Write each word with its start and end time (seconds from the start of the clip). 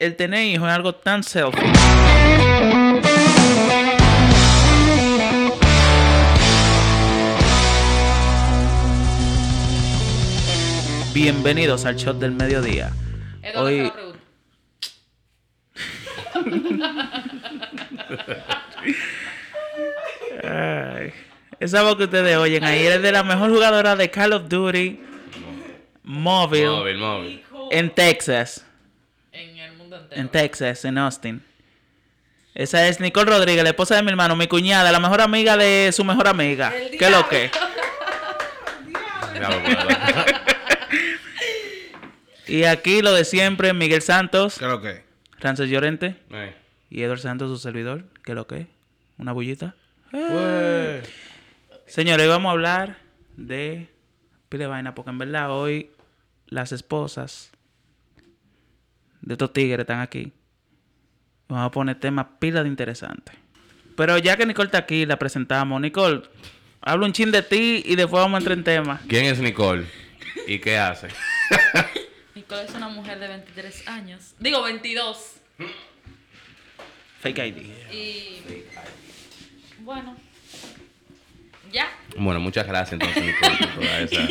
el 0.00 0.16
tener 0.16 0.44
hijos 0.46 0.66
es 0.68 0.74
algo 0.74 0.94
tan 0.94 1.22
selfish. 1.22 1.60
Bienvenidos 11.12 11.84
al 11.86 11.96
shot 11.96 12.18
del 12.18 12.32
mediodía. 12.32 12.90
Eduardo, 13.42 13.66
Hoy-. 13.66 13.92
Ay, 20.42 21.12
esa 21.58 21.82
voz 21.82 21.96
que 21.96 22.04
ustedes 22.04 22.36
oyen 22.36 22.64
ahí 22.64 22.86
es 22.86 23.02
de 23.02 23.12
la 23.12 23.22
mejor 23.22 23.50
jugadora 23.50 23.96
de 23.96 24.10
Call 24.10 24.32
of 24.32 24.48
Duty 24.48 25.00
móvil, 26.02 26.66
Móvil, 26.66 26.98
móvil. 26.98 27.42
en 27.70 27.90
Texas. 27.90 28.64
En 30.10 30.28
Texas, 30.28 30.84
en 30.84 30.98
Austin. 30.98 31.42
Esa 32.54 32.86
es 32.88 33.00
Nicole 33.00 33.30
Rodríguez, 33.30 33.62
la 33.62 33.70
esposa 33.70 33.94
de 33.96 34.02
mi 34.02 34.10
hermano, 34.10 34.34
mi 34.36 34.46
cuñada, 34.48 34.90
la 34.92 34.98
mejor 35.00 35.20
amiga 35.20 35.56
de 35.56 35.90
su 35.92 36.04
mejor 36.04 36.26
amiga. 36.28 36.72
El 36.76 36.98
¿Qué 36.98 37.04
es 37.04 37.10
lo 37.10 37.28
que? 37.28 37.50
Y 42.46 42.64
aquí 42.64 43.00
lo 43.00 43.12
de 43.12 43.24
siempre, 43.24 43.72
Miguel 43.72 44.02
Santos, 44.02 44.58
¿Qué 44.58 44.64
es 44.64 44.70
lo 44.70 44.80
que? 44.80 45.04
Francis 45.38 45.70
Llorente 45.70 46.16
Eh. 46.30 46.52
y 46.90 47.02
Edward 47.02 47.20
Santos, 47.20 47.48
su 47.48 47.58
servidor. 47.58 48.04
¿Qué 48.24 48.32
es 48.32 48.36
lo 48.36 48.46
que? 48.48 48.66
Una 49.18 49.32
bullita. 49.32 49.74
Señores, 51.86 52.24
hoy 52.24 52.28
vamos 52.28 52.48
a 52.50 52.52
hablar 52.52 52.96
de 53.36 53.88
pile 54.48 54.64
de 54.64 54.68
vaina, 54.68 54.94
porque 54.96 55.10
en 55.10 55.18
verdad 55.18 55.52
hoy 55.52 55.92
las 56.46 56.72
esposas 56.72 57.52
de 59.20 59.34
estos 59.34 59.52
tigres 59.52 59.80
están 59.80 60.00
aquí. 60.00 60.32
Vamos 61.48 61.66
a 61.66 61.70
poner 61.70 61.98
temas 61.98 62.26
pila 62.38 62.62
de 62.62 62.68
interesantes. 62.68 63.34
Pero 63.96 64.16
ya 64.18 64.36
que 64.36 64.46
Nicole 64.46 64.66
está 64.66 64.78
aquí, 64.78 65.04
la 65.04 65.18
presentamos. 65.18 65.80
Nicole, 65.80 66.22
habla 66.80 67.06
un 67.06 67.12
chin 67.12 67.30
de 67.30 67.42
ti 67.42 67.82
y 67.84 67.96
después 67.96 68.22
vamos 68.22 68.36
a 68.36 68.38
entrar 68.38 68.56
en 68.56 68.64
temas. 68.64 69.00
¿Quién 69.08 69.26
es 69.26 69.38
Nicole? 69.40 69.86
¿Y 70.46 70.58
qué 70.58 70.78
hace? 70.78 71.08
Nicole 72.34 72.64
es 72.64 72.74
una 72.74 72.88
mujer 72.88 73.18
de 73.18 73.28
23 73.28 73.88
años. 73.88 74.34
Digo, 74.38 74.62
22. 74.62 75.34
Fake 77.20 77.38
ID. 77.38 77.56
Y. 77.92 78.64
Bueno. 79.80 80.16
Ya. 81.72 81.88
Bueno, 82.16 82.40
muchas 82.40 82.66
gracias 82.66 82.94
entonces, 82.94 83.22
Nicole, 83.22 83.56
por 83.58 83.74
toda 83.74 84.00
esa. 84.00 84.28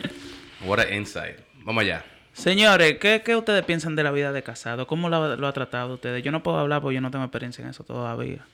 What 0.64 0.80
a 0.80 0.94
insight. 0.94 1.38
Vamos 1.64 1.82
allá. 1.82 2.04
Señores, 2.32 2.98
¿qué, 2.98 3.22
qué 3.24 3.36
ustedes 3.36 3.64
piensan 3.64 3.94
de 3.94 4.02
la 4.02 4.10
vida 4.10 4.32
de 4.32 4.42
casado? 4.42 4.86
¿Cómo 4.86 5.08
lo, 5.08 5.36
lo 5.36 5.46
ha 5.46 5.52
tratado 5.52 5.94
ustedes? 5.94 6.22
Yo 6.22 6.32
no 6.32 6.42
puedo 6.42 6.58
hablar 6.58 6.80
porque 6.80 6.94
yo 6.94 7.00
no 7.00 7.10
tengo 7.10 7.24
experiencia 7.24 7.62
en 7.62 7.70
eso 7.70 7.84
todavía. 7.84 8.44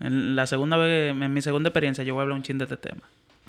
En 0.00 0.34
la 0.34 0.46
segunda 0.46 0.76
vez, 0.76 1.10
en 1.10 1.32
mi 1.32 1.42
segunda 1.42 1.68
experiencia, 1.68 2.02
yo 2.04 2.14
voy 2.14 2.20
a 2.20 2.22
hablar 2.22 2.36
un 2.36 2.42
chin 2.42 2.58
de 2.58 2.64
este 2.64 2.76
tema. 2.76 3.02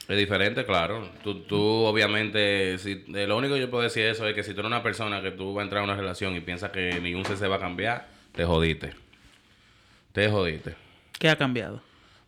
Es 0.08 0.18
diferente, 0.18 0.66
claro. 0.66 1.10
Tú, 1.24 1.42
tú 1.42 1.58
obviamente, 1.58 2.78
si, 2.78 3.06
eh, 3.14 3.26
lo 3.28 3.38
único 3.38 3.54
que 3.54 3.62
yo 3.62 3.70
puedo 3.70 3.84
decir 3.84 4.06
eso 4.06 4.28
es 4.28 4.36
que 4.36 4.44
si 4.44 4.54
tú 4.54 4.60
eres 4.60 4.68
una 4.68 4.84
persona 4.84 5.22
que 5.22 5.32
tú 5.32 5.54
vas 5.54 5.62
a 5.62 5.64
entrar 5.64 5.82
a 5.82 5.86
una 5.86 5.96
relación 5.96 6.36
y 6.36 6.42
piensas 6.42 6.72
que 6.72 7.00
ningún 7.00 7.26
se 7.26 7.48
va 7.48 7.56
a 7.56 7.60
cambiar, 7.60 8.08
te 8.34 8.44
jodiste. 8.44 8.94
Te 10.12 10.30
jodiste. 10.30 10.76
¿Qué 11.18 11.30
ha 11.30 11.36
cambiado? 11.38 11.82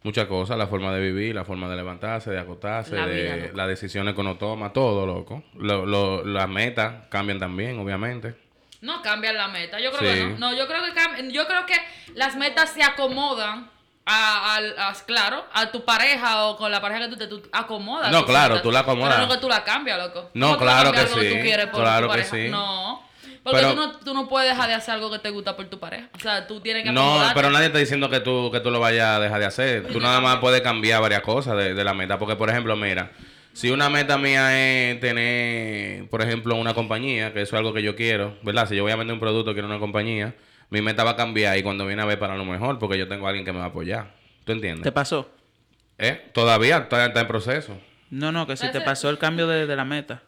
Muchas 0.04 0.28
cosas, 0.28 0.58
la 0.58 0.68
forma 0.68 0.94
de 0.94 1.00
vivir, 1.02 1.34
la 1.34 1.46
forma 1.46 1.70
de 1.70 1.78
levantarse, 1.78 2.30
de 2.30 2.40
acostarse, 2.40 2.96
La 2.96 3.06
de 3.08 3.24
vida, 3.36 3.50
las 3.56 3.68
decisiones 3.70 4.14
que 4.14 4.20
uno 4.22 4.36
toma, 4.38 4.74
todo, 4.74 5.06
loco. 5.06 5.44
Lo, 5.56 5.86
lo- 5.86 6.26
las 6.26 6.50
metas 6.50 7.08
cambian 7.10 7.40
también, 7.40 7.80
obviamente. 7.80 8.36
No 8.82 9.02
cambian 9.02 9.38
la 9.38 9.48
meta. 9.48 9.80
Yo 9.80 9.92
creo 9.94 10.12
Sí. 10.14 10.20
que 10.20 10.26
no. 10.26 10.38
No, 10.40 10.54
yo 10.58 10.68
creo 10.68 10.84
que 10.84 10.92
cam- 10.94 11.32
yo 11.32 11.48
creo 11.48 11.66
que 11.66 11.76
las 12.16 12.36
metas 12.36 12.72
se 12.72 12.84
acomodan 12.84 13.70
a, 14.06 14.58
a- 14.58 14.94
claro, 15.06 15.46
a 15.54 15.72
tu 15.72 15.86
pareja 15.86 16.48
o 16.48 16.58
con 16.58 16.70
la 16.70 16.82
pareja 16.82 17.00
que 17.02 17.08
tú 17.08 17.16
te 17.18 17.28
tú 17.28 17.42
acomodas. 17.54 18.12
No, 18.12 18.20
tus 18.24 18.28
claro, 18.30 18.62
tú 18.62 18.72
la 18.72 18.80
acomodas. 18.80 19.16
Pero 19.16 19.28
no 19.28 19.34
que 19.34 19.40
tú 19.40 19.48
la 19.48 19.64
cambias, 19.64 19.98
loco. 19.98 20.30
No, 20.34 20.48
¿Cómo 20.48 20.58
tú 20.58 20.64
claro 20.66 20.92
que 20.92 20.98
lo 21.02 21.08
sí, 21.08 21.14
tú 21.72 21.78
claro 21.78 22.10
que 22.12 22.24
sí. 22.26 22.50
No. 22.50 23.02
Porque 23.44 23.58
Pero- 23.60 23.72
tú, 23.72 23.76
no, 23.76 23.92
tú 24.00 24.14
no 24.14 24.28
puedes 24.30 24.50
dejar 24.50 24.70
de 24.70 24.76
hacer 24.76 24.94
algo 24.94 25.12
que 25.12 25.20
te 25.20 25.30
gusta 25.30 25.56
por 25.58 25.66
tu 25.66 25.78
pareja. 25.80 26.08
O 26.16 26.20
sea, 26.20 26.48
tú 26.48 26.62
tienes 26.62 26.84
que 26.84 26.92
No, 26.92 27.02
acomodarte. 27.02 27.34
pero 27.36 27.50
nadie 27.52 27.66
está 27.68 27.78
diciendo 27.80 28.10
que 28.10 28.22
tú, 28.22 28.50
que 28.52 28.62
tú 28.62 28.72
lo 28.72 28.80
vayas 28.80 29.18
a 29.18 29.20
dejar 29.20 29.40
de 29.42 29.46
hacer. 29.46 29.88
Tú 29.88 30.00
nada 30.00 30.22
más 30.22 30.38
puedes 30.38 30.62
cambiar 30.62 31.02
varias 31.02 31.22
cosas 31.22 31.58
de, 31.58 31.74
de 31.74 31.84
la 31.84 31.94
meta. 31.94 32.18
Porque, 32.18 32.38
por 32.38 32.50
ejemplo, 32.50 32.76
mira, 32.78 33.12
si 33.52 33.70
una 33.70 33.90
meta 33.90 34.18
mía 34.18 34.58
es 34.92 35.00
tener, 35.02 36.08
por 36.10 36.22
ejemplo, 36.22 36.56
una 36.56 36.74
compañía, 36.74 37.34
que 37.34 37.42
eso 37.42 37.56
es 37.56 37.60
algo 37.60 37.74
que 37.74 37.84
yo 37.84 37.96
quiero, 37.98 38.38
¿verdad? 38.44 38.68
Si 38.70 38.76
yo 38.78 38.84
voy 38.84 38.94
a 38.94 38.96
vender 38.96 39.14
un 39.14 39.20
producto, 39.20 39.52
quiero 39.54 39.68
una 39.68 39.80
compañía, 39.80 40.36
mi 40.70 40.82
meta 40.82 41.04
va 41.04 41.12
a 41.12 41.16
cambiar 41.18 41.58
y 41.58 41.64
cuando 41.64 41.86
viene 41.86 42.02
a 42.02 42.06
ver 42.06 42.18
para 42.20 42.38
lo 42.38 42.46
mejor, 42.46 42.80
porque 42.80 42.98
yo 42.98 43.08
tengo 43.10 43.26
a 43.26 43.30
alguien 43.30 43.46
que 43.46 43.52
me 43.52 43.60
va 43.60 43.66
a 43.66 43.68
apoyar. 43.68 44.16
¿Tú 44.46 44.54
entiendes? 44.54 44.84
¿Te 44.84 44.92
pasó? 44.94 45.30
¿Eh? 45.98 46.30
Todavía 46.34 46.78
está, 46.78 47.06
está 47.06 47.20
en 47.22 47.28
proceso. 47.28 47.78
No, 48.10 48.32
no, 48.32 48.48
que 48.48 48.56
si 48.58 48.72
te 48.72 48.80
pasó 48.82 49.10
el 49.10 49.18
cambio 49.18 49.48
de, 49.48 49.68
de 49.68 49.76
la 49.76 49.86
meta. 49.86 50.22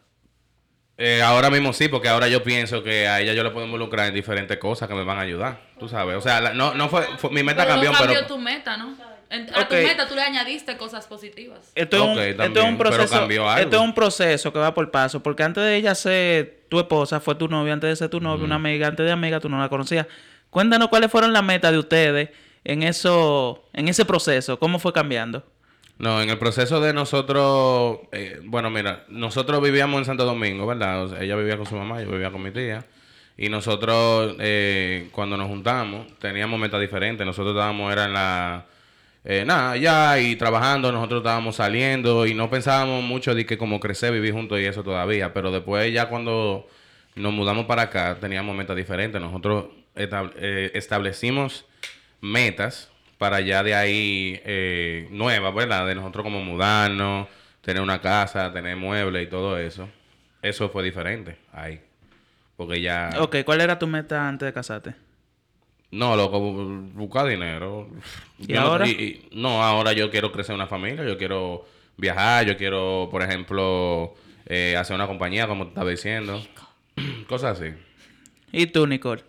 Eh, 0.98 1.20
ahora 1.22 1.50
mismo 1.50 1.72
sí, 1.74 1.88
porque 1.88 2.08
ahora 2.08 2.26
yo 2.28 2.42
pienso 2.42 2.82
que 2.82 3.06
a 3.06 3.20
ella 3.20 3.34
yo 3.34 3.42
le 3.44 3.50
puedo 3.50 3.66
involucrar 3.66 4.06
en 4.08 4.14
diferentes 4.14 4.56
cosas 4.56 4.88
que 4.88 4.94
me 4.94 5.04
van 5.04 5.18
a 5.18 5.22
ayudar. 5.22 5.60
Tú 5.78 5.88
sabes. 5.88 6.16
O 6.16 6.20
sea, 6.22 6.40
la- 6.40 6.54
no, 6.54 6.72
no 6.74 6.88
fue, 6.88 7.02
fue- 7.18 7.30
mi 7.30 7.42
meta 7.42 7.62
Pero 7.64 7.74
cambió, 7.74 7.92
no 7.92 7.98
cambió 7.98 8.14
pero... 8.16 8.26
tu 8.26 8.38
meta, 8.38 8.76
¿no? 8.78 8.96
En- 9.28 9.46
a 9.54 9.66
tu 9.68 9.74
meta 9.74 10.06
tú 10.08 10.14
le 10.14 10.22
añadiste 10.22 10.76
cosas 10.78 11.06
positivas. 11.06 11.72
Esto, 11.74 11.96
es 11.96 12.02
un, 12.02 12.10
Ok, 12.12 12.18
esto 12.18 12.30
es 12.30 12.36
también, 12.36 12.66
un 12.66 12.78
pero 12.78 12.90
proceso. 12.90 13.14
cambió 13.18 13.48
algo. 13.50 13.62
Esto 13.64 13.76
es 13.76 13.82
un 13.82 13.94
proceso 13.94 14.52
que 14.52 14.58
va 14.58 14.72
por 14.72 14.90
paso. 14.90 15.22
Porque 15.22 15.42
antes 15.42 15.62
de 15.64 15.76
ella 15.76 15.94
ser 15.94 16.60
tu 16.70 16.78
esposa, 16.78 17.20
fue 17.20 17.34
tu 17.34 17.46
novia. 17.48 17.74
Antes 17.74 17.90
de 17.90 17.96
ser 17.96 18.08
tu 18.08 18.20
novia, 18.20 18.44
una 18.44 18.54
amiga. 18.54 18.86
Antes 18.86 19.04
de 19.04 19.12
amiga, 19.12 19.38
tú 19.40 19.48
no 19.50 19.58
la 19.60 19.68
conocías. 19.68 20.06
Cuéntanos 20.48 20.88
cuáles 20.88 21.10
fueron 21.10 21.32
las 21.34 21.42
metas 21.44 21.72
de 21.72 21.78
ustedes 21.78 22.30
en 22.64 22.82
eso, 22.84 23.64
en 23.74 23.88
ese 23.88 24.04
proceso. 24.06 24.58
¿Cómo 24.58 24.78
fue 24.78 24.92
cambiando? 24.94 25.44
No, 25.98 26.20
en 26.20 26.28
el 26.28 26.38
proceso 26.38 26.80
de 26.80 26.92
nosotros, 26.92 28.00
eh, 28.12 28.40
bueno, 28.44 28.68
mira, 28.70 29.04
nosotros 29.08 29.62
vivíamos 29.62 29.98
en 29.98 30.04
Santo 30.04 30.26
Domingo, 30.26 30.66
¿verdad? 30.66 31.22
Ella 31.22 31.36
vivía 31.36 31.56
con 31.56 31.64
su 31.64 31.74
mamá, 31.74 32.02
yo 32.02 32.10
vivía 32.10 32.30
con 32.30 32.42
mi 32.42 32.50
tía. 32.50 32.84
Y 33.38 33.48
nosotros, 33.48 34.36
eh, 34.38 35.08
cuando 35.12 35.36
nos 35.36 35.48
juntamos, 35.48 36.06
teníamos 36.18 36.60
metas 36.60 36.80
diferentes. 36.80 37.26
Nosotros 37.26 37.54
estábamos, 37.54 37.92
en 37.92 38.12
la, 38.12 38.66
eh, 39.24 39.44
nada, 39.46 39.76
ya 39.76 40.18
y 40.20 40.36
trabajando, 40.36 40.92
nosotros 40.92 41.20
estábamos 41.20 41.56
saliendo 41.56 42.26
y 42.26 42.34
no 42.34 42.50
pensábamos 42.50 43.02
mucho 43.02 43.34
de 43.34 43.46
que 43.46 43.58
como 43.58 43.80
crecer, 43.80 44.12
vivir 44.12 44.32
juntos 44.34 44.60
y 44.60 44.64
eso 44.64 44.82
todavía. 44.82 45.32
Pero 45.32 45.50
después 45.50 45.92
ya 45.92 46.08
cuando 46.08 46.66
nos 47.14 47.32
mudamos 47.32 47.66
para 47.66 47.82
acá, 47.82 48.18
teníamos 48.20 48.54
metas 48.54 48.76
diferentes. 48.76 49.20
Nosotros 49.20 49.66
eh, 49.96 50.70
establecimos 50.74 51.64
metas 52.20 52.90
para 53.18 53.40
ya 53.40 53.62
de 53.62 53.74
ahí 53.74 54.40
eh, 54.44 55.08
nuevas, 55.10 55.54
¿verdad? 55.54 55.86
De 55.86 55.94
nosotros 55.94 56.22
como 56.24 56.42
mudarnos, 56.42 57.28
tener 57.62 57.82
una 57.82 58.00
casa, 58.00 58.52
tener 58.52 58.76
muebles 58.76 59.26
y 59.26 59.30
todo 59.30 59.58
eso. 59.58 59.88
Eso 60.42 60.68
fue 60.68 60.82
diferente 60.84 61.36
ahí. 61.52 61.80
Porque 62.56 62.80
ya... 62.80 63.10
Ok, 63.20 63.36
¿cuál 63.44 63.60
era 63.60 63.78
tu 63.78 63.86
meta 63.86 64.26
antes 64.28 64.46
de 64.46 64.52
casarte? 64.52 64.94
No, 65.90 66.16
loco, 66.16 66.40
bu- 66.40 66.92
buscar 66.92 67.26
dinero. 67.28 67.88
¿Y 68.38 68.46
Yo 68.48 68.60
no- 68.60 68.66
ahora? 68.66 68.86
y- 68.88 69.28
no, 69.32 69.62
ahora 69.62 69.92
yo 69.92 70.10
quiero 70.10 70.32
crecer 70.32 70.54
una 70.54 70.66
familia, 70.66 71.04
yo 71.04 71.16
quiero 71.16 71.64
viajar, 71.96 72.44
yo 72.46 72.56
quiero, 72.56 73.08
por 73.10 73.22
ejemplo, 73.22 74.14
eh, 74.46 74.76
hacer 74.76 74.94
una 74.96 75.06
compañía, 75.06 75.46
como 75.46 75.64
te 75.64 75.68
estaba 75.70 75.90
diciendo. 75.90 76.40
Cosas 77.28 77.60
así. 77.60 77.72
¿Y 78.52 78.66
tú, 78.66 78.86
Nicole? 78.86 79.22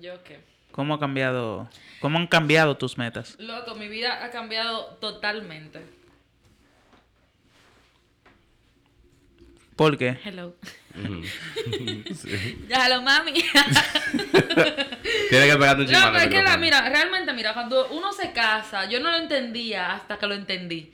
¿Yo 0.00 0.22
qué? 0.24 0.38
¿Cómo 0.72 0.94
ha 0.94 1.00
cambiado? 1.00 1.68
¿Cómo 2.04 2.18
han 2.18 2.26
cambiado 2.26 2.76
tus 2.76 2.98
metas? 2.98 3.34
Loco, 3.38 3.76
mi 3.76 3.88
vida 3.88 4.22
ha 4.22 4.30
cambiado 4.30 4.98
totalmente. 5.00 5.80
¿Por 9.74 9.96
qué? 9.96 10.18
Hello. 10.22 10.54
Sí. 12.14 12.66
Ya, 12.68 12.86
hello, 12.86 13.00
mami. 13.00 13.32
Tienes 15.30 15.50
que 15.50 15.56
pegarte 15.56 15.82
un 15.82 15.90
No, 15.90 15.92
chismán 15.92 16.12
pero 16.12 16.18
al 16.18 16.22
es 16.24 16.28
que 16.28 16.42
la, 16.42 16.58
mira, 16.58 16.86
realmente, 16.90 17.32
mira, 17.32 17.54
cuando 17.54 17.88
uno 17.88 18.12
se 18.12 18.32
casa, 18.32 18.84
yo 18.84 19.00
no 19.00 19.10
lo 19.10 19.16
entendía 19.16 19.94
hasta 19.94 20.18
que 20.18 20.26
lo 20.26 20.34
entendí. 20.34 20.92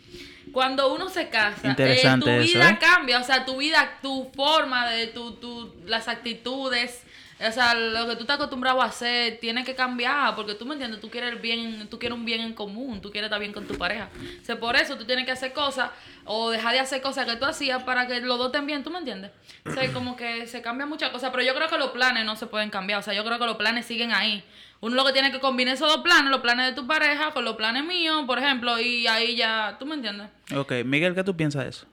Cuando 0.53 0.95
uno 0.95 1.09
se 1.09 1.29
casa, 1.29 1.73
eh, 1.73 1.75
tu 1.75 1.83
eso, 2.29 2.41
vida 2.41 2.71
¿eh? 2.71 2.79
cambia, 2.81 3.19
o 3.19 3.25
sea, 3.25 3.45
tu 3.45 3.57
vida, 3.57 3.99
tu 4.01 4.31
forma 4.33 4.89
de 4.89 5.09
tu, 5.09 5.33
tu, 5.33 5.75
las 5.87 6.07
actitudes, 6.07 7.03
o 7.49 7.53
sea, 7.53 7.75
lo 7.75 8.07
que 8.07 8.17
tú 8.17 8.23
estás 8.23 8.37
acostumbrado 8.37 8.83
a 8.83 8.87
hacer 8.87 9.39
tiene 9.41 9.65
que 9.65 9.75
cambiar, 9.75 10.37
porque 10.37 10.55
tú 10.55 10.67
me 10.67 10.75
entiendes, 10.75 11.01
tú 11.01 11.09
quieres 11.09 11.41
bien, 11.41 11.89
tú 11.89 11.99
quieres 11.99 12.19
un 12.19 12.25
bien 12.25 12.43
en 12.43 12.53
común, 12.53 13.01
tú 13.01 13.11
quieres 13.11 13.29
estar 13.29 13.41
bien 13.41 13.53
con 13.53 13.67
tu 13.67 13.79
pareja. 13.79 14.11
O 14.43 14.45
sea, 14.45 14.61
por 14.61 14.77
eso 14.77 14.97
tú 14.99 15.07
tienes 15.07 15.25
que 15.25 15.33
hacer 15.33 15.53
cosas 15.55 15.91
o 16.25 16.51
dejar 16.51 16.75
de 16.75 16.81
hacer 16.81 17.01
cosas 17.01 17.27
que 17.27 17.37
tú 17.37 17.47
hacías 17.47 17.83
para 17.85 18.07
que 18.07 18.21
los 18.21 18.37
dos 18.37 18.49
estén 18.49 18.67
bien, 18.67 18.85
¿tú 18.85 18.91
me 18.91 18.99
entiendes? 18.99 19.31
O 19.65 19.71
sea, 19.71 19.91
como 19.93 20.17
que 20.17 20.47
se 20.47 20.61
cambian 20.61 20.89
muchas 20.89 21.11
cosas, 21.11 21.31
pero 21.31 21.43
yo 21.43 21.55
creo 21.55 21.69
que 21.69 21.79
los 21.79 21.91
planes 21.93 22.25
no 22.27 22.37
se 22.37 22.47
pueden 22.47 22.69
cambiar, 22.69 23.01
o 23.01 23.03
sea, 23.03 23.15
yo 23.15 23.25
creo 23.25 23.39
que 23.39 23.47
los 23.47 23.57
planes 23.57 23.87
siguen 23.87 24.13
ahí. 24.13 24.45
Uno 24.83 24.97
lo 24.97 25.05
que 25.05 25.13
tiene 25.13 25.31
que 25.31 25.41
combinar 25.41 25.75
esos 25.75 25.89
dos 25.89 26.03
planes, 26.03 26.31
los 26.31 26.41
planes 26.41 26.67
de 26.67 26.73
tu 26.73 26.87
pareja 26.87 27.33
con 27.33 27.45
los 27.45 27.57
planes 27.57 27.85
míos, 27.85 28.25
por 28.27 28.39
ejemplo, 28.39 28.79
y 28.79 29.07
ahí 29.07 29.37
ya, 29.37 29.77
¿tú 29.79 29.87
me 29.87 29.95
entiendes? 29.95 30.29
Ok, 30.55 30.73
Miguel, 30.85 31.15
¿qué 31.15 31.25
tú 31.25 31.37
piensas 31.37 31.65
de 31.65 31.71
eso? 31.71 31.87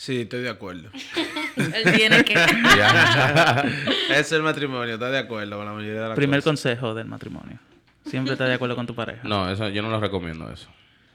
Sí, 0.00 0.22
estoy 0.22 0.40
de 0.40 0.48
acuerdo. 0.48 0.88
Él 1.56 1.92
tiene 1.94 2.24
que. 2.24 2.32
Es 4.16 4.32
el 4.32 4.42
matrimonio, 4.42 4.94
¿estás 4.94 5.12
de 5.12 5.18
acuerdo 5.18 5.58
con 5.58 5.66
la 5.66 5.72
mayoría 5.74 6.00
de 6.00 6.08
las 6.08 6.16
Primer 6.16 6.38
cosas? 6.40 6.44
consejo 6.52 6.94
del 6.94 7.06
matrimonio. 7.06 7.58
Siempre 8.06 8.32
estás 8.32 8.48
de 8.48 8.54
acuerdo 8.54 8.76
con 8.76 8.86
tu 8.86 8.94
pareja. 8.94 9.20
No, 9.28 9.50
eso 9.50 9.68
yo 9.68 9.82
no 9.82 9.90
lo 9.90 10.00
recomiendo 10.00 10.50
eso. 10.50 10.70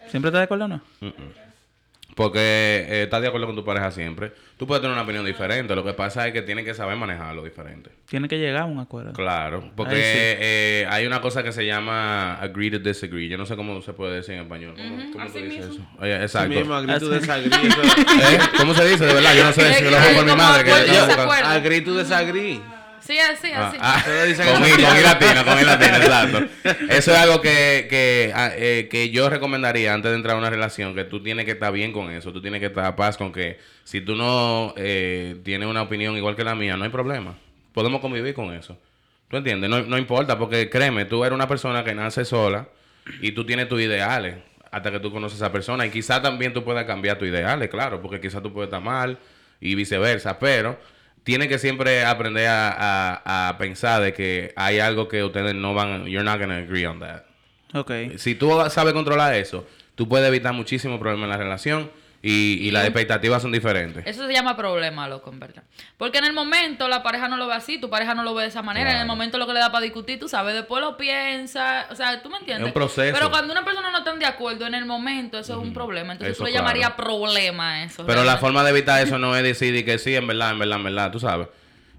¿Siempre 0.09 0.29
estás 0.29 0.41
de 0.41 0.43
acuerdo 0.43 0.65
o 0.65 0.67
no? 0.67 0.81
Porque 2.15 2.39
eh, 2.39 3.03
estás 3.03 3.21
de 3.21 3.27
acuerdo 3.27 3.45
con 3.45 3.57
tu 3.57 3.65
pareja 3.65 3.91
siempre. 3.91 4.31
Tú 4.57 4.65
puedes 4.65 4.81
tener 4.81 4.93
una 4.93 5.03
opinión 5.03 5.25
diferente. 5.25 5.75
Lo 5.75 5.83
que 5.83 5.93
pasa 5.93 6.25
es 6.25 6.31
que 6.31 6.41
tienes 6.41 6.63
que 6.63 6.73
saber 6.73 6.95
manejarlo 6.95 7.43
diferente. 7.43 7.91
Tiene 8.07 8.29
que 8.29 8.37
llegar 8.37 8.61
a 8.61 8.65
un 8.65 8.79
acuerdo. 8.79 9.11
Claro. 9.11 9.69
Porque 9.75 9.95
sí. 9.95 10.01
eh, 10.01 10.87
hay 10.89 11.05
una 11.05 11.19
cosa 11.19 11.43
que 11.43 11.51
se 11.51 11.65
llama 11.65 12.35
agree 12.35 12.71
to 12.71 12.79
disagree. 12.79 13.27
Yo 13.27 13.37
no 13.37 13.45
sé 13.45 13.57
cómo 13.57 13.81
se 13.81 13.91
puede 13.91 14.15
decir 14.15 14.35
en 14.35 14.43
español. 14.43 14.75
¿Cómo, 15.11 15.27
se 15.27 15.41
dice 15.41 15.57
mismo. 15.59 15.73
eso? 15.73 15.87
Oye, 15.99 16.17
Sí 16.17 16.23
exacto. 16.23 16.49
mismo, 16.49 16.73
agree 16.73 16.99
to 16.99 17.09
disagree. 17.09 17.47
¿Eh? 17.53 18.39
¿Cómo 18.57 18.73
se 18.73 18.85
dice? 18.87 19.05
De 19.05 19.13
verdad, 19.13 19.35
yo 19.35 19.43
no 19.43 19.51
sé. 19.51 19.73
Si 19.73 19.83
lo 19.83 19.89
que 19.89 19.95
hago 19.97 20.07
es 20.07 20.15
por 20.15 20.25
mi 20.25 20.35
madre. 20.35 20.63
Que. 20.63 20.71
Agree 21.43 21.81
to 21.81 21.97
disagree. 21.97 22.61
Sí, 23.05 23.19
así, 23.19 23.51
Ah, 23.53 23.67
así. 23.67 23.77
ah, 23.81 24.03
dice 24.25 24.43
con, 24.43 24.53
con 24.55 25.65
latina, 25.65 25.97
exacto. 25.97 26.45
Eso 26.89 27.11
es 27.11 27.17
algo 27.17 27.39
que, 27.41 27.85
que, 27.87 28.31
ah, 28.33 28.51
eh, 28.55 28.87
que 28.89 29.11
yo 29.11 29.29
recomendaría 29.29 29.93
antes 29.93 30.09
de 30.11 30.17
entrar 30.17 30.35
a 30.35 30.39
una 30.39 30.49
relación, 30.49 30.95
que 30.95 31.03
tú 31.03 31.21
tienes 31.21 31.45
que 31.45 31.51
estar 31.51 31.71
bien 31.71 31.91
con 31.91 32.09
eso, 32.11 32.33
tú 32.33 32.41
tienes 32.41 32.59
que 32.61 32.67
estar 32.67 32.85
a 32.85 32.95
paz 32.95 33.17
con 33.17 33.31
que 33.31 33.59
si 33.83 34.01
tú 34.01 34.15
no 34.15 34.73
eh, 34.77 35.35
tienes 35.43 35.67
una 35.67 35.83
opinión 35.83 36.17
igual 36.17 36.35
que 36.35 36.43
la 36.43 36.55
mía, 36.55 36.77
no 36.77 36.83
hay 36.83 36.89
problema. 36.89 37.35
Podemos 37.73 38.01
convivir 38.01 38.33
con 38.33 38.53
eso. 38.53 38.77
¿Tú 39.29 39.37
entiendes? 39.37 39.69
No, 39.69 39.81
no 39.83 39.97
importa, 39.99 40.37
porque 40.39 40.69
créeme, 40.69 41.05
tú 41.05 41.23
eres 41.23 41.35
una 41.35 41.47
persona 41.47 41.83
que 41.83 41.93
nace 41.93 42.25
sola 42.25 42.67
y 43.21 43.33
tú 43.33 43.45
tienes 43.45 43.67
tus 43.69 43.81
ideales 43.81 44.37
hasta 44.71 44.91
que 44.91 44.99
tú 44.99 45.11
conoces 45.11 45.39
a 45.41 45.45
esa 45.45 45.51
persona. 45.51 45.85
Y 45.85 45.91
quizá 45.91 46.21
también 46.23 46.53
tú 46.53 46.63
puedas 46.63 46.85
cambiar 46.85 47.17
tus 47.19 47.27
ideales, 47.27 47.69
claro, 47.69 48.01
porque 48.01 48.19
quizá 48.19 48.41
tú 48.41 48.51
puedes 48.51 48.67
estar 48.67 48.81
mal 48.81 49.19
y 49.61 49.75
viceversa, 49.75 50.39
pero 50.39 50.79
tienes 51.25 51.49
que 51.49 51.59
siempre 51.59 52.05
aprender 52.05 52.47
a, 52.47 52.69
a- 53.25 53.49
a 53.49 53.57
pensar 53.57 54.01
de 54.01 54.13
que 54.13 54.53
hay 54.55 54.79
algo 54.79 55.09
que 55.09 55.21
ustedes 55.25 55.53
no 55.55 55.73
van, 55.73 56.05
you're 56.05 56.23
not 56.23 56.39
gonna 56.39 56.59
agree 56.59 56.85
on 56.85 56.99
that. 57.01 57.23
Ok. 57.73 57.91
Si 58.17 58.35
tú 58.35 58.49
sabes 58.69 58.93
controlar 58.93 59.33
eso, 59.33 59.67
tú 59.95 60.07
puedes 60.07 60.25
evitar 60.29 60.53
muchísimos 60.53 60.97
problemas 60.99 61.25
en 61.25 61.31
la 61.31 61.37
relación 61.37 61.91
y, 62.27 62.57
y 62.67 62.71
las 62.71 62.85
expectativas 62.85 63.39
son 63.39 63.51
diferentes. 63.51 64.03
Eso 64.07 64.25
se 64.25 64.33
llama 64.33 64.57
problema, 64.57 65.07
loco, 65.07 65.29
en 65.29 65.39
verdad. 65.39 65.61
Porque 65.95 66.17
en 66.17 66.23
el 66.23 66.33
momento 66.33 66.87
la 66.87 67.03
pareja 67.03 67.27
no 67.27 67.37
lo 67.37 67.45
ve 67.45 67.53
así, 67.53 67.79
tu 67.79 67.87
pareja 67.91 68.15
no 68.15 68.23
lo 68.23 68.33
ve 68.33 68.41
de 68.41 68.49
esa 68.49 68.63
manera. 68.63 68.93
En 68.93 68.97
el 68.97 69.05
momento 69.05 69.37
lo 69.37 69.45
que 69.45 69.53
le 69.53 69.59
da 69.59 69.71
para 69.71 69.83
discutir, 69.83 70.19
tú 70.19 70.27
sabes, 70.27 70.55
después 70.55 70.81
lo 70.81 70.97
piensa. 70.97 71.85
O 71.91 71.95
sea, 71.95 72.23
tú 72.23 72.31
me 72.31 72.37
entiendes. 72.37 72.63
Es 72.63 72.67
un 72.69 72.73
proceso. 72.73 73.15
Pero 73.15 73.29
cuando 73.29 73.51
una 73.53 73.63
persona 73.63 73.91
no 73.91 73.99
está 73.99 74.15
de 74.15 74.25
acuerdo 74.25 74.65
en 74.65 74.73
el 74.73 74.85
momento, 74.85 75.37
eso 75.37 75.53
es 75.53 75.59
un 75.59 75.71
problema. 75.71 76.13
Entonces 76.13 76.35
Eso, 76.35 76.39
tú 76.39 76.45
le 76.45 76.51
claro. 76.51 76.65
llamarías 76.65 76.91
problema 76.93 77.83
eso. 77.83 78.03
Pero 78.07 78.23
la 78.23 78.37
forma 78.37 78.63
de 78.63 78.71
evitar 78.71 79.03
eso 79.03 79.19
no 79.19 79.35
es 79.35 79.43
decir 79.43 79.85
que 79.85 79.99
sí, 79.99 80.15
en 80.15 80.25
verdad, 80.25 80.53
en 80.53 80.57
verdad, 80.57 80.77
en 80.79 80.83
verdad, 80.83 81.11
tú 81.11 81.19
sabes. 81.19 81.47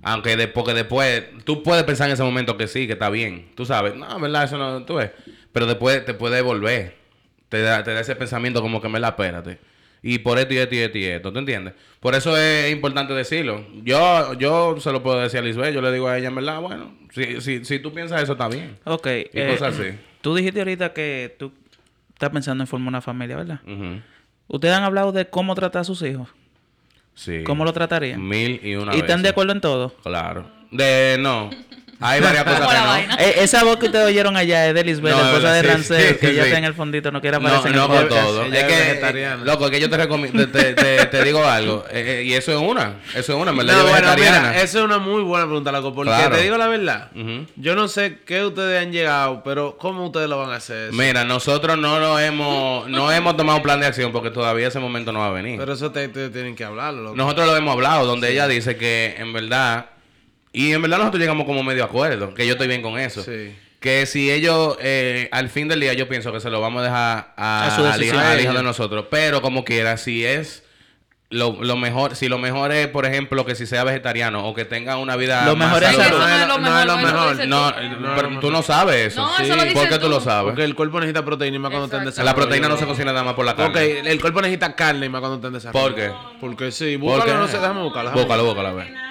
Aunque 0.02 0.37
de, 0.37 0.49
porque 0.49 0.75
después, 0.75 1.23
tú 1.44 1.62
puedes 1.62 1.84
pensar 1.84 2.08
en 2.08 2.14
ese 2.14 2.25
momento 2.25 2.56
que 2.56 2.67
sí, 2.67 2.88
que 2.88 2.94
está 2.94 3.11
bien, 3.11 3.52
tú 3.55 3.64
sabes. 3.64 3.94
No, 3.94 4.17
en 4.17 4.23
verdad, 4.23 4.43
eso 4.43 4.58
no, 4.58 4.84
tú 4.84 4.94
ves. 4.94 5.12
Pero 5.52 5.67
después 5.67 6.05
te 6.05 6.14
puede 6.14 6.43
volver. 6.43 6.96
Te 7.49 7.62
da, 7.62 7.84
te 7.84 7.94
da 7.94 8.00
ese 8.00 8.17
pensamiento 8.17 8.61
como 8.61 8.82
que 8.82 8.88
me 8.88 8.99
la 8.99 9.11
espérate. 9.11 9.75
Y 10.08 10.20
por 10.20 10.38
esto 10.38 10.55
y 10.55 10.58
esto 10.58 10.75
y 10.76 10.79
esto 10.79 10.99
y 10.99 11.05
esto, 11.05 11.32
¿tú 11.32 11.41
entiendes? 11.41 11.75
Por 11.99 12.14
eso 12.14 12.37
es 12.37 12.70
importante 12.70 13.12
decirlo. 13.12 13.67
Yo 13.82 14.35
yo 14.35 14.79
se 14.79 14.93
lo 14.93 15.03
puedo 15.03 15.19
decir 15.20 15.41
a 15.41 15.43
Lisbeth, 15.43 15.75
yo 15.75 15.82
le 15.82 15.91
digo 15.91 16.06
a 16.06 16.17
ella, 16.17 16.29
en 16.29 16.37
verdad, 16.37 16.61
bueno, 16.61 16.94
si, 17.12 17.41
si, 17.41 17.64
si 17.64 17.81
tú 17.81 17.93
piensas 17.93 18.23
eso, 18.23 18.35
está 18.35 18.47
bien. 18.47 18.79
Ok. 18.85 19.05
Y 19.06 19.11
eh, 19.32 19.49
cosas 19.50 19.76
así. 19.76 19.99
Tú 20.20 20.37
dijiste 20.37 20.61
ahorita 20.61 20.93
que 20.93 21.35
tú 21.37 21.53
estás 22.12 22.31
pensando 22.31 22.62
en 22.62 22.69
formar 22.69 22.87
una 22.87 23.00
familia, 23.00 23.35
¿verdad? 23.35 23.61
Ujú. 23.67 24.00
¿Ustedes 24.47 24.75
han 24.76 24.85
hablado 24.85 25.11
de 25.11 25.26
cómo 25.26 25.56
tratar 25.56 25.81
a 25.81 25.85
sus 25.85 26.00
hijos? 26.03 26.29
Sí. 27.17 27.43
¿Cómo 27.43 27.64
lo 27.64 27.73
tratarían? 27.73 28.25
Mil 28.25 28.61
y 28.62 28.76
una 28.76 28.94
¿Y 28.94 29.00
están 29.00 29.25
de 29.25 29.31
acuerdo 29.31 29.55
en 29.55 29.61
todo? 29.61 29.93
Claro. 30.05 30.49
De, 30.70 31.17
no. 31.19 31.50
Hay 32.00 32.20
varias 32.20 32.44
cosas 32.44 32.60
que 32.69 32.78
no. 32.78 32.87
vaina. 32.87 33.14
Eh, 33.19 33.34
esa 33.38 33.64
voz 33.64 33.76
que 33.78 33.87
ustedes 33.87 34.06
oyeron 34.06 34.37
allá 34.37 34.66
es 34.69 34.75
de 34.75 34.84
Lisbeth, 34.84 35.14
No, 35.14 35.25
esposa 35.26 35.52
de 35.52 35.60
sí, 35.62 35.66
Rancel, 35.66 36.08
sí, 36.08 36.14
que 36.16 36.31
ella 36.31 36.43
sí. 36.43 36.46
está 36.48 36.58
en 36.58 36.64
el 36.64 36.75
fondito, 36.75 37.10
no 37.10 37.20
quiere 37.20 37.38
No, 37.38 37.46
aparecer 37.48 37.70
en 37.72 37.76
no 37.76 37.84
el 37.84 37.88
por 37.90 38.08
podcast. 38.08 38.26
todo. 38.26 38.43
Ella 38.44 38.58
Es 38.58 38.64
es 38.64 38.69
que, 38.72 38.78
vegetariana. 38.88 39.44
loco, 39.44 39.64
es 39.64 39.70
que 39.70 39.81
yo 39.81 39.88
te 39.90 39.96
recomiendo, 39.96 40.48
te, 40.48 40.75
te, 40.75 41.06
te 41.10 41.25
digo 41.25 41.44
algo. 41.44 41.84
eh, 41.90 42.19
eh, 42.20 42.22
y 42.25 42.34
eso 42.34 42.52
es 42.52 42.58
una. 42.58 42.96
Eso 43.14 43.32
es 43.34 43.40
una, 43.40 43.50
en 43.52 43.56
verdad. 43.56 43.72
No, 43.75 43.78
yo 43.84 43.88
bueno, 43.90 44.06
vegetariana. 44.14 44.48
mira, 44.50 44.62
eso 44.62 44.78
es 44.81 44.84
una 44.84 44.98
muy 44.98 45.22
buena 45.22 45.46
pregunta, 45.46 45.72
loco. 45.72 45.94
Porque 45.94 46.10
Claro. 46.10 46.37
te 46.37 46.43
digo 46.43 46.56
la 46.58 46.69
verdad. 46.69 47.08
Ujú. 47.14 47.46
Yo 47.56 47.75
no 47.75 47.88
sé 47.88 48.19
qué 48.26 48.44
ustedes 48.44 48.82
han 48.82 48.92
llegado, 48.92 49.42
pero 49.42 49.76
¿cómo 49.78 50.06
ustedes 50.06 50.28
lo 50.28 50.38
van 50.38 50.50
a 50.50 50.56
hacer? 50.56 50.88
eso? 50.90 50.96
Mira, 50.96 51.25
nosotros 51.25 51.78
no 51.78 51.99
lo 51.99 52.19
hemos, 52.19 52.88
no 52.88 53.10
hemos 53.10 53.37
tomado 53.37 53.56
un 53.58 53.62
plan 53.62 53.81
de 53.81 53.87
acción 53.87 54.12
porque 54.12 54.31
todavía 54.31 54.69
ese 54.69 54.78
momento 54.78 55.12
no 55.12 55.20
va 55.20 55.28
a 55.28 55.31
venir. 55.31 55.58
Pero 55.58 55.72
eso 55.72 55.90
te, 55.92 56.08
te 56.08 56.28
tienen 56.28 56.54
que 56.54 56.64
hablarlo, 56.64 57.02
loco. 57.02 57.16
Nosotros 57.16 57.46
lo 57.46 57.56
hemos 57.56 57.72
hablado, 57.72 58.04
donde 58.06 58.31
ella 58.32 58.46
dice 58.46 58.76
que 58.76 59.14
en 59.19 59.32
verdad, 59.32 59.87
y 60.58 60.73
en 60.73 60.82
verdad 60.82 60.99
nosotros 60.99 61.20
llegamos 61.20 61.44
como 61.47 61.62
medio 61.62 61.85
acuerdo, 61.85 62.32
que 62.35 62.47
yo 62.47 62.53
estoy 62.53 62.69
bien 62.69 62.82
con 62.82 62.99
eso. 62.99 63.23
Sí. 63.23 63.55
Que 63.81 64.06
si 64.06 64.31
ellos, 64.32 64.76
eh, 64.81 65.29
al 65.32 65.49
fin 65.50 65.69
del 65.69 65.81
día, 65.81 65.93
yo 65.93 66.08
pienso 66.08 66.32
que 66.32 66.41
se 66.41 66.50
lo 66.50 66.61
vamos 66.61 66.81
a 66.81 66.85
dejar 66.85 67.35
a, 67.37 67.67
A 67.67 67.76
su 67.76 67.82
al, 67.85 67.88
hijo, 68.03 68.17
decisión. 68.17 68.20
al 68.23 68.41
hijo 68.41 68.53
de 68.55 68.62
nosotros. 68.62 69.05
Pero 69.11 69.43
como 69.43 69.64
quiera, 69.64 69.97
si 69.99 70.25
es 70.25 70.64
lo, 71.29 71.58
lo 71.62 71.76
mejor, 71.76 72.17
si 72.17 72.29
lo 72.29 72.38
mejor 72.38 72.73
es, 72.73 72.87
por 72.88 73.05
ejemplo, 73.05 73.44
que 73.44 73.55
si 73.55 73.67
sea 73.67 73.85
vegetariano 73.85 74.47
o 74.49 74.55
que 74.55 74.64
tenga 74.64 74.97
una 74.97 75.14
vida 75.17 75.44
Lo 75.44 75.56
más 75.56 75.69
mejor 75.69 75.82
es 75.85 75.94
saludable. 75.97 76.37
Eso 76.37 76.59
no 76.59 76.81
es 76.81 76.87
lo 76.87 76.97
No 76.97 76.99
es 76.99 77.02
mejor. 77.05 77.37
lo 77.37 77.47
No, 77.47 77.73
tú. 77.75 78.00
No, 78.00 78.14
pero 78.17 78.41
tú 78.41 78.50
no. 78.50 78.62
sabes 78.62 79.12
eso. 79.12 79.20
No, 79.20 79.38
eso 79.38 79.56
lo 79.56 79.73
¿Por 79.75 79.88
qué 79.88 79.99
tú 79.99 80.09
lo 80.09 80.20
sabes? 80.20 80.44
Porque 80.52 80.64
el 80.64 80.75
cuerpo 80.75 80.99
necesita 81.00 81.25
proteína 81.25 81.56
y 81.56 81.59
más 81.59 81.70
cuando 81.70 81.85
está 81.85 81.99
en 81.99 82.06
desarrollo. 82.06 82.31
La 82.31 82.35
proteína 82.35 82.69
no 82.69 82.79
se 82.79 82.87
cocina 82.87 83.12
nada 83.12 83.25
más 83.25 83.35
por 83.35 83.44
la 83.44 83.55
carne. 83.55 83.73
Porque 83.73 84.00
el 84.11 84.20
cuerpo 84.20 84.41
necesita 84.41 84.75
carne 84.75 85.06
y 85.06 85.09
más 85.11 85.20
cuando 85.20 85.37
está 85.37 85.49
en 85.49 85.52
desarrollo. 85.55 85.85
¿Por 85.85 85.94
qué? 85.94 86.11
Porque 86.41 86.73
sí, 86.73 86.97
¿Por 86.97 87.11
búscalo, 87.19 87.32
qué? 87.32 87.38
no 87.41 87.47
sé, 87.49 87.59
déjame 87.59 87.82
buscarlo. 87.82 88.11
déjame 88.11 88.25
Búscalo, 88.25 88.44
búscalo, 88.47 88.69
a 88.69 88.73
ver. 88.73 89.06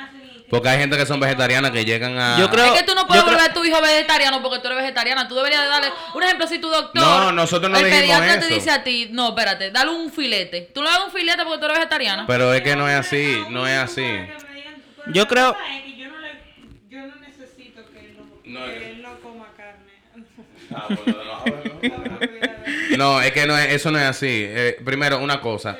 Porque 0.56 0.70
hay 0.70 0.80
gente 0.80 0.98
que 0.98 1.06
son 1.06 1.20
vegetarianas 1.20 1.72
que 1.72 1.84
llegan 1.86 2.18
a... 2.18 2.40
Yo 2.40 2.50
creo- 2.50 2.74
Es 2.74 2.82
que 2.82 2.88
tú 2.88 2.96
no 2.96 3.06
puedes 3.08 3.24
creo- 3.24 3.36
volver 3.36 3.52
a 3.52 3.54
tu 3.54 3.64
hijo 3.66 3.82
vegetariano 3.82 4.42
porque 4.42 4.60
tú 4.60 4.68
eres 4.68 4.80
vegetariana. 4.80 5.28
Tú 5.28 5.36
deberías 5.36 5.62
de 5.64 5.68
darle. 5.68 5.90
Un 6.14 6.24
ejemplo, 6.24 6.48
si 6.48 6.60
tu 6.60 6.70
doctor. 6.70 7.02
No, 7.04 7.32
nosotros 7.32 7.72
no 7.72 7.78
El 7.78 7.86
dijimos 7.86 8.04
pediatra 8.20 8.40
eso. 8.40 8.48
te 8.48 8.54
dice 8.54 8.72
a 8.72 8.84
ti, 8.84 9.10
no, 9.12 9.30
espérate, 9.30 9.72
dale 9.72 9.92
un 9.92 10.12
filete. 10.12 10.72
Tú 10.74 10.82
le 10.82 10.90
das 10.90 11.00
un 11.06 11.12
filete 11.12 11.44
porque 11.44 11.60
tú 11.60 11.66
eres 11.66 11.78
vegetariana. 11.78 12.26
Pero 12.28 12.54
es 12.54 12.62
que 12.62 12.76
no 12.76 12.88
es 12.90 12.96
así, 12.96 13.44
no 13.50 13.68
es 13.68 13.78
así. 13.78 14.06
Yo 15.14 15.28
creo- 15.28 15.56
yo 15.98 16.10
no, 16.10 16.18
le, 16.20 16.32
yo 16.90 17.00
no 17.08 17.16
necesito 17.18 17.82
que 17.92 18.00
es- 18.00 18.88
él 18.88 19.02
no 19.02 19.20
coma 19.20 19.48
carne. 19.56 19.92
No, 22.98 23.22
es 23.22 23.32
que 23.34 23.46
no 23.46 23.58
es- 23.58 23.74
eso 23.74 23.92
no 23.92 24.00
es 24.00 24.06
así. 24.06 24.46
Eh, 24.48 24.78
primero, 24.84 25.20
una 25.20 25.42
cosa. 25.42 25.78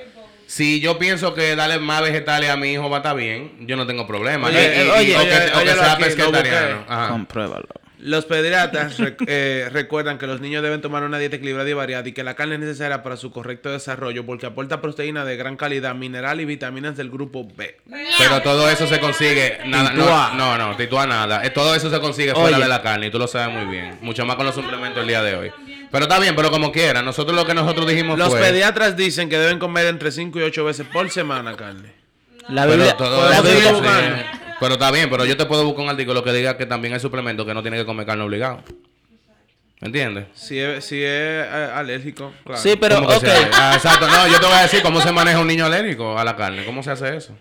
Si 0.48 0.80
yo 0.80 0.98
pienso 1.00 1.34
que 1.34 1.56
darle 1.56 1.80
más 1.80 2.02
vegetales 2.02 2.50
a 2.50 2.56
mi 2.58 2.74
hijo 2.74 2.90
va 2.90 2.98
a 2.98 3.00
estar 3.00 3.16
bien, 3.16 3.52
yo 3.68 3.76
no 3.76 3.88
tengo 3.88 4.06
problema. 4.06 4.48
Oye, 4.48 4.86
Y- 4.86 4.90
oye, 4.90 5.16
o 5.18 5.20
que, 5.22 5.26
oye, 5.26 5.38
o 5.38 5.52
que 5.52 5.58
óyelo 5.58 5.74
sea 5.84 5.94
aquí, 5.94 6.04
lo. 6.18 6.86
Compruébalo. 7.10 7.68
Los 7.98 8.26
pediatras 8.26 9.00
rec- 9.00 9.26
eh, 9.28 9.68
recuerdan 9.72 10.20
que 10.20 10.28
los 10.28 10.40
niños 10.40 10.62
deben 10.62 10.80
tomar 10.82 11.02
una 11.04 11.18
dieta 11.18 11.38
equilibrada 11.38 11.68
y 11.68 11.74
variada 11.74 12.08
y 12.08 12.12
que 12.12 12.24
la 12.24 12.36
carne 12.36 12.56
es 12.56 12.62
necesaria 12.62 13.02
para 13.02 13.18
su 13.18 13.32
correcto 13.32 13.72
desarrollo 13.72 14.24
porque 14.28 14.46
aporta 14.46 14.80
proteína 14.80 15.26
de 15.26 15.36
gran 15.38 15.56
calidad, 15.58 15.96
mineral 15.96 16.40
y 16.40 16.46
vitaminas 16.46 16.96
del 16.98 17.10
grupo 17.10 17.48
B. 17.56 17.78
Pero 18.20 18.42
todo 18.44 18.70
eso 18.70 18.86
se 18.86 19.00
consigue. 19.00 19.58
Nada, 19.66 19.94
no, 19.94 20.34
no, 20.36 20.56
no, 20.58 20.76
titúa 20.76 21.08
nada. 21.08 21.44
Eh, 21.44 21.50
Todo 21.50 21.74
eso 21.74 21.90
se 21.90 22.00
consigue 22.00 22.34
fuera 22.36 22.58
Oye. 22.58 22.64
de 22.66 22.70
la 22.70 22.84
carne 22.84 23.08
y 23.08 23.10
tú 23.10 23.18
lo 23.18 23.26
sabes 23.28 23.56
muy 23.56 23.66
bien. 23.76 23.98
Mucho 24.02 24.24
más 24.26 24.36
con 24.36 24.46
los 24.46 24.54
suplementos 24.54 25.02
el 25.02 25.08
día 25.08 25.24
de 25.24 25.36
hoy. 25.36 25.52
Pero 25.96 26.08
está 26.08 26.20
bien, 26.20 26.36
pero 26.36 26.52
como 26.52 26.74
quiera. 26.74 27.02
Nosotros 27.02 27.34
lo 27.38 27.46
que 27.46 27.54
nosotros 27.54 27.88
dijimos 27.88 28.20
Los 28.20 28.28
fue. 28.32 28.42
pediatras 28.42 28.98
dicen 28.98 29.30
que 29.30 29.38
deben 29.38 29.60
comer 29.60 29.86
entre 29.86 30.12
5 30.12 30.38
y 30.42 30.44
8 30.44 30.66
veces 30.66 30.86
por 30.92 31.10
semana 31.10 31.56
carne. 31.56 31.94
La 32.50 32.64
Pero, 32.64 32.74
Biblia, 32.76 32.98
todo 32.98 33.30
la 33.30 33.36
eso 33.36 33.44
Biblia- 33.44 33.64
sí, 33.70 33.74
buscando. 33.76 34.18
pero 34.60 34.74
está 34.74 34.92
bien, 34.92 35.10
pero 35.10 35.24
yo 35.24 35.38
te 35.38 35.46
puedo 35.46 35.64
buscar 35.64 35.86
un 35.86 35.90
artículo 35.92 36.22
que 36.22 36.34
diga 36.34 36.58
que 36.58 36.66
también 36.66 36.94
hay 36.96 37.00
suplementos 37.00 37.46
que 37.46 37.54
no 37.54 37.62
tiene 37.62 37.78
que 37.78 37.86
comer 37.86 38.06
carne 38.06 38.26
obligado. 38.26 38.62
¿Entiendes? 39.80 40.26
Si 40.34 40.60
es, 40.60 40.84
si 40.84 40.98
es 40.98 41.02
eh, 41.08 41.70
alérgico, 41.74 42.34
claro. 42.46 42.62
Sí, 42.62 42.76
pero, 42.78 42.96
¿Cómo 42.96 43.08
que 43.08 43.16
ok. 43.16 43.24
Ah, 43.54 43.72
exacto. 43.76 44.06
No, 44.10 44.28
yo 44.28 44.38
te 44.38 44.46
voy 44.48 44.56
a 44.56 44.62
decir 44.64 44.82
cómo 44.82 45.00
se 45.00 45.14
maneja 45.14 45.40
un 45.40 45.48
niño 45.48 45.66
alérgico 45.66 46.20
a 46.20 46.26
la 46.26 46.36
carne. 46.36 46.66
¿Cómo 46.66 46.84
se 46.84 46.92
hace 46.92 47.16
eso? 47.16 47.38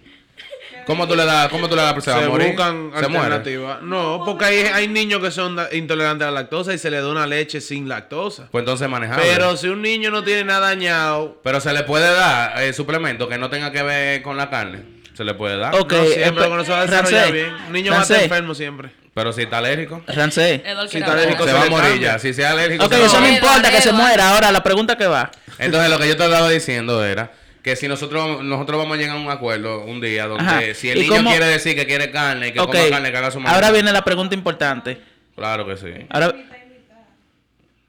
¿Cómo 0.86 1.06
tú 1.08 1.14
le 1.16 1.24
das, 1.24 1.48
cómo 1.48 1.68
tú 1.68 1.76
le 1.76 1.82
das? 1.82 2.04
¿Se 2.04 2.10
va 2.10 2.16
a 2.18 2.20
se 2.22 2.28
morir? 2.28 2.48
buscan 2.48 2.90
alternativas. 2.94 3.82
No, 3.82 4.22
porque 4.24 4.44
hay, 4.44 4.58
hay 4.66 4.88
niños 4.88 5.20
que 5.20 5.30
son 5.30 5.56
intolerantes 5.72 6.26
a 6.26 6.30
la 6.30 6.40
lactosa 6.42 6.72
y 6.74 6.78
se 6.78 6.90
le 6.90 7.00
da 7.00 7.08
una 7.08 7.26
leche 7.26 7.60
sin 7.60 7.88
lactosa. 7.88 8.48
Pues 8.50 8.62
entonces 8.62 8.88
manejable. 8.88 9.24
Pero 9.32 9.56
si 9.56 9.68
un 9.68 9.82
niño 9.82 10.10
no 10.10 10.22
tiene 10.22 10.44
nada 10.44 10.68
dañado, 10.68 11.40
Pero 11.42 11.60
se 11.60 11.72
le 11.72 11.82
puede 11.84 12.10
dar 12.12 12.62
eh, 12.62 12.72
suplemento 12.72 13.28
que 13.28 13.38
no 13.38 13.50
tenga 13.50 13.70
que 13.72 13.82
ver 13.82 14.22
con 14.22 14.36
la 14.36 14.50
carne. 14.50 14.82
Se 15.14 15.22
le 15.24 15.34
puede 15.34 15.56
dar. 15.56 15.74
Ok, 15.76 15.92
no 15.92 16.04
siempre 16.06 16.44
eh, 16.44 16.48
cuando 16.48 16.64
se 16.64 16.72
va 16.72 16.80
a 16.80 16.86
desarrollar 16.86 17.20
Rancé, 17.26 17.32
bien. 17.32 17.54
Un 17.68 17.72
niño 17.72 17.92
va 17.92 17.98
a 17.98 18.02
estar 18.02 18.16
Rancé. 18.16 18.24
enfermo 18.24 18.54
siempre. 18.54 18.90
Pero 19.14 19.32
si 19.32 19.42
está 19.42 19.58
alérgico, 19.58 20.02
Rancé. 20.08 20.60
Si 20.90 20.98
está 20.98 21.12
alérgico, 21.12 21.44
se 21.44 21.50
se 21.50 21.56
va 21.56 21.62
a 21.62 21.70
morir 21.70 22.00
ya. 22.00 22.18
Si 22.18 22.34
sea 22.34 22.50
alérgico, 22.50 22.84
Ok, 22.84 22.90
se 22.92 22.98
va 22.98 23.04
a 23.04 23.06
eso 23.06 23.20
no 23.20 23.28
importa 23.28 23.70
que 23.70 23.80
se 23.80 23.92
muera. 23.92 24.30
Ahora, 24.30 24.50
la 24.50 24.62
pregunta 24.64 24.96
que 24.96 25.06
va. 25.06 25.30
Entonces 25.58 25.88
lo 25.88 25.98
que 25.98 26.08
yo 26.08 26.16
te 26.16 26.24
estaba 26.24 26.48
diciendo 26.50 27.04
era 27.04 27.30
que 27.64 27.74
si 27.76 27.88
nosotros 27.88 28.44
nosotros 28.44 28.78
vamos 28.78 28.96
a 28.96 29.00
llegar 29.00 29.16
a 29.16 29.20
un 29.20 29.28
acuerdo 29.30 29.84
un 29.84 30.00
día 30.00 30.26
donde 30.28 30.44
Ajá. 30.44 30.60
si 30.74 30.90
el 30.90 30.98
¿Y 30.98 31.00
niño 31.00 31.16
cómo- 31.16 31.30
quiere 31.30 31.46
decir 31.46 31.74
que 31.74 31.86
quiere 31.86 32.10
carne 32.12 32.48
y 32.48 32.52
que 32.52 32.60
Ok, 32.60 32.66
coma 32.72 32.90
carne, 32.90 33.10
que 33.10 33.16
haga 33.16 33.30
su 33.30 33.40
ahora 33.40 33.70
viene 33.72 33.90
la 33.90 34.04
pregunta 34.04 34.34
importante. 34.34 34.98
Claro 35.34 35.66
que 35.66 35.76
sí. 35.76 36.06
Ahora, 36.10 36.32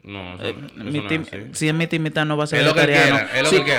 No, 0.08 0.36
eso, 0.36 0.44
Eh, 0.46 0.55
eso 0.60 0.84
mi 0.84 1.00
no 1.00 1.10
es 1.10 1.58
si 1.58 1.67
es 1.67 1.74
mitad 1.74 2.25
no 2.25 2.38
va 2.38 2.44
a 2.44 2.48
ser 2.48 2.63
vegetariano. 2.63 3.17
si, 3.50 3.55
es 3.55 3.62
que 3.63 3.72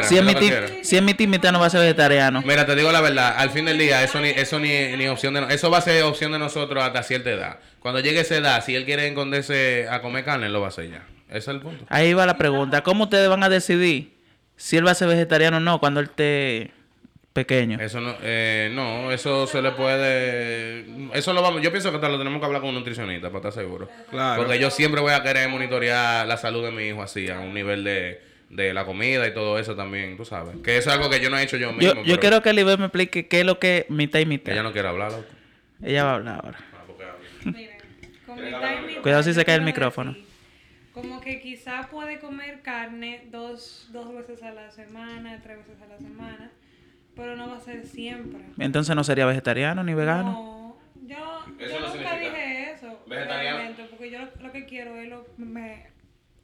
mitad- 1.29 1.53
no 1.53 1.61
va 1.61 1.67
a 1.67 1.71
ser 1.71 1.81
vegetariano. 1.83 2.43
Mira, 2.45 2.67
te 2.67 2.75
digo 2.75 2.91
la 2.91 3.00
verdad, 3.00 3.35
al 3.38 3.50
fin 3.50 3.65
del 3.65 3.79
día, 3.79 4.03
eso 4.03 4.21
ni, 4.21 4.31
eso 4.31 4.59
ni, 4.59 4.97
ni 4.97 5.07
opción 5.07 5.35
de 5.35 5.55
eso 5.55 5.71
va 5.71 5.79
a 5.79 5.83
ser 5.83 6.03
opción 6.03 6.33
de 6.33 6.41
nosotros 6.41 6.83
hasta 6.83 7.05
cierta 7.05 7.31
edad. 7.31 7.59
Cuando 7.79 8.00
llegue 8.00 8.19
esa 8.21 8.35
edad, 8.35 8.65
si 8.65 8.75
él 8.75 8.85
quiere 8.85 9.07
esconderse 9.07 9.87
a 9.88 10.03
comer 10.03 10.25
carne, 10.25 10.49
lo 10.49 10.59
va 10.61 10.67
a 10.67 10.71
hacer 10.71 10.91
ya. 10.91 11.05
Ese 11.29 11.38
es 11.38 11.47
el 11.49 11.61
punto. 11.61 11.85
Ahí 11.91 12.12
va 12.12 12.26
la 12.26 12.37
pregunta. 12.37 12.83
¿Cómo 12.83 13.05
ustedes 13.05 13.29
van 13.29 13.45
a 13.45 13.49
decidir 13.49 14.15
si 14.56 14.76
él 14.76 14.86
va 14.86 14.92
a 14.92 14.94
ser 14.94 15.08
vegetariano 15.08 15.58
o 15.58 15.60
no 15.60 15.78
cuando 15.80 16.00
él 16.00 16.06
esté 16.06 16.72
pequeño? 17.32 17.78
Eso 17.80 18.00
no, 18.00 18.14
eh, 18.22 18.70
no, 18.72 19.12
eso 19.12 19.46
se 19.46 19.60
le 19.60 19.72
puede, 19.72 20.86
eso 21.12 21.32
lo 21.32 21.42
vamos, 21.42 21.60
yo 21.62 21.70
pienso 21.70 21.90
que 21.90 21.96
hasta 21.96 22.08
lo 22.08 22.18
tenemos 22.18 22.40
que 22.40 22.46
hablar 22.46 22.62
con 22.62 22.70
un 22.70 22.76
nutricionista 22.76 23.28
para 23.28 23.48
estar 23.48 23.52
seguro. 23.52 23.88
Claro. 24.10 24.42
Porque 24.42 24.58
yo 24.58 24.70
siempre 24.70 25.00
voy 25.00 25.12
a 25.12 25.22
querer 25.22 25.48
monitorear 25.48 26.26
la 26.26 26.36
salud 26.36 26.64
de 26.64 26.70
mi 26.70 26.84
hijo 26.84 27.02
así, 27.02 27.28
a 27.28 27.40
un 27.40 27.52
nivel 27.52 27.84
de, 27.84 28.22
de 28.48 28.72
la 28.72 28.84
comida 28.86 29.26
y 29.26 29.34
todo 29.34 29.58
eso 29.58 29.76
también, 29.76 30.16
tú 30.16 30.25
sabes. 30.25 30.56
Que 30.64 30.78
eso 30.78 30.88
es 30.90 30.96
algo 30.96 31.10
que 31.10 31.20
yo 31.20 31.28
no 31.28 31.38
he 31.38 31.42
hecho 31.42 31.58
yo 31.58 31.72
mismo. 31.72 31.82
Yo, 31.82 31.94
yo 31.94 32.04
pero 32.04 32.20
quiero 32.20 32.42
que 32.42 32.52
Libet 32.54 32.78
me 32.78 32.86
explique 32.86 33.28
qué 33.28 33.40
es 33.40 33.46
lo 33.46 33.58
que 33.58 33.78
es 33.78 33.90
mitad 33.90 34.20
y 34.20 34.26
mitad. 34.26 34.52
ella 34.52 34.62
no 34.62 34.72
quiere 34.72 34.88
hablar, 34.88 35.12
loco. 35.12 35.25
Ella 35.82 36.04
va 36.04 36.12
a 36.12 36.14
hablar 36.14 36.40
ahora. 36.42 36.58
Ah, 36.72 36.84
porque 36.86 37.04
habla. 37.04 37.18
Miren, 37.44 37.76
con 38.25 38.36
mitad 38.36 38.78
y 38.82 38.86
mitad, 38.86 39.02
Cuidado 39.02 39.22
si 39.22 39.34
se 39.34 39.44
cae 39.44 39.56
el 39.56 39.62
micrófono. 39.62 40.16
Como 40.97 41.21
que 41.21 41.41
quizá 41.41 41.88
puede 41.91 42.19
comer 42.19 42.62
carne 42.62 43.26
dos, 43.31 43.87
dos 43.93 44.15
veces 44.15 44.43
a 44.43 44.50
la 44.53 44.71
semana, 44.71 45.38
tres 45.43 45.59
veces 45.59 45.76
a 45.83 45.87
la 45.88 45.99
semana, 45.99 46.50
pero 47.15 47.37
no 47.37 47.50
va 47.50 47.59
a 47.59 47.61
ser 47.61 47.85
siempre. 47.85 48.41
Entonces 48.59 48.97
no 48.97 49.05
sería 49.05 49.26
vegetariano 49.26 49.85
ni 49.85 49.93
vegano. 49.93 50.33
No, 50.33 50.76
yo, 51.07 51.45
nunca 51.49 51.67
significa 51.69 52.19
dije 52.19 52.73
eso. 52.73 52.99
vegetariano. 53.07 53.75
porque 53.91 54.11
yo 54.11 54.21
lo, 54.21 54.31
lo 54.41 54.53
que 54.53 54.65
quiero 54.65 54.97
es 54.97 55.09
lo 55.11 55.26
me- 55.37 55.87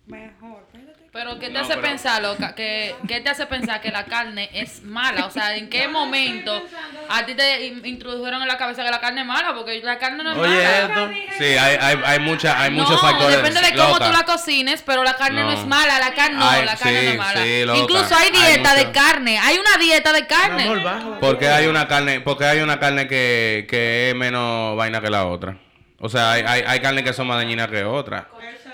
mejor. 0.07 0.67
Pero 1.13 1.39
¿qué 1.39 1.49
te 1.49 1.53
No, 1.53 1.61
hace 1.61 1.75
pero- 1.75 1.83
pensar, 1.83 2.23
loca? 2.23 2.55
Que, 2.55 2.95
¿Qué 3.07 3.21
te 3.21 3.29
hace 3.29 3.45
pensar 3.45 3.83
que 3.83 3.91
la 3.91 4.07
carne 4.07 4.49
es 4.55 4.83
mala? 4.83 5.27
O 5.27 5.31
sea, 5.31 5.55
¿en 5.57 5.69
qué 5.69 5.87
momento 5.87 6.63
a 7.11 7.27
ti 7.27 7.35
te 7.35 7.67
in- 7.67 7.85
introdujeron 7.85 8.41
en 8.41 8.49
la 8.49 8.57
cabeza 8.57 8.83
que 8.83 8.91
la 8.91 8.99
carne 9.01 9.21
es 9.21 9.27
mala? 9.27 9.55
Porque 9.55 9.79
la 9.83 9.99
carne 9.99 10.25
no 10.25 10.33
es 10.33 10.39
Oye, 10.39 10.57
mala. 10.57 10.79
esto. 10.81 11.11
Sí, 11.37 11.45
hay, 11.45 11.77
hay, 11.79 12.01
hay, 12.07 12.19
mucha, 12.21 12.59
hay 12.59 12.71
muchos 12.71 12.93
no, 12.93 12.99
factores. 12.99 13.37
depende 13.37 13.61
de 13.61 13.75
cómo 13.77 13.91
loca. 13.99 14.07
tú 14.07 14.13
la 14.13 14.23
cocines, 14.25 14.83
pero 14.87 15.05
la 15.05 15.15
carne 15.15 15.43
no, 15.43 15.51
No. 15.51 15.61
es 15.61 15.67
mala, 15.67 15.99
la 15.99 16.15
carne 16.15 16.39
no, 16.39 16.49
Ay, 16.49 16.65
la 16.65 16.77
carne 16.77 16.99
sí, 17.01 17.05
no 17.07 17.13
es 17.13 17.19
mala. 17.19 17.43
sí, 17.43 17.65
loca. 17.67 17.79
Incluso 17.81 18.15
hay 18.17 18.31
Hay 18.33 18.55
dieta 18.55 18.75
de 18.75 18.87
mucho. 18.87 18.99
carne, 19.01 19.39
hay 19.39 19.59
una 19.59 19.77
dieta 19.85 20.13
de 20.15 20.27
carne. 20.27 20.63
Amor, 20.65 20.83
baja. 20.83 21.19
Porque 21.21 21.49
hay 21.49 21.67
una 21.67 21.87
carne, 21.89 22.21
porque 22.23 22.47
hay 22.47 22.61
una 22.61 22.81
carne 22.81 23.07
que, 23.07 23.67
que 23.69 24.09
es 24.11 24.15
menos 24.17 24.77
vaina 24.79 25.03
que 25.03 25.11
la 25.11 25.27
otra. 25.27 25.59
O 25.99 26.09
sea, 26.09 26.33
hay, 26.33 26.43
hay, 26.47 26.65
hay 26.67 26.81
carne 26.81 27.05
que 27.05 27.13
son 27.13 27.27
más 27.29 27.37
dañinas 27.37 27.69
que 27.69 27.85
otras. 27.85 28.25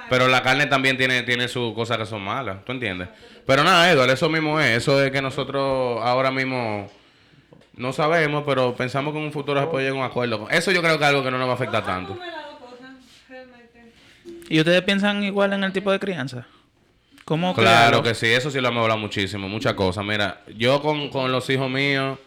Pero 0.08 0.28
la 0.28 0.42
carne 0.42 0.66
también 0.66 0.96
tiene, 0.96 1.22
tiene 1.22 1.48
sus 1.48 1.74
cosas 1.74 1.98
que 1.98 2.06
son 2.06 2.22
malas, 2.22 2.64
¿tú 2.64 2.72
entiendes? 2.72 3.08
Pero 3.46 3.64
nada, 3.64 3.90
Eduardo, 3.90 4.12
eso 4.12 4.28
mismo 4.28 4.60
es. 4.60 4.78
Eso 4.78 5.02
es 5.02 5.10
que 5.10 5.22
nosotros 5.22 6.00
ahora 6.02 6.30
mismo 6.30 6.90
no 7.74 7.92
sabemos, 7.92 8.44
pero 8.46 8.74
pensamos 8.74 9.12
que 9.12 9.18
en 9.18 9.26
un 9.26 9.32
futuro 9.32 9.60
se 9.60 9.66
puede 9.66 9.84
llegar 9.84 9.98
a 9.98 10.04
un 10.04 10.10
acuerdo. 10.10 10.48
Eso 10.50 10.72
yo 10.72 10.82
creo 10.82 10.98
que 10.98 11.04
es 11.04 11.08
algo 11.08 11.22
que 11.22 11.30
no 11.30 11.38
nos 11.38 11.46
va 11.46 11.52
a 11.52 11.54
afectar 11.54 11.84
tanto. 11.84 12.18
¿Y 14.48 14.58
ustedes 14.58 14.82
piensan 14.82 15.22
igual 15.24 15.52
en 15.52 15.64
el 15.64 15.72
tipo 15.72 15.92
de 15.92 15.98
crianza? 15.98 16.46
¿Cómo 17.24 17.54
Claro 17.54 18.02
que 18.02 18.14
sí, 18.14 18.26
eso 18.26 18.50
sí 18.50 18.58
lo 18.60 18.68
hemos 18.68 18.82
hablado 18.82 18.98
muchísimo, 18.98 19.48
muchas 19.48 19.74
cosas. 19.74 20.04
Mira, 20.04 20.40
yo 20.56 20.80
con, 20.80 21.10
con 21.10 21.30
los 21.30 21.48
hijos 21.50 21.70
míos, 21.70 22.18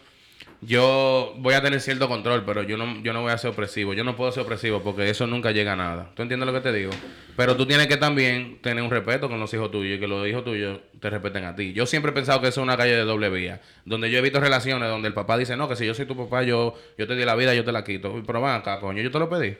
yo 0.64 1.34
voy 1.38 1.54
a 1.54 1.60
tener 1.62 1.80
cierto 1.80 2.08
control, 2.08 2.44
pero 2.44 2.62
yo 2.62 2.76
no, 2.76 3.02
yo 3.02 3.12
no 3.12 3.22
voy 3.22 3.32
a 3.32 3.38
ser 3.38 3.50
opresivo. 3.50 3.94
Yo 3.94 4.04
no 4.04 4.14
puedo 4.14 4.30
ser 4.30 4.44
opresivo 4.44 4.80
porque 4.80 5.10
eso 5.10 5.26
nunca 5.26 5.50
llega 5.50 5.72
a 5.72 5.76
nada. 5.76 6.10
¿Tú 6.14 6.22
entiendes 6.22 6.46
lo 6.46 6.52
que 6.52 6.60
te 6.60 6.72
digo? 6.72 6.92
Pero 7.36 7.56
tú 7.56 7.66
tienes 7.66 7.88
que 7.88 7.96
también 7.96 8.58
tener 8.62 8.84
un 8.84 8.90
respeto 8.90 9.28
con 9.28 9.40
los 9.40 9.52
hijos 9.54 9.72
tuyos 9.72 9.96
y 9.96 10.00
que 10.00 10.06
los 10.06 10.26
hijos 10.28 10.44
tuyos 10.44 10.78
te 11.00 11.10
respeten 11.10 11.44
a 11.44 11.56
ti. 11.56 11.72
Yo 11.72 11.84
siempre 11.84 12.12
he 12.12 12.14
pensado 12.14 12.40
que 12.40 12.46
eso 12.48 12.60
es 12.60 12.64
una 12.64 12.76
calle 12.76 12.92
de 12.94 13.02
doble 13.02 13.28
vía, 13.28 13.60
donde 13.84 14.08
yo 14.08 14.18
he 14.18 14.22
visto 14.22 14.38
relaciones 14.38 14.88
donde 14.88 15.08
el 15.08 15.14
papá 15.14 15.36
dice, 15.36 15.56
no, 15.56 15.68
que 15.68 15.74
si 15.74 15.84
yo 15.84 15.94
soy 15.94 16.06
tu 16.06 16.16
papá, 16.16 16.44
yo, 16.44 16.74
yo 16.96 17.08
te 17.08 17.16
di 17.16 17.24
la 17.24 17.34
vida, 17.34 17.54
yo 17.54 17.64
te 17.64 17.72
la 17.72 17.82
quito. 17.82 18.22
Pero 18.24 18.40
van 18.40 18.60
acá, 18.60 18.78
coño, 18.78 19.02
yo 19.02 19.10
te 19.10 19.18
lo 19.18 19.28
pedí. 19.28 19.56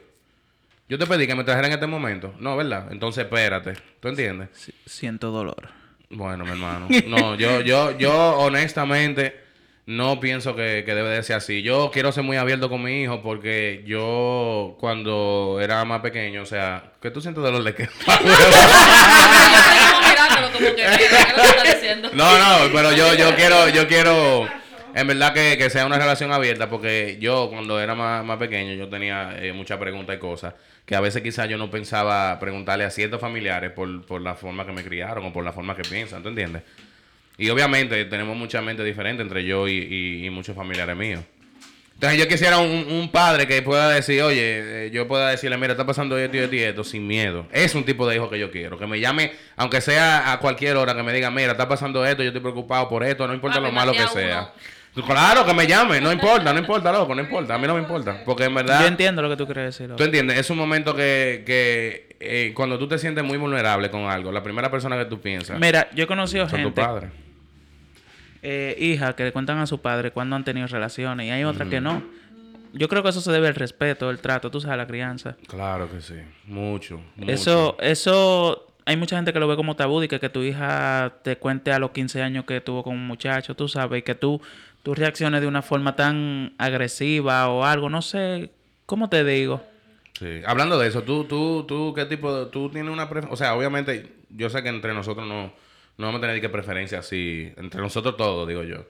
Yo 0.88 0.98
te 0.98 1.06
pedí 1.06 1.26
que 1.26 1.34
me 1.34 1.42
trajeran 1.42 1.70
en 1.70 1.74
este 1.74 1.86
momento. 1.88 2.34
No, 2.38 2.56
¿verdad? 2.56 2.88
Entonces 2.92 3.24
espérate. 3.24 3.72
¿Tú 3.98 4.08
entiendes? 4.08 4.50
Si- 4.52 4.72
Siento 4.86 5.30
dolor. 5.32 5.68
Bueno, 6.10 6.44
mi 6.44 6.50
hermano. 6.50 6.86
No, 7.08 7.34
yo, 7.34 7.60
yo, 7.62 7.96
yo 7.98 8.12
honestamente 8.38 9.41
no 9.86 10.20
pienso 10.20 10.54
que, 10.54 10.84
que 10.84 10.94
debe 10.94 11.08
de 11.10 11.22
ser 11.22 11.36
así. 11.36 11.62
Yo 11.62 11.90
quiero 11.92 12.12
ser 12.12 12.22
muy 12.22 12.36
abierto 12.36 12.68
con 12.68 12.82
mi 12.82 13.02
hijo 13.02 13.20
porque 13.20 13.82
yo 13.84 14.76
cuando 14.78 15.58
era 15.60 15.84
más 15.84 16.00
pequeño, 16.00 16.42
o 16.42 16.46
sea, 16.46 16.92
¿qué 17.00 17.10
tú 17.10 17.20
sientes 17.20 17.42
de 17.42 17.74
qué? 17.74 17.88
Yo 18.06 18.12
estoy 18.12 19.92
como 19.92 20.08
mirándolo 20.08 20.52
como 20.52 20.66
que, 20.66 20.74
¿qué 20.74 20.82
es 20.82 21.36
lo 21.36 21.42
que 21.42 21.48
está 21.48 21.74
diciendo? 21.74 22.10
No, 22.12 22.38
no, 22.38 22.72
pero 22.72 22.92
yo, 22.92 23.14
yo 23.14 23.34
quiero, 23.34 23.68
yo 23.70 23.88
quiero, 23.88 24.48
en 24.94 25.06
verdad 25.06 25.34
que, 25.34 25.58
que 25.58 25.68
sea 25.68 25.84
una 25.84 25.98
relación 25.98 26.32
abierta, 26.32 26.70
porque 26.70 27.18
yo 27.20 27.48
cuando 27.50 27.80
era 27.80 27.94
más, 27.94 28.24
más 28.24 28.38
pequeño, 28.38 28.74
yo 28.74 28.88
tenía 28.88 29.36
eh, 29.38 29.52
muchas 29.52 29.78
preguntas 29.78 30.16
y 30.16 30.18
cosas, 30.18 30.54
que 30.86 30.94
a 30.94 31.00
veces 31.00 31.22
quizás 31.22 31.48
yo 31.48 31.58
no 31.58 31.70
pensaba 31.70 32.38
preguntarle 32.38 32.84
a 32.84 32.90
ciertos 32.90 33.20
familiares 33.20 33.72
por, 33.72 34.06
por 34.06 34.20
la 34.20 34.34
forma 34.34 34.64
que 34.64 34.72
me 34.72 34.84
criaron 34.84 35.26
o 35.26 35.32
por 35.32 35.44
la 35.44 35.52
forma 35.52 35.74
que 35.74 35.82
piensan, 35.82 36.22
¿tú 36.22 36.28
entiendes? 36.28 36.62
Y 37.38 37.48
obviamente 37.50 38.04
tenemos 38.04 38.36
mucha 38.36 38.60
mente 38.62 38.84
diferente 38.84 39.22
entre 39.22 39.44
yo 39.44 39.66
y, 39.68 39.72
y- 39.72 40.26
y 40.26 40.30
muchos 40.30 40.54
familiares 40.54 40.96
míos. 40.96 41.22
Entonces 41.94 42.18
yo 42.18 42.26
quisiera 42.26 42.58
un, 42.58 42.86
un 42.90 43.10
padre 43.12 43.46
que 43.46 43.62
pueda 43.62 43.88
decir, 43.90 44.20
oye, 44.22 44.86
eh, 44.86 44.90
yo 44.92 45.06
pueda 45.06 45.30
decirle, 45.30 45.56
mira, 45.56 45.72
está 45.72 45.86
pasando 45.86 46.18
esto 46.18 46.36
y 46.36 46.40
esto 46.40 46.56
y 46.56 46.60
esto, 46.60 46.82
sin 46.84 47.06
miedo. 47.06 47.46
Es 47.52 47.76
un 47.76 47.84
tipo 47.84 48.08
de 48.08 48.16
hijo 48.16 48.28
que 48.28 48.40
yo 48.40 48.50
quiero. 48.50 48.76
Que 48.76 48.88
me 48.88 48.98
llame, 48.98 49.32
aunque 49.56 49.80
sea 49.80 50.32
a 50.32 50.38
cualquier 50.40 50.76
hora, 50.76 50.96
que 50.96 51.02
me 51.04 51.12
diga, 51.12 51.30
mira, 51.30 51.52
está 51.52 51.68
pasando 51.68 52.04
esto, 52.04 52.22
yo 52.24 52.28
estoy 52.30 52.42
preocupado 52.42 52.88
por 52.88 53.04
esto, 53.04 53.26
no 53.28 53.34
importa 53.34 53.58
Papi, 53.58 53.66
lo 53.68 53.72
malo 53.72 53.92
que 53.92 54.06
sea. 54.08 54.52
Claro, 55.06 55.46
que 55.46 55.54
me 55.54 55.66
llame, 55.66 56.00
no 56.00 56.12
importa, 56.12 56.52
no 56.52 56.58
importa, 56.58 56.92
loco, 56.92 57.14
no 57.14 57.22
importa, 57.22 57.54
a 57.54 57.58
mí 57.58 57.66
no 57.68 57.74
me 57.74 57.80
importa. 57.80 58.22
Porque 58.26 58.44
en 58.44 58.54
verdad... 58.56 58.80
Yo 58.82 58.88
entiendo 58.88 59.22
lo 59.22 59.30
que 59.30 59.36
tú 59.36 59.46
quieres 59.46 59.66
decir. 59.66 59.86
loco. 59.88 59.96
Tú 59.96 60.04
entiendes, 60.04 60.38
es 60.38 60.50
un 60.50 60.58
momento 60.58 60.94
que, 60.94 61.44
que 61.46 62.11
eh, 62.24 62.52
cuando 62.54 62.78
tú 62.78 62.86
te 62.88 62.98
sientes 62.98 63.24
muy 63.24 63.38
vulnerable 63.38 63.90
con 63.90 64.02
algo, 64.02 64.30
la 64.32 64.42
primera 64.42 64.70
persona 64.70 64.96
que 64.96 65.04
tú 65.06 65.20
piensas 65.20 65.58
Mira, 65.58 65.88
yo 65.94 66.04
he 66.04 66.06
conocido 66.06 66.48
son 66.48 66.60
tu 66.60 66.64
gente, 66.68 66.80
padre. 66.82 67.10
eh, 68.42 68.76
hijas, 68.78 69.14
que 69.14 69.24
le 69.24 69.32
cuentan 69.32 69.58
a 69.58 69.66
su 69.66 69.80
padre 69.80 70.10
cuando 70.10 70.36
han 70.36 70.44
tenido 70.44 70.66
relaciones 70.66 71.26
y 71.26 71.30
hay 71.30 71.44
otras 71.44 71.68
que 71.68 71.80
no. 71.80 72.02
Yo 72.74 72.88
creo 72.88 73.02
que 73.02 73.10
eso 73.10 73.20
se 73.20 73.30
debe 73.30 73.48
al 73.48 73.54
respeto, 73.54 74.08
el 74.10 74.18
trato, 74.18 74.50
tú 74.50 74.60
sabes, 74.60 74.78
la 74.78 74.86
crianza. 74.86 75.36
Claro 75.46 75.90
que 75.90 76.00
sí, 76.00 76.14
mucho. 76.46 77.02
mucho. 77.16 77.30
Eso, 77.30 77.76
eso, 77.80 78.66
hay 78.86 78.96
mucha 78.96 79.16
gente 79.16 79.32
que 79.32 79.38
lo 79.38 79.46
ve 79.46 79.56
como 79.56 79.76
tabú 79.76 80.02
y 80.02 80.08
que, 80.08 80.18
que 80.18 80.30
tu 80.30 80.42
hija 80.42 81.12
te 81.22 81.36
cuente 81.36 81.70
a 81.72 81.78
los 81.78 81.90
15 81.90 82.22
años 82.22 82.46
que 82.46 82.60
tuvo 82.62 82.82
con 82.82 82.94
un 82.94 83.06
muchacho, 83.06 83.54
tú 83.54 83.68
sabes, 83.68 83.98
y 83.98 84.02
que 84.02 84.14
tú, 84.14 84.40
tú 84.82 84.94
reacciones 84.94 85.42
de 85.42 85.46
una 85.46 85.60
forma 85.60 85.96
tan 85.96 86.54
agresiva 86.56 87.48
o 87.48 87.64
algo, 87.64 87.90
no 87.90 88.00
sé, 88.00 88.50
¿cómo 88.86 89.10
te 89.10 89.22
digo? 89.22 89.62
Sí. 90.18 90.40
Hablando 90.46 90.78
de 90.78 90.88
eso, 90.88 91.02
tú, 91.02 91.24
tú, 91.24 91.64
tú, 91.66 91.92
¿qué 91.94 92.04
tipo 92.04 92.34
de, 92.34 92.46
tú 92.50 92.68
tienes 92.70 92.92
una 92.92 93.08
preferencia? 93.08 93.32
O 93.32 93.36
sea, 93.36 93.54
obviamente, 93.54 94.12
yo 94.30 94.50
sé 94.50 94.62
que 94.62 94.68
entre 94.68 94.94
nosotros 94.94 95.26
no, 95.26 95.46
no 95.98 96.06
vamos 96.06 96.18
a 96.18 96.20
tener 96.20 96.40
que 96.40 96.48
preferencia 96.48 96.98
así, 97.00 97.52
entre 97.56 97.80
nosotros 97.80 98.16
todos, 98.16 98.46
digo 98.46 98.62
yo, 98.62 98.86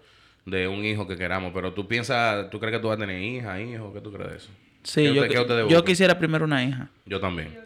de 0.46 0.66
un 0.68 0.84
hijo 0.84 1.06
que 1.06 1.16
queramos, 1.16 1.52
pero 1.54 1.72
tú 1.72 1.86
piensas, 1.86 2.50
¿tú 2.50 2.58
crees 2.58 2.74
que 2.76 2.80
tú 2.80 2.88
vas 2.88 2.96
a 2.96 3.00
tener 3.00 3.22
hija, 3.22 3.60
hijo? 3.60 3.92
¿Qué 3.94 4.00
tú 4.00 4.12
crees 4.12 4.30
de 4.30 4.36
eso? 4.38 4.48
Sí, 4.82 5.02
¿Qué 5.04 5.14
yo, 5.32 5.42
usted- 5.42 5.68
yo 5.68 5.84
quisiera 5.84 6.18
primero 6.18 6.44
una 6.44 6.64
hija. 6.64 6.88
Yo 7.06 7.20
también. 7.20 7.56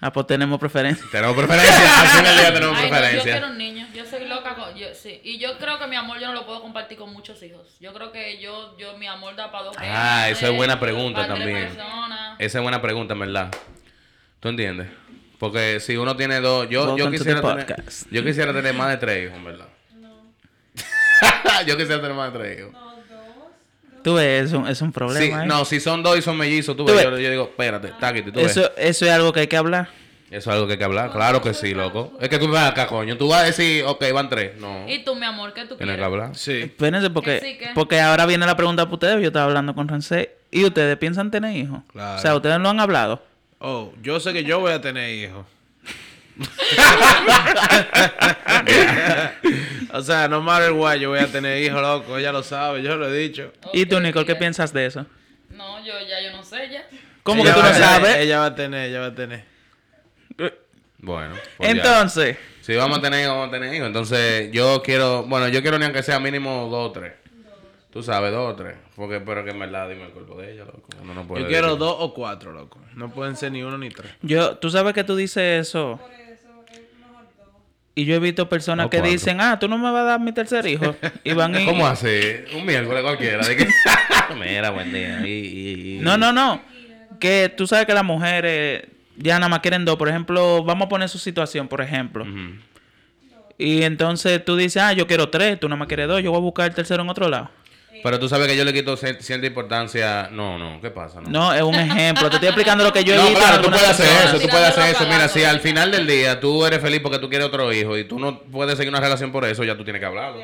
Ah, 0.00 0.12
pues 0.12 0.26
tenemos 0.26 0.60
preferencia. 0.60 1.04
Tenemos 1.10 1.34
preferencia, 1.36 2.00
al 2.00 2.06
fin 2.08 2.24
del 2.24 2.36
día 2.36 2.54
tenemos 2.54 2.76
Ay, 2.76 2.82
no, 2.82 2.88
yo 2.88 2.90
preferencia. 3.00 3.32
quiero 3.32 3.48
un 3.48 3.58
niño. 3.58 3.86
Yo 3.94 4.04
soy 4.04 4.20
loca 4.20 4.23
yo, 4.76 4.88
sí. 4.94 5.20
Y 5.24 5.38
yo 5.38 5.56
creo 5.58 5.78
que 5.78 5.86
mi 5.86 5.96
amor 5.96 6.18
yo 6.20 6.26
no 6.28 6.34
lo 6.34 6.46
puedo 6.46 6.60
compartir 6.62 6.98
con 6.98 7.12
muchos 7.12 7.42
hijos. 7.42 7.76
Yo 7.80 7.92
creo 7.92 8.12
que 8.12 8.40
yo, 8.40 8.76
yo 8.78 8.96
mi 8.98 9.06
amor 9.06 9.34
da 9.36 9.50
para 9.50 9.64
dos. 9.64 9.76
Ah, 9.78 10.28
eso 10.28 10.46
es 10.46 10.56
buena 10.56 10.78
pregunta 10.80 11.26
también. 11.26 11.68
personas. 11.68 12.36
Esa 12.38 12.58
es 12.58 12.62
buena 12.62 12.80
pregunta, 12.82 13.14
en 13.14 13.20
verdad. 13.20 13.50
¿Tú 14.40 14.48
entiendes? 14.48 14.88
Porque 15.38 15.80
si 15.80 15.96
uno 15.96 16.16
tiene 16.16 16.40
dos, 16.40 16.68
yo, 16.68 16.96
yo 16.96 17.10
quisiera 17.10 17.40
tener, 17.40 17.84
yo 18.10 18.24
quisiera 18.24 18.52
tener 18.52 18.74
más 18.74 18.90
de 18.90 18.96
tres 18.98 19.24
hijos, 19.26 19.36
en 19.38 19.44
verdad. 19.44 19.66
yo 21.66 21.76
quisiera 21.76 22.00
tener 22.00 22.14
más 22.14 22.32
de 22.32 22.38
tres 22.38 22.58
hijos. 22.58 22.72
Tú 24.02 24.14
ves, 24.14 24.46
es 24.46 24.52
un, 24.52 24.68
es 24.68 24.82
un 24.82 24.88
Sí, 24.88 24.92
problema. 24.92 25.44
¿eh? 25.44 25.46
no, 25.46 25.64
si 25.64 25.80
son 25.80 26.02
dos 26.02 26.18
y 26.18 26.22
son 26.22 26.36
mellizos, 26.36 26.76
tú, 26.76 26.84
Tú 26.84 26.92
ves, 26.92 27.04
ves. 27.04 27.10
yo, 27.12 27.18
yo 27.18 27.30
digo, 27.30 27.44
espérate, 27.44 27.88
táquete, 27.98 28.32
tú 28.32 28.40
ves. 28.40 28.54
eso, 28.54 28.70
eso 28.76 29.06
es 29.06 29.10
algo 29.10 29.32
que 29.32 29.40
hay 29.40 29.46
que 29.46 29.56
hablar. 29.56 29.88
Eso 30.34 30.50
es 30.50 30.54
algo 30.54 30.66
que 30.66 30.72
hay 30.72 30.78
que 30.78 30.84
hablar, 30.84 31.12
claro 31.12 31.40
que 31.40 31.54
sí, 31.54 31.72
loco. 31.74 32.12
Es 32.20 32.28
que 32.28 32.38
tú 32.38 32.48
vas 32.48 32.70
acá, 32.70 32.86
coño, 32.88 33.16
tú 33.16 33.28
vas 33.28 33.42
a 33.42 33.44
decir, 33.44 33.84
ok, 33.84 34.04
van 34.12 34.28
tres. 34.28 34.56
No, 34.58 34.88
¿Y 34.88 35.04
tú, 35.04 35.14
mi 35.14 35.24
amor, 35.24 35.52
qué 35.54 35.62
tú 35.62 35.76
tienes 35.76 35.94
quieres? 35.94 35.98
que 35.98 36.04
hablar. 36.04 36.36
Sí. 36.36 36.52
Espérense, 36.62 37.10
porque, 37.10 37.38
Que 37.40 37.46
sí, 37.46 37.58
que- 37.58 37.70
porque 37.74 38.00
ahora 38.00 38.26
viene 38.26 38.44
la 38.46 38.56
pregunta 38.56 38.84
para 38.84 38.94
ustedes. 38.94 39.20
Yo 39.20 39.28
estaba 39.28 39.46
hablando 39.46 39.74
con 39.74 39.86
Rancé. 39.88 40.34
¿Y 40.50 40.64
ustedes 40.64 40.96
piensan 40.98 41.30
tener 41.30 41.56
hijos? 41.56 41.80
Claro. 41.92 42.18
O 42.18 42.20
sea, 42.20 42.34
ustedes 42.34 42.58
lo 42.58 42.68
han 42.68 42.80
hablado. 42.80 43.22
Oh, 43.58 43.92
yo 44.02 44.18
sé 44.20 44.32
que 44.32 44.44
yo 44.44 44.60
voy 44.60 44.72
a 44.72 44.80
tener 44.80 45.10
hijos. 45.10 45.46
o 49.92 50.02
sea, 50.02 50.28
no 50.28 50.40
matter 50.42 50.72
what, 50.72 50.96
yo 50.96 51.10
voy 51.10 51.18
a 51.20 51.26
tener 51.26 51.62
hijos, 51.62 51.80
loco. 51.80 52.18
Ella 52.18 52.32
lo 52.32 52.42
sabe, 52.42 52.82
yo 52.82 52.96
lo 52.96 53.08
he 53.08 53.18
dicho. 53.18 53.52
¿Y 53.72 53.86
tú, 53.86 53.96
Ok, 53.96 54.02
Nicole, 54.02 54.26
qué 54.26 54.34
piensas 54.36 54.72
de 54.72 54.86
eso? 54.86 55.06
No, 55.50 55.78
yo 55.84 55.92
ya 56.08 56.20
yo 56.22 56.36
no 56.36 56.42
sé 56.42 56.68
ya. 56.70 56.84
¿Cómo 57.22 57.42
Ella 57.42 57.54
que 57.54 57.60
tú 57.60 57.64
va 57.64 57.70
no 57.70 57.70
a 57.70 57.72
tener- 57.78 57.88
sabes? 57.88 58.16
Ella 58.16 58.38
va 58.40 58.46
a 58.46 58.54
tener, 58.54 58.90
ella 58.90 59.00
va 59.00 59.06
a 59.06 59.14
tener. 59.14 59.44
Bueno. 60.98 61.34
pues 61.56 61.68
ya. 61.68 61.76
Entonces, 61.76 62.36
Si 62.62 62.74
vamos 62.74 62.98
a 62.98 63.00
tener 63.02 63.20
hijos, 63.22 63.34
vamos 63.34 63.48
a 63.48 63.50
tener 63.50 63.74
hijos. 63.74 63.86
Entonces, 63.86 64.50
yo 64.52 64.82
quiero, 64.82 65.24
bueno, 65.24 65.48
yo 65.48 65.60
quiero 65.60 65.78
ni 65.78 65.84
aunque 65.84 66.02
sea 66.02 66.18
mínimo 66.18 66.68
dos 66.70 66.88
o 66.90 66.92
tres. 66.92 67.12
Tú 67.92 68.02
sabes, 68.02 68.32
dos 68.32 68.52
o 68.52 68.56
tres. 68.56 68.74
Porque, 68.96 69.20
pero 69.20 69.44
que 69.44 69.50
en 69.50 69.58
verdad, 69.58 69.88
dime 69.88 70.04
el 70.04 70.10
cuerpo 70.10 70.40
de 70.40 70.52
ella, 70.54 70.64
loco. 70.64 70.88
Uno 71.02 71.14
no 71.14 71.26
puede 71.26 71.42
Yo 71.42 71.48
quiero 71.48 71.66
decir- 71.68 71.78
dos 71.78 71.96
o 72.00 72.14
cuatro, 72.14 72.52
loco. 72.52 72.80
No 72.94 73.10
pueden 73.10 73.36
ser 73.36 73.52
ni 73.52 73.62
uno 73.62 73.76
ni 73.78 73.90
tres. 73.90 74.10
yo, 74.22 74.56
tú 74.56 74.70
sabes 74.70 74.94
que 74.94 75.04
tú 75.04 75.14
dices 75.14 75.68
eso. 75.68 76.00
Por 76.02 76.10
eso 76.12 76.22
es 76.72 76.98
mejor 76.98 77.24
dos. 77.36 77.46
Y 77.94 78.04
yo 78.06 78.14
he 78.16 78.18
visto 78.18 78.48
personas 78.48 78.86
que 78.88 78.96
cuatro. 78.96 79.12
dicen, 79.12 79.40
ah, 79.40 79.58
tú 79.60 79.68
no 79.68 79.76
me 79.78 79.90
vas 79.92 80.00
a 80.00 80.04
dar 80.04 80.20
mi 80.20 80.32
tercer 80.32 80.66
hijo. 80.66 80.96
Y 81.22 81.34
van 81.34 81.54
y... 81.60 81.64
¿Cómo 81.66 81.86
así? 81.86 82.20
Un 82.56 82.64
miércoles 82.66 83.02
cualquiera. 83.02 83.46
De 83.46 83.56
que... 83.58 83.68
Mira, 84.40 84.70
buen 84.70 84.92
día. 84.92 85.20
Y, 85.24 85.30
y- 85.30 85.96
y- 85.96 85.98
No, 86.00 86.16
no, 86.16 86.32
no. 86.32 86.62
Que 87.20 87.52
tú 87.56 87.66
sabes 87.68 87.86
que 87.86 87.94
las 87.94 88.04
mujeres 88.04 88.84
ya 89.16 89.38
nada 89.38 89.48
más 89.48 89.60
quieren 89.60 89.84
dos. 89.84 89.96
Por 89.96 90.08
ejemplo, 90.08 90.62
vamos 90.64 90.86
a 90.86 90.88
poner 90.88 91.08
su 91.08 91.18
situación, 91.18 91.68
por 91.68 91.80
ejemplo. 91.80 92.24
Ujú. 92.24 92.56
Y 93.56 93.82
entonces 93.82 94.44
tú 94.44 94.56
dices, 94.56 94.82
ah, 94.82 94.92
yo 94.92 95.06
quiero 95.06 95.28
tres, 95.28 95.60
tú 95.60 95.68
nada 95.68 95.78
más 95.78 95.86
quieres 95.88 96.08
dos, 96.08 96.22
yo 96.22 96.30
voy 96.30 96.38
a 96.38 96.42
buscar 96.42 96.66
el 96.68 96.74
tercero 96.74 97.02
en 97.02 97.08
otro 97.08 97.28
lado. 97.28 97.50
Pero 98.02 98.18
tú 98.18 98.28
sabes 98.28 98.48
que 98.48 98.56
yo 98.56 98.64
le 98.64 98.72
quito 98.74 98.96
cier- 98.98 99.20
cierta 99.20 99.46
importancia. 99.46 100.28
No, 100.30 100.58
no, 100.58 100.78
¿qué 100.80 100.90
pasa? 100.90 101.20
No, 101.22 101.30
No, 101.30 101.54
es 101.54 101.62
un 101.62 101.74
ejemplo. 101.76 102.28
Te 102.28 102.36
estoy 102.36 102.48
explicando 102.48 102.84
lo 102.84 102.92
que 102.92 103.02
yo 103.02 103.14
he 103.14 103.16
No, 103.16 103.22
visto. 103.28 103.38
en 103.38 103.46
claro, 103.46 103.62
tú 103.62 103.70
puedes 103.70 103.88
hacer 103.88 104.06
personas. 104.06 104.34
eso, 104.34 104.42
tú 104.42 104.48
puedes 104.50 104.68
hacer 104.68 104.94
eso. 104.94 105.04
Mira, 105.06 105.28
si 105.28 105.44
al 105.44 105.60
final 105.60 105.90
del 105.90 106.06
día 106.06 106.38
tú 106.38 106.66
eres 106.66 106.80
feliz 106.80 107.00
porque 107.00 107.18
tú 107.18 107.30
quieres 107.30 107.46
otro 107.46 107.72
hijo 107.72 107.96
y 107.96 108.04
tú 108.04 108.18
no 108.18 108.40
puedes 108.40 108.76
seguir 108.76 108.90
una 108.90 109.00
relación 109.00 109.32
por 109.32 109.44
eso, 109.46 109.64
ya 109.64 109.76
tú 109.76 109.84
tienes 109.84 110.00
que 110.00 110.06
hablarlo. 110.06 110.40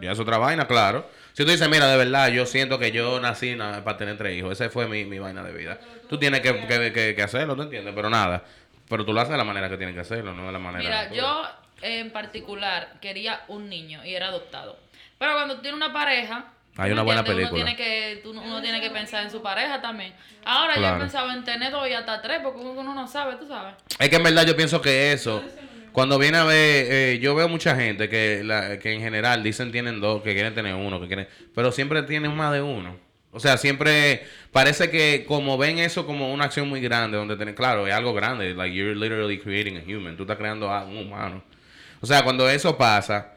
Ya 0.00 0.12
es 0.12 0.18
otra 0.18 0.38
vaina, 0.38 0.66
claro. 0.66 1.06
Si 1.32 1.44
tú 1.44 1.50
dices, 1.50 1.68
mira, 1.68 1.86
de 1.88 1.96
verdad, 1.96 2.28
yo 2.28 2.44
siento 2.46 2.78
que 2.78 2.92
yo 2.92 3.18
nací 3.20 3.54
na- 3.54 3.82
para 3.84 3.96
tener 3.96 4.18
tres 4.18 4.36
hijos, 4.36 4.52
esa 4.52 4.68
fue 4.70 4.86
mi, 4.86 5.04
mi 5.04 5.18
vaina 5.18 5.42
de 5.42 5.52
vida. 5.52 5.78
Tú 6.08 6.18
tienes 6.18 6.40
que, 6.40 6.66
que, 6.66 6.92
que- 6.92 7.14
que 7.14 7.22
hacerlo, 7.22 7.56
¿tú 7.56 7.62
entiendes? 7.62 7.94
Pero 7.94 8.10
nada. 8.10 8.42
Pero 8.88 9.04
tú 9.06 9.12
lo 9.12 9.20
haces 9.20 9.32
de 9.32 9.38
la 9.38 9.44
manera 9.44 9.68
que 9.70 9.76
tienes 9.78 9.94
que 9.94 10.00
hacerlo, 10.02 10.34
no 10.34 10.46
de 10.46 10.52
la 10.52 10.58
manera... 10.58 10.82
Mira, 11.08 11.10
yo 11.12 11.42
en 11.80 12.10
particular 12.10 12.94
quería 13.00 13.42
un 13.48 13.68
niño 13.70 14.04
y 14.04 14.14
era 14.14 14.26
adoptado. 14.28 14.78
Pero 15.18 15.32
cuando 15.32 15.58
tienes 15.60 15.76
una 15.76 15.92
pareja, 15.92 16.52
Hay 16.76 16.90
¿tú 16.90 16.92
una 16.94 17.02
buena 17.02 17.24
película. 17.24 17.48
Uno 17.50 17.64
tiene, 17.64 17.76
que, 17.76 18.22
uno 18.26 18.60
tiene 18.60 18.80
que 18.82 18.90
pensar 18.90 19.22
en 19.24 19.30
su 19.30 19.40
pareja 19.42 19.80
también. 19.80 20.12
Ahora 20.44 20.74
yo 20.74 20.80
Claro. 20.80 20.96
he 20.96 21.00
pensado 21.00 21.30
en 21.30 21.44
tener 21.44 21.72
dos 21.72 21.88
y 21.88 21.92
hasta 21.94 22.20
tres, 22.20 22.40
porque 22.42 22.60
uno 22.60 22.92
no 22.94 23.08
sabe, 23.08 23.36
tú 23.36 23.46
sabes. 23.48 23.74
Es 23.98 24.08
que 24.10 24.16
en 24.16 24.22
verdad 24.22 24.44
yo 24.44 24.54
pienso 24.54 24.82
que 24.82 25.12
eso, 25.12 25.42
cuando 25.92 26.18
viene 26.18 26.38
a 26.38 26.44
ver, 26.44 26.86
eh, 26.90 27.18
yo 27.20 27.34
veo 27.34 27.48
mucha 27.48 27.76
gente 27.76 28.08
que, 28.08 28.42
la, 28.44 28.78
que 28.78 28.92
en 28.92 29.00
general 29.00 29.42
dicen 29.42 29.72
tienen 29.72 30.00
dos, 30.00 30.22
que 30.22 30.34
quieren 30.34 30.54
tener 30.54 30.74
uno, 30.74 31.00
que 31.00 31.06
quieren, 31.06 31.28
pero 31.54 31.70
siempre 31.72 32.02
tienen 32.02 32.34
más 32.34 32.52
de 32.52 32.62
uno. 32.62 32.96
O 33.30 33.40
sea, 33.40 33.56
siempre 33.56 34.24
parece 34.52 34.90
que 34.90 35.24
como 35.26 35.56
ven 35.56 35.78
eso 35.78 36.06
como 36.06 36.32
una 36.32 36.44
acción 36.44 36.68
muy 36.68 36.80
grande, 36.80 37.16
donde 37.16 37.36
tienen, 37.36 37.54
claro, 37.54 37.86
es 37.86 37.94
algo 37.94 38.12
grande, 38.12 38.54
like 38.54 38.74
you're 38.74 38.94
literally 38.94 39.38
creating 39.38 39.78
a 39.78 39.82
human, 39.82 40.16
tú 40.16 40.24
estás 40.24 40.36
creando 40.36 40.70
a 40.70 40.84
un 40.84 40.98
humano. 40.98 41.42
O 42.00 42.06
sea, 42.06 42.22
cuando 42.24 42.48
eso 42.50 42.76
pasa, 42.76 43.34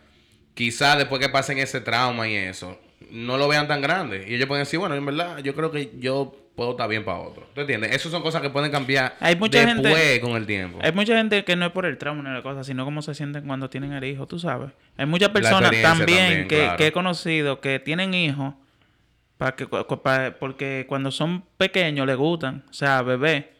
quizás 0.54 0.98
después 0.98 1.22
que 1.22 1.30
pasen 1.30 1.60
ese 1.60 1.80
trauma 1.82 2.28
y 2.28 2.36
eso, 2.36 2.80
no 3.12 3.38
lo 3.38 3.48
vean 3.48 3.68
tan 3.68 3.82
grande. 3.82 4.26
Y 4.28 4.36
ellos 4.36 4.48
pueden 4.48 4.64
decir, 4.64 4.80
bueno, 4.80 4.96
en 4.96 5.06
verdad, 5.06 5.38
yo 5.40 5.56
creo 5.56 5.72
que 5.72 5.92
yo 5.98 6.45
puedo 6.56 6.72
estar 6.72 6.88
bien 6.88 7.04
para 7.04 7.20
otro. 7.20 7.48
¿Tú 7.54 7.62
entiendes? 7.62 7.92
Esas 7.94 8.12
son 8.12 8.22
cosas 8.22 8.42
que 8.42 8.50
pueden 8.50 8.72
cambiar 8.72 9.16
Hay 9.20 9.36
mucha 9.36 9.66
después 9.66 9.94
gente- 9.96 10.22
con 10.22 10.32
el 10.38 10.46
tiempo. 10.46 10.80
Hay 10.82 10.92
mucha 10.94 11.16
gente 11.18 11.44
que 11.44 11.56
no 11.56 11.66
es 11.66 11.72
por 11.72 11.86
el 11.86 11.98
trauma 11.98 12.24
ni 12.28 12.34
la 12.34 12.42
cosa, 12.42 12.64
sino 12.64 12.86
cómo 12.86 13.02
se 13.02 13.14
sienten 13.14 13.46
cuando 13.46 13.70
tienen 13.70 13.92
el 13.94 14.04
hijo, 14.06 14.26
tú 14.26 14.40
sabes. 14.40 14.72
Hay 14.98 15.06
muchas 15.06 15.30
personas 15.30 15.72
también, 15.82 15.84
también, 15.84 16.48
que, 16.48 16.58
claro. 16.60 16.78
que 16.78 16.88
he 16.88 16.92
conocido 16.92 17.60
que 17.60 17.80
tienen 17.80 18.14
hijos 18.14 18.54
para 19.38 19.54
que, 19.56 19.66
cu- 19.66 19.84
cu- 19.86 20.02
pa- 20.02 20.32
porque 20.40 20.86
cuando 20.88 21.12
son 21.12 21.44
pequeños 21.58 22.08
les 22.08 22.16
gustan, 22.16 22.64
o 22.70 22.74
sea, 22.74 23.02
bebé. 23.02 23.52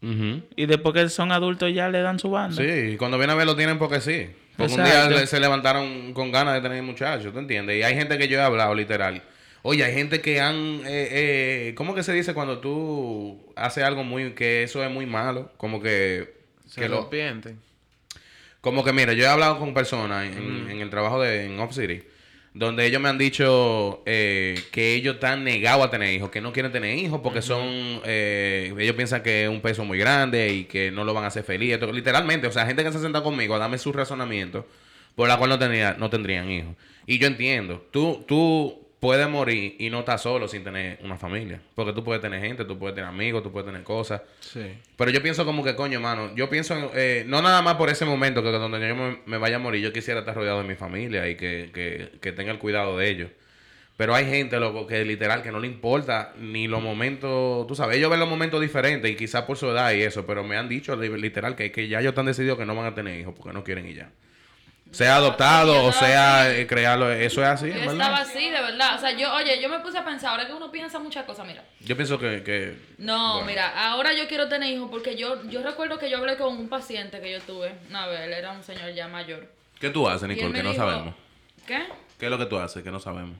Ujú. 0.00 0.42
Y 0.56 0.66
después 0.66 0.94
que 0.94 1.08
son 1.08 1.30
adultos 1.30 1.72
ya 1.72 1.88
le 1.88 2.00
dan 2.02 2.18
su 2.18 2.30
banda. 2.30 2.56
Sí, 2.56 2.96
cuando 2.96 3.18
viene 3.18 3.32
a 3.34 3.36
ver 3.36 3.46
lo 3.46 3.54
tienen 3.54 3.78
porque 3.78 4.00
sí. 4.00 4.28
Porque 4.56 4.74
un 4.74 4.84
día 4.84 5.26
se 5.26 5.40
levantaron 5.40 6.12
con 6.12 6.30
ganas 6.32 6.54
de 6.54 6.60
tener 6.60 6.82
muchachos, 6.82 7.32
¿tú 7.32 7.38
entiendes? 7.38 7.78
Y 7.78 7.82
hay 7.82 7.94
gente 7.94 8.18
que 8.18 8.28
yo 8.28 8.38
he 8.38 8.42
hablado 8.42 8.74
literal. 8.74 9.22
Oye, 9.62 9.84
hay 9.84 9.94
gente 9.94 10.20
que 10.20 10.40
han... 10.40 10.80
Eh, 10.86 11.08
eh, 11.68 11.74
¿Cómo 11.76 11.94
que 11.94 12.02
se 12.02 12.12
dice 12.12 12.34
cuando 12.34 12.58
tú 12.58 13.52
haces 13.56 13.84
algo 13.84 14.02
muy... 14.04 14.32
que 14.32 14.62
eso 14.64 14.84
es 14.84 14.90
muy 14.90 15.06
malo? 15.06 15.52
Como 15.56 15.80
que... 15.80 16.34
Se 16.66 16.80
que 16.80 16.88
lo, 16.88 17.08
como 18.60 18.84
que 18.84 18.92
mira, 18.92 19.12
yo 19.12 19.24
he 19.24 19.28
hablado 19.28 19.58
con 19.58 19.74
personas 19.74 20.24
en, 20.36 20.70
en 20.70 20.80
el 20.80 20.88
trabajo 20.90 21.20
de 21.20 21.44
en 21.46 21.58
Off 21.60 21.74
City, 21.74 22.02
donde 22.54 22.86
ellos 22.86 23.00
me 23.00 23.08
han 23.08 23.18
dicho 23.18 24.02
eh, 24.06 24.58
que 24.70 24.94
ellos 24.94 25.14
están 25.16 25.42
negados 25.44 25.84
a 25.86 25.90
tener 25.90 26.12
hijos, 26.14 26.30
que 26.30 26.40
no 26.40 26.52
quieren 26.52 26.70
tener 26.72 26.96
hijos 26.96 27.20
porque 27.22 27.42
son, 27.42 28.00
eh, 28.04 28.72
ellos 28.78 28.94
piensan 28.94 29.22
que 29.22 29.44
es 29.44 29.48
un 29.50 29.60
peso 29.60 29.84
muy 29.84 29.98
grande 29.98 30.52
y 30.52 30.64
que 30.64 30.90
no 30.90 31.04
lo 31.04 31.12
van 31.12 31.24
a 31.24 31.26
hacer 31.26 31.44
feliz. 31.44 31.72
Esto- 31.74 31.92
literalmente, 31.92 32.46
o 32.46 32.52
sea, 32.52 32.64
gente 32.66 32.84
que 32.84 32.92
se 32.92 33.00
senta 33.00 33.22
conmigo 33.22 33.54
a 33.54 33.58
darme 33.58 33.78
su 33.78 33.92
razonamiento 33.92 34.66
por 35.14 35.28
la 35.28 35.36
cual 35.36 35.50
no, 35.50 35.58
tenía, 35.58 35.96
no 35.98 36.08
tendrían 36.08 36.50
hijos. 36.50 36.74
Y 37.06 37.18
yo 37.18 37.26
entiendo, 37.26 37.84
tú, 37.90 38.24
tú 38.26 38.81
puedes 39.02 39.28
morir 39.28 39.74
y 39.80 39.90
no 39.90 39.98
estás 39.98 40.22
solo 40.22 40.46
sin 40.46 40.62
tener 40.62 41.00
una 41.02 41.16
familia, 41.18 41.60
porque 41.74 41.92
tú 41.92 42.04
puedes 42.04 42.22
tener 42.22 42.40
gente, 42.40 42.64
tú 42.64 42.78
puedes 42.78 42.94
tener 42.94 43.10
amigos, 43.10 43.42
tú 43.42 43.50
puedes 43.50 43.66
tener 43.66 43.82
cosas. 43.82 44.22
Sí. 44.38 44.60
Pero 44.96 45.10
yo 45.10 45.20
pienso 45.20 45.44
como 45.44 45.64
que, 45.64 45.74
coño, 45.74 45.98
mano, 45.98 46.32
yo 46.36 46.48
pienso, 46.48 46.76
en, 46.76 46.88
eh, 46.94 47.24
no 47.26 47.42
nada 47.42 47.62
más 47.62 47.74
por 47.74 47.90
ese 47.90 48.04
momento, 48.04 48.44
que 48.44 48.50
donde 48.52 48.78
yo 48.88 48.94
me, 48.94 49.18
me 49.26 49.38
vaya 49.38 49.56
a 49.56 49.58
morir, 49.58 49.82
yo 49.82 49.92
quisiera 49.92 50.20
estar 50.20 50.36
rodeado 50.36 50.62
de 50.62 50.68
mi 50.68 50.76
familia 50.76 51.28
y 51.28 51.34
que, 51.34 51.70
que, 51.74 52.20
que 52.20 52.30
tenga 52.30 52.52
el 52.52 52.60
cuidado 52.60 52.96
de 52.96 53.08
ellos. 53.10 53.30
Pero 53.96 54.14
hay 54.14 54.24
gente, 54.24 54.60
loco, 54.60 54.86
que 54.86 55.04
literal, 55.04 55.42
que 55.42 55.50
no 55.50 55.58
le 55.58 55.66
importa 55.66 56.32
ni 56.38 56.68
los 56.68 56.80
momentos, 56.80 57.66
tú 57.66 57.74
sabes, 57.74 57.96
ellos 57.96 58.08
ven 58.08 58.20
los 58.20 58.28
momentos 58.28 58.60
diferentes 58.60 59.10
y 59.10 59.16
quizás 59.16 59.42
por 59.42 59.56
su 59.56 59.68
edad 59.68 59.92
y 59.94 60.02
eso, 60.02 60.24
pero 60.26 60.44
me 60.44 60.56
han 60.56 60.68
dicho 60.68 60.94
li- 60.94 61.08
literal 61.20 61.56
que, 61.56 61.72
que 61.72 61.88
ya 61.88 61.98
ellos 61.98 62.10
están 62.12 62.26
decididos 62.26 62.56
que 62.56 62.66
no 62.66 62.76
van 62.76 62.86
a 62.86 62.94
tener 62.94 63.18
hijos 63.18 63.34
porque 63.36 63.52
no 63.52 63.64
quieren 63.64 63.88
y 63.88 63.94
ya. 63.94 64.10
Sea 64.92 65.16
adoptado 65.16 65.84
o 65.86 65.92
sea 65.92 66.54
eh, 66.54 66.66
crearlo, 66.66 67.10
eso 67.10 67.42
es 67.42 67.48
así, 67.48 67.68
Yo 67.68 67.74
¿verdad? 67.74 67.92
estaba 67.94 68.16
así, 68.18 68.50
de 68.50 68.60
verdad. 68.60 68.94
O 68.96 68.98
sea, 69.00 69.10
yo, 69.12 69.32
oye, 69.34 69.60
yo 69.60 69.68
me 69.68 69.78
puse 69.80 69.96
a 69.98 70.04
pensar, 70.04 70.30
ahora 70.30 70.46
que 70.46 70.52
uno 70.52 70.70
piensa 70.70 70.98
muchas 70.98 71.24
cosas, 71.24 71.46
mira. 71.46 71.64
Yo 71.80 71.96
pienso 71.96 72.18
que... 72.18 72.42
que 72.42 72.76
No, 72.98 73.32
bueno. 73.34 73.46
mira, 73.46 73.90
ahora 73.90 74.12
yo 74.12 74.28
quiero 74.28 74.48
tener 74.48 74.70
hijos 74.72 74.88
porque 74.90 75.16
yo, 75.16 75.42
yo 75.48 75.62
recuerdo 75.62 75.98
que 75.98 76.10
yo 76.10 76.18
hablé 76.18 76.36
con 76.36 76.56
un 76.56 76.68
paciente 76.68 77.20
que 77.20 77.32
yo 77.32 77.40
tuve 77.40 77.72
una 77.88 78.06
vez, 78.06 78.20
él 78.20 78.32
era 78.34 78.52
un 78.52 78.62
señor 78.62 78.92
ya 78.92 79.08
mayor. 79.08 79.48
¿Qué 79.80 79.90
tú 79.90 80.06
haces, 80.08 80.28
Nicole? 80.28 80.52
Que 80.52 80.62
no 80.62 80.72
dijo- 80.72 80.84
sabemos. 80.84 81.14
¿Qué? 81.66 81.82
¿Qué 82.18 82.26
es 82.26 82.30
lo 82.30 82.38
que 82.38 82.46
tú 82.46 82.58
haces? 82.58 82.82
Que 82.82 82.90
no 82.90 83.00
sabemos. 83.00 83.36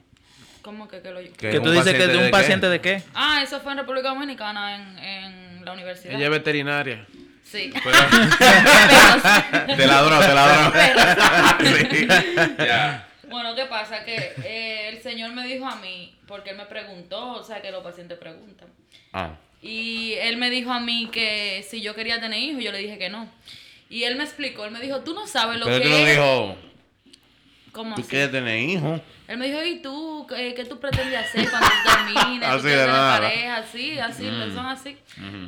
¿Cómo 0.63 0.87
que, 0.87 1.01
que 1.01 1.11
lo 1.11 1.19
Que 1.21 1.49
Que 1.51 1.59
tú 1.59 1.71
dices 1.71 1.93
que 1.93 2.03
es 2.03 2.07
de 2.11 2.17
un 2.17 2.31
paciente 2.31 2.67
de 2.69 2.81
qué? 2.81 3.03
Ah, 3.13 3.41
eso 3.43 3.59
fue 3.59 3.73
en 3.73 3.77
República 3.79 4.09
Dominicana, 4.09 4.75
en, 4.75 4.97
en 4.97 5.65
la 5.65 5.73
universidad. 5.73 6.15
Ella 6.15 6.25
es 6.25 6.31
veterinaria. 6.31 7.05
Sí. 7.53 7.69
Te 9.77 9.85
dono, 9.85 10.19
te 10.19 10.33
la 10.33 10.71
Pero- 10.73 10.99
dono. 10.99 11.11
Sí. 11.91 12.07
Ya. 12.57 13.07
Bueno, 13.29 13.53
¿qué 13.55 13.65
pasa? 13.65 14.03
Que 14.03 14.33
eh, 14.43 14.89
el 14.89 15.01
señor 15.01 15.31
me 15.33 15.45
dijo 15.45 15.65
a 15.67 15.75
mí, 15.77 16.13
porque 16.27 16.49
él 16.51 16.57
me 16.57 16.65
preguntó, 16.65 17.33
o 17.33 17.43
sea, 17.43 17.61
que 17.61 17.71
los 17.71 17.83
pacientes 17.83 18.17
preguntan. 18.17 18.67
Ah. 19.13 19.31
Y 19.61 20.13
él 20.13 20.37
me 20.37 20.49
dijo 20.49 20.71
a 20.73 20.79
mí 20.79 21.09
que 21.11 21.65
si 21.69 21.81
yo 21.81 21.93
quería 21.95 22.19
tener 22.19 22.39
hijos, 22.39 22.63
yo 22.63 22.71
le 22.71 22.79
dije 22.79 22.97
que 22.97 23.09
no. 23.09 23.27
Y 23.89 24.03
él 24.03 24.15
me 24.15 24.23
explicó, 24.23 24.65
él 24.65 24.71
me 24.71 24.79
dijo, 24.79 25.01
tú 25.01 25.13
no 25.13 25.27
sabes 25.27 25.59
lo 25.59 25.65
Pero 25.65 25.77
que 25.77 25.83
tú 25.83 25.89
no 25.89 25.95
es. 25.97 26.09
dijo, 26.09 26.57
¿Cómo 27.73 27.95
tú 27.95 28.01
así? 28.01 28.09
quieres 28.09 28.31
tener 28.31 28.57
hijos. 28.57 29.01
Él 29.27 29.37
me 29.37 29.47
dijo, 29.47 29.61
¿y 29.63 29.81
tú 29.81 30.25
qué, 30.29 30.53
qué 30.53 30.63
tú 30.63 30.79
pretendes 30.79 31.17
hacer 31.19 31.49
cuando 31.49 31.67
tú 31.67 31.89
termines? 32.13 32.47
Así 32.47 32.61
¿Tú 32.61 32.67
de 32.67 32.87
nada. 32.87 33.19
pareja? 33.19 33.55
Así, 33.57 33.99
así, 33.99 34.23
Mm. 34.23 34.53
son 34.55 34.65
así. 34.67 34.97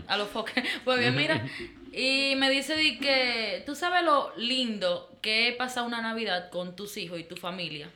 A 0.07 0.17
los 0.17 0.27
foques. 0.29 0.63
Pues 0.83 0.99
bien, 0.99 1.15
mira. 1.15 1.41
Y 1.97 2.35
me 2.35 2.49
dice 2.49 2.75
di 2.75 2.97
que 2.99 3.63
tú 3.65 3.73
sabes 3.73 4.03
lo 4.03 4.33
lindo 4.35 5.17
que 5.21 5.47
es 5.47 5.55
pasar 5.55 5.85
una 5.85 6.01
Navidad 6.01 6.49
con 6.49 6.75
tus 6.75 6.97
hijos 6.97 7.17
y 7.19 7.23
tu 7.23 7.37
familia. 7.37 7.87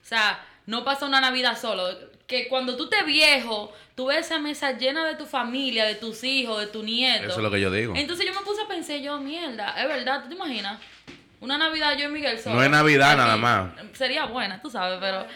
O 0.00 0.06
sea, 0.06 0.44
no 0.66 0.84
pasa 0.84 1.06
una 1.06 1.20
Navidad 1.20 1.58
solo. 1.60 1.88
Que 2.28 2.46
cuando 2.46 2.76
tú 2.76 2.88
te 2.88 3.02
viejo, 3.02 3.72
tú 3.96 4.06
ves 4.06 4.26
esa 4.26 4.38
mesa 4.38 4.78
llena 4.78 5.04
de 5.04 5.16
tu 5.16 5.26
familia, 5.26 5.86
de 5.86 5.96
tus 5.96 6.22
hijos, 6.22 6.60
de 6.60 6.68
tu 6.68 6.84
nieto. 6.84 7.24
Eso 7.26 7.36
es 7.38 7.42
lo 7.42 7.50
que 7.50 7.60
yo 7.60 7.72
digo. 7.72 7.94
Entonces 7.96 8.26
yo 8.26 8.32
me 8.32 8.42
puse 8.46 8.62
a 8.62 8.68
pensar, 8.68 8.98
yo, 8.98 9.18
mierda, 9.20 9.70
es 9.82 9.88
verdad, 9.88 10.22
¿tú 10.22 10.28
te 10.28 10.34
imaginas? 10.36 10.78
Una 11.40 11.56
Navidad 11.58 11.96
yo 11.96 12.08
y 12.08 12.12
Miguel 12.12 12.38
solo. 12.38 12.56
No 12.56 12.62
es 12.62 12.70
Navidad 12.70 13.16
nada 13.16 13.36
más. 13.36 13.70
Sería 13.92 14.26
buena, 14.26 14.60
tú 14.60 14.70
sabes, 14.70 14.98
pero... 15.00 15.26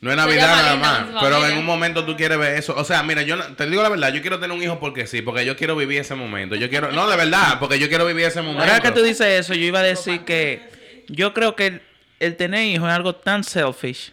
No 0.00 0.10
es 0.12 0.16
Navidad 0.16 0.46
nada 0.46 0.76
más. 0.76 1.06
Pero 1.20 1.44
en 1.44 1.58
un 1.58 1.64
momento 1.64 2.04
tú 2.04 2.16
quieres 2.16 2.38
ver 2.38 2.56
eso. 2.56 2.74
O 2.76 2.84
sea, 2.84 3.02
mira, 3.02 3.22
yo 3.22 3.36
te 3.56 3.66
digo 3.66 3.82
la 3.82 3.88
verdad, 3.88 4.12
yo 4.12 4.20
quiero 4.20 4.38
tener 4.38 4.56
un 4.56 4.62
hijo 4.62 4.78
porque 4.78 5.08
sí, 5.08 5.22
porque 5.22 5.44
yo 5.44 5.56
quiero 5.56 5.74
vivir 5.74 6.00
ese 6.00 6.14
momento. 6.14 6.54
Yo 6.54 6.68
quiero, 6.68 6.92
no, 6.92 7.08
de 7.08 7.16
verdad, 7.16 7.58
porque 7.58 7.80
yo 7.80 7.88
quiero 7.88 8.06
vivir 8.06 8.26
ese 8.26 8.40
momento. 8.40 8.62
Ahora 8.62 8.80
que 8.80 8.92
tú 8.92 9.02
dices 9.02 9.26
eso, 9.26 9.54
yo 9.54 9.64
iba 9.64 9.80
a 9.80 9.82
decir 9.82 10.20
que 10.20 11.04
yo 11.08 11.34
creo 11.34 11.56
que 11.56 11.66
el, 11.66 11.82
el 12.20 12.36
tener 12.36 12.64
hijos 12.66 12.88
es 12.88 12.94
algo 12.94 13.16
tan 13.16 13.42
selfish. 13.42 14.12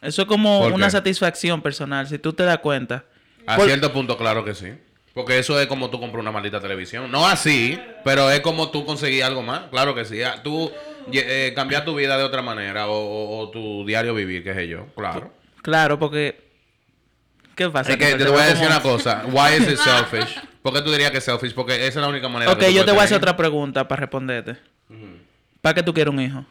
Eso 0.00 0.22
es 0.22 0.28
como 0.28 0.60
¿Por 0.60 0.72
una 0.72 0.90
satisfacción 0.90 1.60
personal, 1.60 2.06
si 2.06 2.18
tú 2.18 2.32
te 2.32 2.44
das 2.44 2.58
cuenta. 2.58 3.04
A 3.48 3.56
Por- 3.56 3.66
cierto 3.66 3.92
punto, 3.92 4.16
claro 4.16 4.44
que 4.44 4.54
sí. 4.54 4.72
Porque 5.16 5.38
eso 5.38 5.58
es 5.58 5.66
como 5.66 5.88
tú 5.88 5.98
compras 5.98 6.20
una 6.20 6.30
maldita 6.30 6.60
televisión. 6.60 7.10
No 7.10 7.26
así, 7.26 7.80
pero 8.04 8.30
es 8.30 8.40
como 8.40 8.70
tú 8.70 8.84
conseguir 8.84 9.24
algo 9.24 9.42
más. 9.42 9.62
Claro 9.70 9.94
que 9.94 10.04
sí. 10.04 10.22
Ah, 10.22 10.42
Tú 10.44 10.70
eh, 11.10 11.52
cambiar 11.56 11.86
tu 11.86 11.94
vida 11.94 12.18
de 12.18 12.22
otra 12.22 12.42
manera 12.42 12.86
o, 12.86 12.92
o- 12.94 13.38
o 13.40 13.50
tu 13.50 13.86
diario 13.86 14.12
vivir, 14.14 14.44
qué 14.44 14.52
sé 14.52 14.68
yo. 14.68 14.88
Claro. 14.94 15.32
Claro, 15.62 15.98
porque... 15.98 16.44
¿Qué 17.54 17.70
pasa? 17.70 17.92
Es 17.92 17.96
que 17.96 18.14
Te 18.16 18.24
voy 18.28 18.40
a 18.40 18.44
decir 18.44 18.56
como- 18.58 18.66
una 18.68 18.82
cosa. 18.82 19.24
Why 19.26 19.54
is 19.58 19.66
it 19.72 19.78
selfish? 19.78 20.38
¿Por 20.60 20.74
qué 20.74 20.82
tú 20.82 20.90
dirías 20.92 21.10
que 21.10 21.16
es 21.18 21.24
selfish? 21.24 21.54
Porque 21.54 21.76
esa 21.76 21.86
es 21.86 21.96
la 21.96 22.08
única 22.08 22.28
manera 22.28 22.52
Ok, 22.52 22.58
que 22.58 22.66
tú 22.66 22.72
yo 22.72 22.84
te 22.84 22.90
voy 22.92 23.00
a 23.00 23.04
hacer 23.04 23.16
otra 23.16 23.34
pregunta 23.38 23.88
para 23.88 24.00
responderte. 24.00 24.58
¿Para 25.62 25.74
qué 25.74 25.82
tú 25.82 25.94
quieres 25.94 26.12
un 26.12 26.20
hijo? 26.20 26.44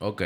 Ok. 0.00 0.22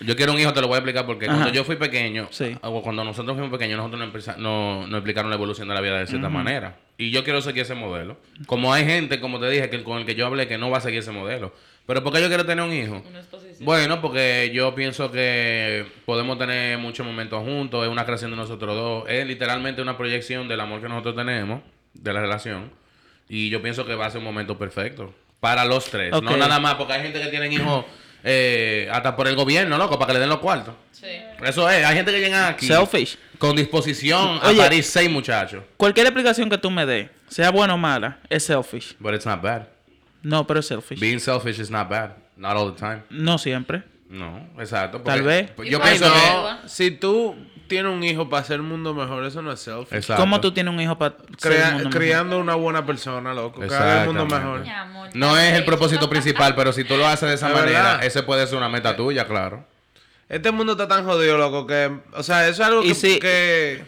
Yo 0.00 0.16
quiero 0.16 0.32
un 0.32 0.40
hijo, 0.40 0.52
te 0.52 0.60
lo 0.60 0.66
voy 0.68 0.76
a 0.76 0.78
explicar 0.78 1.06
porque 1.06 1.26
Ajá. 1.26 1.34
cuando 1.34 1.52
yo 1.52 1.64
fui 1.64 1.76
pequeño, 1.76 2.28
Sí. 2.30 2.56
o 2.62 2.82
cuando 2.82 3.04
nosotros 3.04 3.36
fuimos 3.36 3.52
pequeños, 3.56 3.76
nosotros 3.78 3.98
nos, 4.00 4.08
empeza- 4.08 4.36
no- 4.36 4.86
nos 4.86 4.98
explicaron 4.98 5.30
la 5.30 5.36
evolución 5.36 5.68
de 5.68 5.74
la 5.74 5.80
vida 5.80 5.98
de 5.98 6.06
cierta 6.06 6.28
manera. 6.28 6.76
Y 6.96 7.10
yo 7.10 7.24
quiero 7.24 7.40
seguir 7.42 7.62
ese 7.62 7.74
modelo. 7.74 8.16
Como 8.46 8.72
hay 8.72 8.84
gente, 8.84 9.20
como 9.20 9.40
te 9.40 9.50
dije, 9.50 9.68
que 9.70 9.82
con 9.82 9.98
el 9.98 10.06
que 10.06 10.14
yo 10.14 10.26
hablé, 10.26 10.46
que 10.46 10.58
no 10.58 10.70
va 10.70 10.78
a 10.78 10.80
seguir 10.80 11.00
ese 11.00 11.10
modelo. 11.10 11.52
Pero 11.86 12.02
¿por 12.02 12.12
qué 12.14 12.20
yo 12.22 12.28
quiero 12.28 12.46
tener 12.46 12.64
un 12.64 12.72
hijo? 12.72 13.02
Una. 13.06 13.20
Bueno, 13.60 14.00
porque 14.00 14.50
yo 14.54 14.74
pienso 14.74 15.10
que 15.10 15.84
podemos 16.06 16.38
tener 16.38 16.78
muchos 16.78 17.04
momentos 17.06 17.42
juntos, 17.44 17.84
es 17.84 17.90
una 17.90 18.04
creación 18.06 18.30
de 18.30 18.36
nosotros 18.38 18.74
dos, 18.74 19.04
es 19.08 19.26
literalmente 19.26 19.82
una 19.82 19.96
proyección 19.98 20.48
del 20.48 20.60
amor 20.60 20.80
que 20.80 20.88
nosotros 20.88 21.14
tenemos, 21.16 21.60
de 21.92 22.12
la 22.12 22.20
relación, 22.20 22.70
y 23.28 23.50
yo 23.50 23.60
pienso 23.60 23.84
que 23.84 23.94
va 23.94 24.06
a 24.06 24.10
ser 24.10 24.18
un 24.18 24.24
momento 24.24 24.56
perfecto 24.58 25.14
para 25.40 25.64
los 25.66 25.84
tres, 25.86 26.10
no 26.22 26.36
nada 26.38 26.58
más, 26.58 26.74
porque 26.76 26.94
hay 26.94 27.02
gente 27.02 27.20
que 27.20 27.28
tienen 27.28 27.52
hijos 27.52 27.84
eh, 28.24 28.88
hasta 28.90 29.14
por 29.14 29.28
el 29.28 29.36
gobierno, 29.36 29.76
loco, 29.78 29.98
para 29.98 30.08
que 30.08 30.14
le 30.14 30.20
den 30.20 30.30
los 30.30 30.38
cuartos. 30.38 30.74
Sí. 30.92 31.06
Eso 31.44 31.68
es, 31.70 31.84
hay 31.84 31.94
gente 31.94 32.10
que 32.10 32.20
llega 32.20 32.48
aquí 32.48 32.66
Selfish. 32.66 33.18
con 33.38 33.54
disposición 33.54 34.40
Oye. 34.42 34.58
a 34.60 34.64
parir 34.64 34.82
seis 34.82 35.10
muchachos. 35.10 35.62
Cualquier 35.76 36.06
explicación 36.06 36.48
que 36.48 36.56
tú 36.56 36.70
me 36.70 36.86
des, 36.86 37.10
sea 37.28 37.50
buena 37.50 37.74
o 37.74 37.78
mala, 37.78 38.18
es 38.30 38.44
selfish. 38.44 38.96
But 38.98 39.14
it's 39.14 39.26
not 39.26 39.42
bad. 39.42 39.68
No, 40.22 40.46
pero 40.46 40.60
es 40.60 40.66
selfish. 40.66 40.98
Being 40.98 41.20
selfish 41.20 41.60
is 41.60 41.70
not 41.70 41.88
bad. 41.90 42.12
Not 42.36 42.56
all 42.56 42.72
the 42.72 42.78
time. 42.78 43.02
No 43.10 43.36
siempre. 43.38 43.82
No, 44.14 44.48
exacto. 44.58 45.00
Tal 45.00 45.22
vez. 45.22 45.50
Yo 45.64 45.80
pienso. 45.82 46.08
No. 46.08 46.68
Si 46.68 46.90
tú 46.92 47.34
tienes 47.66 47.92
un 47.92 48.04
hijo 48.04 48.28
para 48.28 48.42
hacer 48.42 48.56
el 48.56 48.62
mundo 48.62 48.94
mejor, 48.94 49.24
eso 49.24 49.42
no 49.42 49.50
es 49.50 49.60
selfish. 49.60 49.92
Exacto. 49.96 50.22
¿Cómo 50.22 50.40
tú 50.40 50.52
tienes 50.52 50.72
un 50.72 50.80
hijo 50.80 50.96
para 50.96 51.16
Crea- 51.40 51.82
criando 51.90 52.38
una 52.38 52.54
buena 52.54 52.86
persona, 52.86 53.34
loco. 53.34 53.62
Haga 53.62 54.02
el 54.02 54.06
mundo 54.08 54.26
mejor. 54.26 54.60
Mi 54.60 54.70
amor, 54.70 55.08
No 55.14 55.36
es 55.38 55.54
el 55.54 55.64
propósito 55.64 56.08
principal, 56.08 56.54
pero 56.54 56.72
si 56.72 56.84
tú 56.84 56.96
lo 56.96 57.06
haces 57.06 57.28
de 57.28 57.34
esa 57.34 57.48
Es 57.48 57.54
manera, 57.54 57.82
verdad. 57.82 58.04
ese 58.04 58.22
puede 58.22 58.46
ser 58.46 58.56
una 58.58 58.68
meta 58.68 58.94
tuya, 58.96 59.26
claro. 59.26 59.66
Este 60.28 60.50
mundo 60.52 60.72
está 60.72 60.86
tan 60.88 61.04
jodido, 61.04 61.36
loco, 61.36 61.66
que... 61.66 61.90
O 62.12 62.22
sea, 62.22 62.48
eso 62.48 62.62
es 62.62 62.68
algo 62.68 62.82
Y 62.84 62.88
que... 62.88 62.94
si- 62.94 63.18
que, 63.18 63.84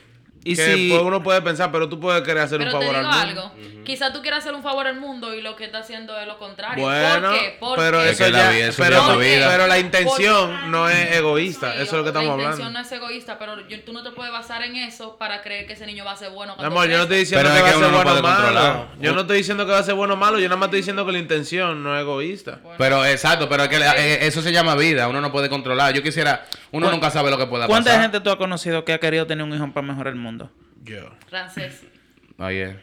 y 0.53 0.57
que, 0.57 0.75
si- 0.75 0.91
pues, 0.91 1.03
uno 1.03 1.23
puede 1.23 1.43
pensar, 1.43 1.71
pero 1.73 1.89
tú 1.89 1.99
puedes 2.01 2.23
querer 2.23 2.43
hacer 2.45 2.59
Pero 2.59 2.71
un 2.73 2.79
te 2.81 2.87
favor 2.87 3.01
digo 3.03 3.13
al 3.15 3.27
mundo. 3.27 3.43
algo. 3.43 3.77
Quizá 3.87 4.13
tú 4.13 4.21
quieras 4.21 4.41
hacer 4.41 4.53
un 4.53 4.65
favor 4.65 4.87
al 4.89 4.99
mundo 4.99 5.33
y 5.33 5.41
lo 5.43 5.55
que 5.55 5.65
está 5.65 5.79
haciendo 5.79 6.19
es 6.19 6.27
lo 6.27 6.39
contrario. 6.39 6.83
Bueno, 6.83 7.31
¿Por 7.31 7.39
qué? 7.39 7.57
Porque 7.61 7.81
pero 7.83 8.03
Es 8.03 8.13
eso 8.13 8.25
que 8.25 8.31
la 8.33 8.39
ya... 8.39 8.51
vida- 8.51 8.67
eso 8.67 8.83
pero, 8.83 9.07
la 9.09 9.17
vida. 9.17 9.49
pero 9.49 9.67
la 9.69 9.79
intención 9.79 10.51
Porque- 10.51 10.67
no 10.69 10.89
es 10.89 11.13
egoísta. 11.17 11.71
Sí, 11.73 11.79
eso 11.83 11.85
es 11.85 11.93
lo 11.93 12.03
que 12.03 12.09
estamos 12.09 12.27
La 12.27 12.33
hablando. 12.33 12.57
intención 12.57 12.73
no 12.73 12.81
es 12.81 12.91
egoísta, 12.93 13.39
pero 13.39 13.69
yo- 13.69 13.81
tú 13.85 13.93
no 13.93 14.03
te 14.03 14.11
puedes 14.11 14.33
basar 14.33 14.63
en 14.65 14.75
eso 14.77 15.17
para 15.17 15.41
creer 15.43 15.69
que 15.69 15.75
ese 15.75 15.87
niño 15.87 16.05
va 16.05 16.13
a 16.13 16.17
ser 16.17 16.31
bueno. 16.31 16.57
Cuando 16.57 16.75
amor, 16.77 16.89
yo 16.91 16.97
no 16.97 17.03
estoy 17.05 17.19
diciendo 17.19 17.49
Pero 17.49 17.55
que 17.55 17.59
es 17.59 17.63
va 17.65 17.69
a 17.69 17.73
que 17.73 17.79
ser 17.79 17.93
bueno 17.93 18.11
o 18.11 18.13
controlar. 18.13 18.53
malo. 18.75 18.87
Yo 19.01 19.13
no 19.15 19.21
estoy 19.21 19.37
diciendo 19.39 19.67
que 19.67 19.73
va 19.73 19.79
a 19.79 19.83
ser 19.85 19.95
bueno 19.95 20.15
o 20.15 20.17
malo. 20.17 20.39
Yo 20.41 20.49
nada 20.49 20.57
más 20.59 20.67
estoy 20.67 20.81
diciendo 20.81 21.07
que 21.07 21.13
la 21.13 21.19
intención 21.21 21.83
no 21.85 21.95
es 21.97 22.01
egoísta. 22.03 22.59
Pero 22.79 23.05
exacto, 23.07 23.49
pero 23.49 23.63
es 23.63 23.69
que 23.69 23.77
eh, 23.77 24.27
eso 24.27 24.43
se 24.43 24.51
llama 24.51 24.75
vida, 24.75 25.07
uno 25.07 25.21
no 25.21 25.31
puede 25.31 25.49
controlar. 25.49 25.95
Yo 25.95 26.03
quisiera, 26.03 26.45
uno 26.73 26.87
¿Cuán- 26.87 26.95
nunca 26.97 27.11
sabe 27.13 27.31
lo 27.31 27.39
que 27.39 27.47
pueda 27.47 27.69
¿Cuánta 27.69 27.91
pasar. 27.91 28.03
gente 28.03 28.19
tú 28.21 28.31
has 28.31 28.37
conocido 28.37 28.85
que 28.85 28.93
ha 28.95 28.99
querido 28.99 29.29
tener 29.29 29.45
un 29.45 29.55
hijo 29.55 29.71
para 29.73 29.87
mejorar 29.87 30.13
el 30.13 30.19
mundo? 30.19 30.36
Yo. 30.85 31.11
Francés. 31.29 31.83
Oye, 32.39 32.77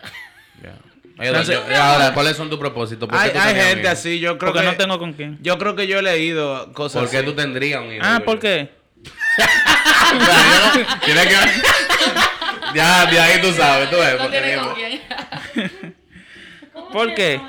ya. 0.63 0.75
Oye, 1.19 1.27
Entonces- 1.29 1.59
yo- 1.69 1.81
ahora, 1.81 2.13
¿cuáles 2.13 2.35
son 2.35 2.49
tus 2.49 2.57
propósitos? 2.59 3.07
¿Por 3.07 3.17
qué 3.17 3.23
Hay, 3.37 3.53
tú 3.53 3.59
gente 3.61 3.87
así. 3.87 4.19
Yo 4.19 4.37
creo 4.37 4.51
Porque 4.51 4.65
que... 4.65 4.71
no 4.71 4.77
tengo 4.77 4.97
con 4.99 5.13
quién. 5.13 5.37
Yo 5.41 5.57
creo 5.59 5.75
que 5.75 5.85
yo 5.87 5.99
he 5.99 6.01
leído 6.01 6.71
cosas 6.73 7.01
¿Por 7.03 7.11
qué 7.11 7.17
así. 7.17 7.25
tú 7.25 7.33
tendrías 7.33 7.81
un 7.81 7.93
hijo? 7.93 8.01
Ah, 8.03 8.21
¿por 8.25 8.39
qué? 8.39 8.71
O 10.13 10.25
sea, 10.25 10.75
yo 10.75 10.83
no- 10.83 10.99
Tienes 10.99 11.25
que... 11.27 11.33
ya, 12.75 13.05
de 13.07 13.19
ahí 13.19 13.41
tú 13.41 13.51
sabes, 13.53 13.89
tú 13.89 13.95
ves. 13.97 14.13
No 14.13 14.17
porque 14.19 14.37
tiene 14.41 14.51
digo- 14.51 14.65
con 14.65 14.75
quién. 14.75 15.01
¿Por 16.91 17.13
qué? 17.15 17.41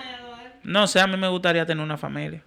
No 0.63 0.87
sé, 0.87 1.01
a 1.01 1.07
mí 1.07 1.17
me 1.17 1.29
gustaría 1.29 1.67
tener 1.67 1.83
una 1.85 1.97
familia. 1.99 2.43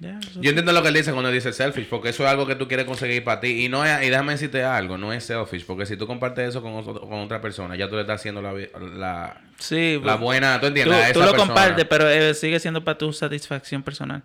Yo 0.00 0.50
entiendo 0.50 0.70
lo 0.72 0.80
que 0.82 0.88
él 0.88 0.94
dice 0.94 1.10
cuando 1.12 1.28
dice 1.32 1.52
selfish, 1.52 1.88
porque 1.88 2.10
eso 2.10 2.22
es 2.22 2.30
algo 2.30 2.46
que 2.46 2.54
tú 2.54 2.68
quieres 2.68 2.86
conseguir 2.86 3.24
para 3.24 3.40
ti. 3.40 3.64
Y 3.64 3.68
no 3.68 3.84
es, 3.84 4.00
y 4.06 4.10
déjame 4.10 4.32
decirte 4.32 4.62
algo, 4.62 4.96
no 4.96 5.12
es 5.12 5.24
selfish, 5.24 5.66
porque 5.66 5.86
si 5.86 5.96
tú 5.96 6.06
compartes 6.06 6.50
eso 6.50 6.62
con, 6.62 6.72
otro- 6.74 7.00
con 7.00 7.14
otra 7.18 7.40
persona, 7.40 7.74
ya 7.74 7.88
tú 7.88 7.96
le 7.96 8.02
estás 8.02 8.20
haciendo 8.20 8.40
la, 8.40 8.52
la, 8.52 9.40
Sí, 9.58 9.94
la 9.96 10.12
pues, 10.12 10.20
buena, 10.20 10.54
tú 10.54 10.60
tú, 10.60 10.66
entiendes, 10.68 11.12
tú 11.12 11.18
lo 11.18 11.26
persona. 11.32 11.46
compartes, 11.46 11.84
pero 11.86 12.08
eh, 12.08 12.32
sigue 12.34 12.60
siendo 12.60 12.84
para 12.84 12.96
tu 12.96 13.12
satisfacción 13.12 13.82
personal. 13.82 14.22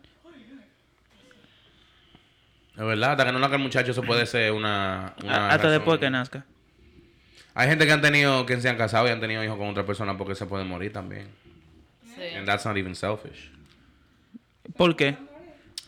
Es 2.75 2.83
verdad, 2.83 3.11
hasta 3.11 3.25
que 3.25 3.31
no 3.31 3.39
nazca 3.39 3.55
el 3.57 3.61
muchacho, 3.61 3.91
eso 3.91 4.01
puede 4.01 4.25
ser 4.25 4.51
una. 4.51 5.13
una 5.23 5.33
A- 5.35 5.45
Hasta 5.49 5.57
razón. 5.57 5.71
después 5.71 5.99
que 5.99 6.09
nazca. 6.09 6.45
Hay 7.55 7.67
gente 7.67 7.85
que 7.85 7.91
han 7.91 8.01
tenido, 8.01 8.45
que 8.47 8.59
se 8.59 8.67
han 8.69 8.77
casado 8.77 9.07
y 9.07 9.11
han 9.11 9.19
tenido 9.19 9.43
hijos 9.43 9.57
con 9.57 9.67
otra 9.69 9.85
persona 9.85 10.17
porque 10.17 10.33
se 10.33 10.45
pueden 10.47 10.67
morir 10.67 10.91
también. 10.91 11.27
Sí. 12.15 12.35
And 12.35 12.47
that's 12.47 12.65
not 12.65 12.75
even 12.77 12.95
selfish. 12.95 13.51
¿Por 14.75 14.95
qué? 14.95 15.17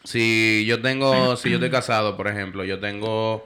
Si 0.06 0.66
yo 0.68 0.82
tengo, 0.82 1.36
si 1.36 1.50
yo 1.50 1.56
estoy 1.56 1.70
casado, 1.72 2.16
por 2.16 2.28
ejemplo, 2.28 2.64
yo 2.64 2.80
tengo 2.80 3.46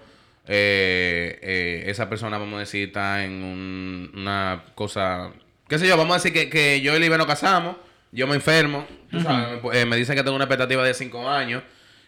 eh, 0.51 1.39
eh, 1.41 1.83
esa 1.87 2.09
persona, 2.09 2.37
vamos 2.37 2.57
a 2.57 2.59
decir, 2.61 2.87
está 2.89 3.23
en 3.23 3.31
un- 3.43 4.11
una 4.15 4.63
cosa, 4.75 5.31
qué 5.67 5.77
sé 5.77 5.87
yo, 5.87 5.95
vamos 5.95 6.13
a 6.15 6.17
decir 6.17 6.33
que, 6.33 6.49
que 6.49 6.81
yo 6.81 6.95
y 6.95 6.99
Libre 6.99 7.17
nos 7.17 7.27
casamos, 7.27 7.75
yo 8.11 8.25
me 8.27 8.35
enfermo, 8.35 8.87
tú 9.11 9.19
sabes, 9.21 9.63
me- 9.63 9.79
eh, 9.79 9.85
me 9.85 9.95
dicen 9.95 10.15
que 10.15 10.23
tengo 10.23 10.35
una 10.35 10.45
expectativa 10.45 10.83
de 10.83 10.93
cinco 10.95 11.29
años 11.29 11.61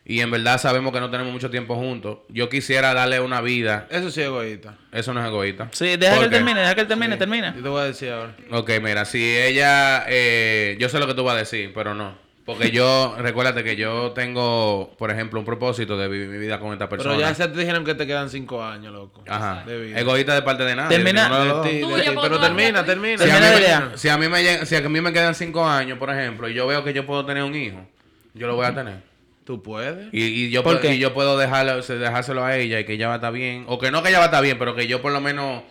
y 0.03 0.21
en 0.21 0.31
verdad 0.31 0.59
sabemos 0.59 0.91
que 0.91 0.99
no 0.99 1.11
tenemos 1.11 1.31
mucho 1.31 1.51
tiempo 1.51 1.75
juntos. 1.75 2.17
Yo 2.29 2.49
quisiera 2.49 2.93
darle 2.95 3.19
una 3.19 3.39
vida, 3.41 3.85
Eso 3.91 4.09
sí 4.09 4.21
es 4.21 4.27
egoísta. 4.27 4.75
eso 4.91 5.13
no 5.13 5.21
es 5.21 5.27
egoísta. 5.27 5.69
Sí, 5.71 5.95
deja 5.95 6.13
que 6.13 6.15
¿Por 6.15 6.23
él 6.25 6.29
termine, 6.31 6.59
deja 6.61 6.73
que 6.73 6.81
él 6.81 6.87
termine, 6.87 7.17
termina. 7.17 7.53
Yo 7.55 7.61
te 7.61 7.69
voy 7.69 7.81
a 7.81 7.85
decir 7.85 8.09
ahora. 8.09 8.35
Ok, 8.49 8.71
mira, 8.81 9.05
si 9.05 9.23
ella, 9.37 10.03
eh, 10.07 10.75
yo 10.79 10.89
sé 10.89 10.97
lo 10.97 11.05
que 11.05 11.13
tú 11.13 11.23
vas 11.23 11.35
a 11.35 11.39
decir, 11.39 11.71
pero 11.75 11.93
no. 11.93 12.17
Porque 12.45 12.71
yo, 12.71 13.15
recuérdate 13.19 13.63
que 13.63 13.75
yo 13.75 14.11
tengo, 14.11 14.95
por 14.97 15.11
ejemplo, 15.11 15.39
un 15.39 15.45
propósito 15.45 15.95
de 15.97 16.07
vivir 16.07 16.27
mi 16.27 16.37
vida 16.39 16.59
con 16.59 16.73
esta 16.73 16.89
persona. 16.89 17.15
Pero 17.15 17.27
ya 17.27 17.35
se 17.35 17.47
te 17.47 17.59
dijeron 17.59 17.85
que 17.85 17.93
te 17.93 18.07
quedan 18.07 18.29
cinco 18.29 18.63
años, 18.63 18.91
loco. 18.91 19.23
Ajá. 19.27 19.63
De 19.65 19.79
vida. 19.79 19.99
Egoísta 19.99 20.33
de 20.33 20.41
parte 20.41 20.63
de 20.63 20.75
nadie. 20.75 20.97
Termina- 20.97 21.29
de 21.63 21.69
ti, 21.69 21.77
de 21.79 22.01
ti. 22.01 22.09
Pero 22.21 22.39
termina, 22.39 22.83
termina. 22.83 23.17
Si 23.23 23.29
a, 23.29 23.37
mí 23.37 23.41
me, 23.41 23.97
si, 23.97 24.09
a 24.09 24.17
mí 24.17 24.27
me 24.27 24.65
si 24.65 24.75
a 24.75 24.81
mí 24.81 25.01
me 25.01 25.13
quedan 25.13 25.35
cinco 25.35 25.65
años, 25.67 25.99
por 25.99 26.09
ejemplo, 26.09 26.49
y 26.49 26.53
yo 26.53 26.65
veo 26.65 26.83
que 26.83 26.93
yo 26.93 27.05
puedo 27.05 27.25
tener 27.25 27.43
un 27.43 27.55
hijo, 27.55 27.85
yo 28.33 28.47
lo 28.47 28.55
voy 28.55 28.65
a 28.65 28.73
tener. 28.73 29.11
Tú 29.45 29.61
puedes. 29.61 30.07
Y, 30.11 30.23
y 30.23 30.49
yo, 30.49 30.63
¿Por 30.63 30.73
puedo, 30.73 30.81
qué? 30.81 30.95
y 30.95 30.99
yo 30.99 31.13
puedo 31.13 31.37
dejarlo, 31.37 31.77
o 31.77 31.81
sea, 31.81 31.95
dejárselo 31.95 32.43
a 32.43 32.57
ella 32.57 32.79
y 32.79 32.85
que 32.85 32.93
ella 32.93 33.07
va 33.07 33.13
a 33.13 33.17
estar 33.17 33.33
bien. 33.33 33.65
O 33.67 33.79
que 33.79 33.91
no 33.91 34.01
que 34.01 34.09
ella 34.09 34.19
va 34.19 34.25
a 34.25 34.27
estar 34.27 34.43
bien, 34.43 34.57
pero 34.57 34.75
que 34.75 34.87
yo 34.87 35.01
por 35.01 35.11
lo 35.11 35.19
menos 35.21 35.63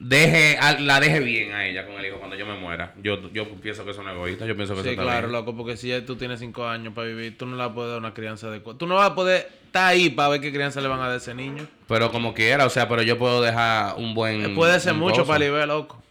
deje 0.00 0.58
la 0.80 0.98
deje 0.98 1.20
bien 1.20 1.52
a 1.52 1.66
ella 1.66 1.86
con 1.86 1.94
el 1.96 2.06
hijo 2.06 2.16
cuando 2.18 2.34
yo 2.34 2.46
me 2.46 2.54
muera. 2.58 2.94
Yo, 3.02 3.30
yo 3.32 3.48
pienso 3.60 3.84
que 3.84 3.92
eso 3.92 4.02
no 4.02 4.10
es 4.10 4.16
egoísta. 4.16 4.46
Yo 4.46 4.56
pienso 4.56 4.74
que 4.74 4.82
Sí, 4.82 4.88
eso 4.90 5.02
claro, 5.02 5.28
bien. 5.28 5.32
loco, 5.32 5.56
porque 5.56 5.76
si 5.76 5.88
ya 5.88 6.04
tú 6.04 6.16
tienes 6.16 6.40
cinco 6.40 6.66
años 6.66 6.92
para 6.94 7.06
vivir, 7.06 7.36
tú 7.38 7.46
no 7.46 7.52
le 7.52 7.58
vas 7.62 7.70
a 7.70 7.74
poder 7.74 7.90
dar 7.90 7.98
una 8.00 8.14
crianza 8.14 8.48
adecuada. 8.48 8.78
Tú 8.78 8.86
no 8.86 8.96
vas 8.96 9.10
a 9.10 9.14
poder 9.14 9.48
estar 9.66 9.86
ahí 9.88 10.10
para 10.10 10.30
ver 10.30 10.40
qué 10.40 10.52
crianza 10.52 10.80
le 10.80 10.88
van 10.88 10.98
a 11.00 11.04
dar 11.04 11.12
a 11.12 11.16
ese 11.16 11.34
niño. 11.34 11.66
Pero 11.86 12.10
como 12.10 12.34
quiera, 12.34 12.64
o 12.66 12.70
sea, 12.70 12.88
pero 12.88 13.02
yo 13.02 13.18
puedo 13.18 13.42
dejar 13.42 13.94
un 13.98 14.14
buen. 14.14 14.44
Eh, 14.44 14.48
Puede 14.54 14.80
ser 14.80 14.94
mucho 14.94 15.24
para 15.26 15.38
Libé, 15.38 15.66
loco. 15.66 16.02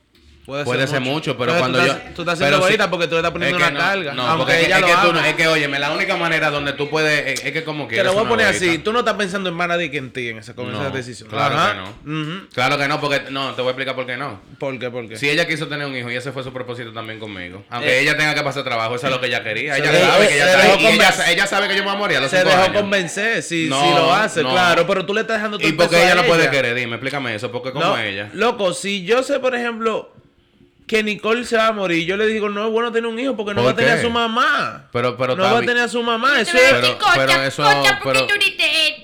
Puede 0.46 0.88
ser 0.88 1.02
mucho, 1.02 1.38
pero 1.38 1.56
cuando 1.58 1.80
tú 1.80 1.86
yo. 1.86 1.96
Tú 2.16 2.22
estás 2.24 2.42
egoísta 2.42 2.84
sí- 2.86 2.90
porque 2.90 3.06
tú 3.08 3.14
le 3.14 3.20
estás 3.20 3.32
poniendo 3.32 3.58
es 3.58 3.64
que 3.64 3.70
una 3.72 3.80
no, 3.80 3.86
carga. 3.86 4.14
No, 4.14 4.22
aunque 4.24 4.38
porque 4.46 4.62
es, 4.62 4.66
ella 4.68 4.76
es 4.78 4.82
lo 4.82 4.88
que 4.88 4.94
tú 5.08 5.14
no- 5.14 5.20
es 5.26 5.34
que, 5.36 5.48
oye, 5.48 5.68
la 5.68 5.92
única 5.92 6.16
manera 6.18 6.50
donde 6.50 6.74
tú 6.74 6.90
puedes. 6.90 7.28
Es, 7.40 7.46
es 7.46 7.52
que 7.52 7.64
como 7.64 7.84
Te 7.86 7.94
quieras. 7.96 8.08
lo 8.08 8.18
voy 8.18 8.26
a 8.26 8.30
poner 8.30 8.48
es 8.50 8.56
así. 8.56 8.80
Tú 8.80 8.92
no 8.92 9.00
estás 9.00 9.14
pensando 9.14 9.50
en 9.50 9.56
más 9.56 9.68
nadie 9.68 9.92
que 9.92 9.98
en 9.98 10.12
ti 10.12 10.30
en 10.30 10.40
esa, 10.40 10.56
con 10.56 10.72
No, 10.72 10.82
esa 10.82 10.90
decisión. 10.90 11.30
claro 11.30 11.56
Ajá. 11.56 11.72
que 11.74 12.10
no. 12.10 12.48
Claro 12.54 12.78
que 12.78 12.88
no, 12.88 13.00
porque. 13.00 13.22
No, 13.30 13.54
te 13.54 13.62
voy 13.62 13.70
a 13.70 13.72
explicar 13.72 13.96
por 13.96 14.06
qué 14.08 14.18
no. 14.18 14.42
¿Por 14.58 14.80
qué? 14.80 14.90
¿Por 14.90 15.08
qué? 15.08 15.18
Si 15.18 15.30
ella 15.30 15.48
quiso 15.48 15.68
tener 15.68 15.86
un 15.86 15.96
hijo 15.96 16.10
y 16.10 16.16
ese 16.16 16.32
fue 16.32 16.44
su 16.44 16.52
propósito 16.52 16.92
también 16.94 17.20
conmigo. 17.20 17.64
Aunque 17.70 18.00
Eh. 18.00 18.02
ella 18.02 18.18
tenga 18.18 18.34
que 18.34 18.42
pasar 18.42 18.64
trabajo, 18.64 18.96
eso 18.96 19.06
es 19.08 19.12
lo 19.14 19.22
que 19.22 19.28
ella 19.28 19.44
quería. 19.44 19.78
Ella 19.78 19.92
sabe 19.92 20.28
que 20.28 20.36
ella 20.94 21.14
ella, 21.30 21.48
sabe 21.48 21.68
que 21.68 21.76
yo 21.76 21.82
me 21.84 21.90
voy 21.90 21.96
a 21.96 22.00
morir 22.00 22.18
a 22.18 22.22
los 22.22 22.32
Se 22.32 22.44
dejó 22.44 22.74
convencer, 22.74 23.44
si, 23.44 23.68
lo 23.68 24.14
hace, 24.14 24.42
claro. 24.42 24.88
Pero 24.88 25.06
tú 25.06 25.14
le 25.14 25.22
estás 25.22 25.38
dejando 25.38 25.58
todo 25.58 25.68
¿Y 25.68 25.72
el 25.72 25.76
por 25.78 25.88
peso 25.90 25.98
qué 26.00 26.06
a 26.08 26.12
ella 26.14 26.22
no 26.22 26.28
puede 26.28 26.50
querer? 26.50 26.76
Dime, 26.76 26.94
explícame 26.96 27.36
eso. 27.36 27.52
Porque 27.52 27.72
como 27.72 27.98
ella. 27.98 28.30
Loco, 28.34 28.74
si 28.74 29.04
yo 29.04 29.22
sé, 29.24 29.40
por 29.40 29.54
ejemplo, 29.56 30.12
que 30.90 31.04
Nicole 31.04 31.46
se 31.46 31.56
va 31.56 31.68
a 31.68 31.72
morir, 31.72 32.04
yo 32.08 32.18
le 32.18 32.26
digo, 32.26 32.50
no 32.50 32.66
es 32.66 32.72
bueno 32.72 32.92
tener 32.92 33.08
un 33.08 33.20
hijo 33.20 33.36
porque 33.38 33.54
no 33.54 33.62
¿Por 33.62 33.68
va 33.68 33.72
a 33.74 33.76
tener 33.76 34.00
a 34.00 34.02
su 34.02 34.10
mamá. 34.10 34.88
Pero, 34.92 35.16
pero 35.16 35.36
no 35.36 35.44
va 35.44 35.60
a 35.60 35.62
tener 35.62 35.84
a 35.84 35.88
su 35.88 36.02
mamá. 36.02 36.42
Eso 36.42 36.58
es... 36.58 36.64
Pero- 36.64 36.98
pero 37.16 37.32
eso- 37.44 37.64
pero-. 38.04 38.26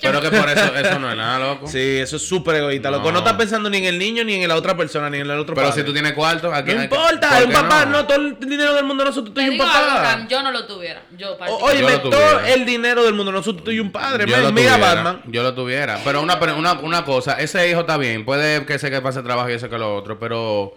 Pero 0.00 0.20
que 0.20 0.30
por 0.30 0.48
eso, 0.48 0.74
eso 0.76 0.98
no 0.98 1.10
es 1.10 1.16
nada, 1.16 1.38
loco. 1.46 1.68
Sí, 1.68 1.78
eso 1.98 2.16
es 2.16 2.22
súper 2.26 2.56
egoísta. 2.56 2.90
Loco, 2.90 3.04
No. 3.06 3.12
no 3.12 3.18
estás 3.18 3.34
pensando 3.34 3.70
ni 3.70 3.78
en 3.78 3.84
el 3.84 3.98
niño, 4.00 4.24
ni 4.24 4.34
en 4.34 4.48
la 4.48 4.56
otra 4.56 4.76
persona, 4.76 5.08
ni 5.08 5.18
en 5.18 5.30
el 5.30 5.38
otro 5.38 5.54
Pero 5.54 5.68
padre. 5.68 5.80
si 5.82 5.86
tú 5.86 5.92
tienes 5.92 6.12
cuarto, 6.14 6.52
aquí 6.52 6.72
No 6.72 6.78
hay 6.80 6.84
importa, 6.86 7.28
¿por 7.28 7.38
es 7.38 7.46
un 7.46 7.52
papá, 7.52 7.86
no? 7.86 8.04
todo 8.04 8.16
el 8.16 8.36
dinero 8.40 8.74
del 8.74 8.84
mundo 8.84 9.04
no 9.04 9.12
sustituye 9.12 9.48
un 9.50 9.60
algo, 9.60 9.64
papá. 9.72 10.02
Ram, 10.02 10.26
yo 10.28 10.42
no 10.42 10.50
lo 10.50 10.66
tuviera. 10.66 11.02
Yo, 11.16 11.34
O- 11.34 11.38
particularmente. 11.38 11.84
Óyeme, 11.84 11.98
Yo 11.98 12.04
lo 12.04 12.10
todo 12.10 12.30
tuviera. 12.38 12.52
el 12.54 12.66
dinero 12.66 13.04
del 13.04 13.14
mundo 13.14 13.30
no 13.30 13.42
sustituye 13.44 13.80
un 13.80 13.92
padre. 13.92 14.26
Yo 14.26 14.36
Man, 14.36 14.54
Mira 14.54 14.74
tuviera, 14.74 14.94
Batman. 14.94 15.22
Yo 15.26 15.42
lo 15.44 15.54
tuviera. 15.54 16.00
Pero 16.04 16.20
una, 16.20 16.40
pero 16.40 16.56
una, 16.56 16.72
una 16.72 17.04
cosa, 17.04 17.34
ese 17.40 17.70
hijo 17.70 17.80
está 17.82 17.96
bien. 17.96 18.24
Puede 18.24 18.66
que 18.66 18.76
se 18.80 18.90
que 18.90 19.00
pase 19.00 19.22
trabajo 19.22 19.48
y 19.50 19.52
ese 19.52 19.68
que 19.68 19.78
lo 19.78 19.94
otro, 19.94 20.18
pero 20.18 20.74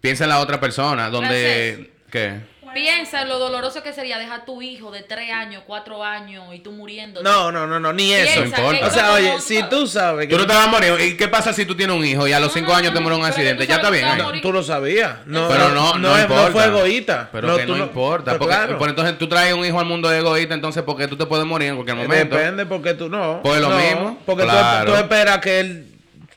Piensa 0.00 0.24
en 0.24 0.30
la 0.30 0.40
otra 0.40 0.60
persona, 0.60 1.10
donde... 1.10 1.92
¿Qué? 2.10 2.40
Piensa 2.72 3.22
en 3.22 3.28
lo 3.28 3.38
doloroso 3.38 3.82
que 3.82 3.92
sería 3.92 4.18
dejar 4.18 4.40
a 4.40 4.44
tu 4.44 4.62
hijo 4.62 4.90
de 4.90 5.02
tres 5.02 5.32
años, 5.32 5.64
cuatro 5.66 6.04
años 6.04 6.44
y 6.54 6.60
tú 6.60 6.70
muriendo. 6.72 7.22
No, 7.22 7.50
no, 7.50 7.66
no, 7.66 7.80
no, 7.80 7.92
ni 7.92 8.12
eso. 8.12 8.44
Importa. 8.44 8.86
O 8.86 8.90
sea, 8.90 9.12
oye, 9.12 9.40
si 9.40 9.62
tú 9.64 9.86
sabes 9.86 10.28
que. 10.28 10.34
Tú 10.34 10.40
no 10.40 10.46
te 10.46 10.54
vas 10.54 10.66
a 10.66 10.70
morir. 10.70 10.94
¿Y 11.00 11.16
qué 11.16 11.26
pasa 11.26 11.52
si 11.52 11.64
tú 11.66 11.74
tienes 11.74 11.96
un 11.96 12.04
hijo 12.04 12.28
y 12.28 12.32
a 12.32 12.38
los 12.38 12.52
cinco 12.52 12.72
años 12.72 12.94
te 12.94 13.00
muere 13.00 13.16
un 13.16 13.24
accidente? 13.24 13.66
Ya 13.66 13.76
está 13.76 13.90
bien. 13.90 14.06
No, 14.16 14.40
tú 14.40 14.52
lo 14.52 14.62
sabías. 14.62 15.26
No, 15.26 15.48
pero 15.48 15.70
no, 15.70 15.98
no, 15.98 16.16
es, 16.16 16.22
importa. 16.22 16.52
fue 16.52 16.64
egoísta. 16.66 17.28
Pero 17.32 17.56
que 17.56 17.66
no, 17.66 17.76
importa. 17.76 18.38
Porque, 18.38 18.54
entonces 18.86 19.18
tú 19.18 19.28
traes 19.28 19.52
un 19.52 19.64
hijo 19.64 19.80
al 19.80 19.86
mundo 19.86 20.08
de 20.08 20.18
egoísta, 20.18 20.54
entonces 20.54 20.82
porque 20.84 21.08
tú 21.08 21.16
te 21.16 21.26
puedes 21.26 21.46
morir 21.46 21.70
en 21.70 21.74
cualquier 21.74 21.98
eh, 21.98 22.02
momento. 22.02 22.36
Depende, 22.36 22.66
porque 22.66 22.94
tú 22.94 23.08
no. 23.08 23.40
Pues 23.42 23.60
lo 23.60 23.70
mismo. 23.70 24.18
Porque 24.24 24.46
tú 24.86 24.94
esperas 24.94 25.38
que 25.38 25.60
él 25.60 25.89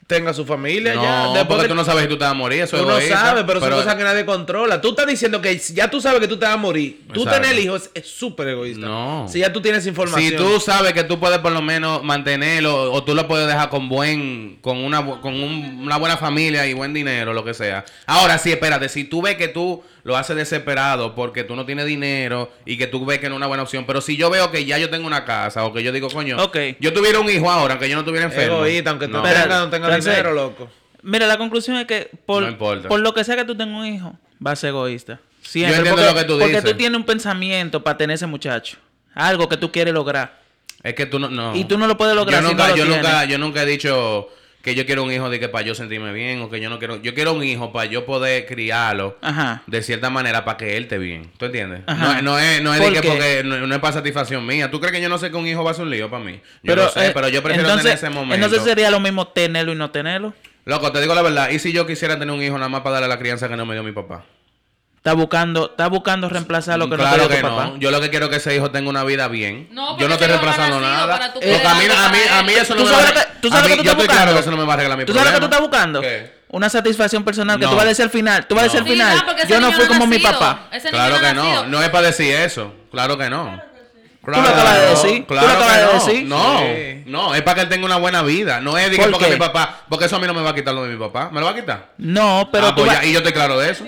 tenga 0.07 0.33
su 0.33 0.45
familia 0.45 0.95
ya. 0.95 1.27
Después 1.33 1.47
porque 1.47 1.67
tú 1.67 1.75
no 1.75 1.85
sabes 1.85 2.03
si 2.03 2.09
tú 2.09 2.17
te 2.17 2.23
vas 2.23 2.31
a 2.31 2.35
morir, 2.35 2.63
eso 2.63 2.77
tú 2.77 2.85
no 2.85 2.99
sabes, 2.99 3.43
pero, 3.45 3.59
pero, 3.59 3.75
son 3.75 3.83
cosas 3.83 3.95
que 3.95 4.03
nadie 4.03 4.25
controla. 4.25 4.81
Tú 4.81 4.89
estás 4.89 5.07
diciendo 5.07 5.41
que 5.41 5.57
ya 5.57 5.89
tú 5.89 6.01
sabes 6.01 6.19
que 6.19 6.27
tú 6.27 6.37
te 6.37 6.45
vas 6.45 6.55
a 6.55 6.57
morir. 6.57 7.01
Tú 7.13 7.25
tener 7.25 7.51
el 7.51 7.59
hijo 7.59 7.75
es 7.75 8.07
súper 8.07 8.49
egoísta. 8.49 8.85
No. 8.85 9.27
Si 9.29 9.39
ya 9.39 9.51
tú 9.51 9.61
tienes 9.61 9.85
información. 9.87 10.29
Si 10.29 10.35
tú 10.37 10.59
sabes 10.59 10.93
que 10.93 11.03
tú 11.03 11.19
puedes 11.19 11.39
por 11.39 11.51
lo 11.51 11.61
menos 11.61 12.03
mantenerlo 12.03 12.91
o 12.91 13.03
tú 13.03 13.15
lo 13.15 13.27
puedes 13.27 13.47
dejar 13.47 13.69
con 13.69 13.89
buen 13.89 14.57
con 14.61 14.77
una 14.77 15.05
con 15.21 15.33
un, 15.33 15.79
una 15.83 15.97
buena 15.97 16.17
familia 16.17 16.65
y 16.67 16.73
buen 16.73 16.93
dinero, 16.93 17.33
lo 17.33 17.43
que 17.43 17.53
sea. 17.53 17.85
Ahora 18.05 18.37
sí, 18.37 18.51
espérate, 18.51 18.89
si 18.89 19.05
tú 19.05 19.21
ves 19.21 19.35
que 19.35 19.47
tú 19.47 19.83
lo 20.03 20.17
hace 20.17 20.35
desesperado 20.35 21.15
porque 21.15 21.43
tú 21.43 21.55
no 21.55 21.65
tienes 21.65 21.85
dinero 21.85 22.51
y 22.65 22.77
que 22.77 22.87
tú 22.87 23.05
ves 23.05 23.19
que 23.19 23.29
no 23.29 23.35
es 23.35 23.37
una 23.37 23.47
buena 23.47 23.63
opción. 23.63 23.85
Pero 23.85 24.01
si 24.01 24.17
yo 24.17 24.29
veo 24.29 24.51
que 24.51 24.65
ya 24.65 24.77
yo 24.77 24.89
tengo 24.89 25.07
una 25.07 25.25
casa 25.25 25.65
o 25.65 25.73
que 25.73 25.81
yo 25.81 25.91
digo, 25.91 26.09
coño, 26.09 26.37
okay. 26.43 26.77
yo 26.79 26.93
tuviera 26.93 27.19
un 27.19 27.29
hijo 27.29 27.49
ahora, 27.49 27.73
aunque 27.73 27.89
yo 27.89 27.95
no 27.95 28.01
estuviera 28.01 28.25
enfermo. 28.25 28.57
Egoísta, 28.57 28.89
aunque 28.89 29.07
tú 29.07 29.13
no. 29.13 29.23
tengas, 29.23 29.47
no 29.47 29.69
tenga 29.69 29.95
dinero, 29.97 30.33
loco. 30.33 30.69
Mira, 31.01 31.27
la 31.27 31.37
conclusión 31.37 31.77
es 31.77 31.85
que 31.85 32.09
por, 32.25 32.57
por 32.57 32.99
lo 32.99 33.13
que 33.13 33.23
sea 33.23 33.35
que 33.35 33.45
tú 33.45 33.55
tengas 33.55 33.77
un 33.77 33.85
hijo, 33.85 34.17
vas 34.39 34.53
a 34.53 34.55
ser 34.57 34.69
egoísta. 34.69 35.19
Siempre. 35.41 35.73
Yo 35.73 35.79
entiendo 35.79 36.01
porque, 36.01 36.13
lo 36.13 36.19
que 36.19 36.25
tú 36.25 36.37
dices. 36.37 36.51
Porque 36.53 36.71
tú 36.71 36.77
tienes 36.77 36.97
un 36.97 37.05
pensamiento 37.05 37.83
para 37.83 37.97
tener 37.97 38.15
ese 38.15 38.25
muchacho. 38.25 38.77
Algo 39.13 39.49
que 39.49 39.57
tú 39.57 39.71
quieres 39.71 39.93
lograr. 39.93 40.41
Es 40.81 40.95
que 40.95 41.05
tú 41.05 41.19
no, 41.19 41.29
no. 41.29 41.55
Y 41.55 41.65
tú 41.65 41.77
no 41.77 41.87
lo 41.87 41.97
puedes 41.97 42.15
lograr. 42.15 42.41
Yo 42.41 42.49
nunca, 42.49 42.69
no 42.69 42.75
yo, 42.75 42.85
nunca 42.85 43.25
yo 43.25 43.37
nunca 43.37 43.63
he 43.63 43.65
dicho 43.65 44.29
que 44.63 44.75
yo 44.75 44.85
quiero 44.85 45.03
un 45.03 45.11
hijo 45.11 45.29
de 45.29 45.41
que 45.41 45.49
para 45.49 45.65
yo 45.65 45.75
sentirme 45.75 46.13
bien 46.13 46.41
o 46.41 46.49
que 46.49 46.61
yo 46.61 46.69
no 46.69 46.79
quiero. 46.79 47.01
Yo 47.01 47.13
quiero 47.13 47.33
un 47.33 47.43
hijo 47.43 47.73
para 47.73 47.85
yo 47.85 48.05
poder 48.05 48.45
criarlo 48.45 49.17
de 49.67 49.83
cierta 49.83 50.09
manera 50.09 50.45
para 50.45 50.55
que 50.55 50.77
él 50.77 50.83
esté 50.83 50.97
bien. 50.97 51.29
¿Tú 51.37 51.45
entiendes? 51.45 51.81
Ajá. 51.85 52.21
No, 52.21 52.31
no, 52.31 52.39
es, 52.39 52.63
no 52.63 52.73
es 52.73 52.79
de 52.79 53.01
que 53.01 53.43
no, 53.43 53.75
es 53.75 53.81
para 53.81 53.93
satisfacción 53.93 54.45
mía. 54.45 54.71
¿Tú 54.71 54.79
crees 54.79 54.93
que 54.93 55.01
yo 55.01 55.09
no 55.09 55.17
sé 55.17 55.29
que 55.31 55.35
un 55.35 55.45
hijo 55.45 55.65
va 55.65 55.71
a 55.71 55.73
ser 55.73 55.83
un 55.83 55.89
lío 55.89 56.09
para 56.09 56.23
mí? 56.23 56.39
Yo 56.63 56.75
pero, 56.75 56.89
sé, 56.89 57.07
eh, 57.07 57.11
pero 57.13 57.27
yo 57.27 57.43
prefiero 57.43 57.67
entonces, 57.67 57.83
tener 57.83 57.97
ese 57.97 58.09
momento. 58.09 58.35
Entonces 58.35 58.63
sería 58.63 58.89
lo 58.89 59.01
mismo 59.01 59.27
tenerlo 59.27 59.73
y 59.73 59.75
no 59.75 59.91
tenerlo. 59.91 60.33
Loco, 60.63 60.93
te 60.93 61.01
digo 61.01 61.13
la 61.13 61.23
verdad. 61.23 61.49
¿Y 61.49 61.59
si 61.59 61.73
yo 61.73 61.85
quisiera 61.85 62.17
tener 62.17 62.33
un 62.33 62.41
hijo 62.41 62.55
nada 62.57 62.69
más 62.69 62.81
para 62.83 62.93
darle 62.93 63.07
a 63.07 63.09
la 63.09 63.19
crianza 63.19 63.49
que 63.49 63.57
no 63.57 63.65
me 63.65 63.73
dio 63.73 63.83
mi 63.83 63.91
papá? 63.91 64.23
Está 65.03 65.15
buscando, 65.15 65.71
está 65.71 65.87
buscando 65.87 66.29
reemplazar 66.29 66.79
lo 66.79 66.89
que 66.89 66.95
no 66.95 67.03
te 67.03 67.27
que 67.27 67.35
tu 67.35 67.41
papá. 67.41 67.73
Yo 67.77 67.91
lo 67.91 67.99
que 67.99 68.09
quiero 68.09 68.27
es 68.27 68.29
que 68.31 68.37
ese 68.37 68.55
hijo 68.55 68.71
tenga 68.71 68.89
una 68.89 69.03
vida 69.03 69.27
bien. 69.27 69.67
No, 69.71 69.99
yo 69.99 70.07
no 70.07 70.13
estoy 70.13 70.29
reemplazando 70.29 70.79
nada. 70.79 71.33
Porque 71.33 71.51
a 71.51 71.75
mí, 71.75 71.85
a 71.93 72.07
mí, 72.07 72.17
a 72.31 72.43
mí 72.43 72.53
eso 72.53 72.73
no 72.73 72.85
me 72.85 72.91
va 72.91 72.97
a 72.97 73.01
arreglar. 73.01 73.27
Tú 73.41 73.49
sabes 73.49 73.63
lo 73.63 73.67
que 73.67 73.75
tú 73.75 73.81
estás 73.81 73.97
buscando. 73.97 74.39
eso 74.39 74.51
no 74.51 74.55
me 74.55 74.63
va 74.63 74.71
a 74.71 74.75
arreglar 74.75 74.97
mi 74.97 75.03
¿Tú 75.03 75.13
sabes 75.13 75.27
lo 75.27 75.33
que 75.33 75.39
tú 75.39 75.45
estás 75.45 75.59
buscando? 75.59 76.01
Una 76.47 76.69
satisfacción 76.69 77.25
personal 77.25 77.59
que 77.59 77.65
tú 77.65 77.75
vas 77.75 77.83
a 77.83 77.87
decir 77.89 78.03
al 78.03 78.11
final. 78.11 78.47
Tú 78.47 78.55
vas 78.55 78.61
a 78.61 78.63
decir 78.67 78.79
al 78.79 78.87
final. 78.87 79.25
yo 79.45 79.59
no 79.59 79.73
fui 79.73 79.87
como 79.87 80.07
mi 80.07 80.19
papá. 80.19 80.69
Claro 80.89 81.19
que 81.19 81.33
no. 81.33 81.65
No 81.65 81.83
es 81.83 81.89
para 81.89 82.07
decir 82.07 82.33
eso. 82.33 82.73
Claro 82.89 83.17
que 83.17 83.29
no. 83.29 83.61
Claro, 84.23 84.41
tú 84.41 84.47
lo 84.47 84.55
acabas 84.55 84.79
de 84.79 84.87
decir. 84.87 85.25
Claro 85.25 85.47
¿Tú 85.47 85.53
lo 85.53 85.59
acabas 85.59 85.77
que 85.77 85.83
no. 85.83 85.89
De 85.89 86.73
decir? 86.73 87.03
No, 87.07 87.27
no, 87.27 87.35
es 87.35 87.41
para 87.41 87.55
que 87.55 87.61
él 87.63 87.67
tenga 87.67 87.85
una 87.85 87.97
buena 87.97 88.21
vida. 88.23 88.61
No 88.61 88.77
es 88.77 88.95
¿Por 88.95 89.11
porque 89.11 89.31
mi 89.31 89.35
papá, 89.35 89.81
porque 89.89 90.05
eso 90.05 90.15
a 90.15 90.19
mí 90.19 90.27
no 90.27 90.33
me 90.33 90.41
va 90.41 90.51
a 90.51 90.55
quitar 90.55 90.73
lo 90.73 90.85
de 90.85 90.93
mi 90.93 90.97
papá. 90.97 91.29
¿Me 91.29 91.41
lo 91.41 91.45
va 91.47 91.51
a 91.51 91.55
quitar? 91.55 91.89
No, 91.97 92.47
pero. 92.49 92.67
Ah, 92.67 92.73
tú 92.73 92.85
pues 92.85 93.03
y 93.03 93.11
yo 93.11 93.17
estoy 93.17 93.33
claro 93.33 93.59
de 93.59 93.71
eso. 93.71 93.83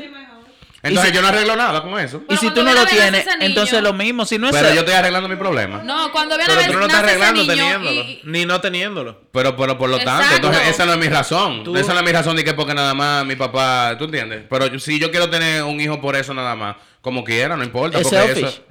Entonces 0.89 1.11
yo 1.13 1.21
no 1.21 1.27
arreglo 1.27 1.55
nada 1.55 1.81
con 1.81 1.99
eso. 1.99 2.23
Y 2.29 2.37
si 2.37 2.49
tú 2.51 2.63
no 2.63 2.73
lo 2.73 2.85
tienes, 2.85 3.25
entonces 3.39 3.81
lo 3.81 3.93
mismo. 3.93 4.25
Si 4.25 4.37
no 4.37 4.47
es 4.47 4.55
pero 4.55 4.73
yo 4.73 4.79
estoy 4.81 4.93
arreglando 4.93 5.27
mi 5.27 5.35
problema. 5.35 5.83
No, 5.83 6.11
cuando 6.11 6.37
viene 6.37 6.53
a 6.53 6.55
ver 6.57 6.71
tú 6.71 6.77
no 6.77 6.85
estás 6.85 7.03
arreglando 7.03 7.45
teniéndolo. 7.45 8.05
Ni 8.23 8.45
no 8.45 8.61
teniéndolo. 8.61 9.21
Pero, 9.31 9.55
pero 9.55 9.77
por 9.77 9.89
lo 9.89 9.99
tanto, 9.99 10.35
entonces 10.35 10.67
esa 10.67 10.85
no 10.85 10.93
es 10.93 10.99
mi 10.99 11.09
razón. 11.09 11.63
Esa 11.75 11.93
no 11.93 11.99
es 11.99 12.05
mi 12.05 12.11
razón 12.11 12.35
de 12.35 12.43
que 12.43 12.53
porque 12.53 12.73
nada 12.73 12.93
más 12.93 13.25
mi 13.25 13.35
papá, 13.35 13.95
¿tú 13.97 14.05
entiendes? 14.05 14.43
Pero 14.49 14.79
si 14.79 14.99
yo 14.99 15.11
quiero 15.11 15.29
tener 15.29 15.63
un 15.63 15.79
hijo 15.79 15.99
por 15.99 16.15
eso 16.15 16.33
nada 16.33 16.55
más, 16.55 16.75
como 17.01 17.23
quiera, 17.23 17.55
no 17.55 17.63
importa. 17.63 17.99
Eso, 17.99 18.17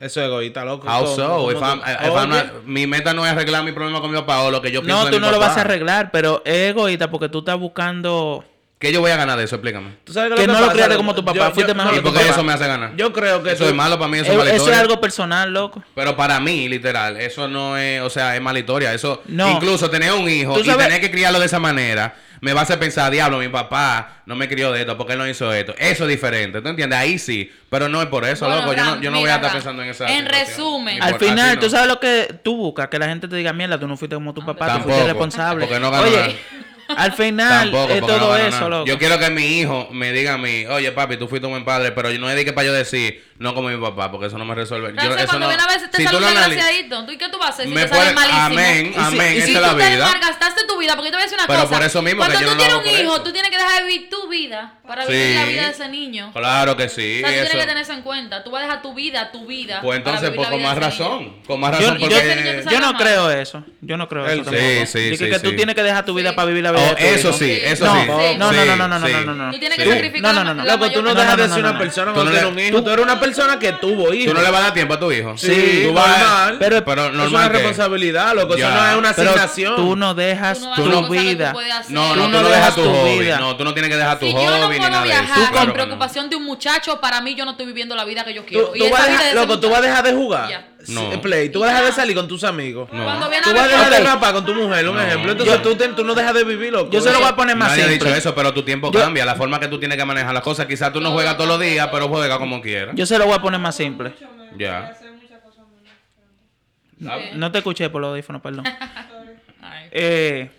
es 0.01 0.17
egoísta, 0.17 0.65
loco. 0.65 0.87
Ah, 0.89 1.01
How 1.01 1.07
so? 1.07 2.63
Mi 2.65 2.87
meta 2.87 3.15
no 3.15 3.25
es 3.25 3.33
arreglar 3.33 3.63
mi 3.63 3.73
problema 3.73 4.01
con 4.01 4.11
mi 4.11 4.17
papá 4.17 4.43
o 4.43 4.51
lo 4.51 4.61
que 4.61 4.73
yo 4.73 4.83
pienso. 4.83 5.05
No, 5.05 5.11
tú 5.11 5.21
no 5.21 5.31
lo 5.31 5.39
vas 5.39 5.57
a 5.57 5.61
arreglar, 5.61 6.11
pero 6.11 6.43
es 6.45 6.71
egoísta 6.71 7.11
porque 7.11 7.29
tú 7.29 7.41
estás 7.41 7.59
buscando 7.59 8.45
¿Qué 8.85 8.93
yo 8.93 9.01
voy 9.01 9.11
a 9.11 9.17
ganar 9.17 9.39
de 9.39 9.45
eso? 9.45 9.57
Explícame. 9.57 9.97
¿Tú 10.05 10.13
sabes 10.13 10.35
que, 10.35 10.43
que 10.43 10.47
no 10.47 10.61
lo 10.61 10.69
criaste 10.71 10.97
como 10.97 11.15
tu 11.15 11.25
papá, 11.25 11.39
yo, 11.39 11.51
fuiste 11.53 11.73
yo, 11.73 11.75
mejor. 11.75 11.97
¿Y 11.97 12.01
por 12.01 12.13
qué 12.13 12.29
eso 12.29 12.45
me 12.45 12.53
hace 12.53 12.67
ganar? 12.67 12.95
Yo 12.97 13.13
creo 13.13 13.43
que. 13.43 13.53
Eso 13.53 13.65
tú... 13.65 13.71
es 13.71 13.75
malo 13.75 13.99
para 13.99 14.09
mí, 14.11 14.19
eso 14.19 14.27
es, 14.27 14.33
es 14.33 14.37
mala 14.37 14.51
historia. 14.51 14.73
Eso 14.73 14.73
es 14.73 14.79
algo 14.79 15.01
personal, 15.01 15.53
loco. 15.53 15.83
Pero 15.95 16.17
para 16.17 16.39
mí, 16.41 16.69
literal, 16.69 17.17
eso 17.17 17.49
no 17.49 17.79
es. 17.79 18.03
O 18.03 18.11
sea, 18.11 18.37
es 18.37 18.43
mala 18.43 18.59
historia. 18.59 18.93
Eso. 18.93 19.23
No. 19.27 19.51
Incluso 19.51 19.89
tener 19.89 20.13
un 20.13 20.29
hijo 20.29 20.59
y 20.59 20.63
tener 20.63 21.01
que 21.01 21.11
criarlo 21.11 21.41
de 21.41 21.47
esa 21.47 21.59
manera 21.59 22.15
me 22.45 22.53
va 22.53 22.61
a 22.61 22.63
hacer 22.65 22.79
pensar, 22.79 23.11
diablo, 23.11 23.39
mi 23.39 23.49
papá 23.49 24.23
no 24.27 24.37
me 24.37 24.47
crió 24.49 24.71
de 24.71 24.81
esto, 24.81 24.99
¿por 24.99 25.07
qué 25.07 25.17
no 25.17 25.27
hizo 25.27 25.51
esto? 25.51 25.75
Eso 25.79 26.05
es 26.05 26.11
diferente, 26.11 26.61
¿tú 26.61 26.69
entiendes? 26.69 26.99
Ahí 26.99 27.19
sí, 27.19 27.51
pero 27.71 27.89
no 27.89 28.03
es 28.03 28.09
por 28.09 28.27
eso, 28.27 28.47
loco. 28.47 28.75
Yo 28.75 28.85
no, 28.85 29.01
yo 29.01 29.11
no 29.11 29.21
voy 29.21 29.31
a 29.31 29.37
estar 29.37 29.51
pensando 29.51 29.83
en 29.83 29.89
esa. 29.89 30.15
En 30.15 30.27
resumen, 30.27 31.03
al 31.03 31.19
final, 31.19 31.55
no. 31.55 31.61
tú 31.63 31.71
sabes 31.71 31.89
lo 31.89 31.99
que 31.99 32.39
tú 32.43 32.55
buscas, 32.55 32.89
que 32.89 32.99
la 32.99 33.07
gente 33.07 33.29
te 33.29 33.37
diga, 33.37 33.55
mierda, 33.55 33.81
tú 33.81 33.89
no 33.89 33.97
fuiste 33.97 34.15
como 34.15 34.35
tu 34.35 34.45
papá, 34.45 34.67
Tampoco, 34.67 34.89
tú 34.89 34.91
fuiste 34.91 35.09
responsable. 35.09 35.65
Porque 35.65 35.81
no 35.81 35.91
ganó 35.91 36.05
Oye, 36.05 36.37
Al 36.89 37.13
final 37.13 37.71
de 37.71 38.01
todo 38.01 38.37
eso, 38.37 38.85
Yo 38.85 38.99
quiero 38.99 39.19
que 39.19 39.31
mi 39.31 39.61
hijo 39.61 39.89
me 39.91 40.13
diga 40.13 40.35
a 40.35 40.39
mí, 40.39 40.67
oye 40.67 40.93
papi, 40.93 41.17
tú 41.17 41.29
fuiste 41.29 41.47
un 41.47 41.53
buen 41.53 41.65
padre, 41.65 41.93
pero 41.93 42.11
yo 42.11 42.19
no 42.19 42.29
dediqué 42.29 42.53
para 42.53 42.67
yo 42.67 42.73
decir, 42.73 43.25
no 43.39 43.55
como 43.55 43.69
mi 43.69 43.77
papá, 43.77 44.11
porque 44.11 44.27
eso 44.27 44.39
no 44.39 44.45
me 44.45 44.55
resuelve. 44.55 44.95
Yo, 45.03 45.15
eso 45.17 45.27
cuando 45.27 45.49
viene 45.49 45.63
a 45.63 45.67
veces 45.67 45.91
te 45.91 45.99
si 45.99 46.05
desgraciadito, 46.05 47.07
¿tú 47.07 47.13
qué 47.19 47.29
tú 47.29 47.39
vas 47.39 47.49
a 47.49 47.53
hacer 47.53 47.67
si 47.67 47.75
me 47.75 47.83
te 47.83 47.89
puede... 47.89 48.03
sale 48.03 48.15
malísimo? 48.15 48.43
Amén, 48.43 48.95
amén, 48.97 49.37
esa 49.37 49.47
es 49.47 49.61
la 49.61 49.75
vida. 49.75 50.09
Si 50.09 50.15
tú 50.15 50.21
gastaste 50.21 50.67
tu 50.67 50.79
vida, 50.79 50.95
porque 50.95 51.09
yo 51.09 51.11
te 51.13 51.17
voy 51.17 51.23
a 51.23 51.25
decir 51.25 51.39
una 51.39 51.47
cosa. 51.47 51.59
Pero 51.59 51.71
por 51.71 51.87
eso 51.87 52.03
mismo 52.03 52.19
Cuando 52.19 52.39
que 52.39 52.45
yo 52.45 52.51
tú 52.53 52.59
tienes 52.59 52.77
un 52.77 52.87
hijo, 52.87 53.23
tú 53.23 53.33
tienes 53.33 53.51
que 53.51 53.57
dejar 53.57 53.85
vivir 53.85 54.11
tu 54.11 54.29
vida 54.29 54.79
para 54.87 55.07
vivir 55.07 55.37
la 55.37 55.45
vida 55.45 55.63
de 55.65 55.71
ese 55.71 55.89
niño. 55.89 56.33
Claro 56.33 56.77
que 56.77 56.89
sí. 56.89 57.23
O 57.25 57.27
tú 57.27 57.33
eso. 57.33 57.45
tienes 57.45 57.51
que 57.51 57.69
tener 57.69 57.79
eso 57.79 57.93
en 57.93 58.03
cuenta. 58.03 58.45
Tú 58.45 58.51
vas 58.51 58.63
a 58.63 58.67
dejar 58.67 58.83
tu 58.83 58.95
vida, 58.95 59.33
tu 59.33 59.47
vida. 59.47 59.81
Pues 59.83 59.99
entonces, 59.99 60.31
pues, 60.35 60.49
con 60.49 60.63
más 60.63 60.79
razón. 60.79 61.37
Con 61.47 61.61
más 61.61 61.73
razón. 61.73 61.99
Yo 61.99 62.81
no 62.81 62.97
creo 62.97 63.31
eso. 63.31 63.65
Yo 63.81 63.97
no 63.97 64.09
creo 64.09 64.27
eso. 64.27 64.51
Sí, 64.51 64.87
sí, 64.87 65.17
sí. 65.17 65.31
que 65.31 65.39
tú 65.41 65.55
tienes 65.57 65.75
que 65.75 65.83
dejar 65.83 66.05
tu 66.05 66.15
vida 66.15 66.35
para 66.35 66.47
vivir 66.47 66.63
la 66.63 66.73
Oh, 66.77 66.95
eso 66.99 67.33
sí, 67.33 67.61
eso 67.63 67.87
sí. 67.87 68.37
No, 68.39 68.53
no, 68.53 68.65
no, 68.65 68.77
no, 68.77 68.89
no, 68.89 68.99
no, 68.99 69.09
no, 69.09 69.21
no, 69.21 69.35
no. 69.35 69.53
Tú 69.53 69.59
tienes 69.59 69.79
que 69.79 69.89
sacrificar. 69.89 70.35
No, 70.35 70.45
no, 70.45 70.55
no. 70.55 70.65
Loco, 70.65 70.91
tú 70.91 71.03
no 71.03 71.15
dejas 71.15 71.37
de 71.37 71.49
ser 71.49 71.59
una 71.61 71.79
persona 71.79 72.13
cuando 72.13 72.33
tienes 72.33 72.51
un 72.51 72.59
hijo. 72.59 72.83
Tú 72.83 72.91
eres 72.91 73.05
una 73.05 73.21
persona 73.21 73.59
que 73.59 73.73
tuvo 73.73 74.13
hijos. 74.13 74.33
Tú 74.33 74.39
no 74.39 74.43
le 74.45 74.51
vas 74.51 74.61
a 74.61 74.65
dar 74.65 74.75
tiempo 74.75 74.95
a 74.95 75.01
tu 75.01 75.13
hijo. 75.13 75.37
Sí, 75.37 75.91
normal. 75.93 76.57
Pero 76.59 76.79
es 76.79 77.33
una 77.33 77.49
responsabilidad, 77.49 78.35
loco. 78.35 78.55
Eso 78.55 78.71
no 78.71 78.89
es 78.91 78.97
una 78.97 79.11
asignación. 79.11 79.77
Tú 79.77 79.97
no 79.97 80.15
dejas 80.15 80.61
tu 80.77 81.09
vida. 81.09 81.55
No, 81.89 82.17
no, 82.17 82.25
tú 82.25 82.31
no 82.31 82.49
dejas 82.49 82.75
tu 82.75 82.83
vida 83.19 83.39
No, 83.39 83.57
tú 83.57 83.65
no 83.65 83.73
tienes 83.73 83.91
que 83.91 83.97
dejar 83.97 84.19
tu 84.19 84.31
hobby 84.31 84.79
ni 84.79 84.89
nada. 84.89 85.05
Con 85.53 85.73
preocupación 85.73 86.31
de 86.31 86.37
un 86.37 86.45
muchacho, 86.45 87.01
para 87.01 87.21
mí 87.21 87.35
yo 87.35 87.45
no 87.45 87.53
estoy 87.53 87.67
viviendo 87.67 87.95
la 87.95 88.05
vida 88.05 88.25
que 88.25 88.35
yo 88.35 88.45
quiero. 88.45 88.73
Loco, 89.35 89.59
Tú 89.61 89.71
vas 89.71 89.79
a 89.79 89.83
dejar 89.83 90.05
de 90.05 90.13
jugar. 90.13 90.74
No. 90.89 91.21
Play. 91.21 91.49
Tú 91.51 91.61
vas 91.61 91.71
a 91.71 91.73
dejar 91.73 91.87
de 91.87 91.93
salir 91.93 92.17
con 92.17 92.29
tus 92.29 92.45
amigos. 92.45 92.89
No. 92.93 93.05
Tú 93.43 93.55
vas 93.55 93.65
a 93.65 93.69
dejar 93.69 93.91
de 93.91 94.01
rapar 94.01 94.35
con 94.35 94.45
tu 94.45 94.55
mujer, 94.55 94.89
un 94.89 94.99
ejemplo. 94.99 95.33
Entonces 95.33 95.63
tú, 95.95 96.05
no 96.05 96.15
dejas 96.15 96.35
de 96.35 96.45
vivir, 96.45 96.73
loco. 96.73 96.91
Yo 96.91 97.01
se 97.01 97.13
lo 97.13 97.19
voy 97.19 97.29
a 97.29 97.37
poner 97.37 97.57
más 97.57 97.71
Nadie 97.71 97.85
simple. 97.85 98.09
ha 98.09 98.13
dicho 98.13 98.19
eso, 98.19 98.35
pero 98.35 98.53
tu 98.53 98.63
tiempo 98.63 98.91
cambia. 98.91 99.25
La 99.25 99.35
forma 99.35 99.61
que 99.61 99.69
tú 99.69 99.79
tienes 99.79 99.97
que 99.97 100.05
manejar 100.05 100.35
las 100.35 100.43
cosas. 100.43 100.67
Quizás 100.67 100.93
tú 100.93 101.01
no 101.01 101.13
juegas 101.13 101.37
todos 101.37 101.49
los 101.49 101.61
días, 101.61 101.89
pero 101.91 102.09
juegas 102.09 102.39
como 102.39 102.61
quieras. 102.61 102.95
Yo 102.95 103.07
se 103.07 103.19
lo 103.19 103.27
voy 103.27 103.35
a 103.35 103.43
poner 103.43 103.61
más 103.61 103.75
simple. 103.75 104.13
Ya. 104.57 104.97
Ah, 107.07 107.19
no 107.35 107.51
te 107.53 107.59
escuché 107.59 107.91
por 107.91 108.01
los 108.01 108.11
audífonos, 108.11 108.41
perdón. 108.41 108.65
eh... 109.91 110.51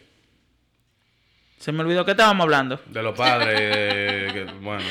Se 1.66 1.72
me 1.72 1.82
olvidó 1.82 2.06
que 2.06 2.12
estábamos 2.12 2.44
hablando. 2.44 2.80
De 2.86 3.02
los 3.02 3.18
padres. 3.18 4.46
bueno. 4.62 4.84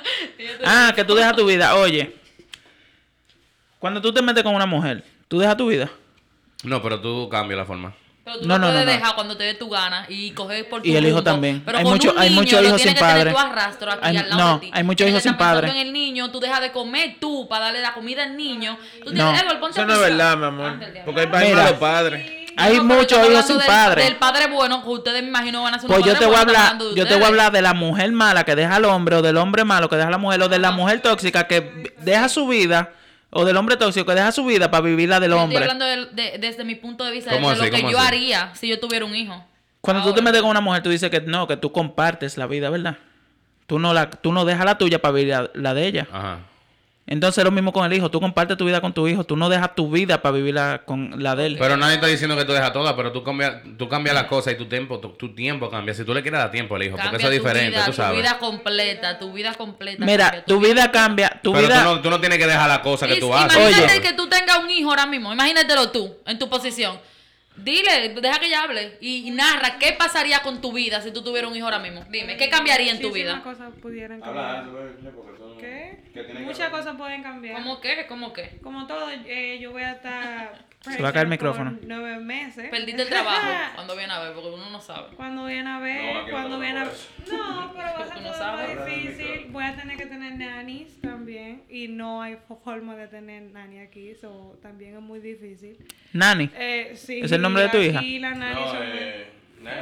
ah, 0.64 0.92
que 0.92 1.04
tú 1.04 1.14
dejas 1.14 1.36
tu 1.36 1.46
vida. 1.46 1.76
Oye, 1.76 2.16
cuando 3.78 4.00
tú 4.00 4.12
te 4.12 4.22
metes 4.22 4.42
con 4.42 4.54
una 4.54 4.66
mujer, 4.66 5.04
¿tú 5.28 5.38
dejas 5.38 5.56
tu 5.56 5.68
vida? 5.68 5.88
No, 6.64 6.82
pero 6.82 7.00
tú 7.00 7.28
cambias 7.28 7.58
la 7.58 7.64
forma. 7.64 7.94
Pero 8.24 8.40
tú 8.40 8.48
no, 8.48 8.58
no, 8.58 8.66
puedes 8.66 9.00
no, 9.00 9.06
no. 9.06 9.14
cuando 9.14 9.36
te 9.36 9.44
dé 9.44 9.54
tu 9.54 9.70
gana 9.70 10.04
y 10.08 10.32
coges 10.32 10.64
por 10.64 10.82
tu 10.82 10.88
Y 10.88 10.96
el 10.96 11.06
hijo 11.06 11.22
también. 11.22 11.62
Pero 11.64 11.78
hay 11.78 11.84
muchos 11.84 12.14
hay 12.16 12.30
mucho 12.30 12.60
hijos 12.62 12.82
sin 12.82 12.94
padre. 12.94 13.32
Al 14.02 14.14
lado 14.14 14.36
no, 14.36 14.54
de 14.54 14.66
ti. 14.66 14.70
hay 14.74 14.82
muchos 14.82 15.08
hijos 15.08 15.22
sin 15.22 15.36
padre. 15.36 15.70
en 15.70 15.76
el 15.76 15.92
niño, 15.92 16.30
tú 16.30 16.40
dejas 16.40 16.60
de 16.60 16.72
comer 16.72 17.16
tú 17.20 17.46
para 17.48 17.66
darle 17.66 17.80
la 17.80 17.94
comida 17.94 18.24
al 18.24 18.36
niño. 18.36 18.76
Tú 19.04 19.14
no, 19.14 19.32
eso 19.32 19.86
no 19.86 19.94
es 19.94 20.00
verdad, 20.00 20.36
mi 20.36 20.44
amor. 20.44 20.78
Porque 21.04 21.20
hay 21.20 21.54
malos 21.54 22.20
Hay 22.56 22.80
muchos 22.80 23.30
hijos 23.30 23.46
sin 23.46 23.58
del, 23.58 23.66
padre. 23.66 24.06
El 24.08 24.16
padre 24.16 24.48
bueno, 24.48 24.82
que 24.82 24.88
ustedes 24.90 25.22
me 25.22 25.28
imagino 25.28 25.62
van 25.62 25.74
a 25.74 25.78
ser 25.78 25.88
Pues 25.88 26.04
yo 26.04 26.18
te 26.18 26.26
voy 26.26 26.34
a 26.34 26.40
hablar, 26.40 26.76
yo 26.96 27.06
te 27.06 27.14
voy 27.14 27.24
a 27.24 27.28
hablar 27.28 27.52
de 27.52 27.62
la 27.62 27.74
mujer 27.74 28.10
mala 28.10 28.44
que 28.44 28.56
deja 28.56 28.74
al 28.74 28.84
hombre 28.84 29.16
o 29.16 29.22
del 29.22 29.36
hombre 29.36 29.64
malo 29.64 29.88
que 29.88 29.96
deja 29.96 30.08
a 30.08 30.10
la 30.10 30.18
mujer 30.18 30.42
o 30.42 30.48
de 30.48 30.58
la 30.58 30.72
mujer 30.72 31.00
tóxica 31.00 31.46
que 31.46 31.94
deja 31.98 32.28
su 32.28 32.48
vida 32.48 32.92
o 33.30 33.44
del 33.44 33.56
hombre 33.56 33.76
tóxico 33.76 34.06
que 34.06 34.14
deja 34.14 34.32
su 34.32 34.44
vida 34.44 34.70
para 34.70 34.82
vivir 34.82 35.08
la 35.08 35.20
del 35.20 35.32
hombre. 35.32 35.58
Estoy 35.58 35.70
hablando 35.70 36.12
de, 36.14 36.38
desde 36.38 36.64
mi 36.64 36.74
punto 36.74 37.04
de 37.04 37.12
vista 37.12 37.34
de 37.34 37.40
lo 37.40 37.70
que 37.70 37.90
yo 37.90 37.98
haría 37.98 38.54
si 38.54 38.68
yo 38.68 38.80
tuviera 38.80 39.04
un 39.04 39.14
hijo. 39.14 39.44
Cuando 39.80 40.02
Ahora. 40.02 40.12
tú 40.12 40.16
te 40.16 40.22
metes 40.22 40.40
con 40.40 40.50
una 40.50 40.60
mujer, 40.60 40.82
tú 40.82 40.90
dices 40.90 41.10
que 41.10 41.20
no, 41.20 41.46
que 41.46 41.56
tú 41.56 41.70
compartes 41.72 42.36
la 42.36 42.46
vida, 42.46 42.70
¿verdad? 42.70 42.96
Tú 43.66 43.78
no 43.78 43.92
la, 43.92 44.10
tú 44.10 44.32
no 44.32 44.44
dejas 44.44 44.64
la 44.64 44.78
tuya 44.78 45.00
para 45.00 45.12
vivir 45.12 45.34
la, 45.34 45.50
la 45.54 45.74
de 45.74 45.86
ella. 45.86 46.08
Ajá. 46.10 46.40
Entonces 47.10 47.38
es 47.38 47.44
lo 47.44 47.50
mismo 47.50 47.72
con 47.72 47.86
el 47.86 47.92
hijo. 47.96 48.10
Tú 48.10 48.20
compartes 48.20 48.58
tu 48.58 48.66
vida 48.66 48.82
con 48.82 48.92
tu 48.92 49.08
hijo. 49.08 49.24
Tú 49.24 49.34
no 49.34 49.48
dejas 49.48 49.74
tu 49.74 49.90
vida 49.90 50.20
para 50.20 50.36
vivirla 50.36 50.82
con 50.84 51.22
la 51.22 51.34
de 51.34 51.46
él. 51.46 51.56
Pero 51.58 51.78
nadie 51.78 51.94
está 51.94 52.06
diciendo 52.06 52.36
que 52.36 52.44
tú 52.44 52.52
dejas 52.52 52.72
todas, 52.74 52.92
pero 52.92 53.12
tú 53.12 53.24
cambias, 53.24 53.62
tú 53.78 53.88
cambias 53.88 54.14
las 54.14 54.24
cosas 54.24 54.52
y 54.52 54.56
tu 54.56 54.66
tiempo, 54.66 55.00
tu, 55.00 55.08
tu 55.10 55.34
tiempo 55.34 55.70
cambia. 55.70 55.94
Si 55.94 56.04
tú 56.04 56.12
le 56.12 56.20
quieres 56.20 56.38
dar 56.38 56.50
tiempo 56.50 56.76
al 56.76 56.82
hijo, 56.82 56.96
porque 56.96 57.10
Cambia 57.10 57.18
eso 57.18 57.32
es 57.32 57.40
tu 57.40 57.46
diferente, 57.46 57.70
vida, 57.70 57.86
tú 57.86 57.92
sabes. 57.94 58.12
Tu 58.12 58.22
vida 58.22 58.38
completa, 58.38 59.18
tu 59.18 59.32
vida 59.32 59.54
completa. 59.54 60.04
Mira, 60.04 60.24
cambia, 60.24 60.44
tu 60.44 60.60
vida 60.60 60.92
cambia. 60.92 61.40
Tu 61.42 61.52
pero 61.52 61.66
vida... 61.66 61.82
tú, 61.82 61.84
no, 61.84 62.02
tú 62.02 62.10
no 62.10 62.20
tienes 62.20 62.38
que 62.38 62.46
dejar 62.46 62.68
las 62.68 62.80
cosas 62.80 63.08
que 63.08 63.16
Y- 63.16 63.20
tú 63.20 63.34
haces. 63.34 63.56
Imagínate 63.56 63.92
Oye. 63.92 64.02
que 64.02 64.12
tú 64.12 64.28
tengas 64.28 64.58
un 64.58 64.70
hijo 64.70 64.90
ahora 64.90 65.06
mismo. 65.06 65.32
Imagínatelo 65.32 65.90
tú, 65.90 66.14
en 66.26 66.38
tu 66.38 66.50
posición. 66.50 66.98
Dile, 67.56 68.14
deja 68.20 68.38
que 68.38 68.46
ella 68.46 68.62
hable 68.62 68.98
y, 69.00 69.30
narra 69.32 69.78
qué 69.78 69.92
pasaría 69.92 70.40
con 70.40 70.60
tu 70.60 70.72
vida 70.72 71.00
si 71.00 71.10
tú 71.10 71.22
tuvieras 71.22 71.50
un 71.50 71.56
hijo 71.56 71.66
ahora 71.66 71.80
mismo. 71.80 72.04
Dime, 72.08 72.36
¿qué 72.36 72.48
cambiaría 72.48 72.92
en 72.92 73.00
tu 73.00 73.10
vida? 73.10 73.42
cosas 73.42 73.72
pudieran 73.82 74.20
cambiar. 74.20 74.64
¿Qué? 76.14 76.34
Muchas 76.40 76.70
cosas 76.70 76.96
pueden 76.96 77.22
cambiar. 77.22 77.54
¿Cómo 77.62 77.80
qué? 77.80 78.06
¿Cómo 78.08 78.32
qué? 78.32 78.58
Como 78.62 78.86
todo, 78.86 79.08
eh, 79.10 79.58
yo 79.60 79.72
voy 79.72 79.82
a 79.82 79.92
estar. 79.92 80.66
Se 80.80 81.02
va 81.02 81.08
a 81.08 81.12
caer 81.12 81.24
el 81.24 81.30
micrófono. 81.30 81.76
Nueve 81.82 82.18
meses. 82.20 82.70
Perdiste 82.70 83.02
el 83.02 83.08
trabajo 83.08 83.46
cuando 83.74 83.96
viene 83.96 84.12
a 84.12 84.20
ver, 84.20 84.32
porque 84.32 84.48
uno 84.50 84.70
no 84.70 84.80
sabe. 84.80 85.14
Cuando 85.16 85.44
viene 85.44 85.68
a 85.68 85.78
ver, 85.80 86.14
No, 86.14 86.22
no 86.22 86.30
cuando 86.30 86.56
te 86.58 86.62
viene 86.64 86.80
a 86.80 86.84
lo 86.84 86.90
No, 86.90 87.72
pero 87.72 87.84
va 87.84 88.04
a 88.04 88.06
ser 88.14 88.22
no 88.22 88.30
todo 88.32 88.52
más 88.52 88.86
difícil. 88.86 89.46
Voy 89.50 89.64
a 89.64 89.74
tener 89.76 89.96
que 89.96 90.06
tener 90.06 90.32
nannies 90.36 91.00
también. 91.00 91.64
Y 91.68 91.88
no 91.88 92.22
hay 92.22 92.34
fo- 92.48 92.60
forma 92.62 92.94
de 92.96 93.08
tener 93.08 93.42
nanny 93.42 93.80
aquí. 93.80 94.14
So, 94.14 94.56
también 94.62 94.94
es 94.94 95.02
muy 95.02 95.18
difícil. 95.20 95.76
Nani. 96.12 96.48
Eh, 96.56 96.92
sí, 96.94 97.20
¿Es 97.22 97.32
el 97.32 97.42
nombre 97.42 97.64
de 97.64 97.68
tu 97.70 97.78
hija? 97.78 97.98
aquí 97.98 98.18
las 98.20 98.36
nannies 98.36 98.68
son 98.68 98.88
muy- 98.88 99.37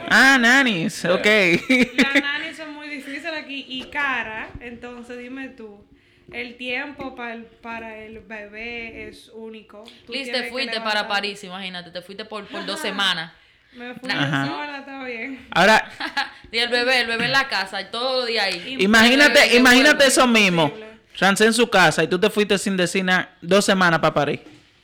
Ah, 0.08 0.38
nanis. 0.40 1.04
Ok. 1.04 1.26
Las 1.26 2.14
nannies 2.22 2.56
son 2.56 2.74
muy 2.74 2.88
difíciles 2.88 3.32
aquí 3.32 3.66
y 3.68 3.84
cara. 3.84 4.48
Entonces, 4.60 5.18
dime 5.18 5.48
tú. 5.48 5.84
El 6.32 6.56
tiempo 6.56 7.14
para 7.14 7.34
el, 7.34 7.44
para 7.44 7.98
el 7.98 8.18
bebé 8.20 9.08
es 9.08 9.30
único. 9.32 9.84
Tú 10.06 10.12
Liz, 10.12 10.30
te 10.30 10.50
fuiste 10.50 10.80
para 10.80 11.06
París, 11.06 11.42
imagínate. 11.44 11.90
Te 11.90 12.02
fuiste 12.02 12.24
por, 12.24 12.46
por 12.46 12.66
dos 12.66 12.80
semanas. 12.80 13.32
Me 13.76 13.94
fui 13.94 14.10
sola, 14.10 14.78
está 14.78 15.04
bien. 15.04 15.46
Ahora, 15.50 15.88
y 16.50 16.58
el 16.58 16.68
bebé, 16.70 17.02
el 17.02 17.06
bebé 17.06 17.26
en 17.26 17.32
la 17.32 17.46
casa, 17.46 17.80
y 17.82 17.90
todo 17.90 18.22
el 18.22 18.28
día 18.28 18.44
ahí. 18.44 18.76
Imagínate, 18.80 19.54
imagínate 19.56 19.96
vuelve. 19.96 20.08
eso 20.08 20.26
mismo. 20.26 20.72
Chance 21.14 21.44
en 21.44 21.52
su 21.52 21.68
casa 21.68 22.02
y 22.04 22.08
tú 22.08 22.18
te 22.18 22.28
fuiste 22.28 22.58
sin 22.58 22.76
decir 22.76 23.04
nada 23.04 23.36
dos 23.40 23.64
semanas 23.64 24.00
para 24.00 24.12
París. 24.14 24.40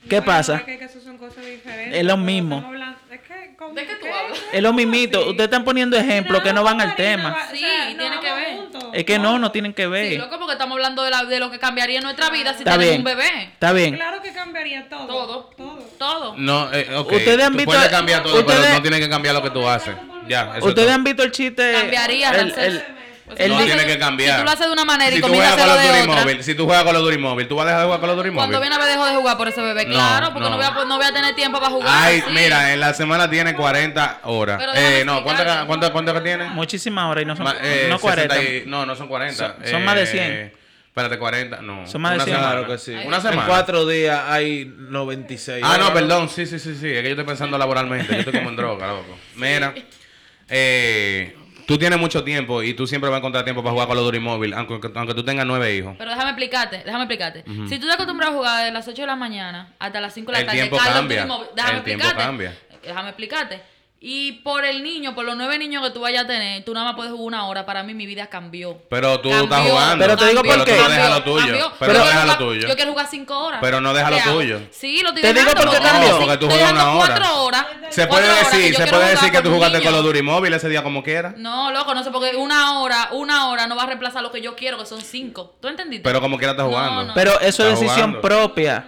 ¿Qué 0.09 0.17
Bueno, 0.19 0.25
pasa? 0.25 0.55
Es 0.57 0.63
que, 0.63 0.79
que 0.79 0.85
eso 0.85 0.99
son 1.01 1.17
cosas 1.17 1.45
diferentes. 1.45 1.99
Es 1.99 2.05
lo 2.05 2.17
mismo. 2.17 2.71
es 3.11 3.19
que, 3.21 3.42
¿cómo- 3.57 3.73
¿De 3.73 3.85
qué 3.85 3.95
tú 3.95 4.05
hablas? 4.07 4.39
Es 4.51 4.61
lo 4.61 4.73
mismito. 4.73 5.19
así? 5.19 5.29
Ustedes 5.29 5.45
están 5.47 5.63
poniendo 5.63 5.97
ejemplos 5.97 6.41
que 6.41 6.53
no 6.53 6.63
van 6.63 6.79
al 6.81 6.95
tema. 6.95 7.31
va- 7.31 7.47
o 7.51 7.55
Sí, 7.55 7.59
sea, 7.59 7.89
no 7.91 7.97
tiene 7.97 8.19
que 8.19 8.31
ver. 8.33 8.55
juntos. 8.57 8.83
Es 8.93 9.03
que 9.05 9.19
no, 9.19 9.39
no 9.39 9.51
tienen 9.51 9.73
que 9.73 9.83
Sí, 9.83 9.89
ver. 9.89 10.19
loco, 10.19 10.37
porque 10.37 10.53
estamos 10.53 10.75
hablando 10.75 11.03
de, 11.03 11.09
la, 11.11 11.23
de 11.25 11.39
lo 11.39 11.49
que 11.51 11.59
cambiaría 11.59 11.97
en 11.97 12.03
nuestra 12.03 12.29
vida 12.29 12.51
si 12.53 12.59
Está 12.59 12.71
tenemos 12.77 12.89
bien. 12.89 12.99
un 12.99 13.03
bebé. 13.05 13.43
Está 13.53 13.73
bien. 13.73 13.95
Claro 13.95 14.21
que 14.21 14.33
cambiaría 14.33 14.87
todo. 14.89 15.07
Todo. 15.07 15.49
Todo. 15.57 15.79
Todo. 15.97 16.33
No, 16.37 16.71
eh, 16.73 16.87
ok, 16.95 17.11
Ustedes 17.13 17.43
han 17.45 17.51
tú 17.53 17.57
visto- 17.59 17.71
puedes 17.73 17.89
cambiar 17.89 18.23
todo, 18.23 18.39
ustedes- 18.39 18.59
pero 18.61 18.73
no 18.75 18.81
tienes 18.81 18.99
que 18.99 19.09
cambiar 19.09 19.35
lo 19.35 19.41
que 19.41 19.49
tú 19.49 19.67
haces. 19.67 19.95
Ya, 20.27 20.53
Ustedes 20.61 20.75
todo. 20.75 20.91
han 20.93 21.03
visto 21.03 21.23
el 21.23 21.31
chiste. 21.31 21.71
Cambiaría, 21.73 22.29
el, 22.31 22.35
Ramsés. 22.37 22.57
el- 22.65 22.85
Pues 23.35 23.49
no 23.49 23.63
tiene 23.63 23.85
que 23.85 23.97
cambiar. 23.99 24.31
Si 24.35 24.39
tú 24.39 24.45
lo 24.45 24.51
haces 24.51 24.65
de 24.67 24.73
una 24.73 24.85
manera 24.85 25.11
y 25.15 25.19
si 25.19 25.23
hacerlo 25.23 25.37
con 25.37 25.67
los 25.67 25.81
de 25.83 25.89
otra. 25.89 25.97
Durimóvil, 26.05 26.43
si 26.43 26.55
tú 26.55 26.65
juegas 26.65 26.83
con 26.83 26.93
los 26.93 27.03
Durimóvil, 27.03 27.47
¿tú 27.47 27.55
vas 27.55 27.63
a 27.65 27.67
dejar 27.67 27.81
de 27.81 27.85
jugar 27.85 27.99
con 27.99 28.07
los 28.07 28.17
Durimóvil? 28.17 28.37
Cuando 28.49 28.59
viene 28.61 28.75
a 28.75 28.79
ver 28.79 28.87
dejo 28.89 29.05
de 29.05 29.15
jugar 29.15 29.37
por 29.37 29.47
ese 29.47 29.61
bebé, 29.61 29.85
No, 29.85 29.93
claro, 29.93 30.27
porque 30.33 30.49
no, 30.49 30.49
no. 30.51 30.55
voy, 30.57 30.65
a, 30.65 30.85
no 30.85 30.97
voy 30.97 31.05
a 31.05 31.13
tener 31.13 31.35
tiempo 31.35 31.59
para 31.59 31.71
jugar. 31.71 31.89
Ay, 31.91 32.23
mira, 32.33 32.73
en 32.73 32.79
la 32.79 32.93
semana 32.93 33.29
tiene 33.29 33.53
40 33.55 34.19
horas. 34.23 34.61
Eh, 34.75 35.03
no, 35.05 35.23
¿cuántas 35.23 35.65
cuánto, 35.65 35.91
cuánto 35.91 36.13
que 36.13 36.21
tiene? 36.21 36.45
Muchísimas 36.49 37.05
horas 37.09 37.23
y 37.23 37.25
no 37.25 37.35
son 37.35 37.45
Ma- 37.45 37.55
eh, 37.61 37.87
no 37.89 37.99
40. 37.99 38.33
60 38.35 38.53
y- 38.57 38.63
no, 38.69 38.85
no 38.85 38.95
son 38.95 39.07
40. 39.07 39.55
Son- 39.57 39.67
son 39.69 39.85
más 39.85 39.95
de 39.95 40.03
Eh, 40.03 40.07
100. 40.07 40.63
Espérate, 40.93 41.17
40, 41.17 41.59
no. 41.63 41.87
Son 41.87 41.99
más 42.01 42.11
de 42.11 42.15
Una 42.17 42.23
100. 42.25 42.35
semana. 42.37 42.51
Claro 42.55 42.67
que 42.71 42.77
sí. 42.77 42.91
Una 43.07 43.19
semana. 43.19 43.41
En 43.41 43.47
cuatro 43.47 43.87
días 43.87 44.21
hay 44.27 44.71
96. 44.77 45.63
Ah, 45.65 45.77
no, 45.79 45.91
perdón, 45.91 46.29
sí, 46.29 46.45
sí, 46.45 46.59
sí, 46.59 46.75
sí. 46.79 46.87
Es 46.87 46.97
que 47.01 47.03
yo 47.05 47.09
estoy 47.09 47.25
pensando 47.25 47.57
laboralmente. 47.57 48.13
Yo 48.13 48.19
estoy 48.19 48.33
como 48.33 48.49
en 48.51 48.55
droga, 48.55 48.85
loco. 48.87 49.17
Mira, 49.35 49.73
eh, 50.49 51.35
tú 51.67 51.77
tienes 51.77 51.99
mucho 51.99 52.23
tiempo 52.23 52.61
y 52.63 52.73
tú 52.73 52.87
siempre 52.87 53.09
vas 53.09 53.17
a 53.17 53.19
encontrar 53.19 53.43
tiempo 53.43 53.61
para 53.63 53.73
jugar 53.73 53.87
con 53.87 53.97
los 53.97 54.05
Durimóvil, 54.05 54.53
aunque, 54.53 54.79
aunque 54.95 55.13
tú 55.13 55.23
tengas 55.23 55.45
nueve 55.45 55.75
hijos. 55.75 55.95
Pero 55.97 56.09
déjame 56.11 56.29
explicarte, 56.31 56.77
déjame 56.85 57.03
explicarte. 57.03 57.43
Si 57.67 57.79
tú 57.79 57.87
te 57.87 57.93
acostumbras 57.93 58.29
a 58.29 58.33
jugar 58.33 58.65
de 58.65 58.71
las 58.71 58.87
8 58.87 59.01
de 59.01 59.07
la 59.07 59.15
mañana 59.15 59.73
hasta 59.79 59.99
las 60.01 60.13
5 60.13 60.27
de 60.27 60.33
la 60.33 60.39
El 60.39 60.45
tarde, 60.45 60.59
tiempo 60.59 60.77
Carlos, 60.77 60.93
cambia. 60.95 61.27
déjame 61.55 61.77
El 61.77 61.83
tiempo 61.83 62.05
cambia. 62.17 62.57
Déjame 62.83 63.09
explicarte. 63.09 63.61
Y 64.05 64.33
por 64.43 64.65
el 64.65 64.83
niño, 64.83 65.15
por 65.15 65.23
los 65.23 65.37
nueve 65.37 65.57
niños 65.57 65.81
que 65.81 65.91
tú 65.91 66.01
vayas 66.01 66.25
a 66.25 66.27
tener, 66.27 66.61
tú 66.65 66.73
nada 66.73 66.87
más 66.87 66.95
puedes 66.97 67.13
jugar 67.13 67.25
una 67.25 67.45
hora. 67.47 67.65
Para 67.65 67.83
mí, 67.83 67.93
mi 67.93 68.05
vida 68.05 68.27
cambió. 68.27 68.77
Pero 68.89 69.21
tú 69.21 69.29
Cambió, 69.29 69.43
estás 69.45 69.61
jugando. 69.71 70.03
Pero 70.05 70.17
te 70.17 70.25
digo 70.27 70.43
por 70.43 70.65
qué. 70.65 70.71
Pero 70.73 70.75
tú 70.75 70.83
no 70.83 70.89
dejas 70.89 71.09
lo 71.09 71.23
tuyo. 71.23 71.37
cambió. 71.45 71.71
Pero 71.79 71.93
Yo 71.93 71.99
no 71.99 72.03
quiero 72.03 72.03
dejas 72.03 72.15
lo 72.15 72.21
jugar- 72.33 72.37
tuyo. 72.37 72.67
Yo 72.67 72.75
quiero 72.75 72.91
jugar 72.91 73.07
5 73.09 73.39
horas. 73.39 73.59
Pero 73.61 73.79
no 73.79 73.93
deja 73.93 74.09
lo 74.11 74.17
tuyo. 74.33 74.59
Sí, 74.71 75.01
lo 75.01 75.07
estoy 75.09 75.21
Te 75.23 75.33
digo 75.33 75.51
por 75.51 75.69
qué 75.71 75.77
cambió. 75.79 76.19
Porque 76.19 76.37
tú 76.37 76.47
dejando 76.47 76.81
una 76.83 76.91
hora. 76.95 77.15
cuatro 77.15 77.43
horas. 77.43 77.65
Se 77.91 78.07
puede 78.07 78.27
decir, 78.27 78.75
se 78.75 78.87
puede 78.87 79.09
decir 79.11 79.31
que 79.31 79.41
tú 79.41 79.53
jugaste 79.53 79.81
con 79.81 79.93
los 79.93 80.03
Durimóvil 80.03 80.53
ese 80.53 80.67
día 80.67 80.83
como 80.83 81.01
quieras. 81.01 81.35
No, 81.37 81.71
loco, 81.71 81.95
no 81.95 82.03
sé, 82.03 82.11
porque 82.11 82.35
una 82.35 82.81
hora, 82.81 83.07
una 83.13 83.47
hora 83.51 83.67
no 83.67 83.77
va 83.77 83.83
a 83.83 83.85
reemplazar 83.85 84.21
lo 84.21 84.31
que 84.33 84.41
yo 84.41 84.53
quiero, 84.57 84.77
que 84.77 84.85
son 84.85 84.99
cinco. 85.01 85.55
¿Tú 85.61 85.69
entendiste? 85.69 86.03
Pero 86.03 86.19
como 86.19 86.37
quiera 86.37 86.51
estás 86.51 86.65
jugando. 86.67 87.05
no. 87.05 87.13
Pero 87.13 87.39
eso 87.39 87.63
es 87.63 87.79
decisión 87.79 88.15
jugando. 88.15 88.21
propia. 88.21 88.85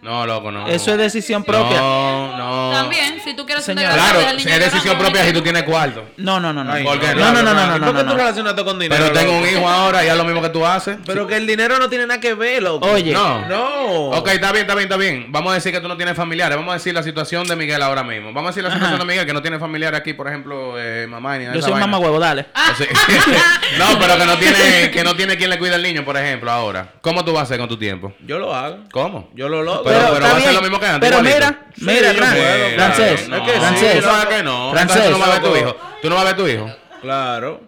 No, 0.00 0.24
loco, 0.26 0.52
no. 0.52 0.68
Eso 0.68 0.92
es 0.92 0.98
decisión 0.98 1.42
propia. 1.42 1.80
No, 1.80 2.36
no. 2.36 2.70
También, 2.72 3.20
si 3.22 3.34
tú 3.34 3.44
quieres 3.44 3.64
Señora. 3.64 3.94
Claro, 3.94 4.20
al 4.20 4.38
es 4.38 4.44
decisión 4.44 4.96
propia 4.96 5.24
si 5.24 5.32
tú 5.32 5.42
tienes 5.42 5.64
cuarto. 5.64 6.04
No, 6.16 6.38
no, 6.38 6.52
no, 6.52 6.62
no. 6.62 6.72
Ay, 6.72 6.84
¿Por 6.84 7.00
qué 7.00 7.14
No, 7.16 7.32
no, 7.32 7.42
no, 7.42 7.52
no, 7.52 7.66
no, 7.66 7.76
¿Y 7.76 7.80
no, 7.80 7.86
¿Por 7.86 7.96
qué 7.96 8.02
no, 8.04 8.10
tú 8.10 8.16
no. 8.16 8.16
relacionaste 8.16 8.64
con 8.64 8.78
dinero? 8.78 9.02
Pero 9.02 9.18
tengo 9.18 9.36
un 9.36 9.44
hijo 9.44 9.68
ahora 9.68 10.04
y 10.04 10.08
es 10.08 10.16
lo 10.16 10.24
mismo 10.24 10.40
que 10.40 10.50
tú 10.50 10.64
haces. 10.64 10.98
Pero 11.04 11.26
que 11.26 11.36
el 11.36 11.46
dinero 11.48 11.78
no 11.78 11.88
tiene 11.88 12.06
nada 12.06 12.20
que 12.20 12.34
ver, 12.34 12.62
loco. 12.62 12.86
Oye. 12.86 13.12
No. 13.12 13.44
No. 13.46 14.10
Ok, 14.10 14.28
está 14.28 14.52
bien, 14.52 14.62
está 14.62 14.74
bien, 14.76 14.84
está 14.84 14.96
bien. 14.96 15.26
Vamos 15.32 15.50
a 15.50 15.54
decir 15.56 15.72
que 15.72 15.80
tú 15.80 15.88
no 15.88 15.96
tienes 15.96 16.16
familiares. 16.16 16.56
Vamos 16.56 16.70
a 16.70 16.74
decir 16.74 16.94
la 16.94 17.02
situación 17.02 17.48
de 17.48 17.56
Miguel 17.56 17.82
ahora 17.82 18.04
mismo. 18.04 18.32
Vamos 18.32 18.50
a 18.50 18.50
decir 18.50 18.62
la 18.62 18.70
situación 18.70 18.94
Ajá. 18.94 19.04
de 19.04 19.10
Miguel 19.10 19.26
que 19.26 19.32
no 19.32 19.42
tiene 19.42 19.58
familiares 19.58 19.98
aquí, 19.98 20.12
por 20.14 20.28
ejemplo, 20.28 20.74
eh, 20.78 21.08
mamá 21.08 21.38
ni 21.38 21.44
nada 21.44 21.56
Yo 21.56 21.62
soy 21.62 21.74
mamá 21.74 21.98
huevo, 21.98 22.20
dale. 22.20 22.46
Ah. 22.54 22.72
No, 23.78 23.98
pero 23.98 24.16
que 24.16 24.24
no 24.24 24.38
tiene 24.38 24.90
que 24.90 25.04
no 25.04 25.14
tiene 25.14 25.36
quien 25.36 25.50
le 25.50 25.58
cuida 25.58 25.74
al 25.74 25.82
niño, 25.82 26.04
por 26.04 26.16
ejemplo, 26.16 26.50
ahora. 26.50 26.94
¿Cómo 27.00 27.24
tú 27.24 27.32
vas 27.32 27.40
a 27.40 27.44
hacer 27.44 27.58
con 27.58 27.68
tu 27.68 27.76
tiempo? 27.76 28.12
Yo 28.26 28.38
lo 28.38 28.54
hago. 28.54 28.78
¿Cómo? 28.92 29.30
Yo 29.34 29.48
lo 29.48 29.62
logro. 29.62 29.87
Pero- 29.88 30.20
va 30.20 30.36
a 30.36 30.40
ser 30.40 30.54
lo 30.54 30.62
mismo 30.62 30.80
que 30.80 30.86
antes, 30.86 31.08
Pero 31.10 31.20
igualito. 31.20 31.36
mira, 31.46 31.66
Sí, 31.76 31.84
mira, 31.84 32.12
Fran- 32.14 32.34
puedo, 32.34 32.70
francés, 32.74 33.28
no, 33.28 33.36
Es 33.36 33.42
que 33.42 33.52
sí, 33.52 33.58
francés, 33.60 33.94
tú 33.96 34.02
sabes 34.02 34.26
que 34.36 34.42
no. 34.42 34.70
Francés. 34.72 35.04
Tú 35.04 35.10
no 35.10 35.18
vas 35.18 35.28
a 35.28 35.32
ver 35.32 35.42
tu 35.42 35.56
hijo. 35.56 35.76
Tú 36.02 36.08
no 36.10 36.14
vas 36.16 36.24
a 36.24 36.26
ver 36.26 36.36
tu 36.36 36.48
hijo. 36.48 36.70
Claro. 37.00 37.60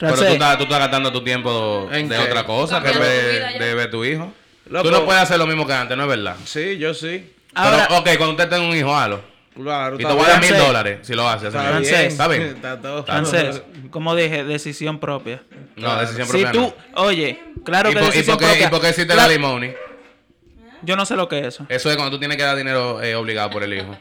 Pero 0.00 0.14
tú 0.14 0.24
estás, 0.24 0.56
tú 0.58 0.62
estás 0.64 0.78
gastando 0.78 1.12
tu 1.12 1.24
tiempo 1.24 1.88
¿En 1.92 2.08
de 2.08 2.16
qué? 2.16 2.22
otra 2.22 2.44
cosa 2.44 2.80
que 2.82 2.96
ver, 2.98 3.58
de 3.58 3.74
ver 3.74 3.90
tu 3.90 4.04
hijo. 4.04 4.32
Loco. 4.70 4.84
Tú 4.84 4.90
no 4.92 5.04
puedes 5.04 5.22
hacer 5.22 5.38
lo 5.38 5.46
mismo 5.46 5.66
que 5.66 5.72
antes, 5.72 5.96
¿no 5.96 6.04
es 6.04 6.08
verdad? 6.08 6.36
Sí, 6.44 6.78
yo 6.78 6.94
sí. 6.94 7.32
Ahora- 7.54 7.86
Pero, 7.88 8.00
ok, 8.00 8.04
cuando 8.16 8.30
usted 8.30 8.48
tenga 8.48 8.68
un 8.68 8.76
hijo, 8.76 8.94
halo. 8.96 9.20
Claro. 9.60 9.96
Y 9.96 9.98
te 9.98 10.12
voy 10.12 10.24
a 10.24 10.28
dar 10.28 10.40
mil 10.40 10.56
dólares 10.56 10.98
si 11.02 11.14
lo 11.14 11.28
haces. 11.28 11.48
Está. 11.48 11.62
Francés. 11.64 11.90
bien. 11.98 12.06
Está 12.12 12.28
bien. 12.28 12.42
Está 12.42 12.80
todo. 12.80 13.02
Francés, 13.04 13.62
como 13.90 14.14
dije, 14.14 14.44
decisión 14.44 15.00
propia. 15.00 15.42
No, 15.74 15.96
decisión 15.98 16.28
Si 16.28 16.42
propia. 16.44 16.52
tú, 16.52 16.72
oye, 16.94 17.40
claro 17.64 17.90
¿Y, 17.90 17.94
que 17.94 18.00
decisión 18.00 18.36
propia. 18.38 18.66
¿Y 18.66 18.70
por 18.70 18.80
qué 18.80 18.92
Claro, 18.94 19.16
la 19.22 19.28
limoni? 19.28 19.72
Yo 20.82 20.96
no 20.96 21.04
sé 21.06 21.16
lo 21.16 21.28
que 21.28 21.38
es 21.40 21.46
eso. 21.46 21.66
Eso 21.68 21.90
es 21.90 21.96
cuando 21.96 22.14
tú 22.16 22.18
tienes 22.18 22.36
que 22.36 22.42
dar 22.42 22.56
dinero 22.56 23.02
eh, 23.02 23.14
obligado 23.14 23.50
por 23.50 23.62
el 23.62 23.74
hijo. 23.74 23.96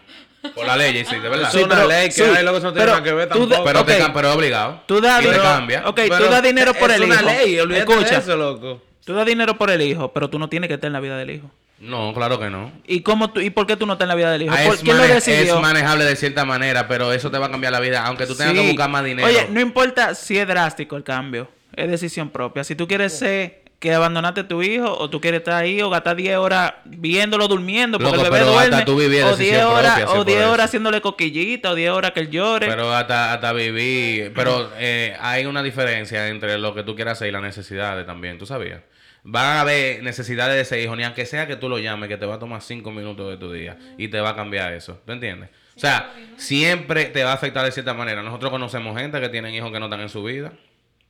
Por 0.56 0.66
la 0.66 0.78
ley, 0.78 1.04
sí, 1.04 1.16
de 1.16 1.28
verdad. 1.30 1.50
Es 1.54 1.56
una 1.64 1.76
pero- 1.76 1.88
ley 1.88 2.06
que 2.08 2.12
sí, 2.14 2.22
hay, 2.22 2.32
eso 2.46 2.52
no 2.54 2.60
tiene 2.60 2.74
pero 2.74 2.92
nada 2.92 3.04
que 3.04 3.12
ver 3.14 3.28
tampoco. 3.30 3.64
Pero, 3.66 3.86
te 3.86 3.94
ok. 3.96 4.00
cam- 4.02 4.14
pero 4.14 4.30
es 4.30 4.36
obligado. 4.36 4.82
Tú 4.86 5.02
das 5.02 5.20
y 5.20 5.24
te 5.24 5.32
dinero. 5.32 5.44
cambia. 5.44 5.84
Ok, 5.88 5.96
Pero 5.96 6.18
tú 6.18 6.24
das 6.32 6.44
dinero 6.44 6.74
por 6.74 6.90
es 6.92 6.96
el 6.98 7.04
una 7.04 7.16
hijo. 7.16 7.26
ley, 7.26 7.60
olvídate 7.60 7.92
Escucha, 7.92 8.12
de 8.16 8.18
eso, 8.20 8.38
loco. 8.38 8.82
tú 9.04 9.14
das 9.14 9.26
dinero 9.26 9.58
por 9.58 9.70
el 9.72 9.82
hijo, 9.82 10.14
pero 10.14 10.30
tú 10.30 10.40
no 10.40 10.48
tienes 10.48 10.68
que 10.70 10.76
estar 10.76 10.88
en 10.88 10.94
la 10.94 11.00
vida 11.00 11.18
del 11.18 11.32
hijo. 11.32 11.52
No, 11.80 12.14
claro 12.14 12.40
que 12.40 12.50
no. 12.50 12.72
¿Y 12.88 13.02
cómo 13.02 13.30
tú, 13.32 13.40
y 13.42 13.50
por 13.50 13.68
qué 13.68 13.76
tú 13.76 13.86
no 13.86 13.94
estás 13.94 14.06
en 14.06 14.10
la 14.10 14.16
vida 14.16 14.32
del 14.32 14.44
hijo? 14.44 14.54
Ah, 14.56 14.62
¿Por- 14.66 14.76
es, 14.76 14.82
¿Quién 14.82 14.98
lo 14.98 15.04
decidió? 15.08 15.56
es 15.56 15.62
manejable 15.62 16.06
de 16.06 16.16
cierta 16.16 16.46
manera, 16.46 16.88
pero 16.88 17.12
eso 17.14 17.30
te 17.30 17.38
va 17.38 17.48
a 17.48 17.52
cambiar 17.52 17.74
la 17.74 17.80
vida, 17.80 18.06
aunque 18.06 18.26
tú 18.26 18.34
tengas 18.36 18.54
Sí. 18.56 18.62
que 18.62 18.68
buscar 18.70 18.90
más 18.90 19.04
dinero. 19.04 19.28
Oye, 19.28 19.48
no 19.50 19.60
importa 19.60 20.16
si 20.16 20.38
es 20.38 20.48
drástico 20.48 20.96
el 20.96 21.04
cambio, 21.04 21.50
es 21.76 21.90
decisión 21.90 22.30
propia. 22.30 22.64
Si 22.64 22.76
tú 22.76 22.88
quieres 22.88 23.18
ser 23.18 23.64
que 23.80 23.94
abandonaste 23.94 24.42
a 24.42 24.48
tu 24.48 24.64
hijo, 24.64 24.92
o 24.98 25.10
tú 25.10 25.22
quieres 25.22 25.40
estar 25.40 25.54
ahí, 25.54 25.82
o 25.82 25.90
gastar 25.90 26.16
10 26.16 26.38
horas 26.38 26.74
viéndolo 26.86 27.48
durmiendo, 27.48 28.00
porque 28.00 28.18
Loco, 28.18 28.26
el 28.26 28.32
bebé 28.32 28.46
pero 28.46 28.60
hasta 28.60 28.84
duerme, 28.84 29.24
o 29.24 29.30
decisión 29.30 29.38
10 29.38 29.64
horas, 29.66 30.00
propia, 30.00 30.20
o 30.20 30.24
10 30.26 30.42
por 30.42 30.54
horas 30.54 30.66
haciéndole 30.66 31.02
coquillita, 31.02 31.72
o 31.72 31.76
10 31.76 31.92
horas 31.92 32.12
que 32.12 32.20
él 32.22 32.30
llore. 32.32 32.68
Pero 32.68 32.92
hasta, 32.92 33.34
hasta 33.34 33.54
vivir. 33.54 34.32
Pero 34.34 34.72
eh, 34.78 35.16
hay 35.20 35.46
una 35.46 35.62
diferencia 35.62 36.28
entre 36.28 36.58
lo 36.58 36.74
que 36.74 36.84
tú 36.84 36.96
quieras 36.96 37.14
hacer 37.14 37.28
y 37.28 37.32
las 37.32 37.44
necesidades 37.44 38.06
también, 38.06 38.40
¿tú 38.40 38.48
sabías? 38.48 38.82
Van 39.24 39.58
a 39.58 39.62
haber 39.62 40.02
necesidades 40.02 40.56
de 40.56 40.62
ese 40.62 40.82
hijo, 40.82 40.96
ni 40.96 41.04
aunque 41.04 41.26
sea 41.26 41.46
que 41.46 41.56
tú 41.56 41.70
lo 41.70 41.78
llames, 41.78 42.10
que 42.10 42.18
te 42.18 42.26
va 42.26 42.36
a 42.36 42.40
tomar 42.40 42.62
cinco 42.62 42.92
minutos 42.92 43.30
de 43.30 43.38
tu 43.38 43.52
día 43.52 43.78
y 43.98 44.08
te 44.08 44.20
va 44.22 44.30
a 44.30 44.36
cambiar 44.36 44.74
eso. 44.74 45.02
¿Tú 45.06 45.12
entiendes? 45.12 45.50
O 45.76 45.80
sea, 45.80 46.12
siempre 46.38 47.06
te 47.06 47.24
va 47.24 47.32
a 47.32 47.34
afectar 47.34 47.64
de 47.64 47.72
cierta 47.72 47.94
manera. 47.94 48.24
Nosotros 48.24 48.50
conocemos 48.50 48.98
gente 48.98 49.22
que 49.22 49.30
tienen 49.30 49.54
hijos 49.54 49.72
que 49.72 49.80
no 49.80 49.86
están 49.86 50.02
en 50.02 50.10
su 50.10 50.24
vida, 50.24 50.54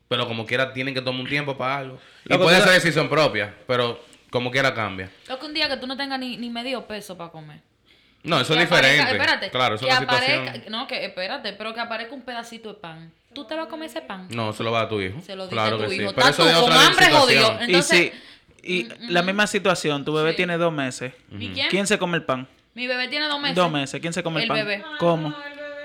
pero 0.07 0.27
como 0.27 0.45
quiera 0.45 0.73
tienen 0.73 0.93
que 0.93 1.01
tomar 1.01 1.21
un 1.21 1.27
tiempo 1.27 1.57
para 1.57 1.77
algo. 1.77 1.99
Y 2.25 2.29
Loco, 2.29 2.43
puede 2.45 2.61
ser 2.61 2.71
decisión 2.73 3.09
propia, 3.09 3.53
pero 3.67 4.03
como 4.29 4.51
quiera 4.51 4.73
cambia. 4.73 5.09
Lo 5.27 5.39
que 5.39 5.45
un 5.45 5.53
día 5.53 5.67
que 5.69 5.77
tú 5.77 5.87
no 5.87 5.95
tengas 5.97 6.19
ni, 6.19 6.37
ni 6.37 6.49
medio 6.49 6.85
peso 6.85 7.17
para 7.17 7.29
comer. 7.31 7.59
No, 8.23 8.39
eso 8.41 8.53
Que 8.53 8.61
es 8.63 8.69
diferente. 8.69 9.01
aparezca- 9.03 9.11
espérate. 9.23 9.49
claro, 9.51 9.75
eso 9.75 9.85
que 9.85 9.91
es 9.91 9.99
una 9.99 10.09
situación. 10.09 10.41
aparezca, 10.47 10.69
no, 10.69 10.87
que 10.87 11.05
espérate, 11.05 11.53
pero 11.53 11.73
que 11.73 11.79
aparezca 11.79 12.13
un 12.13 12.21
pedacito 12.23 12.69
de 12.73 12.79
pan. 12.79 13.11
¿Tú 13.33 13.45
te 13.45 13.55
vas 13.55 13.67
a 13.67 13.69
comer 13.69 13.89
ese 13.89 14.01
pan? 14.01 14.27
No, 14.31 14.51
se 14.51 14.63
lo 14.63 14.71
va 14.71 14.81
a 14.81 14.89
tu 14.89 14.99
hijo. 14.99 15.21
Se 15.21 15.35
lo 15.35 15.43
dice 15.43 15.53
claro 15.55 15.77
tu 15.77 15.87
que 15.87 15.95
hijo. 15.95 16.09
sí. 16.09 16.15
Pero 16.15 16.27
eso 16.29 16.43
tú 16.43 16.49
es 16.49 16.55
con 16.55 16.63
otra 16.63 16.87
hambre 16.87 17.05
situación. 17.05 17.21
jodido. 17.43 17.61
Entonces, 17.61 18.13
y 18.63 18.81
si, 18.83 18.87
Y 19.07 19.11
la 19.11 19.21
misma 19.21 19.47
situación, 19.47 20.03
tu 20.03 20.13
bebé 20.13 20.31
Sí. 20.31 20.37
tiene 20.37 20.57
dos 20.57 20.73
meses. 20.73 21.13
¿Y 21.39 21.49
quién? 21.49 21.69
¿Quién 21.69 21.87
se 21.87 21.97
come 21.97 22.17
el 22.17 22.23
pan? 22.23 22.47
Mi 22.73 22.85
bebé 22.87 23.07
tiene 23.07 23.27
dos 23.27 23.39
meses. 23.39 23.55
Dos 23.55 23.71
meses. 23.71 24.01
¿Quién 24.01 24.11
se 24.13 24.23
come 24.23 24.37
el, 24.37 24.43
El 24.43 24.47
pan? 24.49 24.57
bebé. 24.57 24.83
¿Cómo? 24.99 25.33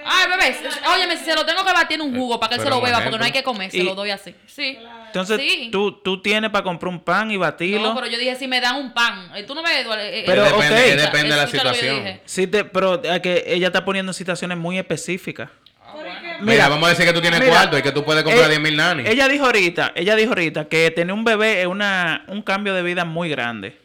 Ah, 0.04 0.22
el 0.24 0.30
bebé. 0.30 0.56
Óyeme, 0.94 1.16
si 1.16 1.24
se 1.24 1.34
lo 1.34 1.44
tengo 1.46 1.64
que 1.64 1.72
batir 1.72 2.00
en 2.00 2.02
un 2.02 2.16
jugo 2.16 2.38
para 2.40 2.50
que 2.50 2.54
él 2.56 2.60
se 2.60 2.64
Pero 2.64 2.76
lo 2.76 2.82
beba, 2.82 3.02
porque 3.02 3.18
no 3.18 3.24
hay 3.24 3.32
que 3.32 3.42
comer, 3.42 3.70
se 3.70 3.78
Y- 3.78 3.82
lo 3.82 3.94
doy 3.94 4.10
así. 4.10 4.34
Sí. 4.46 4.78
Entonces, 5.06 5.40
Sí. 5.40 5.68
tú, 5.70 5.92
tú 6.02 6.20
tienes 6.22 6.50
para 6.50 6.64
comprar 6.64 6.92
un 6.92 7.00
pan 7.00 7.30
y 7.30 7.36
batirlo. 7.36 7.88
No, 7.88 7.94
pero 7.94 8.06
yo 8.06 8.18
dije, 8.18 8.34
si 8.36 8.48
me 8.48 8.60
dan 8.60 8.76
un 8.76 8.92
pan. 8.92 9.30
Eh, 9.36 9.42
Tú 9.44 9.54
no 9.54 9.62
ves, 9.62 9.78
Eduardo. 9.78 10.02
Eh, 10.04 10.24
Pero, 10.26 10.46
eh, 10.46 10.52
ok. 10.52 10.62
depende, 10.62 10.96
depende 11.02 11.30
de 11.30 11.36
la 11.36 11.46
situación. 11.46 12.20
Sí, 12.24 12.46
te- 12.46 12.64
pero 12.64 13.02
es 13.02 13.20
que 13.20 13.44
ella 13.46 13.66
está 13.68 13.84
poniendo 13.84 14.12
situaciones 14.12 14.56
muy 14.58 14.78
específicas. 14.78 15.50
Mira, 16.40 16.68
vamos 16.68 16.86
a 16.86 16.90
decir 16.90 17.04
que 17.06 17.12
tú 17.12 17.20
tienes 17.20 17.38
mira, 17.40 17.52
cuarto 17.52 17.78
y 17.78 17.82
que 17.82 17.92
tú 17.92 18.02
puedes 18.04 18.24
comprar 18.24 18.46
eh, 18.46 18.48
10 18.50 18.60
mil 18.60 18.76
nanis. 18.76 19.06
Ella 19.08 19.28
dijo 19.28 19.44
ahorita, 19.44 19.92
ella 19.94 20.16
dijo 20.16 20.30
ahorita 20.30 20.64
que 20.64 20.90
tener 20.90 21.12
un 21.12 21.22
bebé 21.24 21.60
es 21.60 21.66
una, 21.66 22.24
un 22.28 22.42
cambio 22.42 22.74
de 22.74 22.82
vida 22.82 23.04
muy 23.04 23.28
grande. 23.28 23.78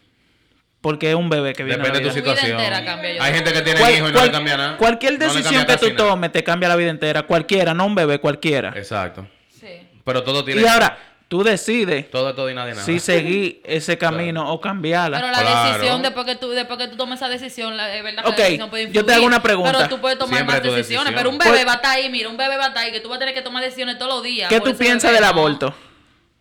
Porque 0.82 1.10
es 1.10 1.16
un 1.16 1.30
bebé 1.30 1.54
que 1.54 1.64
viene 1.64 1.78
Depende 1.80 1.98
a 1.98 2.02
de 2.02 2.08
la 2.08 2.14
tu 2.14 2.18
situación. 2.20 2.60
entera 2.60 2.86
cambia, 2.86 3.14
yo 3.16 3.24
Hay 3.24 3.34
gente 3.34 3.52
que 3.52 3.62
tiene 3.62 3.80
Cual- 3.80 3.94
hijos 3.96 4.10
y 4.10 4.12
no 4.14 4.18
cual- 4.20 4.26
le 4.28 4.32
cambia 4.32 4.58
nada. 4.58 4.78
Cualquier 4.78 5.18
decisión 5.18 5.66
que 5.66 5.78
tú 5.78 5.86
nada. 5.88 5.98
tomes 5.98 6.32
te 6.32 6.44
cambia 6.44 6.70
la 6.70 6.76
vida 6.76 6.92
entera. 6.92 7.24
Cualquiera, 7.24 7.74
no 7.74 7.86
un 7.88 7.96
bebé, 7.96 8.20
cualquiera. 8.20 8.74
Exacto. 8.76 9.28
Sí. 9.50 9.68
Pero 10.06 10.24
todo 10.24 10.46
tiene. 10.46 10.62
Y 10.62 10.66
ahora, 10.68 10.98
tú 11.28 11.44
decides 11.44 12.10
Todo 12.12 12.30
es 12.30 12.36
todo 12.36 12.50
y 12.50 12.54
nadie 12.54 12.72
nada. 12.74 12.86
si 12.86 13.00
seguir 13.00 13.60
ese 13.66 13.98
camino 13.98 14.50
o 14.54 14.62
cambiarla. 14.62 15.18
Pero 15.20 15.32
la 15.32 15.40
Claro. 15.40 15.74
decisión, 15.74 16.02
después 16.04 16.26
que 16.28 16.36
tú 16.36 16.52
después 16.52 16.78
que 16.80 16.88
tú 16.90 16.96
tomes 16.96 17.20
esa 17.20 17.28
decisión, 17.28 17.76
la, 17.76 17.94
es 17.94 18.04
verdad 18.04 18.24
que 18.24 18.30
Ok, 18.30 18.38
la 18.38 18.44
decisión 18.46 18.70
puede 18.70 18.84
yo 18.84 18.88
influir. 18.90 19.06
te 19.08 19.14
hago 19.16 19.26
una 19.26 19.42
pregunta. 19.42 19.74
Pero 19.76 19.90
tú 19.90 20.00
puedes 20.00 20.18
tomar 20.20 20.36
Siempre 20.36 20.56
más 20.58 20.64
decisiones. 20.64 20.88
decisión. 20.88 21.14
Pero 21.16 21.30
un 21.32 21.38
bebé 21.40 21.50
Pues- 21.52 21.68
va 21.68 21.72
a 21.72 21.76
estar 21.78 21.96
ahí, 21.98 22.10
mira, 22.10 22.30
un 22.30 22.38
bebé 22.38 22.56
va 22.56 22.66
a 22.66 22.68
estar 22.68 22.84
ahí, 22.86 22.92
que 22.92 23.00
tú 23.02 23.10
vas 23.10 23.16
a 23.18 23.20
tener 23.20 23.34
que 23.34 23.42
tomar 23.42 23.64
decisiones 23.64 23.98
todos 23.98 24.14
los 24.14 24.24
días. 24.24 24.48
¿Qué 24.48 24.62
tú 24.62 24.76
piensas 24.78 25.12
bebé, 25.12 25.26
del 25.26 25.36
¿no? 25.36 25.42
aborto? 25.42 25.76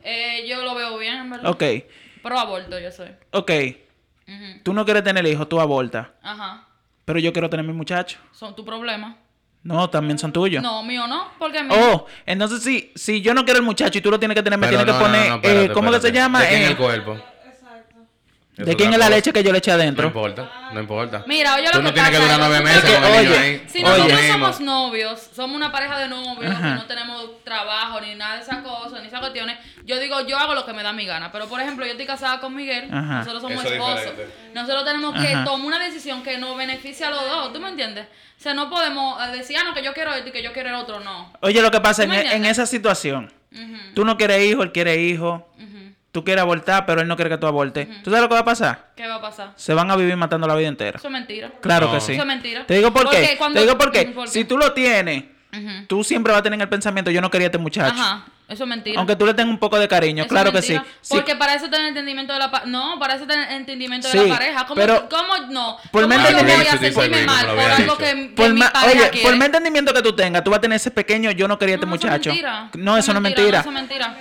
Eh, 0.04 0.44
yo 0.46 0.62
lo 0.62 0.74
veo 0.74 0.98
bien, 0.98 1.16
en 1.16 1.30
verdad. 1.30 1.50
Ok, 1.50 1.64
Pro 2.22 2.38
aborto 2.38 2.78
yo 2.78 2.92
soy. 2.92 3.08
ok. 3.32 3.50
Ujú. 4.26 4.60
Tú 4.62 4.72
no 4.72 4.84
quieres 4.84 5.04
tener 5.04 5.26
hijos, 5.26 5.48
tú 5.48 5.60
abortas. 5.60 6.08
Ajá. 6.22 6.66
Pero 7.04 7.18
yo 7.18 7.32
quiero 7.32 7.48
tener 7.48 7.64
mi 7.64 7.72
muchacho. 7.72 8.18
Son 8.32 8.54
tu 8.56 8.64
problema. 8.64 9.16
No, 9.62 9.90
también 9.90 10.18
son 10.18 10.32
tuyos. 10.32 10.62
No, 10.62 10.82
mío 10.84 11.06
no, 11.08 11.28
porque 11.38 11.62
mío. 11.62 11.76
Oh, 11.76 12.06
entonces 12.24 12.62
si, 12.62 12.92
si 12.94 13.20
yo 13.20 13.34
no 13.34 13.44
quiero 13.44 13.58
el 13.58 13.66
muchacho 13.66 13.98
y 13.98 14.00
tú 14.00 14.10
lo 14.10 14.18
tienes 14.18 14.36
que 14.36 14.42
tener, 14.42 14.58
me 14.58 14.66
Pero 14.68 14.78
tienes 14.78 14.94
no, 14.94 14.98
que 15.00 15.04
poner, 15.04 15.28
no, 15.28 15.34
espérate, 15.36 15.64
eh, 15.66 15.72
¿cómo 15.72 15.90
que 15.90 16.00
se 16.00 16.12
llama? 16.12 16.40
¿De 16.42 16.48
quién 16.48 16.62
Eh, 16.62 16.66
el 16.68 16.76
cuerpo? 16.76 17.18
¿De 18.56 18.74
quién 18.74 18.90
es 18.92 18.98
la 18.98 19.10
leche 19.10 19.32
que 19.34 19.42
yo 19.42 19.52
le 19.52 19.58
eché 19.58 19.70
No 19.70 19.76
adentro? 19.76 20.06
importa, 20.06 20.50
no 20.72 20.80
importa. 20.80 21.24
Mira, 21.26 21.56
oye, 21.56 21.68
Tú 21.70 21.76
lo 21.78 21.82
no 21.84 21.88
que 21.90 22.00
tienes 22.00 22.10
que 22.10 22.16
pasa 22.18 22.32
durar 22.36 22.40
es 22.40 22.48
nueve 22.48 22.56
que 22.58 22.64
meses 22.64 22.84
Es 22.84 22.90
que, 22.90 22.96
con 22.96 23.04
el 23.04 23.10
niño 23.20 23.30
oye, 23.30 23.38
ahí. 23.38 23.64
Si 23.68 23.78
Oye. 23.84 23.88
nosotros 23.98 24.20
somos 24.32 24.60
novios, 24.60 25.30
somos 25.34 25.56
una 25.56 25.70
pareja 25.72 25.98
de 25.98 26.08
novios, 26.08 26.50
Ajá. 26.52 26.68
que 26.68 26.74
no 26.76 26.86
tenemos 26.86 27.44
trabajo 27.44 28.00
ni 28.00 28.14
nada 28.14 28.36
de 28.36 28.42
esas 28.42 28.58
cosas, 28.64 29.02
ni 29.02 29.08
esas 29.08 29.20
cuestiones, 29.20 29.58
yo 29.84 29.98
digo, 30.00 30.20
yo 30.26 30.38
hago 30.38 30.54
lo 30.54 30.64
que 30.64 30.72
me 30.72 30.82
da 30.82 30.92
mi 30.94 31.04
gana. 31.04 31.30
Pero, 31.30 31.46
por 31.48 31.60
ejemplo, 31.60 31.84
yo 31.84 31.92
estoy 31.92 32.06
casada 32.06 32.40
con 32.40 32.54
Miguel, 32.56 32.88
Ajá. 32.90 33.18
nosotros 33.18 33.42
somos 33.42 33.62
Eso 33.62 33.74
esposos. 33.74 34.00
diferente. 34.00 34.34
Nosotros 34.54 34.84
tenemos 34.86 35.20
que 35.20 35.28
Ajá. 35.34 35.44
tomar 35.44 35.66
una 35.66 35.78
decisión 35.78 36.22
que 36.22 36.38
nos 36.38 36.56
beneficie 36.56 37.04
a 37.04 37.10
los 37.10 37.22
dos, 37.28 37.52
¿tú 37.52 37.60
me 37.60 37.68
entiendes? 37.68 38.06
O 38.38 38.42
sea, 38.42 38.54
no 38.54 38.70
podemos 38.70 39.22
eh, 39.28 39.32
decir, 39.36 39.56
ah, 39.58 39.64
no, 39.64 39.74
que 39.74 39.82
yo 39.82 39.92
quiero 39.92 40.14
esto 40.14 40.28
y 40.30 40.32
que 40.32 40.42
yo 40.42 40.52
quiero 40.54 40.70
el 40.70 40.74
otro, 40.76 41.00
no. 41.00 41.30
Oye, 41.40 41.60
lo 41.60 41.70
que 41.70 41.80
pasa 41.82 42.04
¿Tú 42.06 42.12
en, 42.12 42.20
me 42.24 42.34
en 42.34 42.44
esa 42.46 42.64
situación, 42.66 43.30
Ujú, 43.52 43.76
tú 43.94 44.04
no 44.04 44.16
quieres 44.16 44.42
hijo, 44.44 44.62
él 44.62 44.72
quiere 44.72 44.96
hijo, 44.96 45.46
ujú. 45.58 45.85
Tú 46.16 46.24
quieres 46.24 46.40
abortar, 46.40 46.86
pero 46.86 47.02
él 47.02 47.08
no 47.08 47.14
quiere 47.14 47.28
que 47.30 47.36
tú 47.36 47.46
abortes. 47.46 47.86
¿Tú 48.02 48.10
sabes 48.10 48.22
lo 48.22 48.28
que 48.28 48.34
va 48.34 48.40
a 48.40 48.44
pasar? 48.46 48.86
¿Qué 48.96 49.06
va 49.06 49.16
a 49.16 49.20
pasar? 49.20 49.52
Se 49.54 49.74
van 49.74 49.90
a 49.90 49.96
vivir 49.96 50.16
matando 50.16 50.46
la 50.46 50.54
vida 50.54 50.68
entera. 50.68 50.96
Eso 50.96 51.08
es 51.08 51.12
mentira. 51.12 51.50
Claro 51.60 51.88
No. 51.88 51.92
que 51.92 52.00
sí. 52.00 52.12
Eso 52.12 52.22
es 52.22 52.26
mentira. 52.26 52.64
Te 52.66 52.72
digo 52.74 52.90
por 52.90 53.02
Porque 53.04 53.20
qué. 53.20 53.36
cuando- 53.36 53.60
Te 53.60 53.66
digo 53.66 53.76
por 53.76 53.92
qué. 53.92 54.06
¿Por 54.06 54.24
qué? 54.24 54.30
Si 54.30 54.44
tú 54.46 54.56
lo 54.56 54.72
tienes, 54.72 55.24
Ujú. 55.52 55.86
tú 55.88 56.02
siempre 56.04 56.32
vas 56.32 56.40
a 56.40 56.42
tener 56.42 56.56
en 56.56 56.62
el 56.62 56.68
pensamiento, 56.70 57.10
yo 57.10 57.20
no 57.20 57.30
quería 57.30 57.46
a 57.46 57.48
este 57.48 57.58
muchacho. 57.58 57.94
Ajá, 58.00 58.24
eso 58.48 58.64
es 58.64 58.68
mentira. 58.70 58.98
Aunque 58.98 59.14
tú 59.16 59.26
le 59.26 59.34
tengas 59.34 59.52
un 59.52 59.58
poco 59.58 59.78
de 59.78 59.88
cariño, 59.88 60.22
Eso 60.24 60.28
claro 60.30 60.52
que 60.52 60.62
sí. 60.62 60.80
Porque 61.10 61.36
para 61.36 61.54
eso 61.54 61.68
tener 61.68 61.88
entendimiento 61.88 62.32
de 62.32 62.38
la 62.38 62.50
pareja. 62.50 62.70
No, 62.70 62.98
para 62.98 63.14
eso 63.16 63.26
tener 63.26 63.52
entendimiento 63.52 64.08
Sí, 64.08 64.16
de 64.18 64.26
la 64.28 64.34
pareja. 64.38 64.64
¿Cómo, 64.66 64.80
pero- 64.80 65.06
cómo 65.10 65.36
no? 65.50 65.76
Por 65.90 66.02
¿Cómo 66.04 66.14
yo 66.14 66.20
voy 66.22 66.30
entendimiento- 66.30 66.70
a 66.74 66.78
sentirme 66.78 67.24
mal 67.26 67.46
por 67.46 67.58
algo 67.60 67.96
que, 67.98 68.04
que 68.04 68.32
por 68.34 68.52
mi 68.54 68.60
pareja 68.60 68.86
oye, 68.86 69.10
quiere? 69.10 69.26
por 69.28 69.36
más 69.36 69.46
entendimiento 69.46 69.92
que 69.92 70.00
tú 70.02 70.14
tengas, 70.16 70.42
tú 70.42 70.50
vas 70.50 70.58
a 70.58 70.60
tener 70.62 70.76
ese 70.76 70.90
pequeño, 70.90 71.30
yo 71.32 71.46
no 71.46 71.58
quería 71.58 71.74
a 71.74 71.76
este 71.76 71.86
No, 71.86 71.90
muchacho. 71.90 72.30
Eso 72.30 72.38
es 72.38 72.42
mentira. 72.44 72.70
No, 72.74 72.96
eso 72.96 73.12
no 73.12 73.18
es 73.18 73.22
mentira. 73.22 73.60
Eso 73.60 73.68
es 73.68 73.74
mentira. 73.74 74.16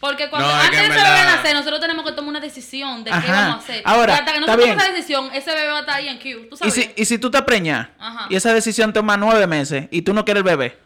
Porque 0.00 0.30
cuando 0.30 0.48
No, 0.48 0.58
es 0.58 0.64
antes 0.64 0.80
de 0.80 0.86
ese 0.86 0.94
bebé 0.96 1.24
nacer, 1.24 1.54
nosotros 1.54 1.78
tenemos 1.80 2.04
que 2.06 2.12
tomar 2.12 2.30
una 2.30 2.40
decisión 2.40 3.04
de 3.04 3.10
qué 3.10 3.16
Ajá. 3.16 3.32
vamos 3.32 3.56
a 3.56 3.58
hacer. 3.58 3.82
Ahora, 3.84 4.14
Y 4.14 4.18
hasta 4.18 4.32
que 4.32 4.40
no 4.40 4.46
está 4.46 4.56
tomemos 4.58 4.82
esa 4.82 4.92
decisión, 4.92 5.30
ese 5.34 5.50
bebé 5.54 5.68
va 5.68 5.76
a 5.76 5.80
estar 5.80 5.96
ahí 5.96 6.08
en 6.08 6.16
Q. 6.18 6.48
¿Tú 6.48 6.54
Y 6.54 6.56
sabes? 6.58 6.74
si, 6.74 6.92
y 6.96 7.04
si 7.04 7.18
tú 7.18 7.30
te 7.30 7.42
preñas 7.42 7.88
Ajá. 7.98 8.26
y 8.30 8.34
esa 8.34 8.54
decisión 8.54 8.92
toma 8.94 9.18
nueve 9.18 9.46
meses 9.46 9.88
y 9.90 10.00
tú 10.02 10.14
no 10.14 10.24
quieres 10.24 10.40
el 10.40 10.44
bebé, 10.44 10.78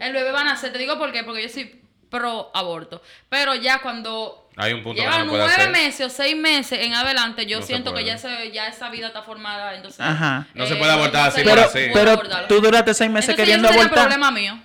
El 0.00 0.12
bebé 0.12 0.32
va 0.32 0.40
a 0.40 0.44
nacer. 0.44 0.72
Te 0.72 0.78
digo 0.78 0.98
por 0.98 1.12
qué. 1.12 1.22
Porque 1.22 1.42
yo 1.44 1.48
soy 1.48 1.80
pro 2.10 2.50
aborto. 2.52 3.00
Pero 3.28 3.54
ya 3.54 3.78
cuando 3.82 4.48
Hay 4.56 4.72
un 4.72 4.82
punto 4.82 4.96
que 5.00 5.02
llevan 5.08 5.26
no 5.28 5.32
nueve 5.36 5.68
meses 5.68 6.06
o 6.06 6.10
seis 6.10 6.34
meses 6.36 6.80
en 6.82 6.92
adelante, 6.94 7.46
yo 7.46 7.60
No 7.60 7.66
siento 7.66 7.94
que 7.94 8.02
ya, 8.04 8.18
se, 8.18 8.50
ya 8.50 8.66
esa 8.66 8.90
vida 8.90 9.06
está 9.08 9.22
formada. 9.22 9.76
Entonces, 9.76 10.00
Ajá. 10.00 10.48
No 10.54 10.66
se 10.66 10.74
puede 10.74 10.90
abortar 10.90 11.28
así 11.28 11.42
pero, 11.44 11.62
así. 11.62 11.86
pero 11.94 12.20
tú 12.48 12.60
duraste 12.60 12.94
seis 12.94 13.08
meses 13.10 13.28
Entonces, 13.30 13.36
queriendo 13.36 13.68
abortar. 13.68 14.08
problema 14.08 14.32
mío. 14.32 14.58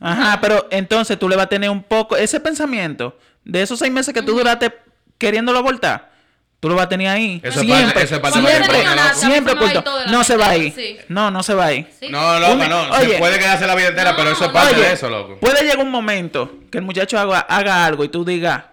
Ajá, 0.00 0.38
pero 0.40 0.68
entonces 0.70 1.18
tú 1.18 1.28
le 1.28 1.36
vas 1.36 1.46
a 1.46 1.48
tener 1.48 1.70
un 1.70 1.82
poco 1.82 2.16
ese 2.16 2.38
pensamiento 2.38 3.18
de 3.46 3.62
esos 3.62 3.78
seis 3.78 3.90
meses 3.92 4.12
que 4.12 4.20
tú 4.22 4.32
duraste 4.36 4.72
queriéndolo 5.18 5.58
abortar. 5.58 6.14
Tú 6.58 6.68
lo 6.70 6.74
vas 6.74 6.86
a 6.86 6.88
tener 6.88 7.08
ahí. 7.08 7.38
Eso 7.44 7.60
es 7.60 7.66
siempre, 7.66 7.84
parte- 7.86 8.02
eso 8.02 8.14
es 8.16 8.20
parte 8.20 8.40
de 8.40 8.46
siempre, 8.48 8.82
la 8.84 8.94
loco. 8.96 9.14
siempre 9.14 9.52
oculto. 9.52 9.84
No 10.08 10.24
se 10.24 10.36
va 10.36 10.48
ahí. 10.48 10.70
sí. 10.72 10.96
No, 11.08 11.30
no 11.30 11.42
se 11.42 11.54
va 11.54 11.66
ahí. 11.66 11.86
¿Sí? 12.00 12.08
No, 12.08 12.40
loco, 12.40 12.52
Un- 12.54 12.68
no. 12.68 12.90
oye. 12.92 13.10
se 13.12 13.18
puede 13.18 13.38
quedarse 13.38 13.66
la 13.66 13.74
vida 13.74 13.88
entera, 13.88 14.12
No, 14.12 14.16
pero 14.16 14.30
eso 14.30 14.42
es 14.44 14.48
no. 14.48 14.52
parte 14.54 14.74
Oye, 14.74 14.84
de 14.84 14.92
eso, 14.94 15.08
loco. 15.10 15.36
puede 15.38 15.60
llegar 15.62 15.78
un 15.78 15.90
momento 15.90 16.50
que 16.72 16.78
el 16.78 16.84
muchacho 16.84 17.18
haga, 17.18 17.40
haga 17.40 17.84
algo 17.84 18.04
y 18.04 18.08
tú 18.08 18.24
digas, 18.24 18.64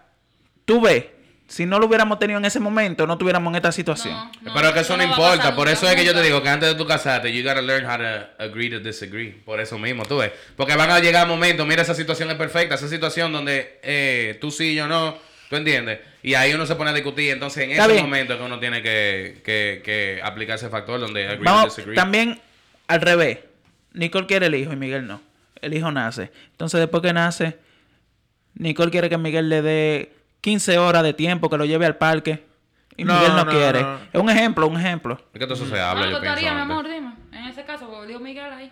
tú 0.65 0.79
ves, 0.81 1.05
si 1.47 1.65
no 1.65 1.77
lo 1.77 1.85
hubiéramos 1.87 2.17
tenido 2.19 2.39
en 2.39 2.45
ese 2.45 2.59
momento, 2.59 3.05
no 3.05 3.17
tuviéramos 3.17 3.51
en 3.51 3.55
esta 3.57 3.71
situación. 3.71 4.13
No, 4.13 4.31
no, 4.41 4.53
pero 4.53 4.73
que 4.73 4.79
eso 4.79 4.97
no 4.97 5.03
importa. 5.03 5.55
Por 5.55 5.67
eso 5.69 5.87
es 5.87 5.95
que 5.95 6.05
yo 6.05 6.13
te 6.13 6.21
digo 6.23 6.41
que 6.41 6.49
antes 6.49 6.69
de 6.69 6.75
tu 6.75 6.85
casarte, 6.87 7.31
you 7.33 7.43
gotta 7.43 7.61
learn 7.61 7.85
how 7.85 7.97
to 7.97 8.43
agree 8.43 8.69
to 8.69 8.79
disagree. 8.79 9.29
Por 9.31 9.59
eso 9.59 9.77
mismo, 9.77 10.03
tú 10.05 10.17
ves. 10.17 10.31
Porque 10.55 10.75
van 10.75 10.89
a 10.89 10.99
llegar 10.99 11.27
momentos, 11.27 11.67
mira, 11.67 11.81
esa 11.83 11.93
situación 11.93 12.29
es 12.31 12.37
perfecta. 12.37 12.75
Esa 12.75 12.87
situación 12.87 13.31
donde 13.33 13.79
eh, 13.83 14.37
tú 14.41 14.49
sí, 14.51 14.73
yo 14.73 14.87
no. 14.87 15.17
¿Tú 15.49 15.57
entiendes? 15.57 15.99
Y 16.23 16.33
ahí 16.33 16.53
uno 16.53 16.65
se 16.65 16.75
pone 16.75 16.89
a 16.89 16.93
discutir. 16.93 17.31
Entonces, 17.31 17.65
en 17.65 17.71
Está 17.71 17.83
ese 17.83 17.93
bien. 17.93 18.05
momento 18.05 18.33
es 18.33 18.39
que 18.39 18.45
uno 18.45 18.59
tiene 18.59 18.81
que, 18.81 19.41
que, 19.43 19.81
que 19.85 20.21
aplicar 20.23 20.55
ese 20.55 20.69
factor 20.69 20.99
donde 20.99 21.25
agree 21.27 21.37
to 21.39 21.43
Vamos, 21.43 21.75
disagree. 21.75 21.95
también 21.95 22.41
al 22.87 23.01
revés. 23.01 23.39
Nicole 23.93 24.25
quiere 24.25 24.47
el 24.47 24.55
hijo 24.55 24.73
y 24.73 24.75
Miguel 24.77 25.05
no. 25.05 25.21
El 25.61 25.73
hijo 25.75 25.91
nace. 25.91 26.31
Entonces, 26.51 26.79
después 26.79 27.03
que 27.03 27.13
nace, 27.13 27.57
Nicole 28.55 28.89
quiere 28.91 29.09
que 29.09 29.17
Miguel 29.17 29.49
le 29.49 29.61
dé 29.61 30.13
15 30.43 30.77
horas 30.77 31.03
de 31.03 31.13
tiempo, 31.13 31.49
que 31.49 31.57
lo 31.57 31.63
lleve 31.63 31.85
al 31.85 31.95
parque. 31.95 32.43
Y 32.97 33.05
No, 33.05 33.13
Miguel 33.15 33.31
no, 33.35 33.45
no, 33.45 33.51
quiere. 33.51 33.81
no. 33.81 33.97
Es 34.11 34.21
un 34.21 34.29
ejemplo, 34.29 34.67
un 34.67 34.77
ejemplo. 34.77 35.17
Es 35.33 35.39
que 35.39 35.45
todo 35.45 35.53
eso 35.55 35.65
se 35.67 35.79
Ah, 35.79 35.91
habla, 35.91 36.05
¿qué 36.07 36.11
yo 36.11 36.21
pienso. 36.21 36.41
mi 36.41 36.47
amor? 36.47 36.85
Dime. 36.87 37.13
En 37.31 37.45
ese 37.45 37.63
caso, 37.63 37.87
porque 37.89 38.07
dijo 38.07 38.19
Miguel 38.19 38.51
ahí. 38.53 38.71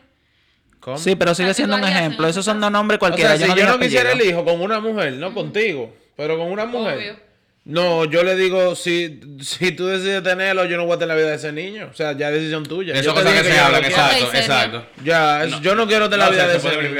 ¿Cómo? 0.81 0.97
Sí, 0.97 1.15
pero 1.15 1.33
sigue 1.33 1.53
siendo 1.53 1.77
un 1.77 1.83
ejemplo. 1.83 2.27
Esos 2.27 2.43
son 2.43 2.59
dos 2.59 2.71
nombres 2.71 2.97
O 2.97 2.99
cualquiera. 2.99 3.37
sea, 3.37 3.47
yo 3.47 3.53
si 3.53 3.59
no 3.61 3.65
yo 3.65 3.71
no 3.73 3.79
quisiera 3.79 4.11
el 4.11 4.21
hijo 4.21 4.43
con 4.43 4.61
una 4.61 4.79
mujer, 4.79 5.13
no 5.13 5.33
contigo, 5.33 5.95
pero 6.17 6.37
con 6.37 6.51
una 6.51 6.65
mujer. 6.65 6.97
Obvio. 6.97 7.31
No, 7.63 8.05
yo 8.05 8.23
le 8.23 8.35
digo, 8.35 8.75
si, 8.75 9.21
si 9.41 9.71
tú 9.71 9.85
decides 9.85 10.23
tenerlo, 10.23 10.65
yo 10.65 10.77
no 10.77 10.85
voy 10.85 10.95
a 10.95 10.99
tener 10.99 11.09
la 11.09 11.15
vida 11.15 11.29
de 11.29 11.35
ese 11.35 11.51
niño. 11.51 11.89
O 11.91 11.93
sea, 11.95 12.13
ya 12.13 12.29
es 12.29 12.33
decisión 12.33 12.63
tuya. 12.65 12.95
Eso 12.95 13.13
cosas 13.13 13.31
que 13.31 13.37
yo 13.37 13.43
se 13.43 13.59
hablan, 13.59 13.85
exacto, 13.85 14.25
exacto. 14.33 14.85
Ya, 15.03 15.43
es- 15.43 15.61
yo 15.61 15.75
no 15.75 15.85
quiero 15.87 16.09
tener 16.09 16.25
la 16.25 16.31
vida 16.31 16.47
de 16.47 16.59
se 16.59 16.67
ese 16.69 16.81
niño. 16.81 16.95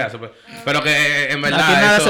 Pero 0.64 0.84
que 0.84 0.92
eh, 0.92 1.32
en 1.34 1.42
verdad 1.42 1.62
Aquí 1.64 1.74
nada 1.74 2.00
se 2.00 2.10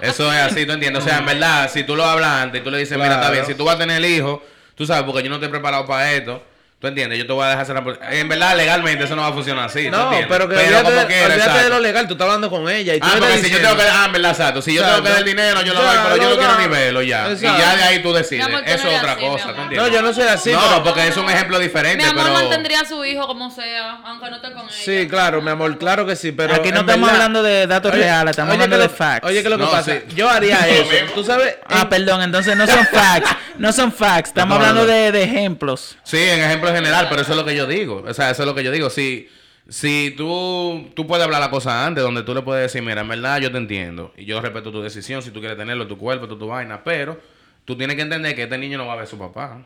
eso, 0.00 0.32
es 0.32 0.40
así, 0.40 0.66
¿tú 0.66 0.72
entiendes? 0.72 1.02
O 1.02 1.06
sea, 1.06 1.18
en 1.18 1.26
verdad, 1.26 1.70
si 1.72 1.84
tú 1.84 1.96
lo 1.96 2.04
hablas 2.04 2.42
antes 2.42 2.60
y 2.60 2.64
tú 2.64 2.70
le 2.70 2.78
dices, 2.78 2.96
mira, 2.98 3.14
está 3.14 3.30
bien, 3.30 3.46
si 3.46 3.54
tú 3.54 3.64
vas 3.64 3.76
a 3.76 3.78
tener 3.78 3.98
el 3.98 4.04
hijo, 4.04 4.42
tú 4.74 4.86
sabes, 4.86 5.04
porque 5.04 5.22
yo 5.22 5.28
no 5.28 5.36
estoy 5.36 5.48
preparado 5.48 5.86
para 5.86 6.12
esto, 6.12 6.42
¿tú 6.84 6.88
entiendes? 6.88 7.18
Yo 7.18 7.26
te 7.26 7.32
voy 7.32 7.44
a 7.46 7.48
dejar 7.48 7.62
hacer 7.62 7.74
la... 7.74 8.14
En 8.14 8.28
verdad, 8.28 8.54
legalmente 8.56 9.04
eso 9.04 9.16
no 9.16 9.22
va 9.22 9.28
a 9.28 9.32
funcionar 9.32 9.64
así, 9.64 9.86
¿tú 9.86 9.90
No, 9.90 10.10
pero 10.28 10.46
que 10.48 10.56
olvídate, 10.56 10.84
como 10.84 10.96
de, 11.00 11.06
quiera, 11.06 11.26
olvídate 11.34 11.64
de 11.64 11.68
lo 11.70 11.80
legal, 11.80 12.06
tú 12.06 12.12
estás 12.12 12.26
hablando 12.26 12.50
con 12.50 12.68
ella 12.68 12.94
y 12.94 13.00
tú 13.00 13.06
Ah, 13.10 13.14
porque 13.18 13.38
si 13.38 13.50
yo 13.50 13.58
tengo 13.60 13.76
que... 13.76 13.82
Ah, 13.82 14.04
en 14.06 14.12
verdad, 14.12 14.30
exacto. 14.32 14.60
Si 14.60 14.74
yo 14.74 14.84
tengo 14.84 15.02
que 15.02 15.08
dar 15.08 15.18
el 15.20 15.24
dinero, 15.24 15.62
yo 15.62 15.72
lo 15.72 15.80
Ya, 15.82 15.86
doy, 15.94 15.98
pero 16.04 16.16
yo 16.16 16.22
lo 16.30 16.36
no 16.36 16.36
quiero 16.42 16.58
ni 16.58 16.66
verlo 16.68 17.02
ya. 17.02 17.30
Y 17.32 17.36
ya 17.40 17.76
de 17.76 17.82
ahí 17.84 18.02
tú 18.02 18.12
decides. 18.12 18.44
Amor, 18.44 18.62
Eso 18.66 18.84
no 18.84 18.90
es 18.90 18.98
otra 18.98 19.12
así, 19.12 19.20
cosa, 19.26 19.44
¿tú 19.44 19.50
amor. 19.50 19.62
entiendes? 19.62 19.78
No, 19.90 19.96
yo 19.96 20.02
no 20.02 20.12
soy 20.12 20.24
así, 20.24 20.52
no, 20.52 20.60
pero... 20.68 20.82
porque 20.84 21.08
es 21.08 21.16
un 21.16 21.30
ejemplo 21.30 21.58
diferente, 21.58 22.04
Mi 22.04 22.10
amor 22.10 22.24
pero... 22.24 22.34
mantendría 22.34 22.80
a 22.80 22.84
su 22.84 23.02
hijo 23.04 23.26
como 23.26 23.50
sea, 23.50 24.00
aunque 24.04 24.28
no 24.30 24.36
esté 24.36 24.52
con 24.52 24.62
ella. 24.64 24.70
Sí, 24.70 25.08
claro, 25.08 25.40
mi 25.40 25.50
amor, 25.50 25.78
claro 25.78 26.04
que 26.06 26.16
sí, 26.16 26.32
pero... 26.32 26.54
Aquí 26.54 26.70
no 26.70 26.80
estamos 26.80 27.00
verdad- 27.08 27.14
hablando 27.14 27.42
de 27.42 27.66
datos 27.66 27.92
Oye, 27.92 28.02
reales, 28.02 28.30
estamos 28.32 28.54
oye, 28.54 28.62
hablando 28.64 28.76
que 28.84 28.88
de 28.92 28.94
facts. 28.94 29.26
Oye, 29.26 29.40
¿qué 29.42 29.48
es 29.48 29.50
lo 29.50 29.58
que 29.58 29.72
pasa? 29.72 29.92
Yo 30.14 30.28
haría 30.28 30.68
eso. 30.68 30.84
Tú 31.14 31.24
sabes... 31.24 31.56
Ah, 31.68 31.88
perdón, 31.88 32.20
entonces 32.22 32.54
no 32.56 32.66
son 32.66 32.86
facts. 32.92 33.30
No 33.56 33.72
son 33.72 33.92
facts. 33.92 34.28
Estamos 34.28 34.56
hablando 34.56 34.84
de, 34.86 35.12
de 35.12 35.22
ejemplos. 35.22 35.96
Sí, 36.02 36.18
en 36.20 36.40
ejemplo 36.42 36.68
general, 36.74 37.06
pero 37.08 37.22
eso 37.22 37.30
es 37.32 37.36
lo 37.36 37.44
que 37.44 37.54
yo 37.56 37.66
digo. 37.66 38.04
O 38.06 38.14
sea, 38.14 38.30
eso 38.30 38.42
es 38.42 38.46
lo 38.46 38.54
que 38.54 38.62
yo 38.64 38.70
digo. 38.70 38.90
Si, 38.90 39.28
si 39.68 40.14
tú, 40.16 40.90
tú 40.94 41.06
puedes 41.06 41.24
hablar 41.24 41.40
la 41.40 41.50
cosa 41.50 41.86
antes, 41.86 42.02
donde 42.04 42.22
tú 42.22 42.34
le 42.34 42.42
puedes 42.42 42.62
decir, 42.70 42.82
mira, 42.86 43.00
en 43.00 43.08
verdad 43.08 43.38
yo 43.40 43.50
te 43.50 43.58
entiendo. 43.58 44.12
Y 44.16 44.24
yo 44.24 44.40
respeto 44.40 44.70
tu 44.72 44.82
decisión, 44.82 45.22
si 45.22 45.30
tú 45.30 45.40
quieres 45.40 45.56
tenerlo, 45.56 45.86
tu 45.86 45.96
cuerpo, 45.98 46.28
tu, 46.28 46.38
tu 46.38 46.46
vaina. 46.48 46.82
Pero 46.84 47.20
tú 47.64 47.76
tienes 47.76 47.96
que 47.96 48.02
entender 48.02 48.34
que 48.34 48.42
este 48.44 48.58
niño 48.58 48.78
no 48.78 48.86
va 48.86 48.92
a 48.94 48.96
ver 48.96 49.04
a 49.04 49.08
su 49.08 49.18
papá. 49.18 49.62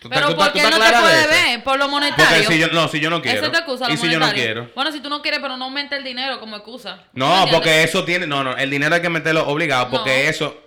¿Tú 0.00 0.08
estás- 0.08 0.20
Pero 0.20 0.34
tú 0.34 0.36
¿por 0.42 0.52
qué 0.52 0.62
no 0.62 0.70
te 0.70 0.76
puede 1.00 1.26
ver? 1.28 1.62
Por 1.62 1.78
lo 1.78 1.88
monetario. 1.88 2.26
Porque 2.26 2.52
si 2.52 2.58
yo, 2.58 2.66
no, 2.72 2.88
si 2.88 2.98
yo 2.98 3.08
no 3.08 3.22
quiero. 3.22 3.36
Esa 3.38 3.46
es 3.46 3.52
tu 3.52 3.58
excusa, 3.58 3.86
lo 3.88 3.94
y 3.94 3.96
si 3.96 4.06
yo 4.10 4.18
no 4.18 4.26
monetario. 4.26 4.44
quiero. 4.54 4.70
Bueno, 4.74 4.90
si 4.90 4.98
tú 5.00 5.08
no 5.08 5.22
quieres, 5.22 5.38
pero 5.40 5.56
no 5.56 5.64
aumente 5.66 5.96
el 5.96 6.02
dinero 6.02 6.40
como 6.40 6.56
excusa. 6.56 6.96
¿Tú 7.14 7.20
me 7.20 7.24
No, 7.24 7.46
porque 7.52 7.84
eso 7.84 8.04
tiene... 8.04 8.26
No, 8.26 8.42
no, 8.42 8.56
el 8.56 8.68
dinero 8.68 8.96
hay 8.96 9.00
que 9.00 9.08
meterlo 9.08 9.46
obligado, 9.46 9.90
porque 9.90 10.24
No. 10.24 10.30
eso... 10.30 10.61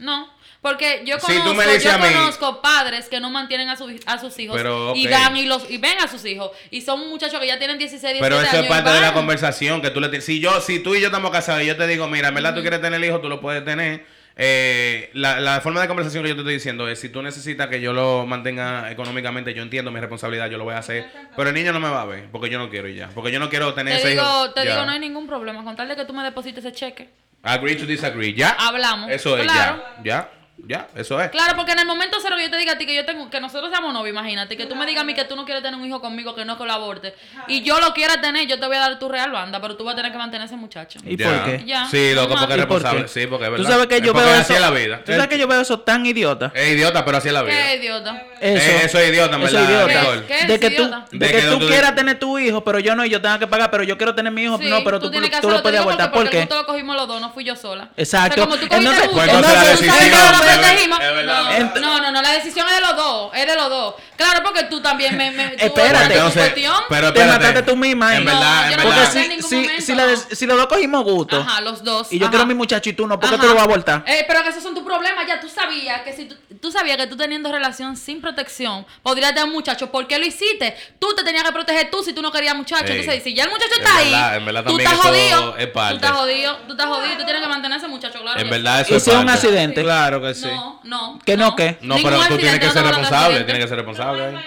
No. 0.00 0.28
Porque 0.62 1.02
yo 1.06 1.18
conozco, 1.18 1.54
yo 1.54 1.98
mí- 1.98 2.12
conozco 2.12 2.60
padres 2.60 3.08
que 3.08 3.18
no 3.18 3.30
mantienen 3.30 3.70
a, 3.70 3.76
su- 3.76 3.98
a 4.04 4.18
sus 4.18 4.38
hijos 4.38 4.54
Pero, 4.56 4.92
y 4.94 5.06
van 5.06 5.34
y 5.36 5.46
los 5.46 5.70
y 5.70 5.78
ven 5.78 5.98
a 6.00 6.06
sus 6.08 6.22
hijos 6.26 6.50
y 6.70 6.82
son 6.82 7.08
muchachos 7.08 7.40
que 7.40 7.46
ya 7.46 7.56
tienen 7.58 7.78
16, 7.78 8.02
17 8.02 8.22
Pero 8.22 8.42
eso 8.42 8.50
años 8.50 8.64
es 8.64 8.68
parte 8.70 8.90
de 8.90 9.00
la 9.00 9.14
conversación 9.14 9.80
que 9.80 9.88
tú 9.90 10.00
le. 10.00 10.20
Si 10.20 10.38
yo, 10.38 10.60
si 10.60 10.80
tú 10.80 10.94
y 10.94 11.00
yo 11.00 11.06
estamos 11.06 11.30
casados 11.30 11.62
y 11.62 11.66
yo 11.66 11.76
te 11.76 11.86
digo, 11.86 12.08
mira, 12.08 12.28
en 12.28 12.34
verdad 12.34 12.54
tú 12.54 12.60
quieres 12.60 12.80
tener 12.82 13.02
hijo, 13.02 13.20
tú 13.20 13.28
lo 13.30 13.40
puedes 13.40 13.64
tener. 13.64 14.04
Eh, 14.36 15.10
la, 15.14 15.38
la 15.40 15.60
forma 15.60 15.80
de 15.82 15.88
conversación 15.88 16.22
que 16.22 16.30
yo 16.30 16.34
te 16.34 16.40
estoy 16.42 16.54
diciendo 16.54 16.88
es 16.88 16.98
si 17.00 17.08
tú 17.08 17.20
necesitas 17.22 17.68
que 17.68 17.80
yo 17.80 17.92
lo 17.92 18.26
mantenga 18.26 18.90
económicamente, 18.90 19.52
yo 19.54 19.62
entiendo 19.62 19.90
mi 19.90 20.00
responsabilidad, 20.00 20.50
yo 20.50 20.58
lo 20.58 20.64
voy 20.64 20.74
a 20.74 20.78
hacer. 20.78 21.06
Pero 21.36 21.48
el 21.48 21.54
niño 21.54 21.72
no 21.72 21.80
me 21.80 21.88
va 21.90 22.02
a 22.02 22.06
ver, 22.06 22.28
porque 22.30 22.48
yo 22.50 22.58
no 22.58 22.68
quiero 22.70 22.88
y 22.88 22.94
ya. 22.96 23.08
Porque 23.14 23.32
yo 23.32 23.38
no 23.40 23.48
quiero 23.50 23.72
tener 23.74 23.94
Te 23.94 24.00
ese 24.00 24.10
digo, 24.10 24.22
hijo. 24.22 24.50
te 24.52 24.64
ya. 24.64 24.72
digo, 24.72 24.84
no 24.86 24.92
hay 24.92 24.98
ningún 24.98 25.26
problema. 25.26 25.64
Con 25.64 25.74
tal 25.76 25.88
de 25.88 25.96
que 25.96 26.04
tú 26.04 26.12
me 26.12 26.22
deposites 26.22 26.62
ese 26.64 26.74
cheque. 26.74 27.08
Agree 27.42 27.76
to 27.76 27.86
disagree. 27.86 28.34
¿Ya? 28.34 28.50
Hablamos. 28.58 29.10
Eso 29.10 29.36
es, 29.38 29.44
Claro. 29.44 29.82
ya. 30.02 30.30
Ya. 30.30 30.30
Ya. 30.66 30.86
Eso 30.94 31.20
es. 31.20 31.30
Claro, 31.30 31.54
porque 31.56 31.72
en 31.72 31.80
el 31.80 31.86
momento 31.86 32.18
cero 32.22 32.36
que 32.36 32.44
yo 32.44 32.50
te 32.50 32.56
diga 32.56 32.72
a 32.72 32.78
ti 32.78 32.86
que 32.86 32.94
yo 32.94 33.04
tengo, 33.04 33.28
que 33.30 33.40
nosotros 33.40 33.70
seamos 33.70 33.92
novios, 33.92 34.12
imagínate, 34.12 34.56
que 34.56 34.66
tú 34.66 34.74
me 34.76 34.86
digas 34.86 35.02
a 35.02 35.04
mí 35.04 35.14
que 35.14 35.24
tú 35.24 35.36
no 35.36 35.44
quieres 35.44 35.62
tener 35.62 35.78
un 35.78 35.86
hijo 35.86 36.00
conmigo, 36.00 36.34
que 36.34 36.44
no 36.44 36.56
que 36.58 36.64
lo 36.64 36.72
aborte, 36.72 37.14
y 37.48 37.62
yo 37.62 37.80
lo 37.80 37.92
quiera 37.94 38.20
tener, 38.20 38.46
yo 38.46 38.58
te 38.60 38.66
voy 38.66 38.76
a 38.76 38.80
dar 38.80 38.98
tu 38.98 39.08
real 39.08 39.30
banda, 39.30 39.60
pero 39.60 39.76
tú 39.76 39.84
vas 39.84 39.94
a 39.94 39.96
tener 39.96 40.12
que 40.12 40.18
mantener 40.18 40.42
a 40.42 40.46
ese 40.46 40.56
muchacho. 40.56 40.98
¿Y 41.04 41.16
Ya. 41.16 41.26
por 41.28 41.44
qué? 41.44 41.64
Ya. 41.64 41.86
Sí, 41.90 42.12
loco, 42.14 42.34
porque 42.36 42.44
es 42.54 42.58
¿Y 42.58 42.66
por 42.66 42.76
responsable. 42.82 43.02
qué? 43.02 43.08
Sí, 43.08 43.26
porque 43.26 43.44
es 43.46 43.50
verdad. 43.50 43.64
Tú 43.66 43.70
sabes 43.72 43.86
que 43.86 43.96
Es 43.96 44.02
yo 44.02 44.12
porque 44.12 44.26
veo 44.28 44.34
así 44.40 44.52
eso. 44.52 44.54
es 44.54 44.60
la 44.60 44.70
vida. 44.70 45.04
Tú 45.04 45.12
sabes 45.12 45.28
que 45.28 45.38
yo 45.38 45.46
veo 45.48 45.60
eso 45.60 45.80
tan 45.80 46.06
idiota. 46.06 46.52
Es 46.54 46.72
idiota, 46.72 47.04
pero 47.04 47.18
así 47.18 47.28
es 47.28 47.34
la 47.34 47.42
vida. 47.42 47.54
Qué 47.56 47.76
idiota. 47.76 48.22
Eso. 48.40 48.70
Eh, 48.70 48.80
eso 48.84 48.98
es 48.98 49.08
idiota, 49.10 49.36
en 49.36 49.42
Eso 49.42 49.52
verdad, 49.56 49.62
es 49.62 49.70
idiota. 49.88 50.00
Nicole. 50.00 50.26
¿Qué 50.26 50.38
es 50.40 50.48
de 50.48 50.60
que 50.60 50.70
tú, 50.70 50.82
idiota? 50.82 51.04
de 51.10 51.18
De 51.18 51.26
que 51.32 51.40
que 51.40 51.46
tú 51.48 51.58
tú- 51.58 51.66
quieras 51.68 51.94
tener 51.94 52.18
tu 52.18 52.38
hijo, 52.38 52.64
pero 52.64 52.78
yo 52.78 52.94
no, 52.94 53.04
y 53.04 53.10
yo 53.10 53.20
tenga 53.20 53.38
que 53.38 53.46
pagar, 53.46 53.70
pero 53.70 53.82
yo 53.84 53.96
quiero 53.96 54.14
tener 54.14 54.32
mi 54.32 54.42
hijo, 54.44 54.58
Sí, 54.58 54.66
no, 54.68 54.82
pero 54.84 54.98
tú, 55.00 55.10
tienes 55.10 55.28
que 55.30 55.36
tú 55.40 55.48
hacerlo, 55.48 55.56
lo 55.58 55.62
puedes 55.62 55.80
abortar. 55.80 56.10
porque 56.10 56.20
¿Por 56.24 56.30
qué? 56.30 56.36
el 56.38 56.42
gusto 56.44 56.56
lo 56.56 56.66
cogimos 56.66 56.96
los 56.96 57.08
dos, 57.08 57.20
no 57.20 57.30
fui 57.32 57.44
yo 57.44 57.56
sola. 57.56 57.88
Exacto. 57.96 58.46
Tú 58.46 58.54
Entonces- 58.54 59.10
tú 59.10 59.16
la 59.16 59.64
decisión- 59.64 60.49
no 60.56 60.62
protegimos. 60.62 60.98
no, 61.80 62.12
no, 62.12 62.22
la 62.22 62.32
decisión 62.32 62.66
es 62.68 62.74
de 62.74 62.80
los 62.80 62.96
dos, 62.96 63.30
es 63.34 63.46
de 63.46 63.54
los 63.56 63.68
dos. 63.68 63.94
Claro, 64.20 64.42
porque 64.44 64.64
tú 64.64 64.80
también 64.82 65.16
me... 65.16 65.30
me 65.30 65.48
tú- 65.50 65.64
Espérate. 65.66 66.14
Entonces, 66.14 66.42
cuestión. 66.42 66.74
pero 66.88 67.12
Te 67.12 67.20
espérate. 67.20 67.44
mataste 67.46 67.62
tú 67.70 67.76
misma. 67.76 68.16
En 68.16 68.24
verdad, 68.24 68.40
No, 68.40 68.64
en 68.64 68.70
yo 68.70 68.76
no 68.76 68.82
Porque 68.82 69.00
me 69.00 69.00
verdad. 69.00 69.14
maté 69.14 69.18
en 69.18 69.22
si, 69.24 69.28
ningún 69.30 69.48
si, 69.48 69.54
momento, 69.56 69.82
si, 69.82 69.94
la 69.94 70.36
si 70.36 70.46
los 70.46 70.56
dos 70.58 70.66
cogimos 70.66 71.04
gusto, 71.04 71.36
Ajá, 71.40 71.60
los 71.62 71.82
dos. 71.82 72.12
y 72.12 72.18
yo 72.18 72.26
ajá. 72.26 72.30
quiero 72.30 72.46
mi 72.46 72.54
muchacho 72.54 72.90
y 72.90 72.92
tú 72.92 73.06
no, 73.06 73.18
¿por 73.18 73.30
qué 73.30 73.38
tú 73.38 73.46
lo 73.46 73.54
vas 73.54 73.62
a 73.62 73.64
abortar? 73.64 74.04
Eh, 74.06 74.24
pero 74.28 74.42
que 74.42 74.50
esos 74.50 74.62
son 74.62 74.74
tus 74.74 74.84
problemas, 74.84 75.26
ya 75.26 75.40
tú 75.40 75.48
sabías 75.48 76.02
que 76.02 76.12
si 76.12 76.26
tú, 76.26 76.36
tú 76.60 76.70
sabías 76.70 76.96
que 76.98 77.06
tú 77.06 77.16
teniendo 77.16 77.50
relación 77.50 77.96
sin 77.96 78.20
protección 78.20 78.84
podrías 79.02 79.30
tener 79.30 79.44
un 79.46 79.52
muchacho, 79.52 79.90
¿por 79.90 80.06
qué 80.06 80.18
lo 80.18 80.26
hiciste? 80.26 80.76
Tú 80.98 81.14
te 81.16 81.24
tenías 81.24 81.44
que 81.44 81.52
proteger 81.52 81.90
tú 81.90 82.02
si 82.02 82.12
tú 82.12 82.20
no 82.20 82.30
querías 82.30 82.54
muchacho. 82.54 82.84
Entonces, 82.92 83.22
si 83.22 83.32
ya 83.34 83.44
el 83.44 83.50
muchacho 83.50 83.72
en 83.76 83.82
está 83.82 83.96
ahí, 83.96 84.10
verdad- 84.10 84.36
en 84.36 84.44
verdad 84.44 84.64
tú 84.64 84.78
estás 84.78 84.94
jodido. 84.98 85.56
es 85.56 85.66
parte. 85.68 85.98
Tú 85.98 86.04
estás 86.04 86.18
jodido, 86.20 86.56
tú 86.66 86.72
estás 86.72 86.86
jodido, 86.86 87.16
tú 87.16 87.24
tienes 87.24 87.42
que 87.42 87.48
mantener 87.48 87.74
a 87.76 87.78
ese 87.78 87.88
muchacho, 87.88 88.20
claro. 88.20 88.38
En 88.40 88.50
verdad, 88.50 88.80
eso 88.82 88.92
Y 88.92 88.96
es 88.98 89.02
si 89.04 89.10
es 89.10 89.16
un 89.16 89.28
accidente. 89.30 89.82
Claro 89.82 90.20
que 90.20 90.34
sí. 90.34 90.46
No, 90.46 90.80
no. 90.84 91.18
¿Que 91.24 91.36
no 91.36 91.56
qué? 91.56 91.78
No, 91.80 91.96
pero 92.02 92.18
tú 92.28 92.36
tienes 92.36 92.60
que 92.60 92.68
ser 92.70 92.82
responsable, 92.84 93.44
tienes 93.44 93.62
que 93.62 93.68
ser 93.68 93.76
responsable. 93.78 94.09
All 94.10 94.16
right. 94.16 94.42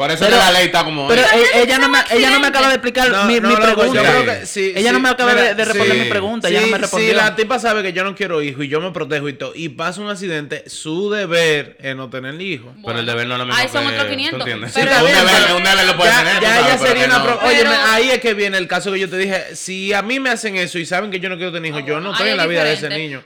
Por 0.00 0.10
eso 0.10 0.24
Pero- 0.24 0.38
que 0.38 0.42
la 0.44 0.50
ley 0.52 0.64
está 0.64 0.82
como 0.82 1.06
Pero 1.08 1.20
eh, 1.20 1.26
ella, 1.62 1.78
no 1.78 1.90
me, 1.90 1.98
ella 2.10 2.30
no 2.30 2.40
me 2.40 2.46
acaba 2.46 2.68
de 2.68 2.72
explicar 2.76 3.10
No, 3.10 3.24
mi, 3.24 3.38
no, 3.38 3.50
mi 3.50 3.56
pregunta. 3.56 3.84
yo 4.02 4.02
creo 4.02 4.24
que 4.24 4.46
sí, 4.46 4.72
ella 4.74 4.88
sí, 4.88 4.92
no 4.94 5.00
me 5.00 5.10
acaba 5.10 5.32
mira, 5.32 5.44
de, 5.48 5.54
de 5.56 5.64
responder 5.66 5.96
sí, 5.98 6.02
mi 6.04 6.08
pregunta, 6.08 6.48
ella 6.48 6.62
no 6.62 6.66
me 6.68 6.78
respondió. 6.78 7.10
Si 7.10 7.14
la 7.14 7.36
tipa 7.36 7.58
sabe 7.58 7.82
que 7.82 7.92
yo 7.92 8.02
no 8.02 8.14
quiero 8.14 8.40
hijo 8.40 8.62
y 8.62 8.68
yo 8.68 8.80
me 8.80 8.92
protejo 8.92 9.28
y 9.28 9.34
todo, 9.34 9.52
y 9.54 9.68
pasa 9.68 10.00
un 10.00 10.08
accidente, 10.08 10.64
su 10.68 11.10
deber 11.10 11.76
es 11.80 11.94
no 11.94 12.08
tener 12.08 12.40
hijo. 12.40 12.72
Pero 12.82 12.98
el 12.98 13.04
deber 13.04 13.26
no 13.26 13.34
es 13.34 13.38
lo 13.40 13.44
mismo 13.44 13.60
Ahí 13.60 13.68
son 13.68 13.86
otros 13.86 14.04
¿tú 14.04 14.08
500. 14.08 14.40
entiendes? 14.40 14.72
Pero- 14.74 14.90
Sí, 14.90 14.96
un 14.96 15.04
deber, 15.12 15.52
un 15.58 15.64
deber 15.64 15.84
lo 15.86 15.96
puede 15.98 16.10
ya, 16.12 16.18
tener. 16.24 16.42
ya 16.42 16.48
sabes, 16.48 16.64
ella 16.66 16.78
sería 16.78 17.04
una 17.04 17.18
no. 17.18 17.24
pro- 17.24 17.40
Óyeme, 17.46 17.62
Pero- 17.70 17.82
ahí 17.90 18.10
es 18.10 18.20
que 18.20 18.32
viene 18.32 18.56
el 18.56 18.68
caso 18.68 18.90
que 18.92 19.00
yo 19.00 19.10
te 19.10 19.18
dije. 19.18 19.54
Si 19.54 19.92
a 19.92 20.00
mí 20.00 20.18
me 20.18 20.30
hacen 20.30 20.56
eso 20.56 20.78
y 20.78 20.86
saben 20.86 21.10
que 21.10 21.20
yo 21.20 21.28
no 21.28 21.36
quiero 21.36 21.52
tener 21.52 21.70
hijo, 21.72 21.80
yo 21.86 22.00
no 22.00 22.12
estoy 22.12 22.28
es 22.28 22.32
en 22.32 22.38
la 22.38 22.46
vida 22.46 22.64
de 22.64 22.72
ese 22.72 22.88
niño. 22.88 23.22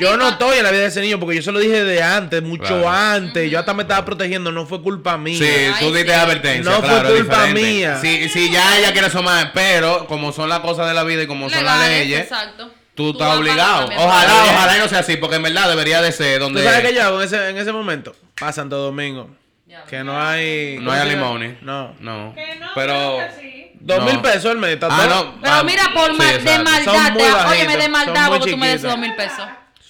Yo 0.00 0.16
no 0.16 0.30
estoy 0.30 0.56
en 0.56 0.64
la 0.64 0.70
vida 0.70 0.80
de 0.84 0.88
ese 0.88 1.02
niño 1.02 1.20
porque 1.20 1.36
yo 1.36 1.42
se 1.42 1.52
lo 1.52 1.58
dije 1.58 1.84
de 1.84 2.02
antes, 2.02 2.42
mucho 2.42 2.88
antes. 2.88 3.50
Yo 3.50 3.58
hasta 3.58 3.74
me 3.74 3.82
estaba 3.82 4.06
protegiendo, 4.06 4.50
no 4.52 4.64
fue 4.64 4.80
culpa 4.80 5.18
mía. 5.18 5.38
Sí, 5.38 5.84
tú 5.84 5.92
diste 5.92 6.13
sí. 6.14 6.20
advertencia. 6.22 6.70
No 6.70 6.78
fue 6.80 6.88
claro, 6.88 7.08
culpa 7.14 7.44
diferente. 7.46 7.60
mía. 7.62 7.98
Si, 8.00 8.28
si 8.28 8.50
ya 8.50 8.78
ella 8.78 8.92
quiere 8.92 9.10
sumar, 9.10 9.52
pero 9.54 10.06
como 10.06 10.32
son 10.32 10.48
las 10.48 10.60
cosas 10.60 10.86
de 10.88 10.94
la 10.94 11.04
vida 11.04 11.22
y 11.22 11.26
como 11.26 11.48
son 11.50 11.64
las 11.64 11.88
leyes, 11.88 12.22
Exacto. 12.22 12.70
tú 12.94 13.10
estás 13.12 13.36
obligado. 13.36 13.86
Ojalá, 13.96 14.42
bien. 14.42 14.54
ojalá 14.54 14.76
y 14.76 14.80
no 14.80 14.88
sea 14.88 14.98
así, 15.00 15.16
porque 15.16 15.36
en 15.36 15.42
verdad 15.42 15.68
debería 15.68 16.00
de 16.02 16.12
ser 16.12 16.38
¿Tú 16.38 16.44
donde 16.44 16.62
sabes 16.64 16.80
qué 16.88 16.94
yo 16.94 17.20
en 17.20 17.26
ese, 17.26 17.48
en 17.50 17.56
ese 17.58 17.72
momento? 17.72 18.14
Pa' 18.38 18.52
Santo 18.52 18.76
Domingo. 18.78 19.30
Ya, 19.66 19.82
Que 19.84 20.04
no 20.04 20.20
hay. 20.20 20.78
no 20.80 20.92
hay 20.92 21.00
alimones. 21.00 21.60
No. 21.62 21.94
No. 22.00 22.32
Que 22.34 22.56
no, 22.56 22.68
Pero. 22.74 23.18
que 23.18 23.40
sí. 23.40 23.70
Dos 23.80 23.98
No. 23.98 24.04
mil 24.06 24.20
pesos 24.20 24.46
al 24.46 24.58
mes. 24.58 24.70
está 24.74 24.86
Ah, 24.90 25.06
no. 25.08 25.34
Pero 25.42 25.54
ah, 25.54 25.62
mira, 25.64 25.82
por 25.94 26.10
sí, 26.12 26.16
mal, 26.18 26.44
de 26.44 26.58
maldad, 26.60 27.48
óyeme, 27.50 27.76
de 27.76 27.88
maldad, 27.88 28.28
porque 28.28 28.50
tú 28.52 28.56
me 28.56 28.68
des 28.68 28.82
dos 28.82 28.96
mil 28.98 29.14
pesos. 29.14 29.44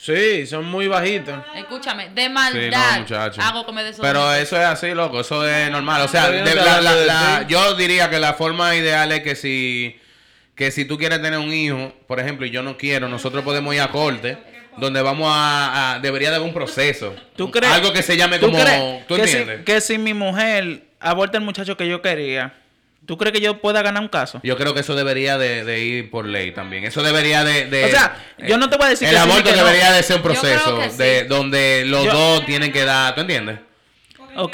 Sí, 0.04 0.46
son 0.46 0.66
muy 0.66 0.86
bajitos. 0.86 1.34
Escúchame, 1.56 2.10
de 2.10 2.24
Sí, 2.24 2.28
maldad 2.28 2.92
no, 2.94 3.00
muchacho. 3.00 3.40
hago 3.40 3.64
que 3.64 3.72
me 3.72 3.82
des 3.84 3.96
dos 3.96 4.04
Pero 4.06 4.34
eso 4.34 4.56
es 4.60 4.66
así, 4.66 4.92
loco. 4.92 5.20
Eso 5.20 5.48
es 5.48 5.70
normal. 5.70 6.02
O 6.02 6.08
sea, 6.08 6.24
no 6.30 6.44
de- 6.44 6.54
la- 6.54 6.80
la- 6.82 6.94
de 6.94 7.06
la- 7.06 7.46
yo 7.48 7.74
diría 7.74 8.10
que 8.10 8.18
la 8.18 8.34
forma 8.34 8.74
ideal 8.76 9.10
es 9.12 9.20
que 9.22 9.34
si, 9.34 9.98
que 10.54 10.70
si 10.70 10.84
tú 10.84 10.98
quieres 10.98 11.22
tener 11.22 11.38
un 11.38 11.52
hijo, 11.54 11.92
por 12.06 12.20
ejemplo, 12.20 12.44
y 12.44 12.50
yo 12.50 12.62
no 12.62 12.76
quiero, 12.76 13.08
nosotros 13.08 13.42
podemos 13.44 13.74
ir 13.74 13.80
a 13.80 13.88
corte, 13.88 14.36
donde 14.76 15.00
vamos 15.00 15.30
a, 15.34 15.94
a- 15.94 15.98
debería 16.00 16.28
de 16.28 16.36
haber 16.36 16.48
un 16.48 16.54
proceso. 16.54 17.14
¿Tú 17.34 17.50
crees? 17.50 17.72
Algo 17.72 17.92
que 17.94 18.02
se 18.02 18.16
llame 18.18 18.38
¿Tú 18.38 18.50
como, 18.50 19.02
¿tú 19.08 19.16
que 19.16 19.26
si, 19.26 19.36
entiendes? 19.38 19.64
que 19.64 19.80
si 19.80 19.96
mi 19.96 20.12
mujer 20.12 20.82
aborta 21.00 21.38
el 21.38 21.44
muchacho 21.44 21.78
que 21.78 21.88
yo 21.88 22.02
quería, 22.02 22.52
¿tú 23.06 23.16
crees 23.18 23.32
que 23.32 23.40
yo 23.40 23.60
pueda 23.60 23.82
ganar 23.82 24.02
un 24.02 24.08
caso? 24.08 24.40
Yo 24.42 24.56
creo 24.56 24.74
que 24.74 24.80
eso 24.80 24.94
debería 24.94 25.38
de, 25.38 25.64
de 25.64 25.80
ir 25.80 26.10
por 26.10 26.26
ley 26.26 26.52
también. 26.52 26.84
Eso 26.84 27.02
debería 27.02 27.44
de... 27.44 27.66
de- 27.66 27.84
O 27.84 27.88
sea, 27.88 28.16
yo 28.46 28.56
no 28.58 28.68
te 28.70 28.76
voy 28.76 28.86
a 28.86 28.90
decir 28.90 29.08
El 29.08 29.14
que 29.14 29.20
sí 29.20 29.26
ni 29.26 29.32
aborto 29.32 29.50
que 29.50 29.56
no. 29.56 29.64
debería 29.64 29.92
de 29.92 30.02
ser 30.02 30.16
un 30.16 30.22
proceso 30.22 30.82
sí. 30.90 30.96
de 30.96 31.24
donde 31.24 31.84
los 31.86 32.04
Yo- 32.04 32.12
dos 32.12 32.46
tienen 32.46 32.72
que 32.72 32.84
dar, 32.84 33.14
¿tú 33.14 33.20
entiendes? 33.22 33.58
Ok. 34.36 34.52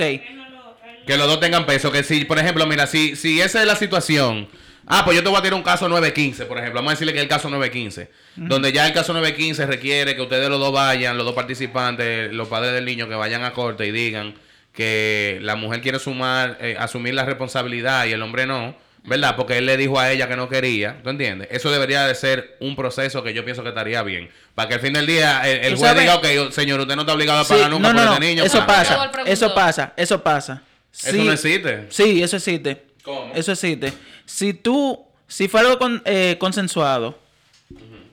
Que 1.06 1.16
los 1.16 1.26
dos 1.26 1.40
tengan 1.40 1.66
peso. 1.66 1.90
Que 1.90 2.02
si, 2.02 2.24
por 2.24 2.38
ejemplo, 2.38 2.66
mira, 2.66 2.86
si, 2.86 3.16
si 3.16 3.40
esa 3.40 3.60
es 3.60 3.66
la 3.66 3.76
situación. 3.76 4.48
Ah, 4.86 5.04
pues 5.04 5.16
yo 5.16 5.22
te 5.22 5.28
voy 5.28 5.38
a 5.38 5.42
tirar 5.42 5.54
un 5.54 5.62
caso 5.62 5.88
915, 5.88 6.46
por 6.46 6.58
ejemplo. 6.58 6.78
Vamos 6.80 6.90
a 6.90 6.94
decirle 6.94 7.12
que 7.12 7.18
es 7.20 7.22
el 7.22 7.28
caso 7.28 7.48
915. 7.48 8.10
Donde 8.36 8.72
ya 8.72 8.86
el 8.86 8.92
caso 8.92 9.12
915 9.12 9.66
requiere 9.66 10.16
que 10.16 10.22
ustedes 10.22 10.48
los 10.48 10.58
dos 10.58 10.72
vayan, 10.72 11.16
los 11.16 11.24
dos 11.24 11.34
participantes, 11.34 12.32
los 12.32 12.48
padres 12.48 12.72
del 12.72 12.84
niño, 12.84 13.08
que 13.08 13.14
vayan 13.14 13.44
a 13.44 13.52
corte 13.52 13.86
y 13.86 13.92
digan 13.92 14.34
que 14.72 15.38
la 15.42 15.56
mujer 15.56 15.80
quiere 15.80 15.98
sumar, 15.98 16.58
eh, 16.60 16.76
asumir 16.78 17.14
la 17.14 17.24
responsabilidad 17.24 18.06
y 18.06 18.12
el 18.12 18.22
hombre 18.22 18.46
no. 18.46 18.74
¿Verdad? 19.02 19.34
Porque 19.34 19.56
él 19.56 19.64
le 19.64 19.78
dijo 19.78 19.98
a 19.98 20.10
ella 20.12 20.28
que 20.28 20.36
no 20.36 20.50
quería. 20.50 20.98
¿Tú 21.02 21.08
entiendes? 21.08 21.48
Eso 21.50 21.70
debería 21.70 22.06
de 22.06 22.14
ser 22.14 22.58
un 22.60 22.76
proceso 22.76 23.22
que 23.22 23.32
yo 23.32 23.46
pienso 23.46 23.62
que 23.62 23.70
estaría 23.70 24.02
bien. 24.02 24.28
Para 24.54 24.68
que 24.68 24.74
al 24.74 24.80
fin 24.80 24.92
del 24.92 25.06
día 25.06 25.40
el, 25.50 25.76
juez 25.76 25.98
diga, 25.98 26.16
ok, 26.16 26.50
señor, 26.52 26.80
usted 26.80 26.96
no 26.96 27.02
está 27.02 27.14
obligado 27.14 27.40
a 27.40 27.44
Sí, 27.44 27.54
pagar 27.54 27.70
nunca 27.70 27.88
no, 27.88 27.94
por 27.94 28.04
no, 28.04 28.12
este 28.12 28.20
no, 28.20 28.26
niño. 28.28 28.44
Eso 28.44 28.66
pasa, 28.66 29.10
eso 29.24 29.54
pasa, 29.54 29.94
eso 29.96 30.22
pasa. 30.22 30.62
Eso 30.92 31.12
Sí, 31.12 31.24
no 31.24 31.32
existe. 31.32 31.86
Sí, 31.88 32.22
eso 32.22 32.36
existe. 32.36 32.84
¿Cómo? 33.02 33.32
Eso 33.34 33.52
existe. 33.52 33.90
Si 34.26 34.52
tú, 34.52 35.02
si 35.26 35.48
fue 35.48 35.60
algo 35.60 35.78
con- 35.78 36.02
eh, 36.04 36.36
consensuado, 36.38 37.18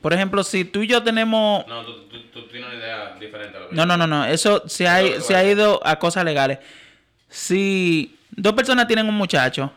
por 0.00 0.12
ejemplo, 0.12 0.42
si 0.44 0.64
tú 0.64 0.82
y 0.82 0.86
yo 0.86 1.02
tenemos... 1.02 1.66
No, 1.66 1.84
tú, 1.84 1.92
tú- 2.08 2.22
tú 2.32 2.42
tienes 2.48 2.68
una 2.70 2.78
idea 2.78 3.14
diferente 3.18 3.56
a 3.56 3.60
lo 3.60 3.68
que 3.68 3.74
No, 3.74 3.84
no, 3.86 3.96
no, 3.96 4.06
no, 4.06 4.24
eso 4.24 4.62
se 4.66 4.86
ha, 4.88 5.20
se 5.20 5.34
ha 5.36 5.44
ido 5.44 5.80
a 5.84 5.98
cosas 5.98 6.24
legales. 6.24 6.58
Si 7.28 8.16
dos 8.30 8.52
personas 8.54 8.86
tienen 8.86 9.08
un 9.08 9.14
muchacho 9.16 9.72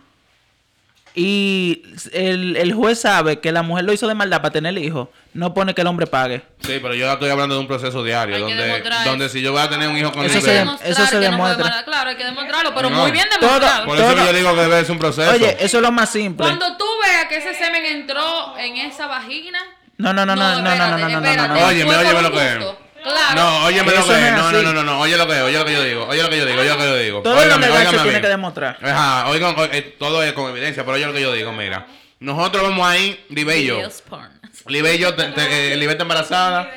y 1.13 1.83
el, 2.13 2.55
el 2.55 2.73
juez 2.73 3.01
sabe 3.01 3.39
que 3.41 3.51
la 3.51 3.63
mujer 3.63 3.83
lo 3.83 3.91
hizo 3.91 4.07
de 4.07 4.15
maldad 4.15 4.37
para 4.41 4.51
tener 4.53 4.77
el 4.77 4.81
hijo, 4.83 5.11
no 5.33 5.53
pone 5.53 5.73
que 5.73 5.81
el 5.81 5.87
hombre 5.87 6.07
pague. 6.07 6.41
Sí, 6.61 6.79
pero 6.81 6.93
yo 6.93 7.11
estoy 7.11 7.29
hablando 7.29 7.55
de 7.55 7.59
un 7.61 7.67
proceso 7.67 8.01
diario, 8.01 8.35
Hay 8.37 8.43
que 8.45 8.55
donde, 8.55 8.83
donde 9.03 9.27
si 9.29 9.41
yo 9.41 9.51
voy 9.51 9.61
a 9.61 9.69
tener 9.69 9.89
un 9.89 9.97
hijo 9.97 10.13
con 10.13 10.23
Eso 10.23 10.39
se 10.39 10.61
eso 10.85 11.05
se 11.07 11.15
no 11.15 11.21
demuestra. 11.21 11.83
Claro, 11.83 12.11
hay 12.11 12.15
que 12.15 12.23
demostrarlo, 12.23 12.73
pero 12.73 12.89
No. 12.89 13.01
muy 13.01 13.11
bien 13.11 13.27
Todo- 13.41 13.49
demostrado. 13.49 13.85
Por 13.85 13.97
eso 13.97 14.13
todo- 14.13 14.25
yo 14.25 14.33
digo 14.33 14.55
que 14.55 14.61
debe 14.61 14.81
ser 14.83 14.91
un 14.93 14.99
proceso. 14.99 15.31
Oye, 15.31 15.57
eso 15.59 15.77
es 15.77 15.83
lo 15.83 15.91
más 15.91 16.09
simple. 16.11 16.45
Cuando 16.45 16.77
tú 16.77 16.85
veas 17.03 17.25
que 17.25 17.37
ese 17.37 17.55
semen 17.55 17.83
entró 17.85 18.57
en 18.57 18.77
esa 18.77 19.07
vagina. 19.07 19.59
No, 20.01 20.13
no, 20.13 20.25
no, 20.25 20.35
no, 20.35 20.61
no, 20.61 20.61
no, 20.61 20.75
no, 20.75 20.97
no, 20.97 21.09
no, 21.09 21.35
no, 21.35 21.47
no. 21.47 21.67
Óyeme, 21.67 21.95
óyeme 21.95 22.21
lo 22.23 22.31
que 22.31 22.47
es. 22.47 22.57
Claro. 23.03 23.35
No, 23.35 23.65
óyeme 23.65 23.91
lo 23.91 24.03
que 24.03 24.09
no 24.09 24.17
es. 24.17 24.33
No, 24.33 24.51
no, 24.51 24.61
no, 24.61 24.73
no, 24.73 24.83
no. 24.83 24.99
Oye 24.99 25.17
lo 25.17 25.27
que 25.27 25.33
es, 25.33 25.41
oye 25.41 25.57
lo 25.57 25.65
que 25.65 25.73
yo 25.73 25.83
digo. 25.83 26.07
Oye 26.07 26.23
lo 26.23 26.29
que 26.29 26.37
yo 26.37 26.45
digo, 26.45 26.61
oye 26.61 26.69
lo 26.69 26.77
que 26.77 26.83
yo 26.83 26.97
digo. 26.97 27.21
Todo 27.21 27.45
lo 27.45 27.57
legal 27.57 27.87
se 27.87 27.97
tiene 27.99 28.21
que 28.21 28.27
demostrar. 28.27 28.77
Ajá, 28.81 29.29
oigan, 29.29 29.55
eh, 29.71 29.95
todo 29.99 30.23
es 30.23 30.33
con 30.33 30.49
evidencia, 30.49 30.83
pero 30.83 30.95
oye 30.95 31.05
lo 31.05 31.13
que 31.13 31.21
yo 31.21 31.33
digo, 31.33 31.51
mira. 31.51 31.85
Nosotros 32.19 32.63
vamos 32.63 32.87
ahí, 32.87 33.23
Libe 33.29 33.59
y 33.59 33.65
yo. 33.65 33.79
Libe 34.67 34.95
y 34.95 34.97
yo, 34.99 35.09
eh, 35.17 35.75
Libe 35.77 35.91
está 35.91 36.03
embarazada 36.03 36.71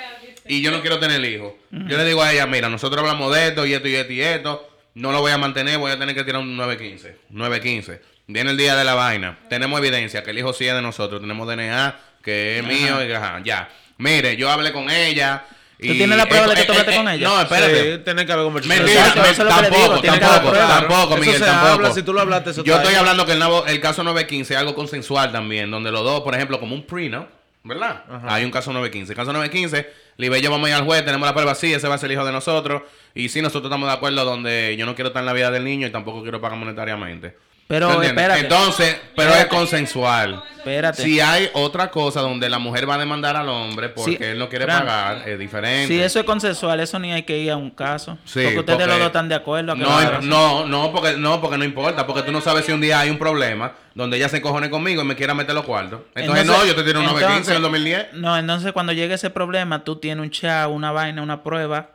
y 0.47 0.63
yo 0.63 0.71
no 0.71 0.81
quiero 0.81 0.99
tener 0.99 1.17
el 1.17 1.27
hijo. 1.27 1.59
Yo 1.71 1.97
le 1.97 2.05
digo 2.05 2.23
a 2.23 2.33
ella, 2.33 2.47
mira, 2.47 2.69
nosotros 2.69 3.01
hablamos 3.01 3.35
de 3.35 3.49
esto 3.49 3.67
y 3.67 3.75
esto 3.75 3.89
y 3.89 3.95
esto 3.95 4.13
y 4.13 4.21
esto. 4.21 4.71
No 4.95 5.13
lo 5.13 5.21
voy 5.21 5.33
a 5.33 5.39
mantener, 5.39 5.79
voy 5.79 5.91
a 5.91 5.99
tener 5.99 6.15
que 6.15 6.25
tirar 6.25 6.41
un 6.41 6.57
915. 6.57 7.19
915. 7.31 8.01
Viene 8.27 8.51
el 8.51 8.57
día 8.57 8.77
de 8.77 8.85
la 8.85 8.95
vaina. 8.95 9.39
Tenemos 9.51 9.79
evidencia 9.79 10.23
que 10.23 10.31
el 10.31 10.39
hijo 10.39 10.53
sí 10.53 10.67
es 10.67 10.75
de 10.75 10.81
nosotros. 10.81 11.21
Tenemos 11.21 11.47
DNA 11.47 11.99
que 12.25 12.59
es 12.59 12.65
mío 12.65 13.05
y 13.05 13.13
ajá, 13.13 13.41
ya. 13.45 13.69
Mire, 13.99 14.37
yo 14.37 14.51
hablé 14.51 14.73
con 14.73 14.91
ella. 14.91 15.45
Y 15.79 15.89
¿Tú 15.89 15.95
tienes 15.95 16.17
la 16.17 16.27
prueba 16.27 16.47
de 16.47 16.55
que 16.55 16.65
tú 16.65 16.73
eh, 16.73 16.77
hablaste 16.77 16.95
eh, 16.95 16.97
con 16.97 17.09
ella? 17.09 17.29
No, 17.29 17.41
espérate. 17.41 17.97
Sí, 17.97 18.27
que 18.27 18.33
haber 18.33 18.45
conversación. 18.45 18.85
Mentira, 18.87 19.31
eso 19.31 19.45
tampoco, 19.45 20.01
digo, 20.01 20.17
tampoco, 20.19 20.53
tampoco, 20.57 21.15
Eso 21.15 21.21
Miguel, 21.21 21.39
se 21.39 21.45
tampoco. 21.45 21.73
habla, 21.73 21.93
si 21.93 22.03
tú 22.03 22.13
lo 22.13 22.21
hablaste, 22.21 22.51
eso 22.51 22.65
Yo 22.65 22.77
estoy 22.77 22.95
ahí. 22.95 22.99
hablando 22.99 23.27
que 23.27 23.33
el, 23.33 23.39
nuevo- 23.39 23.67
el 23.67 23.81
caso 23.81 24.03
915 24.03 24.55
es 24.55 24.59
algo 24.61 24.75
consensual 24.75 25.33
también, 25.33 25.71
donde 25.71 25.91
los 25.91 26.03
dos, 26.03 26.23
por 26.23 26.35
ejemplo, 26.35 26.59
como 26.61 26.75
un 26.75 26.87
prenup, 26.87 27.27
¿Verdad? 27.67 28.03
Hay 28.29 28.45
un 28.45 28.51
caso 28.51 28.73
915. 28.75 29.15
Caso 29.15 29.33
915, 29.33 29.91
Libe 30.19 30.39
y 30.39 30.43
yo 30.43 30.51
vamos 30.51 30.67
a 30.67 30.71
ir 30.71 30.77
al 30.77 30.85
juez, 30.85 31.03
tenemos 31.03 31.27
la 31.27 31.33
prueba 31.33 31.53
así, 31.53 31.73
ese 31.73 31.89
va 31.89 31.95
a 31.95 31.99
ser 31.99 32.11
el 32.11 32.17
hijo 32.17 32.25
de 32.27 32.31
nosotros. 32.33 32.83
Y 33.15 33.31
sí, 33.31 33.41
nosotros 33.41 33.65
estamos 33.71 33.89
de 33.89 33.95
acuerdo 33.95 34.23
donde 34.27 34.77
yo 34.79 34.85
no 34.85 34.95
quiero 34.95 35.09
estar 35.09 35.21
en 35.23 35.27
la 35.27 35.33
vida 35.33 35.51
del 35.51 35.65
niño 35.65 35.87
y 35.87 35.91
tampoco 35.91 36.23
quiero 36.23 36.43
pagar 36.43 36.59
monetariamente. 36.59 37.37
Pero, 37.67 38.03
espérate. 38.03 38.41
Entonces, 38.41 38.97
pero 39.17 39.35
es 39.35 39.47
consensual. 39.47 40.43
Espérate. 40.59 41.03
Si 41.03 41.21
hay 41.21 41.51
otra 41.53 41.91
cosa 41.91 42.21
donde 42.21 42.49
la 42.49 42.59
mujer 42.59 42.89
va 42.89 42.95
a 42.95 42.99
demandar 42.99 43.37
al 43.37 43.49
hombre 43.49 43.91
porque 43.91 44.17
Sí, 44.17 44.19
él 44.25 44.39
no 44.39 44.49
quiere 44.49 44.67
pagar, 44.67 45.29
es 45.29 45.39
diferente. 45.39 45.89
Si 45.89 46.01
eso 46.01 46.21
es 46.21 46.25
consensual, 46.25 46.81
eso 46.81 46.99
ni 46.99 47.13
hay 47.13 47.23
que 47.23 47.39
ir 47.39 47.51
a 47.51 47.57
un 47.57 47.71
caso. 47.71 48.19
Sí, 48.25 48.41
porque 48.45 48.61
ustedes 48.61 48.79
porque 48.79 48.87
los 48.87 48.99
dos 48.99 49.07
están 49.09 49.29
de 49.29 49.35
acuerdo. 49.35 49.73
a 49.73 49.77
que 49.77 49.83
No, 49.83 50.21
no, 50.23 50.67
no, 50.67 50.93
porque 50.93 51.17
no, 51.17 51.41
porque 51.41 51.59
no 51.59 51.65
importa, 51.65 52.07
porque 52.07 52.23
tú 52.23 52.33
no 52.33 52.41
sabes 52.41 52.65
si 52.65 52.73
un 52.73 52.81
día 52.81 53.01
hay 53.01 53.11
un 53.11 53.19
problema 53.19 53.73
donde 53.95 54.17
ella 54.17 54.29
se 54.29 54.39
encojone 54.39 54.71
conmigo 54.71 55.03
y 55.03 55.05
me 55.05 55.17
quiera 55.17 55.35
meter 55.35 55.55
los 55.55 55.65
cuartos. 55.65 56.01
Entonces, 56.15 56.47
no, 56.47 56.65
yo 56.65 56.75
te 56.75 56.83
tiro 56.83 57.01
un 57.01 57.07
915 57.07 57.51
en 57.51 57.57
el 57.57 57.63
2010. 57.63 58.07
No, 58.15 58.37
entonces 58.37 58.73
cuando 58.73 58.93
llegue 58.93 59.15
ese 59.15 59.31
problema, 59.31 59.85
tú 59.85 59.97
tienes 59.97 60.23
un 60.23 60.31
chat, 60.31 60.69
una 60.69 60.93
vaina, 60.93 61.23
una 61.23 61.43
prueba. 61.43 61.91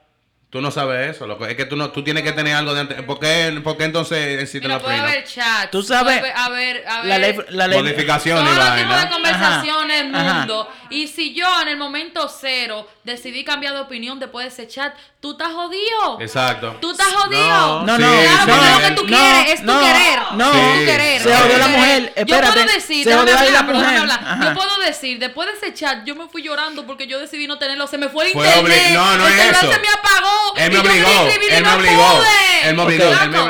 Tú 0.52 0.62
no 0.62 0.72
sabes 0.72 1.16
eso, 1.16 1.28
loco. 1.28 1.46
Es 1.46 1.56
que 1.56 1.66
tú 1.66 1.76
no, 1.76 1.92
tú 1.92 2.04
tienes 2.04 2.24
que 2.24 2.32
tener 2.32 2.56
algo 2.56 2.74
de 2.74 2.80
antes. 2.80 3.02
¿Por 3.04 3.20
qué, 3.20 3.62
por 3.64 3.78
qué 3.78 3.84
entonces 3.84 4.42
existen 4.42 4.64
Mira, 4.64 4.76
los 4.76 4.84
puede 4.84 4.98
haber 4.98 5.24
chat. 5.24 5.70
Tú 5.70 5.84
sabes, 5.84 6.18
puede 6.20 6.34
haber, 6.34 6.88
a 6.88 7.02
ver, 7.02 7.06
La 7.08 7.18
ley, 7.20 7.38
la 7.50 7.68
ley, 7.68 7.78
Modificación 7.80 8.40
y 8.42 8.46
Todo 8.50 8.56
tipo 8.56 8.66
de 8.74 8.86
vaina. 8.88 9.10
conversaciones 9.12 10.02
en 10.02 10.08
el 10.08 10.16
Ajá. 10.16 10.34
mundo. 10.40 10.68
Y 10.90 11.06
si 11.06 11.36
yo 11.36 11.46
en 11.62 11.68
el 11.68 11.78
momento 11.78 12.28
cero 12.30 12.88
decidí 13.04 13.44
cambiar 13.44 13.76
de 13.76 13.82
opinión 13.82 14.20
después 14.20 14.44
de 14.46 14.64
ese 14.64 14.68
chat, 14.74 14.96
tú 15.20 15.34
estás 15.34 15.50
jodido. 15.54 16.20
Exacto. 16.20 16.78
Tú 16.82 16.92
estás 16.94 17.14
jodido. 17.14 17.84
No, 17.86 17.96
Sí, 17.96 18.02
no, 18.02 18.10
Claro, 18.10 18.40
sí, 18.46 18.50
porque 18.50 18.66
sí. 18.66 18.72
lo 18.74 18.80
que 18.88 18.92
tú 18.96 19.08
no, 19.08 19.18
quieres 19.18 19.54
es 19.54 19.60
tu 19.60 19.66
no, 19.68 19.80
querer. 19.82 20.20
no. 20.34 20.52
es 20.52 20.74
tu 20.74 20.80
Sí. 20.80 20.86
querer. 20.88 21.22
Se 21.22 21.36
jodió 21.36 21.58
la 21.60 21.68
mujer, 21.68 22.02
Yo 22.16 22.22
espérate, 22.24 22.54
puedo 22.54 22.74
decir, 22.74 23.04
se 23.04 23.14
jodió 23.16 23.52
la 23.52 23.62
mujer. 23.62 24.10
Ajá. 24.10 24.46
Yo 24.46 24.54
puedo 24.56 24.78
decir, 24.80 25.20
después 25.20 25.48
de 25.48 25.54
ese 25.68 25.76
chat, 25.76 26.04
yo 26.06 26.16
me 26.16 26.28
fui 26.28 26.42
llorando 26.42 26.88
porque 26.88 27.06
yo 27.06 27.20
decidí 27.20 27.46
no 27.46 27.60
tenerlo. 27.60 27.86
Se 27.86 28.00
me 28.00 28.10
fue 28.10 28.26
el 28.26 28.32
internet. 28.36 28.94
no, 28.96 29.16
no 29.18 29.28
el 29.28 29.34
es 29.40 29.52
eso. 29.52 29.72
se 29.72 29.80
me 29.80 29.88
apagó. 29.90 30.39
Él 30.56 30.72
me 30.72 30.80
obligó, 30.80 31.28
él 31.52 31.64
me 31.64 31.74
obligó, 31.74 32.24
él 32.66 32.76
me 32.76 32.82
obligó, 32.82 33.04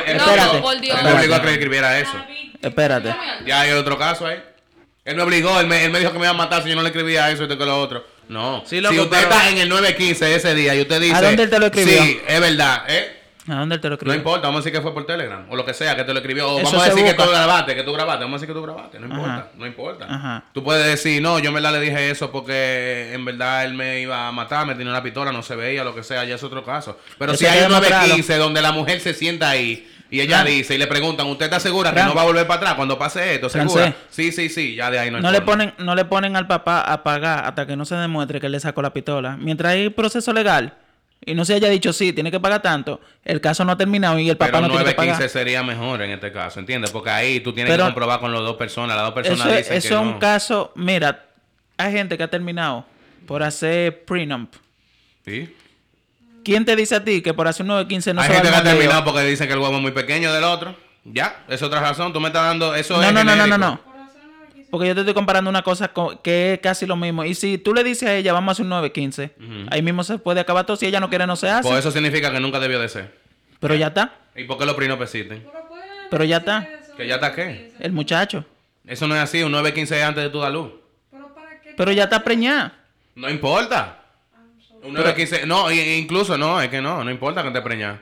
espérate. 0.06 0.60
por 0.60 0.80
Dios. 0.80 0.98
Él 1.00 1.04
me 1.06 1.12
obligó 1.14 1.36
a 1.36 1.42
que 1.42 1.52
escribiera 1.52 2.00
eso. 2.00 2.14
Espérate. 2.62 3.16
Ya 3.46 3.62
hay 3.62 3.72
otro 3.72 3.98
caso 3.98 4.26
ahí. 4.26 4.42
Él 5.06 5.16
me 5.16 5.24
obligó, 5.24 5.60
él 5.60 5.68
me, 5.68 5.84
él 5.86 5.92
me 5.92 6.00
dijo 6.00 6.12
que 6.12 6.20
me 6.20 6.26
iba 6.26 6.32
a 6.32 6.38
matar 6.38 6.62
si 6.62 6.70
yo 6.70 6.76
no 6.76 6.82
le 6.84 6.90
escribía 6.90 7.32
eso 7.32 7.42
y 7.42 7.46
esto 7.46 7.58
que 7.58 7.66
lo 7.66 7.80
otro. 7.82 8.06
No. 8.28 8.64
Sí, 8.66 8.80
loco, 8.80 8.94
si 8.94 9.00
usted 9.00 9.18
pero- 9.18 9.32
está 9.32 9.50
en 9.50 9.58
el 9.58 9.70
915 9.70 10.36
ese 10.36 10.54
día 10.54 10.76
y 10.76 10.82
usted 10.82 11.02
dice. 11.02 11.20
dónde 11.20 11.44
él 11.44 11.50
te 11.50 11.60
lo 11.60 11.66
escribió? 11.66 12.04
Sí, 12.04 12.22
es 12.28 12.40
verdad. 12.40 12.84
¿eh? 12.88 13.19
¿A 13.52 13.56
dónde 13.56 13.78
te 13.78 13.88
lo 13.88 13.91
No 13.91 13.95
escribió? 13.95 14.16
importa, 14.16 14.47
vamos 14.47 14.60
a 14.60 14.64
decir 14.64 14.74
que 14.74 14.82
fue 14.82 14.93
por 14.93 15.06
Telegram 15.06 15.45
o 15.50 15.56
lo 15.56 15.66
que 15.66 15.74
sea, 15.74 15.95
que 15.95 16.04
te 16.04 16.14
lo 16.14 16.20
escribió. 16.20 16.50
O 16.50 16.60
Eso 16.60 16.72
vamos 16.72 16.84
a 16.86 16.89
decir 16.89 17.04
que 17.06 17.14
tú 17.14 17.24
grabaste, 17.30 17.76
que 17.76 17.84
tú 17.84 17.93
grabaste. 17.93 18.24
Vamos 18.24 18.38
a 18.38 18.39
decir 18.41 18.47
que 18.54 18.60
tú 18.60 18.64
grabaste. 18.64 19.00
No 19.00 19.06
importa, 19.08 19.34
Ajá. 19.36 19.47
no 19.58 19.66
importa. 19.66 20.06
Ajá. 20.10 20.43
Tú 20.54 20.64
puedes 20.64 20.86
decir, 20.86 21.22
no, 21.22 21.39
yo 21.39 21.50
en 21.50 21.56
verdad 21.56 21.72
le 21.74 21.80
dije 21.82 22.10
eso 22.10 22.32
porque 22.32 23.12
en 23.14 23.26
verdad 23.26 23.66
él 23.66 23.74
me 23.74 24.00
iba 24.02 24.28
a 24.28 24.32
matar, 24.32 24.66
me 24.66 24.76
tenía 24.76 24.91
una 24.91 25.04
pistola, 25.04 25.32
no 25.32 25.43
se 25.43 25.56
veía, 25.56 25.84
lo 25.84 25.93
que 25.95 26.04
sea, 26.04 26.24
ya 26.26 26.36
es 26.36 26.43
otro 26.43 26.64
caso. 26.64 26.97
Pero 27.18 27.32
Eso 27.34 27.39
si 27.39 27.45
hay 27.45 27.58
un 27.60 27.70
demostrarlo. 27.70 28.08
915 28.16 28.38
donde 28.38 28.62
la 28.62 28.72
mujer 28.72 29.00
se 29.00 29.14
sienta 29.14 29.50
ahí 29.50 29.88
y 30.12 30.22
ella 30.22 30.43
dice 30.43 30.74
y 30.74 30.78
le 30.80 30.88
preguntan, 30.88 31.28
¿usted 31.28 31.45
está 31.45 31.60
segura 31.60 31.93
que 31.93 32.02
no 32.02 32.16
va 32.16 32.24
a 32.24 32.26
volver 32.26 32.47
para 32.47 32.58
atrás 32.62 32.74
cuando 32.74 32.97
pase 32.97 33.36
esto? 33.36 33.47
¿Segura? 33.47 33.70
Francés. 33.84 33.95
Sí, 34.10 34.32
sí, 34.32 34.50
sí, 34.50 34.76
ya 34.76 34.89
de 34.89 34.97
ahí 34.97 35.12
no 35.12 35.18
hay 35.18 35.24
No 35.24 35.32
le, 35.32 35.41
ponen, 35.41 35.74
no 35.78 35.93
le 35.93 36.04
ponen 36.06 36.36
al 36.36 36.47
papá 36.47 36.82
a 36.82 37.04
pagar 37.04 37.45
hasta 37.45 37.68
que 37.68 37.76
no 37.76 37.86
se 37.86 37.93
demuestre 37.95 38.39
que 38.39 38.47
él 38.47 38.54
le 38.54 38.60
sacó 38.60 38.82
la 38.82 38.91
pistola. 38.91 39.38
Mientras 39.38 39.74
hay 39.74 39.89
proceso 39.89 40.34
legal 40.34 40.74
y 41.26 41.34
no 41.36 41.44
se 41.46 41.54
haya 41.56 41.68
dicho 41.70 41.92
sí, 41.94 42.14
tiene 42.14 42.32
que 42.32 42.40
pagar 42.40 42.62
tanto, 42.62 43.02
el 43.26 43.42
caso 43.42 43.64
no 43.66 43.72
ha 43.74 43.78
terminado 43.78 44.18
y 44.20 44.30
el 44.30 44.38
papá 44.38 44.52
Pero 44.52 44.62
no 44.62 44.68
tiene 44.70 44.84
que 44.86 44.92
915 44.96 45.16
pagar. 45.18 45.30
sería 45.30 45.64
mejor 45.64 46.02
en 46.02 46.12
este 46.12 46.32
caso, 46.32 46.60
¿entiendes? 46.60 46.92
Porque 46.92 47.10
ahí 47.10 47.40
tú 47.42 47.54
tienes 47.54 47.72
Pero- 47.72 47.84
que 47.86 47.88
comprobar 47.90 48.20
con 48.20 48.32
las 48.32 48.42
dos 48.42 48.56
personas, 48.56 48.96
las 48.96 49.06
dos 49.06 49.14
personas 49.14 49.46
Eso, 49.48 49.50
es- 49.50 49.58
dicen 49.66 49.78
eso 49.78 49.88
que 49.90 49.96
es 49.96 50.02
un 50.02 50.12
no. 50.14 50.20
caso, 50.20 50.72
mira, 50.76 51.26
hay 51.78 51.92
gente 51.92 52.18
que 52.18 52.24
ha 52.24 52.30
terminado 52.30 52.86
por 53.26 53.44
hacer 53.44 54.04
prenup. 54.06 54.54
¿Sí? 55.26 55.54
¿Quién 56.44 56.66
te 56.66 56.76
dice 56.76 56.96
a 56.96 57.04
ti 57.04 57.22
que 57.22 57.34
por 57.34 57.48
hacer 57.48 57.64
un 57.64 57.68
915 57.70 58.14
no 58.14 58.22
Hay 58.22 58.28
se 58.28 58.34
va 58.34 58.40
gente 58.40 58.48
al 58.56 58.64
que 58.64 58.70
ha 58.70 58.72
terminado 58.74 59.04
porque 59.04 59.24
dicen 59.24 59.48
que 59.48 59.54
el 59.54 59.60
huevo 59.60 59.76
es 59.76 59.82
muy 59.82 59.92
pequeño 59.92 60.34
del 60.34 60.44
otro. 60.46 60.76
Ya, 61.04 61.44
es 61.48 61.62
otra 61.62 61.80
razón. 61.80 62.12
Tú 62.14 62.20
me 62.20 62.28
estás 62.28 62.44
dando. 62.44 62.74
Eso 62.76 62.96
No, 62.98 63.04
es. 63.04 63.14
no, 63.14 63.24
no, 63.24 63.36
no, 63.36 63.46
no, 63.48 63.58
no. 63.58 63.82
Porque 64.72 64.88
yo 64.88 64.94
te 64.94 65.02
estoy 65.02 65.14
comparando 65.16 65.50
una 65.50 65.62
cosa 65.64 65.88
co- 65.88 66.22
que 66.22 66.54
es 66.54 66.60
casi 66.60 66.86
lo 66.86 66.96
mismo. 66.96 67.24
Y 67.26 67.34
si 67.34 67.58
tú 67.58 67.74
le 67.74 67.84
dices 67.84 68.08
a 68.10 68.14
ella, 68.16 68.34
vamos 68.34 68.50
a 68.50 68.52
hacer 68.54 68.64
un 68.64 68.70
915, 68.70 69.32
ahí 69.72 69.82
mismo 69.82 70.04
se 70.04 70.18
puede 70.20 70.40
acabar 70.40 70.66
todo. 70.66 70.78
Si 70.78 70.86
ella 70.86 71.00
no 71.00 71.10
quiere, 71.10 71.26
no 71.26 71.36
se 71.36 71.50
hace. 71.50 71.68
Pues 71.68 71.80
eso 71.80 71.92
significa 71.92 72.32
que 72.32 72.40
nunca 72.40 72.60
debió 72.60 72.80
de 72.80 72.88
ser. 72.90 73.18
Pero 73.60 73.76
ya 73.76 73.88
está. 73.88 74.14
¿Y 74.36 74.44
por 74.44 74.58
qué 74.58 74.66
los 74.66 74.76
prinos 74.76 74.98
persisten? 74.98 75.44
Pero 76.12 76.24
ya 76.24 76.38
está. 76.38 76.68
¿Que 76.98 77.08
ya 77.08 77.16
está 77.16 77.34
qué? 77.34 77.72
El 77.80 77.92
muchacho. 77.94 78.46
Eso 78.86 79.08
no 79.08 79.16
es 79.16 79.22
así. 79.22 79.42
Un 79.44 79.52
915 79.52 79.98
es 79.98 80.04
antes 80.04 80.24
de 80.24 80.30
tu 80.30 80.40
dar 80.40 80.52
luz. 80.52 80.72
Pero 81.12 81.34
para 81.34 81.60
qué 81.62 81.74
Pero 81.76 81.92
ya 81.92 82.04
está 82.06 82.24
preñada. 82.24 82.74
No 83.16 83.30
importa. 83.30 83.98
Un 84.82 84.94
915. 84.94 85.46
No, 85.46 85.72
incluso 85.72 86.38
no, 86.38 86.62
es 86.62 86.70
que 86.70 86.82
no. 86.82 87.04
No 87.04 87.12
importa 87.12 87.44
que 87.44 87.52
te 87.52 87.62
preñas. 87.62 88.00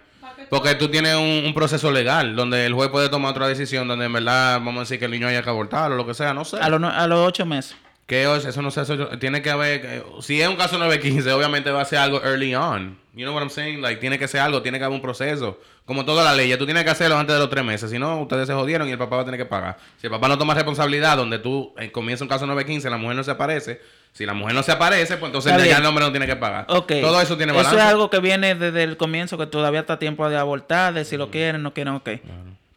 Porque 0.50 0.76
tú 0.76 0.88
tienes 0.90 1.16
un, 1.16 1.44
un 1.46 1.54
proceso 1.54 1.92
legal 1.92 2.36
donde 2.36 2.66
el 2.66 2.74
juez 2.74 2.90
puede 2.90 3.10
tomar 3.10 3.32
otra 3.32 3.48
decisión 3.48 3.88
donde 3.88 4.06
en 4.06 4.14
verdad 4.14 4.56
vamos 4.56 4.78
a 4.78 4.80
decir 4.82 5.00
que 5.00 5.06
el 5.06 5.12
niño 5.12 5.28
haya 5.28 5.42
que 5.44 5.50
abortar 5.50 5.92
o 5.92 5.96
lo 5.96 6.06
que 6.06 6.14
sea, 6.14 6.34
no 6.34 6.46
sé. 6.46 6.58
A 6.58 6.70
los, 6.70 6.80
no- 6.80 6.90
a 6.90 7.08
los 7.08 7.20
ocho 7.28 7.46
meses. 7.46 7.76
Que 8.06 8.24
es- 8.34 8.46
eso 8.46 8.62
no 8.62 8.72
se 8.72 8.80
hace. 8.82 8.96
Tiene 9.20 9.42
que 9.42 9.50
haber. 9.50 10.04
Si 10.22 10.42
es 10.42 10.48
un 10.48 10.56
caso 10.56 10.78
915, 10.78 11.32
obviamente 11.34 11.72
va 11.72 11.82
a 11.82 11.86
ser 11.86 12.00
algo 12.00 12.22
early 12.24 12.56
on. 12.56 12.98
You 13.14 13.24
know 13.26 13.34
what 13.34 13.42
I'm 13.42 13.50
saying? 13.50 13.82
Like, 13.82 14.00
tiene 14.00 14.18
que 14.20 14.28
ser 14.28 14.40
algo, 14.42 14.62
tiene 14.62 14.78
que 14.78 14.86
haber 14.86 14.96
un 14.96 15.02
proceso. 15.02 15.60
Como 15.86 16.06
toda 16.06 16.24
la 16.24 16.34
ley, 16.36 16.56
tú 16.58 16.66
tienes 16.66 16.84
que 16.84 16.90
hacerlo 16.92 17.18
antes 17.18 17.34
de 17.34 17.40
los 17.40 17.50
tres 17.50 17.66
meses. 17.66 17.90
Si 17.90 17.98
no, 17.98 18.22
ustedes 18.22 18.46
se 18.48 18.54
jodieron 18.54 18.88
y 18.88 18.92
el 18.92 18.98
papá 18.98 19.16
va 19.18 19.22
a 19.24 19.26
tener 19.26 19.40
que 19.40 19.46
pagar. 19.46 19.78
Si 19.98 20.06
el 20.08 20.12
papá 20.12 20.28
no 20.28 20.38
toma 20.38 20.54
responsabilidad, 20.54 21.18
donde 21.18 21.40
tú 21.40 21.74
eh, 21.80 21.92
comienza 21.92 22.24
un 22.24 22.30
caso 22.30 22.46
915, 22.46 22.90
la 22.90 22.98
mujer 22.98 23.16
no 23.18 23.24
se 23.24 23.32
aparece. 23.32 23.82
Si 24.14 24.26
la 24.26 24.34
mujer 24.34 24.56
no 24.56 24.64
se 24.64 24.72
aparece, 24.72 25.18
pues 25.18 25.30
entonces 25.30 25.52
ya 25.70 25.78
el 25.78 25.86
hombre 25.86 26.04
no 26.04 26.12
tiene 26.12 26.26
que 26.26 26.36
pagar. 26.36 26.66
Todo 27.02 27.22
eso 27.22 27.38
tiene 27.38 27.52
balance. 27.52 27.76
Eso 27.76 27.84
es 27.86 27.90
algo 27.92 28.10
que 28.10 28.20
viene 28.20 28.56
desde 28.56 28.84
el 28.84 28.98
comienzo, 28.98 29.38
que 29.38 29.46
todavía 29.46 29.82
está 29.82 29.94
a 29.94 30.00
tiempo 30.00 30.28
de 30.30 30.38
abortar, 30.38 30.94
de 30.94 31.06
si 31.06 31.18
lo 31.18 31.30
quieren, 31.30 31.62
no 31.62 31.74
quieren, 31.74 31.94
ok. 31.94 32.10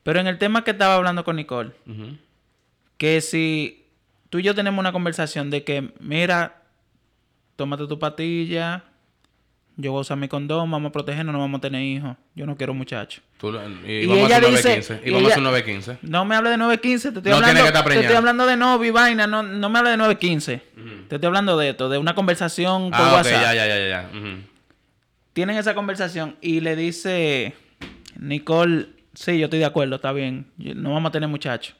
Pero 0.02 0.20
en 0.20 0.26
el 0.26 0.38
tema 0.38 0.64
que 0.64 0.72
estaba 0.72 0.94
hablando 0.96 1.24
con 1.24 1.36
Nicole, 1.36 1.70
que 2.98 3.20
si 3.22 3.84
tú 4.28 4.38
y 4.38 4.42
yo 4.42 4.54
tenemos 4.54 4.78
una 4.78 4.92
conversación 4.92 5.48
de 5.50 5.64
que, 5.64 5.92
mira, 6.00 6.62
tómate 7.56 7.86
tu 7.86 7.98
patilla, 7.98 8.84
yo 9.76 9.92
voy 9.92 9.98
a 9.98 10.02
usar 10.02 10.18
mi 10.18 10.28
condón, 10.28 10.70
vamos 10.70 10.90
a 10.90 10.92
protegernos, 10.92 11.32
no 11.32 11.38
vamos 11.38 11.58
a 11.58 11.60
tener 11.62 11.82
hijos. 11.82 12.16
Yo 12.34 12.44
no 12.44 12.54
quiero 12.56 12.74
muchachos. 12.74 13.22
Y, 13.42 13.90
Y 13.90 14.06
vamos 14.06 14.30
a 14.30 14.36
ella 14.36 14.46
un 14.48 14.54
dice- 14.54 14.68
915. 14.76 15.00
Y, 15.04 15.08
y 15.08 15.12
vamos 15.12 15.16
a 15.16 15.18
ella- 15.20 15.28
hacer 15.28 15.38
un 15.38 15.44
915. 15.44 15.98
No 16.02 16.24
me 16.26 16.36
hable 16.36 16.50
de 16.50 16.56
915, 16.58 17.12
te 17.12 17.18
estoy 17.18 17.30
No 17.30 17.36
hablando, 17.36 17.54
tiene 17.54 17.62
que 17.72 17.78
estar 17.78 17.92
te 17.92 18.00
estoy 18.00 18.16
hablando 18.16 18.46
de 18.46 18.56
novio 18.58 18.88
y 18.88 18.90
vaina, 18.90 19.26
no, 19.26 19.42
no 19.42 19.70
me 19.70 19.78
hable 19.78 19.90
de 19.92 19.96
915. 19.96 20.62
Te 21.10 21.16
estoy 21.16 21.26
hablando 21.26 21.58
de 21.58 21.70
esto, 21.70 21.88
de 21.88 21.98
una 21.98 22.14
conversación 22.14 22.90
por 22.92 23.00
Ah, 23.00 23.14
WhatsApp. 23.14 23.42
ya, 23.42 23.52
ya, 23.54 23.66
ya, 23.66 23.78
ya. 23.78 23.88
ya. 23.88 24.10
Tienen 25.32 25.56
esa 25.56 25.74
conversación 25.74 26.36
y 26.40 26.60
le 26.60 26.76
dice 26.76 27.54
Nicole, 28.16 28.86
sí, 29.14 29.36
yo 29.38 29.46
estoy 29.46 29.58
de 29.58 29.64
acuerdo, 29.64 29.96
está 29.96 30.12
bien, 30.12 30.46
no 30.56 30.92
vamos 30.94 31.08
a 31.08 31.12
tener 31.12 31.28
muchachos. 31.28 31.74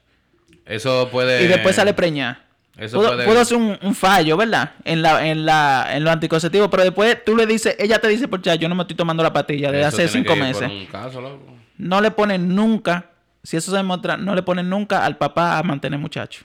Eso 0.65 1.07
puede. 1.09 1.43
y 1.43 1.47
después 1.47 1.75
sale 1.77 1.93
preñada. 1.93 2.43
Eso 2.77 2.97
Pudo, 2.97 3.07
puede- 3.15 3.25
pudo 3.25 3.45
ser 3.45 3.57
un, 3.57 3.77
un 3.81 3.95
fallo, 3.95 4.35
¿verdad? 4.35 4.73
En 4.83 5.01
la, 5.01 5.25
en 5.27 5.45
la, 5.45 5.87
en 5.95 6.03
lo 6.03 6.11
anticonceptivo, 6.11 6.69
pero 6.69 6.83
después 6.83 7.23
tú 7.25 7.35
le 7.35 7.45
dices, 7.45 7.75
ella 7.79 7.99
te 7.99 8.07
dice, 8.09 8.27
por 8.27 8.41
chat, 8.41 8.59
yo 8.59 8.67
no 8.69 8.75
me 8.75 8.81
estoy 8.83 8.95
tomando 8.97 9.23
la 9.23 9.31
pastilla 9.33 9.71
desde 9.71 9.85
hace 9.85 10.07
cinco 10.09 10.35
meses. 10.35 10.69
un 10.69 10.85
caso, 10.87 11.21
loco. 11.21 11.53
No 11.77 12.01
le 12.01 12.11
ponen 12.11 12.53
nunca, 12.53 13.11
si 13.43 13.55
eso 13.55 13.71
se 13.71 13.77
demuestra, 13.77 14.17
no 14.17 14.35
le 14.35 14.43
ponen 14.43 14.69
nunca 14.69 15.05
al 15.05 15.17
papá 15.17 15.57
a 15.57 15.63
mantener 15.63 15.99
muchachos. 15.99 16.43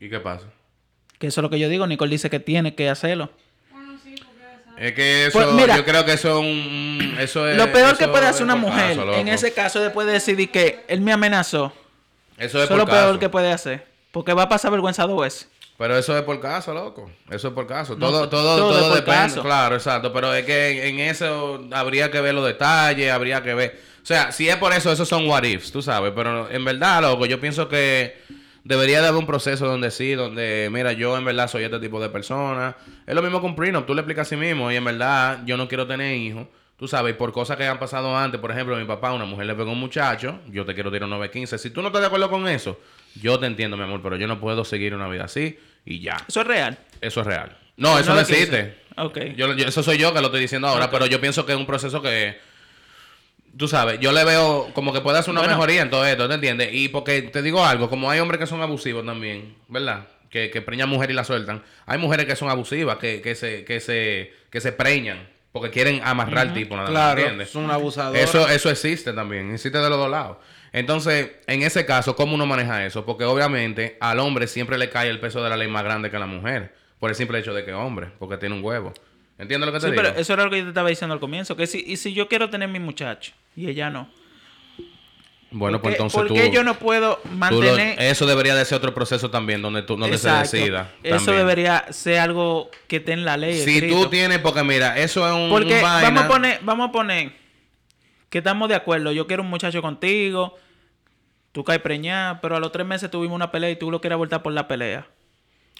¿Y 0.00 0.08
qué 0.08 0.18
pasa? 0.20 0.46
Que 1.24 1.28
eso 1.28 1.40
es 1.40 1.42
lo 1.42 1.48
que 1.48 1.58
yo 1.58 1.70
digo, 1.70 1.86
Nicole 1.86 2.10
dice 2.10 2.28
que 2.28 2.38
tiene 2.38 2.74
que 2.74 2.90
hacerlo. 2.90 3.30
Es 4.76 4.92
que 4.92 5.26
eso, 5.28 5.38
Pues, 5.38 5.52
mira, 5.54 5.74
yo 5.76 5.84
creo 5.86 6.04
que 6.04 6.12
eso 6.12 6.30
es 6.32 6.36
un... 6.44 7.16
Eso 7.18 7.48
es, 7.48 7.56
lo 7.56 7.72
peor 7.72 7.96
que 7.96 8.08
puede 8.08 8.26
hacer 8.26 8.42
una 8.42 8.56
mujer 8.56 8.96
caso, 8.96 9.14
en 9.14 9.28
ese 9.28 9.54
caso 9.54 9.80
después 9.80 10.06
de 10.06 10.12
decidir 10.14 10.50
que 10.50 10.84
él 10.88 11.00
me 11.00 11.12
amenazó, 11.14 11.72
Eso 12.36 12.58
es 12.58 12.64
eso 12.64 12.74
es 12.74 12.78
lo 12.78 12.84
peor 12.84 13.06
caso. 13.06 13.18
que 13.20 13.28
puede 13.30 13.50
hacer. 13.52 13.86
Porque 14.12 14.34
va 14.34 14.42
a 14.42 14.48
pasar 14.50 14.70
vergüenza 14.70 15.06
dos 15.06 15.18
veces. 15.22 15.48
Pero 15.78 15.96
eso 15.96 16.14
es 16.14 16.22
por 16.24 16.38
caso, 16.40 16.74
loco. 16.74 17.10
Eso 17.30 17.48
es 17.48 17.54
por 17.54 17.66
caso. 17.66 17.94
No, 17.96 18.08
Todo, 18.10 18.20
to- 18.28 18.28
todo, 18.28 18.56
todo 18.68 18.94
depende. 18.96 19.04
caso. 19.20 19.42
Claro, 19.42 19.76
exacto. 19.76 20.12
Pero 20.12 20.34
es 20.34 20.44
que 20.44 20.88
en, 20.88 21.00
en 21.00 21.08
eso 21.08 21.64
habría 21.72 22.10
que 22.10 22.20
ver 22.20 22.34
los 22.34 22.44
detalles, 22.46 23.10
habría 23.10 23.42
que 23.42 23.54
ver. 23.54 23.80
O 24.02 24.06
sea, 24.06 24.30
si 24.32 24.48
es 24.48 24.56
por 24.56 24.72
eso, 24.74 24.92
esos 24.92 25.08
son 25.08 25.26
what 25.26 25.44
ifs, 25.44 25.72
tú 25.72 25.80
sabes. 25.82 26.12
Pero 26.14 26.50
en 26.50 26.64
verdad, 26.64 27.00
loco, 27.00 27.24
yo 27.26 27.40
pienso 27.40 27.68
que 27.68 28.18
debería 28.64 29.00
de 29.02 29.08
haber 29.08 29.18
un 29.20 29.26
proceso 29.26 29.66
donde 29.66 29.90
sí, 29.90 30.12
donde, 30.14 30.68
mira, 30.72 30.92
yo 30.92 31.16
en 31.16 31.24
verdad 31.24 31.48
soy 31.48 31.64
este 31.64 31.78
tipo 31.78 32.00
de 32.00 32.08
persona. 32.08 32.76
Es 33.06 33.14
lo 33.14 33.22
mismo 33.22 33.40
con 33.40 33.54
prenup, 33.54 33.86
tú 33.86 33.94
le 33.94 34.00
explicas 34.00 34.26
a 34.26 34.30
sí 34.30 34.36
mismo 34.36 34.70
y 34.72 34.76
en 34.76 34.84
verdad 34.84 35.40
yo 35.46 35.56
no 35.56 35.68
quiero 35.68 35.86
tener 35.86 36.16
hijos. 36.16 36.46
Tú 36.76 36.88
sabes, 36.88 37.14
por 37.14 37.32
cosas 37.32 37.56
que 37.56 37.64
han 37.66 37.78
pasado 37.78 38.16
antes, 38.16 38.40
por 38.40 38.50
ejemplo, 38.50 38.74
mi 38.76 38.84
papá, 38.84 39.12
una 39.12 39.24
mujer 39.24 39.46
le 39.46 39.54
pegó 39.54 39.70
a 39.70 39.72
un 39.74 39.78
muchacho, 39.80 40.40
yo 40.50 40.64
te 40.64 40.74
quiero 40.74 40.90
tirar 40.90 41.04
un 41.04 41.10
915. 41.10 41.56
Si 41.58 41.70
tú 41.70 41.80
no 41.82 41.86
estás 41.88 42.00
de 42.00 42.08
acuerdo 42.08 42.28
con 42.28 42.48
eso, 42.48 42.80
yo 43.20 43.38
te 43.38 43.46
entiendo, 43.46 43.76
mi 43.76 43.84
amor, 43.84 44.00
pero 44.02 44.16
yo 44.16 44.26
no 44.26 44.40
puedo 44.40 44.64
seguir 44.64 44.92
una 44.94 45.08
vida 45.08 45.24
así 45.24 45.56
y 45.84 46.00
ya. 46.00 46.16
Eso 46.26 46.40
es 46.40 46.46
real. 46.48 46.76
Eso 47.00 47.20
es 47.20 47.26
real. 47.28 47.56
No, 47.76 47.96
eso 47.98 48.10
no 48.10 48.16
915. 48.16 48.58
existe. 48.60 48.84
Ok. 48.96 49.36
Yo, 49.36 49.54
yo- 49.54 49.68
eso 49.68 49.82
soy 49.84 49.98
yo 49.98 50.12
que 50.12 50.20
lo 50.20 50.26
estoy 50.26 50.40
diciendo 50.40 50.66
ahora, 50.66 50.90
pero 50.90 51.06
yo 51.06 51.20
pienso 51.20 51.46
que 51.46 51.52
es 51.52 51.58
un 51.58 51.66
proceso 51.66 52.02
que, 52.02 52.38
tú 53.56 53.68
sabes, 53.68 54.00
yo 54.00 54.12
le 54.12 54.24
veo 54.24 54.70
como 54.74 54.92
que 54.92 55.00
puede 55.00 55.18
hacer 55.18 55.30
una 55.32 55.40
Bueno. 55.40 55.54
mejoría 55.56 55.82
en 55.82 55.90
todo 55.90 56.04
esto, 56.06 56.28
¿te 56.28 56.34
entiendes? 56.34 56.70
Y 56.72 56.88
porque 56.88 57.22
te 57.22 57.42
digo 57.42 57.64
algo, 57.64 57.88
como 57.90 58.10
hay 58.10 58.20
hombres 58.20 58.38
que 58.40 58.46
son 58.46 58.62
abusivos 58.62 59.04
también, 59.04 59.56
¿verdad? 59.68 60.06
que, 60.30 60.50
que 60.50 60.60
preñan 60.62 60.88
mujer 60.88 61.10
y 61.12 61.14
la 61.14 61.22
sueltan. 61.22 61.62
Hay 61.86 61.96
mujeres 61.98 62.26
que 62.26 62.34
son 62.34 62.50
abusivas, 62.50 62.96
que, 62.98 63.20
que, 63.22 63.36
se, 63.36 63.64
que, 63.64 63.78
se, 63.78 64.32
que 64.50 64.60
se 64.60 64.72
preñan 64.72 65.28
porque 65.52 65.70
quieren 65.70 66.00
amarrar 66.02 66.48
al 66.48 66.52
tipo, 66.54 66.74
nada 66.74 66.88
Claro, 66.88 67.20
¿entiendes? 67.20 67.50
es 67.50 67.54
un 67.54 67.70
abusador. 67.70 68.16
Eso, 68.16 68.48
eso 68.48 68.68
existe 68.68 69.12
también, 69.12 69.52
existe 69.54 69.78
de 69.78 69.88
los 69.88 69.96
dos 69.96 70.10
lados. 70.10 70.38
Entonces, 70.72 71.30
en 71.46 71.62
ese 71.62 71.86
caso, 71.86 72.16
¿cómo 72.16 72.34
uno 72.34 72.46
maneja 72.46 72.84
eso? 72.84 73.06
Porque 73.06 73.22
obviamente 73.22 73.96
al 74.00 74.18
hombre 74.18 74.48
siempre 74.48 74.76
le 74.76 74.90
cae 74.90 75.08
el 75.08 75.20
peso 75.20 75.40
de 75.44 75.48
la 75.50 75.56
ley 75.56 75.68
más 75.68 75.84
grande 75.84 76.10
que 76.10 76.16
a 76.16 76.18
la 76.18 76.26
mujer, 76.26 76.74
por 76.98 77.10
el 77.10 77.14
simple 77.14 77.38
hecho 77.38 77.54
de 77.54 77.64
que 77.64 77.70
es 77.70 77.76
hombre, 77.76 78.08
porque 78.18 78.36
tiene 78.36 78.56
un 78.56 78.64
huevo. 78.64 78.92
¿Entiendes 79.38 79.66
lo 79.68 79.72
que 79.72 79.78
te 79.78 79.86
Sí, 79.86 79.90
digo? 79.92 80.02
pero 80.02 80.16
eso 80.18 80.32
era 80.32 80.42
lo 80.42 80.50
que 80.50 80.58
yo 80.58 80.62
te 80.64 80.70
estaba 80.70 80.88
diciendo 80.88 81.14
al 81.14 81.20
comienzo. 81.20 81.54
Que 81.54 81.68
si, 81.68 81.78
y 81.86 81.96
si 81.96 82.12
yo 82.12 82.26
quiero 82.26 82.50
tener 82.50 82.68
mi 82.68 82.80
muchacho 82.80 83.32
y 83.56 83.68
ella 83.68 83.90
no. 83.90 84.08
Bueno, 85.50 85.78
¿por 85.78 85.82
pues 85.82 85.94
entonces 85.94 86.18
¿Por 86.18 86.26
tú... 86.26 86.34
qué 86.34 86.50
yo 86.50 86.64
no 86.64 86.74
puedo 86.80 87.20
lo- 87.24 87.30
mantener... 87.36 88.00
eso 88.02 88.26
debería 88.26 88.56
de 88.56 88.64
ser 88.64 88.78
otro 88.78 88.92
proceso 88.92 89.30
también, 89.30 89.62
donde, 89.62 89.82
tú, 89.82 89.94
Exacto. 90.04 90.46
se 90.48 90.56
decida. 90.56 90.90
Eso 91.04 91.16
también. 91.26 91.36
debería 91.38 91.84
ser 91.92 92.18
algo 92.18 92.70
que 92.88 92.96
esté 92.96 93.12
en 93.12 93.24
la 93.24 93.36
ley. 93.36 93.60
Si 93.60 93.76
escrito. 93.76 94.02
tú 94.02 94.10
tienes, 94.10 94.40
porque 94.40 94.64
mira, 94.64 94.98
eso 94.98 95.24
es 95.28 95.32
un, 95.32 95.50
Porque 95.50 95.80
vaina. 95.80 96.10
vamos 96.10 96.24
a 96.24 96.28
poner, 96.28 96.58
vamos 96.62 96.88
a 96.88 96.92
poner 96.92 97.32
que 98.30 98.38
estamos 98.38 98.68
de 98.68 98.74
acuerdo. 98.74 99.12
Yo 99.12 99.28
quiero 99.28 99.44
un 99.44 99.48
muchacho 99.50 99.80
contigo. 99.80 100.56
Tú 101.52 101.62
caes 101.62 101.80
preñada, 101.80 102.40
pero 102.40 102.56
a 102.56 102.60
los 102.60 102.72
tres 102.72 102.84
meses 102.84 103.08
tuvimos 103.08 103.36
una 103.36 103.52
pelea 103.52 103.70
y 103.70 103.76
tú 103.76 103.92
lo 103.92 104.00
quieres 104.00 104.18
voltar 104.18 104.42
por 104.42 104.52
la 104.52 104.66
pelea. 104.66 105.06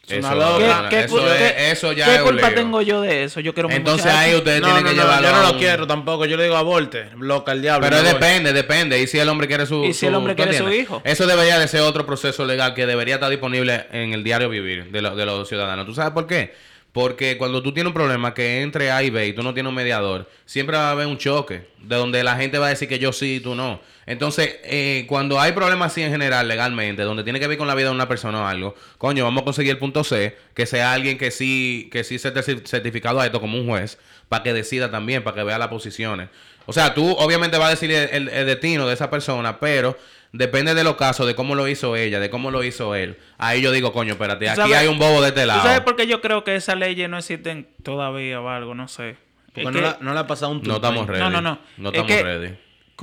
Eso, 0.08 0.18
una 0.26 0.34
loca. 0.34 0.88
¿Qué, 0.90 0.96
qué 0.96 1.04
eso, 1.04 1.16
cul- 1.16 1.26
es- 1.32 1.52
qué- 1.52 1.70
eso 1.70 1.92
ya 1.92 2.04
qué 2.06 2.14
es 2.16 2.20
un 2.20 2.26
culpa 2.28 2.50
tengo 2.54 2.82
yo 2.82 3.00
de 3.00 3.24
eso? 3.24 3.40
Yo 3.40 3.54
quiero 3.54 3.70
Entonces 3.70 4.06
ahí 4.12 4.34
ustedes 4.34 4.60
No, 4.60 4.66
tienen 4.68 4.84
no, 4.84 4.90
que 4.90 4.96
no, 4.96 5.02
llevarlo 5.02 5.28
yo 5.28 5.34
no 5.36 5.42
lo 5.42 5.52
un- 5.52 5.58
quiero 5.58 5.86
tampoco. 5.86 6.24
Yo 6.26 6.36
le 6.36 6.44
digo 6.44 6.56
aborte. 6.56 7.06
Loca 7.18 7.52
el 7.52 7.62
diablo. 7.62 7.86
Pero 7.88 8.02
voy. 8.02 8.12
depende, 8.12 8.52
depende. 8.52 9.00
Y 9.00 9.06
si 9.06 9.18
el 9.18 9.28
hombre 9.28 9.46
quiere 9.48 9.66
su. 9.66 9.84
Y 9.84 9.94
si 9.94 10.06
el 10.06 10.12
su- 10.12 10.18
hombre 10.18 10.34
¿tú 10.34 10.42
quiere 10.42 10.56
su 10.58 10.64
entiendes? 10.64 10.82
hijo. 10.86 11.02
Eso 11.04 11.26
debería 11.26 11.58
de 11.58 11.68
ser 11.68 11.80
otro 11.80 12.04
proceso 12.06 12.44
legal 12.44 12.74
que 12.74 12.86
debería 12.86 13.14
estar 13.14 13.30
disponible 13.30 13.86
en 13.92 14.12
el 14.12 14.22
diario 14.24 14.48
vivir 14.48 14.90
de, 14.90 15.02
lo- 15.02 15.16
de 15.16 15.26
los 15.26 15.48
ciudadanos. 15.48 15.86
¿Tú 15.86 15.94
sabes 15.94 16.12
por 16.12 16.26
qué? 16.26 16.54
Porque 16.92 17.36
cuando 17.38 17.60
tú 17.62 17.72
tienes 17.74 17.88
un 17.88 17.94
problema 17.94 18.34
que 18.34 18.62
entre 18.62 18.92
A 18.92 19.02
y 19.02 19.10
B 19.10 19.26
y 19.26 19.32
tú 19.32 19.42
no 19.42 19.52
tienes 19.52 19.68
un 19.68 19.74
mediador, 19.74 20.30
siempre 20.44 20.76
va 20.76 20.88
a 20.88 20.90
haber 20.92 21.08
un 21.08 21.18
choque 21.18 21.66
de 21.82 21.96
donde 21.96 22.22
la 22.22 22.36
gente 22.36 22.58
va 22.58 22.66
a 22.66 22.70
decir 22.70 22.88
que 22.88 23.00
yo 23.00 23.12
sí 23.12 23.36
y 23.36 23.40
tú 23.40 23.54
no. 23.56 23.80
Entonces, 24.06 24.56
eh, 24.64 25.04
cuando 25.08 25.40
hay 25.40 25.52
problemas 25.52 25.92
así 25.92 26.02
en 26.02 26.10
general, 26.10 26.46
legalmente, 26.48 27.02
donde 27.02 27.24
tiene 27.24 27.40
que 27.40 27.46
ver 27.46 27.56
con 27.58 27.66
la 27.66 27.74
vida 27.74 27.88
de 27.88 27.94
una 27.94 28.08
persona 28.08 28.42
o 28.42 28.46
algo, 28.46 28.74
coño, 28.98 29.24
vamos 29.24 29.42
a 29.42 29.44
conseguir 29.44 29.70
el 29.72 29.78
punto 29.78 30.04
C, 30.04 30.36
que 30.54 30.66
sea 30.66 30.92
alguien 30.92 31.16
que 31.18 31.30
sí, 31.30 31.88
que 31.90 32.04
sí 32.04 32.16
esté 32.16 32.42
certificado 32.42 33.20
a 33.20 33.26
esto 33.26 33.40
como 33.40 33.58
un 33.58 33.66
juez, 33.66 33.98
para 34.28 34.42
que 34.42 34.52
decida 34.52 34.90
también, 34.90 35.22
para 35.24 35.36
que 35.36 35.42
vea 35.44 35.58
las 35.58 35.68
posiciones. 35.68 36.28
O 36.66 36.72
sea, 36.72 36.94
tú 36.94 37.10
obviamente 37.18 37.58
vas 37.58 37.68
a 37.68 37.70
decir 37.70 37.90
el, 37.90 38.08
el- 38.10 38.28
el 38.28 38.46
destino 38.46 38.86
de 38.86 38.94
esa 38.94 39.10
persona, 39.10 39.58
pero 39.58 39.96
depende 40.32 40.74
de 40.74 40.82
los 40.82 40.96
casos, 40.96 41.26
de 41.26 41.34
cómo 41.34 41.54
lo 41.54 41.68
hizo 41.68 41.94
ella, 41.96 42.18
de 42.20 42.30
cómo 42.30 42.50
lo 42.50 42.64
hizo 42.64 42.94
él. 42.94 43.18
Ahí 43.38 43.60
yo 43.62 43.70
digo, 43.70 43.92
coño, 43.92 44.14
espérate, 44.14 44.46
¿Tú 44.46 44.50
aquí 44.50 44.60
sabes- 44.60 44.76
hay 44.76 44.86
un 44.88 44.98
bobo 44.98 45.20
de 45.22 45.28
este 45.28 45.42
¿Tú 45.42 45.46
lado. 45.48 45.62
sabes 45.62 45.80
por 45.80 45.94
qué 45.96 46.06
yo 46.06 46.20
creo 46.20 46.42
que 46.42 46.56
esas 46.56 46.76
leyes 46.78 47.08
no 47.08 47.18
existen 47.18 47.68
todavía 47.82 48.40
o 48.40 48.48
algo? 48.48 48.74
No 48.74 48.88
sé. 48.88 49.16
Porque 49.46 49.60
Es 49.60 49.66
no, 49.66 49.72
que- 49.72 49.80
la- 49.82 49.98
no 50.00 50.12
le 50.14 50.20
ha 50.20 50.26
pasado 50.26 50.52
un 50.52 50.62
No 50.62 50.76
estamos 50.76 51.06
ready. 51.06 51.20
No, 51.20 51.30
no, 51.30 51.40
no. 51.40 51.58
No 51.76 51.88
Es 51.90 51.94
estamos 51.94 52.12
que- 52.12 52.22
ready. 52.22 52.54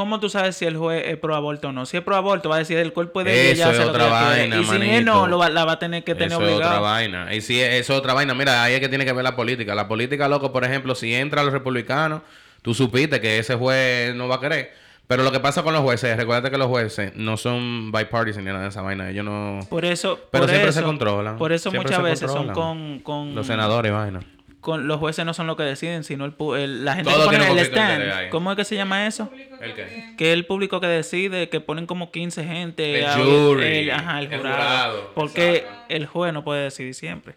¿Cómo 0.01 0.19
tú 0.19 0.29
sabes 0.29 0.55
si 0.55 0.65
el 0.65 0.77
juez 0.77 1.03
es 1.05 1.17
pro 1.17 1.35
aborto 1.35 1.67
o 1.67 1.71
no? 1.71 1.85
Si 1.85 1.95
es 1.95 2.01
pro 2.03 2.15
aborto, 2.15 2.49
va 2.49 2.55
a 2.55 2.57
decir 2.59 2.75
el 2.79 2.91
cuerpo 2.91 3.23
de 3.23 3.51
ella 3.51 3.69
Eso 3.71 3.81
es 3.83 3.87
otra 3.87 4.07
vaina, 4.07 4.57
Y 4.57 4.63
si 4.65 5.03
no, 5.03 5.27
lo 5.27 5.37
va- 5.37 5.49
la 5.51 5.63
va 5.63 5.73
a 5.73 5.79
tener 5.79 6.03
que 6.03 6.15
tener 6.15 6.29
Eso 6.31 6.41
es 6.41 6.53
otra 6.55 6.55
obligado. 6.55 6.81
vaina. 6.81 7.35
Y 7.35 7.41
si 7.41 7.61
es 7.61 7.87
otra 7.91 8.15
vaina, 8.15 8.33
mira, 8.33 8.63
ahí 8.63 8.73
es 8.73 8.79
que 8.79 8.89
tiene 8.89 9.05
que 9.05 9.13
ver 9.13 9.23
la 9.23 9.35
política. 9.35 9.75
La 9.75 9.87
política, 9.87 10.27
loco, 10.27 10.51
por 10.51 10.63
ejemplo, 10.63 10.95
si 10.95 11.13
entra 11.13 11.43
los 11.43 11.53
republicanos, 11.53 12.23
tú 12.63 12.73
supiste 12.73 13.21
que 13.21 13.37
ese 13.37 13.53
juez 13.55 14.15
no 14.15 14.27
va 14.27 14.37
a 14.37 14.39
querer. 14.39 14.73
Pero 15.05 15.21
lo 15.23 15.31
que 15.31 15.39
pasa 15.39 15.61
con 15.61 15.73
los 15.73 15.83
jueces, 15.83 16.17
recuerda 16.17 16.49
que 16.49 16.57
los 16.57 16.67
jueces 16.67 17.15
no 17.15 17.37
son 17.37 17.91
bipartisan 17.91 18.43
ni 18.43 18.49
nada 18.51 18.63
de 18.63 18.69
esa 18.69 18.81
vaina. 18.81 19.07
Ellos 19.09 19.23
no. 19.23 19.59
Por 19.69 19.85
eso, 19.85 20.19
Pero 20.31 20.43
por 20.45 20.49
siempre 20.49 20.69
eso, 20.71 20.79
se 20.79 20.85
controlan. 20.85 21.37
Por 21.37 21.51
eso 21.51 21.69
Siempre 21.69 21.91
muchas 21.91 22.03
veces 22.03 22.31
son 22.31 22.47
con, 22.53 22.99
con 23.01 23.35
Los 23.35 23.45
senadores 23.45 23.91
vaina. 23.91 24.21
Con 24.61 24.87
los 24.87 24.99
jueces 24.99 25.25
no 25.25 25.33
son 25.33 25.47
los 25.47 25.57
que 25.57 25.63
deciden, 25.63 26.03
sino 26.03 26.23
el, 26.23 26.37
pu- 26.37 26.55
el- 26.57 26.85
la 26.85 26.93
gente 26.95 27.11
Todo 27.11 27.29
que 27.29 27.37
pone 27.37 27.51
el 27.51 27.57
stand. 27.65 28.29
¿Cómo 28.29 28.51
es 28.51 28.57
que 28.57 28.63
se 28.63 28.75
llama 28.75 29.07
eso? 29.07 29.29
¿El 29.59 29.73
qué? 29.73 30.13
Que 30.17 30.29
es 30.29 30.33
el 30.33 30.45
público 30.45 30.79
que 30.79 30.87
decide, 30.87 31.49
que 31.49 31.59
ponen 31.61 31.87
como 31.87 32.11
15 32.11 32.43
gente. 32.45 32.99
El 32.99 33.05
a- 33.05 33.13
jury, 33.15 33.65
el- 33.65 33.91
ajá, 33.91 34.19
el 34.19 34.31
el 34.31 34.39
jurado. 34.39 35.11
porque 35.15 35.55
exacto. 35.57 35.85
el 35.89 36.05
juez 36.05 36.31
no 36.33 36.43
puede 36.43 36.63
decidir 36.63 36.93
siempre. 36.93 37.33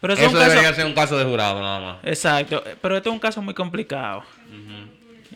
Pero 0.00 0.14
Eso 0.14 0.24
casos- 0.32 0.48
debería 0.48 0.74
ser 0.74 0.86
un 0.86 0.94
caso 0.94 1.16
de 1.18 1.24
jurado 1.24 1.60
nada 1.60 1.78
más. 1.80 1.96
Exacto, 2.04 2.64
pero 2.82 2.96
este 2.96 3.08
es 3.08 3.12
un 3.12 3.20
caso 3.20 3.40
muy 3.42 3.54
complicado. 3.54 4.22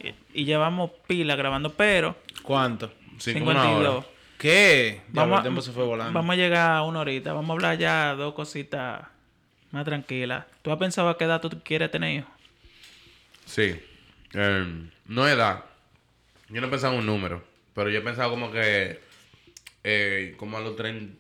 y, 0.03 0.41
y 0.41 0.45
llevamos 0.45 0.91
pila 1.07 1.37
grabando, 1.37 1.71
pero 1.71 2.17
¿Cuánto? 2.43 2.91
Sí, 3.19 3.33
como 3.35 3.51
una 3.51 3.63
52. 3.63 3.95
hora. 3.99 4.07
¿Qué? 4.39 5.03
Vamos 5.09 5.35
el 5.35 5.39
a, 5.39 5.43
tiempo 5.43 5.61
se 5.63 5.71
fue 5.71 5.85
volando. 5.85 6.13
vamos 6.13 6.33
a 6.35 6.37
llegar 6.37 6.73
a 6.73 6.83
una 6.83 7.01
horita. 7.01 7.33
Vamos 7.33 7.51
a 7.51 7.53
hablar 7.53 7.79
ya 7.79 8.15
dos 8.15 8.35
cositas 8.35 9.03
más 9.75 9.85
tranquilas. 9.85 10.45
¿Tú 10.63 10.71
has 10.73 10.79
pensado 10.79 11.09
a 11.09 11.19
qué 11.19 11.25
edad 11.25 11.41
tú 11.41 11.51
quieres 11.63 11.91
tener 11.91 12.19
hijos? 12.21 12.31
Sí. 13.45 13.81
Em, 14.33 14.91
no 15.07 15.29
edad. 15.29 15.65
Yo 16.49 16.61
no 16.61 16.67
he 16.69 16.71
pensado 16.71 16.95
en 16.95 17.01
un 17.01 17.07
número. 17.07 17.45
Pero 17.75 17.91
yo 17.91 17.99
he 17.99 18.03
pensado 18.03 18.31
como 18.31 18.51
que. 18.51 19.01
eh, 19.83 20.35
como 20.39 20.57
a 20.57 20.61
los 20.61 20.77
30. 20.77 21.13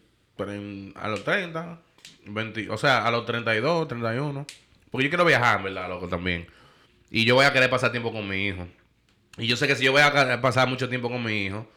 A 0.96 1.08
los 1.08 1.24
30. 1.24 1.78
20, 2.26 2.70
o 2.70 2.78
sea, 2.78 3.06
a 3.06 3.10
los 3.10 3.26
32, 3.26 3.88
31. 3.88 4.46
Porque 4.90 5.04
yo 5.04 5.10
quiero 5.10 5.24
viajar, 5.24 5.62
¿verdad, 5.62 5.88
loco? 5.88 6.08
También. 6.08 6.46
Y 7.10 7.24
yo 7.24 7.34
voy 7.34 7.44
a 7.44 7.52
querer 7.52 7.68
pasar 7.68 7.90
tiempo 7.90 8.12
con 8.12 8.26
mi 8.28 8.46
hijo. 8.46 8.66
Y 9.36 9.46
yo 9.46 9.56
sé 9.56 9.66
que 9.66 9.76
si 9.76 9.84
yo 9.84 9.92
voy 9.92 10.00
a 10.02 10.40
pasar 10.40 10.68
mucho 10.68 10.88
tiempo 10.88 11.10
con 11.10 11.22
mi 11.22 11.44
hijo. 11.46 11.68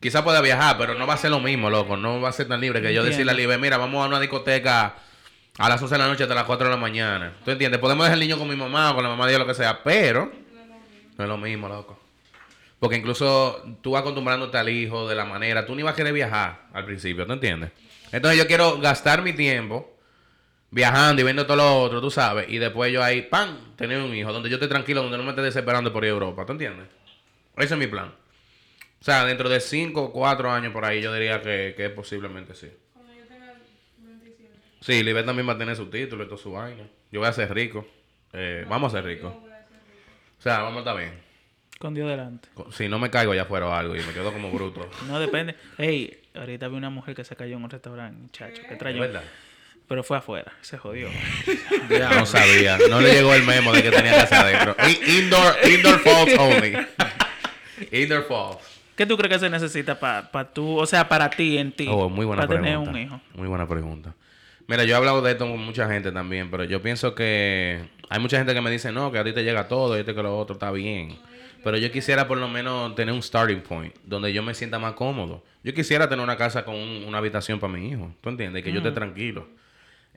Quizá 0.00 0.22
pueda 0.22 0.40
viajar, 0.40 0.76
pero 0.78 0.94
no 0.94 1.06
va 1.06 1.14
a 1.14 1.16
ser 1.18 1.30
lo 1.30 1.40
mismo, 1.40 1.68
loco. 1.70 1.96
No 1.96 2.20
va 2.20 2.28
a 2.28 2.32
ser 2.32 2.48
tan 2.48 2.60
libre 2.60 2.80
que 2.80 2.86
yo 2.94 3.00
Entiendo. 3.00 3.10
decirle 3.10 3.32
a 3.32 3.34
Libre, 3.34 3.58
mira, 3.58 3.76
vamos 3.78 4.04
a 4.04 4.08
una 4.08 4.20
discoteca 4.20 4.94
a 5.58 5.68
las 5.68 5.80
11 5.80 5.94
de 5.94 5.98
la 5.98 6.08
noche 6.08 6.22
hasta 6.22 6.34
las 6.34 6.44
4 6.44 6.66
de 6.66 6.70
la 6.70 6.80
mañana. 6.80 7.34
¿Tú 7.44 7.50
entiendes? 7.50 7.80
Podemos 7.80 8.04
dejar 8.04 8.14
el 8.14 8.20
niño 8.20 8.38
con 8.38 8.48
mi 8.48 8.56
mamá 8.56 8.90
o 8.90 8.94
con 8.94 9.02
la 9.02 9.08
mamá 9.08 9.26
de 9.26 9.32
ella, 9.32 9.38
lo 9.38 9.46
que 9.46 9.54
sea, 9.54 9.82
pero 9.82 10.30
no 11.16 11.24
es 11.24 11.28
lo 11.28 11.38
mismo, 11.38 11.68
loco. 11.68 11.98
Porque 12.78 12.96
incluso 12.96 13.64
tú 13.80 13.96
acostumbrándote 13.96 14.58
al 14.58 14.68
hijo 14.68 15.08
de 15.08 15.14
la 15.14 15.24
manera, 15.24 15.64
tú 15.64 15.74
ni 15.74 15.82
vas 15.82 15.94
a 15.94 15.96
querer 15.96 16.12
viajar 16.12 16.66
al 16.74 16.84
principio, 16.84 17.26
¿tú 17.26 17.32
entiendes? 17.32 17.70
Entonces 18.12 18.38
yo 18.38 18.46
quiero 18.46 18.78
gastar 18.78 19.22
mi 19.22 19.32
tiempo 19.32 19.96
viajando 20.70 21.22
y 21.22 21.24
viendo 21.24 21.46
todo 21.46 21.56
lo 21.56 21.82
otro, 21.82 22.00
tú 22.02 22.10
sabes, 22.10 22.46
y 22.50 22.58
después 22.58 22.92
yo 22.92 23.02
ahí, 23.02 23.22
¡pam!, 23.22 23.76
tener 23.76 24.02
un 24.02 24.14
hijo, 24.14 24.32
donde 24.32 24.50
yo 24.50 24.56
esté 24.56 24.68
tranquilo, 24.68 25.02
donde 25.02 25.16
no 25.16 25.24
me 25.24 25.30
esté 25.30 25.40
desesperando 25.40 25.90
por 25.92 26.04
ir 26.04 26.10
a 26.10 26.12
Europa, 26.12 26.44
¿tú 26.44 26.52
entiendes? 26.52 26.86
Ese 27.56 27.74
es 27.74 27.80
mi 27.80 27.86
plan. 27.86 28.12
O 29.00 29.04
sea, 29.04 29.24
dentro 29.24 29.48
de 29.48 29.60
5 29.60 30.02
o 30.02 30.12
4 30.12 30.50
años 30.50 30.72
por 30.72 30.84
ahí 30.84 31.00
yo 31.00 31.12
diría 31.14 31.40
que, 31.40 31.74
que 31.76 31.88
posiblemente 31.88 32.54
sí. 32.54 32.70
Sí, 34.86 35.02
Libet 35.02 35.26
también 35.26 35.48
va 35.48 35.54
a 35.54 35.58
tener 35.58 35.74
su 35.74 35.86
título 35.86 36.22
y 36.22 36.26
toda 36.28 36.38
su 36.40 36.52
vaina. 36.52 36.84
Yo 37.10 37.18
voy 37.18 37.28
a 37.28 37.32
ser 37.32 37.52
rico. 37.52 37.84
Eh, 38.32 38.64
vamos 38.68 38.94
a 38.94 38.98
ser 38.98 39.04
ricos. 39.04 39.32
O 39.34 40.40
sea, 40.42 40.58
vamos 40.60 40.76
a 40.76 40.78
estar 40.78 40.96
bien. 40.96 41.12
Con 41.80 41.92
Dios 41.92 42.08
delante. 42.08 42.48
Si 42.70 42.88
no 42.88 43.00
me 43.00 43.10
caigo 43.10 43.32
allá 43.32 43.42
afuera 43.42 43.66
o 43.66 43.72
algo 43.72 43.96
y 43.96 43.98
me 44.00 44.12
quedo 44.12 44.32
como 44.32 44.48
bruto. 44.52 44.88
No 45.08 45.18
depende. 45.18 45.56
Ey, 45.76 46.16
ahorita 46.36 46.68
vi 46.68 46.76
una 46.76 46.88
mujer 46.90 47.16
que 47.16 47.24
se 47.24 47.34
cayó 47.34 47.56
en 47.56 47.64
un 47.64 47.70
restaurante, 47.70 48.16
muchacho. 48.22 48.62
Que 48.62 48.74
Es 48.74 48.78
trayó. 48.78 49.00
verdad. 49.00 49.24
Pero 49.88 50.04
fue 50.04 50.18
afuera. 50.18 50.52
Se 50.60 50.78
jodió. 50.78 51.08
No 51.90 52.24
sabía. 52.24 52.78
No 52.88 53.00
le 53.00 53.12
llegó 53.12 53.34
el 53.34 53.42
memo 53.42 53.72
de 53.72 53.82
que 53.82 53.90
tenía 53.90 54.12
que 54.12 54.20
hacer 54.20 54.38
adentro. 54.38 54.76
Indoor, 55.08 55.56
indoor 55.68 55.98
falls 55.98 56.38
only. 56.38 56.76
Indoor 57.92 58.22
falls. 58.28 58.58
¿Qué 58.96 59.04
tú 59.04 59.16
crees 59.16 59.34
que 59.34 59.38
se 59.40 59.50
necesita 59.50 59.98
para 59.98 60.48
tú, 60.52 60.78
o 60.78 60.86
sea, 60.86 61.08
para 61.08 61.28
ti, 61.28 61.58
en 61.58 61.72
ti? 61.72 61.86
Oh, 61.90 62.08
muy 62.08 62.24
buena 62.24 62.42
para 62.46 62.60
pregunta. 62.60 62.82
tener 62.82 62.88
un 62.88 62.96
hijo. 62.98 63.20
Muy 63.34 63.48
buena 63.48 63.68
pregunta. 63.68 64.14
Mira, 64.68 64.84
yo 64.84 64.94
he 64.94 64.96
hablado 64.96 65.22
de 65.22 65.32
esto 65.32 65.48
con 65.48 65.64
mucha 65.64 65.88
gente 65.88 66.10
también, 66.12 66.50
pero 66.50 66.64
yo 66.64 66.82
pienso 66.82 67.14
que 67.14 67.84
hay 68.08 68.20
mucha 68.20 68.36
gente 68.38 68.52
que 68.52 68.60
me 68.60 68.70
dice, 68.70 68.90
no, 68.92 69.12
que 69.12 69.18
a 69.18 69.24
ti 69.24 69.32
te 69.32 69.44
llega 69.44 69.68
todo 69.68 69.96
y 69.96 70.00
este 70.00 70.14
que 70.14 70.22
lo 70.22 70.36
otro 70.36 70.54
está 70.54 70.70
bien. 70.72 71.16
Pero 71.62 71.76
yo 71.78 71.90
quisiera 71.90 72.26
por 72.28 72.38
lo 72.38 72.48
menos 72.48 72.94
tener 72.94 73.14
un 73.14 73.22
starting 73.22 73.60
point 73.60 73.94
donde 74.04 74.32
yo 74.32 74.42
me 74.42 74.54
sienta 74.54 74.78
más 74.78 74.94
cómodo. 74.94 75.44
Yo 75.64 75.72
quisiera 75.74 76.08
tener 76.08 76.22
una 76.22 76.36
casa 76.36 76.64
con 76.64 76.74
un- 76.76 77.04
una 77.06 77.18
habitación 77.18 77.58
para 77.60 77.72
mi 77.72 77.88
hijo, 77.90 78.12
¿tú 78.20 78.28
entiendes? 78.28 78.62
Que 78.62 78.70
yo 78.72 78.78
esté 78.78 78.90
tranquilo. 78.92 79.48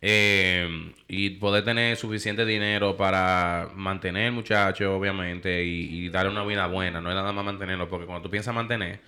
Eh, 0.01 0.93
y 1.07 1.31
poder 1.31 1.63
tener 1.65 1.97
suficiente 1.97 2.45
dinero 2.45 2.95
para 2.95 3.69
mantener 3.75 4.27
el 4.27 4.31
muchacho, 4.31 4.95
obviamente, 4.95 5.63
y, 5.65 6.05
y 6.05 6.09
darle 6.09 6.31
una 6.31 6.43
vida 6.45 6.67
buena. 6.67 7.01
No 7.01 7.09
es 7.09 7.15
nada 7.15 7.33
más 7.33 7.43
mantenerlo, 7.43 7.89
porque 7.89 8.05
cuando 8.05 8.23
tú 8.23 8.29
piensas 8.31 8.53
mantener, 8.55 8.99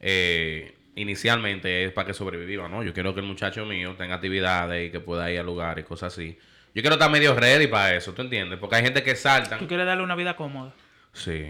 eh, 0.00 0.74
inicialmente 0.96 1.84
es 1.84 1.92
para 1.92 2.06
que 2.08 2.14
sobreviva, 2.14 2.68
¿no? 2.68 2.82
Yo 2.82 2.92
quiero 2.92 3.14
que 3.14 3.20
el 3.20 3.26
muchacho 3.26 3.64
mío 3.66 3.94
tenga 3.98 4.14
actividades 4.16 4.88
y 4.88 4.90
que 4.90 5.00
pueda 5.00 5.30
ir 5.30 5.40
a 5.40 5.42
lugares 5.42 5.84
y 5.84 5.88
cosas 5.88 6.12
así. 6.12 6.38
Yo 6.74 6.82
quiero 6.82 6.94
estar 6.94 7.10
medio 7.10 7.34
ready 7.34 7.66
para 7.66 7.94
eso, 7.94 8.12
¿tú 8.12 8.22
entiendes? 8.22 8.58
Porque 8.58 8.76
hay 8.76 8.82
gente 8.82 9.02
que 9.02 9.14
saltan. 9.14 9.58
Tú 9.58 9.66
quieres 9.68 9.86
darle 9.86 10.02
una 10.02 10.16
vida 10.16 10.34
cómoda. 10.36 10.72
Sí. 11.12 11.46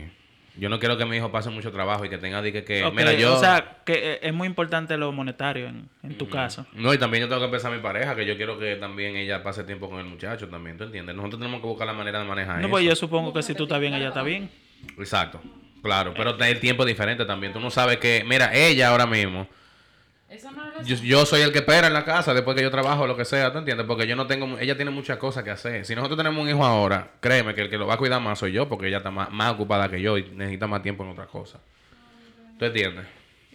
Yo 0.57 0.69
no 0.69 0.79
quiero 0.79 0.97
que 0.97 1.05
mi 1.05 1.17
hijo 1.17 1.33
pase 1.33 1.51
mucho 1.51 1.73
trabajo 1.73 2.05
y 2.05 2.09
que 2.09 2.19
tenga 2.19 2.41
que, 2.41 2.63
que 2.63 2.89
mira, 2.95 3.13
yo... 3.15 3.35
O 3.35 3.41
sea, 3.41 3.79
que 3.85 4.13
eh, 4.13 4.19
es 4.23 4.33
muy 4.33 4.47
importante 4.47 4.97
lo 4.97 5.11
monetario 5.11 5.67
en, 5.67 5.89
en 6.05 6.17
tu 6.17 6.29
caso. 6.29 6.65
No, 6.75 6.95
y 6.95 6.99
también 6.99 7.23
yo 7.23 7.29
tengo 7.29 7.41
que 7.45 7.49
pensar 7.51 7.73
en 7.73 7.79
mi 7.79 7.83
pareja, 7.83 8.15
que 8.15 8.25
yo 8.25 8.37
quiero 8.37 8.57
que 8.57 8.77
también 8.77 9.17
ella 9.17 9.43
pase 9.43 9.65
tiempo 9.65 9.91
con 9.91 9.99
el 9.99 10.05
muchacho 10.07 10.49
también, 10.49 10.77
¿tú 10.79 10.85
entiendes? 10.85 11.17
Nosotros 11.17 11.41
tenemos 11.41 11.61
que 11.61 11.67
buscar 11.67 11.89
la 11.89 11.93
manera 11.93 12.21
de 12.21 12.25
manejar 12.27 12.57
No, 12.57 12.61
eso. 12.61 12.71
pues 12.71 12.85
yo 12.85 12.95
supongo 12.95 13.33
que 13.33 13.43
si 13.43 13.55
tú 13.55 13.65
estás 13.65 13.81
bien, 13.81 13.95
ella 13.95 14.09
está 14.09 14.23
bien. 14.23 14.49
Exacto, 14.97 15.41
claro, 15.85 16.15
pero 16.17 16.37
el 16.37 16.61
tiempo 16.61 16.83
es 16.83 16.89
diferente 16.89 17.25
también. 17.27 17.53
Tú 17.53 17.61
no 17.61 17.71
sabes 17.71 17.99
que, 17.99 18.25
mira, 18.27 18.53
ella 18.55 18.89
ahora 18.89 19.07
mismo, 19.07 19.47
Eso 20.29 20.51
no 20.51 20.65
es 20.81 20.87
Yo, 20.87 20.97
yo 20.97 21.27
soy 21.27 21.43
el 21.43 21.53
que 21.53 21.59
espera 21.59 21.87
en 21.87 21.93
la 21.93 22.05
casa 22.05 22.33
después 22.33 22.57
que 22.57 22.63
yo 22.63 22.71
trabajo, 22.71 23.07
lo 23.07 23.17
que 23.17 23.25
sea, 23.25 23.53
¿tú 23.53 23.59
entiendes? 23.59 23.87
Porque 23.87 24.07
yo 24.07 24.17
no 24.17 24.27
tengo, 24.27 24.59
ella 24.59 24.77
tiene 24.77 24.91
muchas 24.91 25.19
cosas 25.19 25.45
que 25.45 25.51
hacer. 25.51 25.85
Si 25.85 25.95
nosotros 25.95 26.17
tenemos 26.17 26.43
un 26.43 26.49
hijo 26.49 26.65
ahora, 26.65 27.13
créeme 27.21 27.55
que 27.55 27.61
el 27.61 27.71
que 27.71 27.77
lo 27.77 27.87
va 27.87 27.95
a 27.95 27.97
cuidar 27.99 28.21
más 28.21 28.39
soy 28.39 28.53
yo, 28.53 28.69
porque 28.69 28.89
ella 28.89 28.97
está 28.97 29.11
más, 29.11 29.31
más 29.31 29.53
ocupada 29.53 29.89
que 29.91 30.01
yo 30.01 30.17
y 30.17 30.25
necesita 30.31 30.67
más 30.67 30.83
tiempo 30.83 31.05
en 31.05 31.11
otras 31.11 31.29
cosas. 31.29 31.61
¿Tú 32.59 32.65
entiendes? 32.65 33.05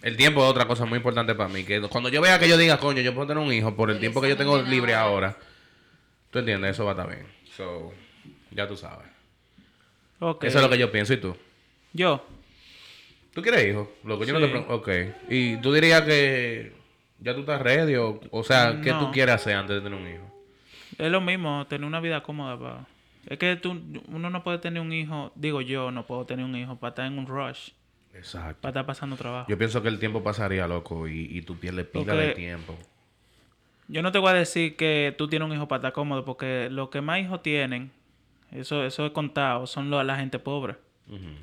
El 0.01 0.15
tiempo 0.15 0.43
es 0.43 0.49
otra 0.49 0.65
cosa 0.65 0.85
muy 0.85 0.97
importante 0.97 1.35
para 1.35 1.49
mí. 1.49 1.63
Que 1.63 1.81
cuando 1.81 2.09
yo 2.09 2.21
vea 2.21 2.39
que 2.39 2.47
yo 2.47 2.57
diga, 2.57 2.77
coño, 2.77 3.01
yo 3.01 3.13
puedo 3.13 3.27
tener 3.27 3.43
un 3.43 3.51
hijo 3.51 3.75
por 3.75 3.89
el 3.89 3.99
tiempo 3.99 4.21
que 4.21 4.29
yo 4.29 4.37
tengo 4.37 4.61
libre 4.61 4.93
ahora, 4.93 5.35
¿tú 6.29 6.39
entiendes? 6.39 6.71
Eso 6.71 6.85
va 6.85 6.91
a 6.91 6.93
estar 6.93 7.07
bien. 7.07 7.27
So, 7.57 7.91
ya 8.51 8.67
tú 8.67 8.77
sabes. 8.77 9.07
Ok. 10.19 10.43
Eso 10.43 10.59
es 10.59 10.63
lo 10.63 10.69
que 10.69 10.77
yo 10.77 10.91
pienso. 10.91 11.13
¿Y 11.13 11.17
tú? 11.17 11.35
Yo. 11.93 12.25
¿Tú 13.33 13.41
quieres 13.41 13.67
hijo? 13.67 13.91
Lo 14.03 14.19
que 14.19 14.25
yo 14.25 14.33
no 14.33 14.39
te 14.39 14.47
pregunto. 14.47 14.73
Ok. 14.75 14.89
¿Y 15.29 15.57
tú 15.57 15.71
dirías 15.73 16.01
que 16.01 16.73
ya 17.19 17.33
tú 17.33 17.41
estás 17.41 17.61
ready? 17.61 17.95
O, 17.95 18.19
o 18.31 18.43
sea, 18.43 18.79
¿qué 18.83 18.91
tú 18.91 19.01
No. 19.01 19.11
quieres 19.11 19.35
hacer 19.35 19.55
antes 19.55 19.75
de 19.77 19.81
tener 19.81 19.99
un 19.99 20.07
hijo? 20.07 20.25
Es 20.97 21.11
lo 21.11 21.21
mismo, 21.21 21.65
tener 21.67 21.85
una 21.85 21.99
vida 21.99 22.21
cómoda. 22.23 22.57
Pa. 22.59 22.87
Es 23.27 23.37
que 23.37 23.55
tú, 23.55 23.79
uno 24.07 24.29
no 24.29 24.43
puede 24.43 24.57
tener 24.57 24.81
un 24.81 24.91
hijo, 24.91 25.31
digo 25.35 25.61
yo, 25.61 25.91
no 25.91 26.05
puedo 26.05 26.25
tener 26.25 26.43
un 26.45 26.55
hijo 26.55 26.75
para 26.77 26.89
estar 26.89 27.05
en 27.05 27.17
un 27.19 27.27
rush, 27.27 27.69
Exacto. 28.13 28.61
para 28.61 28.69
estar 28.71 28.85
pasando 28.85 29.15
trabajo. 29.15 29.45
Yo 29.49 29.57
pienso 29.57 29.81
que 29.83 29.89
el 29.89 29.99
tiempo 29.99 30.23
pasaría, 30.23 30.67
loco, 30.67 31.07
y, 31.07 31.27
y 31.31 31.41
tú 31.43 31.57
pierdes 31.57 31.85
pila 31.85 32.15
de 32.15 32.33
tiempo. 32.33 32.75
Yo 33.87 34.01
no 34.01 34.11
te 34.11 34.19
voy 34.19 34.31
a 34.31 34.33
decir 34.33 34.75
que 34.75 35.13
tú 35.17 35.27
tienes 35.27 35.47
un 35.47 35.55
hijo 35.55 35.67
para 35.67 35.79
estar 35.79 35.93
cómodo, 35.93 36.25
porque 36.25 36.69
los 36.71 36.89
que 36.89 37.01
más 37.01 37.19
hijos 37.19 37.41
tienen, 37.43 37.91
eso, 38.51 38.83
eso 38.85 39.05
es 39.05 39.11
contado, 39.11 39.67
son 39.67 39.89
lo- 39.89 40.03
la 40.03 40.15
gente 40.17 40.39
pobre. 40.39 40.75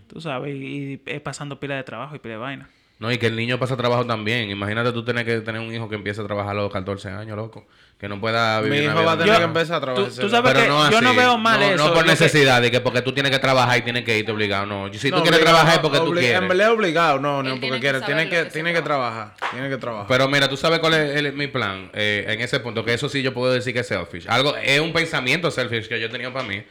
Tú 0.07 0.21
sabes, 0.21 0.55
y, 0.55 0.59
y 0.95 1.01
es 1.07 1.21
pasando 1.21 1.59
pila 1.59 1.75
de 1.77 1.83
trabajo 1.83 2.14
y 2.17 2.19
pila 2.19 2.35
de 2.35 2.39
vaina. 2.41 2.69
No, 2.99 3.12
y 3.12 3.19
que 3.19 3.27
el 3.27 3.37
niño 3.37 3.59
pasa 3.59 3.77
trabajo 3.77 4.07
también. 4.07 4.49
Imagínate 4.49 4.91
tú 4.91 5.05
tener 5.05 5.27
que 5.27 5.41
tener 5.43 5.61
un 5.61 5.71
hijo 5.75 5.87
que 5.87 5.97
empiece 5.97 6.19
a 6.23 6.25
trabajar 6.25 6.53
a 6.53 6.62
los 6.62 6.73
14 6.73 7.11
años, 7.11 7.37
loco. 7.37 7.67
Que 8.01 8.09
no 8.09 8.19
pueda 8.21 8.59
vivir 8.62 8.81
Mi 8.81 8.87
una 8.87 8.93
hijo 8.95 9.01
vida 9.01 9.07
va 9.07 9.12
a 9.12 9.19
tener 9.19 9.33
normal. 9.35 9.53
que 9.53 9.59
empezar 9.59 9.77
a 9.77 9.81
trabajar. 9.81 10.09
tú 10.19 10.29
sabes 10.31 10.53
Pero 10.53 10.62
que 10.64 10.69
no 10.71 10.91
yo 10.91 11.01
no 11.03 11.09
así. 11.11 11.19
veo 11.19 11.37
mal 11.37 11.61
no, 11.61 11.67
eso, 11.67 11.89
No 11.89 11.93
por 11.95 12.05
que- 12.05 12.11
necesidad 12.11 12.62
de 12.62 12.71
que 12.71 12.81
porque 12.81 13.03
tú 13.03 13.12
tienes 13.12 13.31
que 13.33 13.39
trabajar 13.39 13.77
y 13.79 13.83
tienes 13.83 14.03
que 14.03 14.17
irte 14.19 14.33
obligado. 14.33 14.64
No, 14.64 14.91
si 14.95 15.11
tú 15.11 15.17
No, 15.17 15.23
quieres 15.23 15.41
obligado, 15.41 15.57
trabajar 15.57 15.75
es 15.75 15.79
porque 15.81 15.99
tú 15.99 16.12
quieres. 16.12 16.41
En 16.41 16.49
verdad 16.49 16.69
es 16.69 16.73
obligado, 16.73 17.19
no, 17.19 17.43
no, 17.43 17.49
Él 17.53 17.55
porque 17.57 17.61
tiene 17.61 17.77
que 17.77 17.81
quiere. 17.81 17.99
saber 18.01 18.07
Tiene 18.17 18.25
lo 18.25 18.31
que, 18.31 18.45
que 18.45 18.51
tiene 18.51 18.73
que 18.73 18.83
trabaja. 18.83 19.35
trabajar. 19.37 19.51
Tiene 19.53 19.69
que 19.69 19.77
trabajar. 19.77 20.07
Pero 20.09 20.29
mira, 20.29 20.49
tú 20.49 20.57
sabes 20.57 20.79
cuál 20.79 20.95
es 20.95 21.17
el- 21.17 21.33
mi 21.35 21.49
plan 21.49 21.91
eh, 21.93 22.25
en 22.29 22.41
ese 22.41 22.61
punto, 22.61 22.83
que 22.83 22.95
eso 22.95 23.11
sí 23.11 23.21
yo 23.23 23.35
puedo 23.35 23.53
decir 23.53 23.75
que 23.75 23.81
es 23.81 23.87
selfish. 23.89 24.25
Algo, 24.29 24.57
es 24.57 24.81
un 24.81 24.95
pensamiento 24.95 25.51
selfish 25.51 25.87
que 25.89 26.01
yo 26.01 26.07
he 26.07 26.11
tenido 26.11 26.33
para 26.33 26.47
mí, 26.49 26.62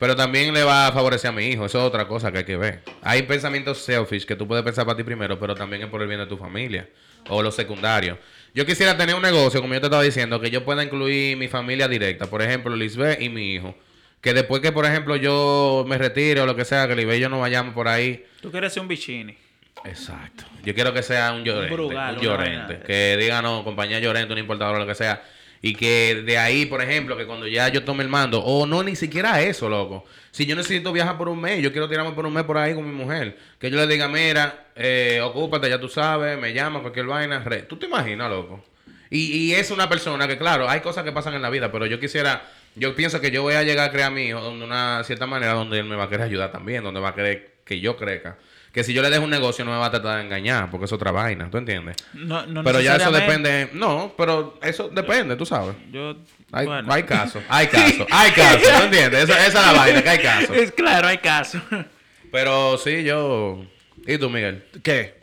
pero 0.00 0.16
también 0.16 0.54
le 0.54 0.64
va 0.64 0.86
a 0.86 0.92
favorecer 0.92 1.28
a 1.28 1.32
mi 1.32 1.44
hijo. 1.44 1.66
Eso 1.66 1.78
es 1.78 1.84
otra 1.84 2.08
cosa 2.08 2.32
que 2.32 2.38
hay 2.38 2.44
que 2.44 2.56
ver. 2.56 2.80
Hay 3.02 3.22
pensamientos 3.24 3.82
selfish 3.82 4.24
que 4.24 4.34
tú 4.34 4.48
puedes 4.48 4.64
pensar 4.64 4.86
para 4.86 4.96
ti 4.96 5.04
primero, 5.04 5.38
pero 5.38 5.54
también 5.54 5.82
es 5.82 5.88
por 5.88 6.00
el 6.00 6.08
bien 6.08 6.18
de 6.18 6.26
tu 6.26 6.38
familia 6.38 6.88
o 7.28 7.42
los 7.42 7.54
secundarios. 7.54 8.16
Yo 8.54 8.64
quisiera 8.64 8.96
tener 8.96 9.14
un 9.14 9.20
negocio, 9.20 9.60
como 9.60 9.74
yo 9.74 9.80
te 9.80 9.88
estaba 9.88 10.02
diciendo, 10.02 10.40
que 10.40 10.50
yo 10.50 10.64
pueda 10.64 10.82
incluir 10.82 11.36
mi 11.36 11.48
familia 11.48 11.86
directa, 11.86 12.28
por 12.28 12.40
ejemplo, 12.40 12.74
Lisbeth 12.74 13.20
y 13.20 13.28
mi 13.28 13.52
hijo. 13.52 13.76
Que 14.22 14.32
después 14.32 14.62
que, 14.62 14.72
por 14.72 14.86
ejemplo, 14.86 15.16
yo 15.16 15.84
me 15.86 15.98
retire 15.98 16.40
o 16.40 16.46
lo 16.46 16.56
que 16.56 16.64
sea, 16.64 16.88
que 16.88 16.96
Lisbeth 16.96 17.18
y 17.18 17.20
yo 17.20 17.28
nos 17.28 17.40
vayamos 17.40 17.74
por 17.74 17.86
ahí, 17.86 18.24
Tú 18.40 18.50
quieres 18.50 18.72
ser 18.72 18.80
un 18.80 18.88
bichini. 18.88 19.36
Exacto. 19.84 20.44
Yo 20.64 20.74
quiero 20.74 20.94
que 20.94 21.02
sea 21.02 21.32
un 21.32 21.44
llorente. 21.44 21.74
Brugal, 21.74 22.16
un 22.16 22.22
llorente. 22.22 22.80
Que 22.86 23.18
diga, 23.18 23.42
no, 23.42 23.64
compañía 23.64 24.00
llorente, 24.00 24.32
una 24.32 24.40
importadora, 24.40 24.78
lo 24.78 24.86
que 24.86 24.94
sea. 24.94 25.22
Y 25.62 25.74
que 25.74 26.22
de 26.24 26.38
ahí, 26.38 26.64
por 26.66 26.80
ejemplo, 26.80 27.16
que 27.18 27.26
cuando 27.26 27.46
ya 27.46 27.68
yo 27.68 27.84
tome 27.84 28.02
el 28.02 28.08
mando, 28.08 28.40
o 28.42 28.66
no, 28.66 28.82
ni 28.82 28.96
siquiera 28.96 29.42
eso, 29.42 29.68
loco. 29.68 30.04
Si 30.30 30.46
yo 30.46 30.56
necesito 30.56 30.90
viajar 30.92 31.18
por 31.18 31.28
un 31.28 31.38
mes, 31.40 31.62
yo 31.62 31.70
quiero 31.70 31.88
tirarme 31.88 32.12
por 32.12 32.24
un 32.24 32.32
mes 32.32 32.44
por 32.44 32.56
ahí 32.56 32.74
con 32.74 32.84
mi 32.88 32.94
mujer. 32.94 33.36
Que 33.58 33.70
yo 33.70 33.76
le 33.76 33.86
diga, 33.86 34.08
mira, 34.08 34.68
eh, 34.74 35.20
ocúpate, 35.22 35.68
ya 35.68 35.78
tú 35.78 35.88
sabes, 35.88 36.38
me 36.38 36.54
llama, 36.54 36.80
cualquier 36.80 37.06
vaina. 37.06 37.40
re- 37.44 37.62
¿Tú 37.62 37.76
te 37.76 37.86
imaginas, 37.86 38.30
loco? 38.30 38.64
Y, 39.10 39.36
y 39.36 39.54
es 39.54 39.70
una 39.70 39.88
persona 39.88 40.26
que, 40.28 40.38
claro, 40.38 40.68
hay 40.68 40.80
cosas 40.80 41.04
que 41.04 41.12
pasan 41.12 41.34
en 41.34 41.42
la 41.42 41.50
vida, 41.50 41.70
pero 41.70 41.84
yo 41.84 42.00
quisiera, 42.00 42.48
yo 42.76 42.94
pienso 42.94 43.20
que 43.20 43.30
yo 43.30 43.42
voy 43.42 43.54
a 43.54 43.62
llegar 43.62 43.88
a 43.88 43.92
crear 43.92 44.08
a 44.08 44.14
mi 44.14 44.22
hijo 44.28 44.40
de 44.40 44.64
una 44.64 45.02
cierta 45.04 45.26
manera 45.26 45.52
donde 45.52 45.78
él 45.80 45.84
me 45.84 45.96
va 45.96 46.04
a 46.04 46.08
querer 46.08 46.26
ayudar 46.26 46.52
también, 46.52 46.84
donde 46.84 47.00
va 47.00 47.10
a 47.10 47.14
querer 47.14 47.56
que 47.66 47.80
yo 47.80 47.96
crezca. 47.96 48.38
Que 48.72 48.84
si 48.84 48.92
yo 48.92 49.02
le 49.02 49.10
dejo 49.10 49.24
un 49.24 49.30
negocio 49.30 49.64
no 49.64 49.72
me 49.72 49.78
va 49.78 49.86
a 49.86 49.90
tratar 49.90 50.18
de 50.18 50.24
engañar, 50.24 50.70
porque 50.70 50.84
es 50.84 50.92
otra 50.92 51.10
vaina, 51.10 51.50
¿tú 51.50 51.58
entiendes? 51.58 51.96
No, 52.14 52.46
no 52.46 52.62
pero 52.62 52.80
ya 52.80 52.94
eso 52.96 53.10
depende, 53.10 53.68
no, 53.72 54.14
pero 54.16 54.58
eso 54.62 54.88
depende, 54.88 55.34
tú 55.34 55.44
sabes. 55.44 55.74
Yo, 55.90 56.14
Hay, 56.52 56.66
bueno. 56.66 56.92
hay 56.92 57.02
casos, 57.02 57.42
hay 57.48 57.66
casos, 57.66 58.06
hay 58.12 58.30
casos, 58.30 58.62
¿tú 58.62 58.82
entiendes? 58.84 59.24
Esa, 59.24 59.46
esa 59.46 59.60
es 59.60 59.66
la 59.66 59.72
vaina, 59.72 60.02
que 60.02 60.08
hay 60.08 60.18
casos. 60.18 60.56
Es 60.56 60.70
claro, 60.72 61.08
hay 61.08 61.18
caso. 61.18 61.60
Pero 62.30 62.78
sí, 62.78 63.02
yo... 63.02 63.64
¿Y 64.06 64.16
tú, 64.18 64.30
Miguel? 64.30 64.64
¿Qué? 64.84 65.20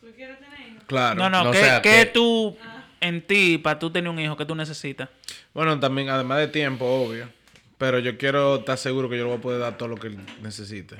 ¿Tú 0.00 0.06
quieres 0.16 0.38
tener 0.40 0.58
hijos? 0.60 0.84
Claro. 0.86 1.14
No, 1.16 1.28
no, 1.28 1.44
No, 1.44 1.50
o 1.50 1.52
¿qué, 1.52 1.58
sea, 1.58 1.82
qué 1.82 1.90
que- 1.90 2.06
tú, 2.06 2.56
en 3.02 3.20
ti, 3.20 3.58
para 3.58 3.78
tú 3.78 3.90
tener 3.90 4.08
un 4.10 4.18
hijo, 4.18 4.34
que 4.36 4.46
tú 4.46 4.54
necesitas? 4.54 5.10
Bueno, 5.52 5.78
también, 5.78 6.08
además 6.08 6.38
de 6.38 6.48
tiempo, 6.48 6.86
obvio. 6.86 7.28
Pero 7.76 7.98
yo 7.98 8.16
quiero 8.16 8.56
estar 8.56 8.78
seguro 8.78 9.10
que 9.10 9.18
yo 9.18 9.24
le 9.24 9.28
voy 9.30 9.38
a 9.38 9.42
poder 9.42 9.60
dar 9.60 9.76
todo 9.76 9.88
lo 9.88 9.96
que 9.96 10.06
él 10.06 10.18
necesite. 10.40 10.96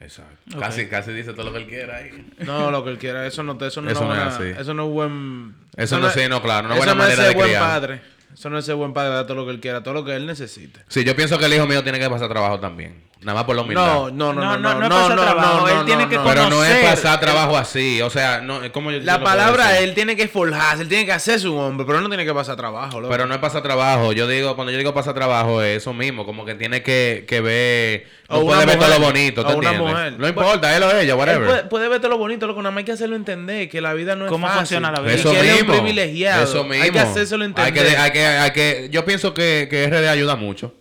Exacto. 0.00 0.58
Casi, 0.58 0.86
casi 0.86 1.12
dice 1.12 1.32
todo 1.34 1.44
lo 1.46 1.52
que 1.52 1.58
él 1.58 1.66
quiera 1.66 1.96
ahí. 1.98 2.32
No, 2.38 2.70
lo 2.70 2.82
que 2.82 2.90
él 2.90 2.98
quiera. 2.98 3.26
Eso 3.26 3.42
no, 3.42 3.52
eso 3.64 3.82
no, 3.82 3.90
Eso 3.90 4.04
no 4.04 4.14
es 4.14 4.20
así. 4.20 4.44
Eso 4.58 4.74
no 4.74 4.86
es 4.86 4.90
buen... 4.90 5.54
Eso 5.76 5.98
no, 5.98 6.10
sí, 6.10 6.22
no, 6.28 6.42
claro, 6.42 6.66
una 6.66 6.76
eso 6.76 6.84
buena 6.84 6.94
no 6.94 7.02
es 7.04 7.08
manera 7.10 7.28
de 7.28 7.34
buen 7.34 7.48
criar. 7.48 7.62
padre. 7.62 8.00
Eso 8.32 8.48
no 8.48 8.58
es 8.58 8.64
ser 8.64 8.76
buen 8.76 8.92
padre, 8.92 9.14
dar 9.14 9.26
todo 9.26 9.36
lo 9.36 9.44
que 9.44 9.52
él 9.52 9.60
quiera, 9.60 9.82
todo 9.82 9.94
lo 9.94 10.04
que 10.04 10.14
él 10.16 10.26
necesite. 10.26 10.80
Sí, 10.88 11.04
yo 11.04 11.14
pienso 11.14 11.38
que 11.38 11.44
el 11.46 11.54
hijo 11.54 11.66
mío 11.66 11.82
tiene 11.82 11.98
que 11.98 12.08
pasar 12.08 12.28
trabajo 12.28 12.58
también. 12.60 13.02
Nada 13.22 13.34
más 13.36 13.44
por 13.44 13.54
la 13.54 13.60
humildad. 13.60 13.84
No, 13.86 14.10
no, 14.10 14.32
no, 14.32 14.56
no, 14.56 14.58
no, 14.58 14.74
No, 14.74 14.80
no, 14.80 14.88
no 14.88 14.96
es 14.96 15.02
pasar 15.02 15.20
trabajo, 15.20 15.68
él 15.68 15.84
tiene 15.84 16.08
que 16.08 16.18
Pero 16.18 16.48
no 16.48 16.64
es 16.64 16.70
conocer. 16.70 16.84
pasar 16.86 17.20
trabajo 17.20 17.58
así. 17.58 18.00
O 18.00 18.08
sea, 18.08 18.40
no, 18.40 18.60
como 18.72 18.90
La 18.90 19.18
lo 19.18 19.24
palabra, 19.24 19.78
él 19.80 19.92
tiene 19.94 20.16
que 20.16 20.26
forjarse, 20.26 20.82
él 20.82 20.88
tiene 20.88 21.04
que 21.04 21.12
hacerse 21.12 21.46
un 21.46 21.58
hombre, 21.58 21.84
pero 21.84 21.98
él 21.98 22.04
no 22.04 22.08
tiene 22.08 22.24
que 22.24 22.32
pasar 22.32 22.56
trabajo, 22.56 22.98
loco. 22.98 23.10
Pero 23.12 23.26
no 23.26 23.34
es 23.34 23.40
pasar 23.40 23.62
trabajo. 23.62 24.12
Yo 24.14 24.26
digo, 24.26 24.54
cuando 24.56 24.72
yo 24.72 24.78
digo 24.78 24.94
pasar 24.94 25.12
trabajo, 25.12 25.62
es 25.62 25.82
eso 25.82 25.92
mismo. 25.92 26.24
Como 26.24 26.46
que 26.46 26.54
tiene 26.54 26.82
que, 26.82 27.26
que 27.28 27.42
ver. 27.42 28.06
O 28.28 28.36
No 28.36 28.40
una 28.40 28.54
puede 28.54 28.66
ver 28.66 28.78
todo 28.78 28.88
lo 28.88 29.00
bonito. 29.04 29.44
¿te 29.44 29.52
o 29.52 29.56
una 29.58 29.68
entiendes? 29.70 29.92
mujer. 29.94 30.14
No 30.18 30.26
importa, 30.28 30.76
él 30.76 30.82
o 30.82 30.90
ella, 30.90 31.00
Él 31.12 31.18
whatever. 31.18 31.46
puede, 31.46 31.62
puede 31.64 31.88
ver 31.88 31.98
todo 32.00 32.12
lo 32.12 32.16
bonito, 32.18 32.46
loco, 32.46 32.62
nada 32.62 32.70
más 32.70 32.78
hay 32.78 32.84
que 32.86 32.92
hacerlo 32.92 33.16
entender 33.16 33.68
que 33.68 33.82
la 33.82 33.92
vida 33.92 34.16
no 34.16 34.24
es 34.24 34.30
¿Cómo 34.30 34.46
fácil. 34.46 34.60
funciona 34.60 34.92
la 34.92 35.00
vida? 35.00 35.12
Eso 35.12 35.30
Y 35.30 35.34
que 35.34 35.40
él 35.40 35.46
mismo. 35.56 35.58
es 35.74 35.78
un 35.78 35.84
privilegiado. 35.84 36.44
Eso 36.44 36.64
mismo. 36.64 36.84
Hay 36.84 36.90
que 36.90 37.00
hacérselo 37.00 37.44
Hay 37.44 37.48
entender. 37.50 37.86
que, 37.86 37.96
hay 37.98 38.10
que, 38.12 38.24
hay 38.26 38.50
que, 38.52 38.88
yo 38.90 39.04
pienso 39.04 39.34
que, 39.34 39.68
que 39.70 39.86
RD 39.88 40.08
ayuda 40.08 40.36
mucho. 40.36 40.72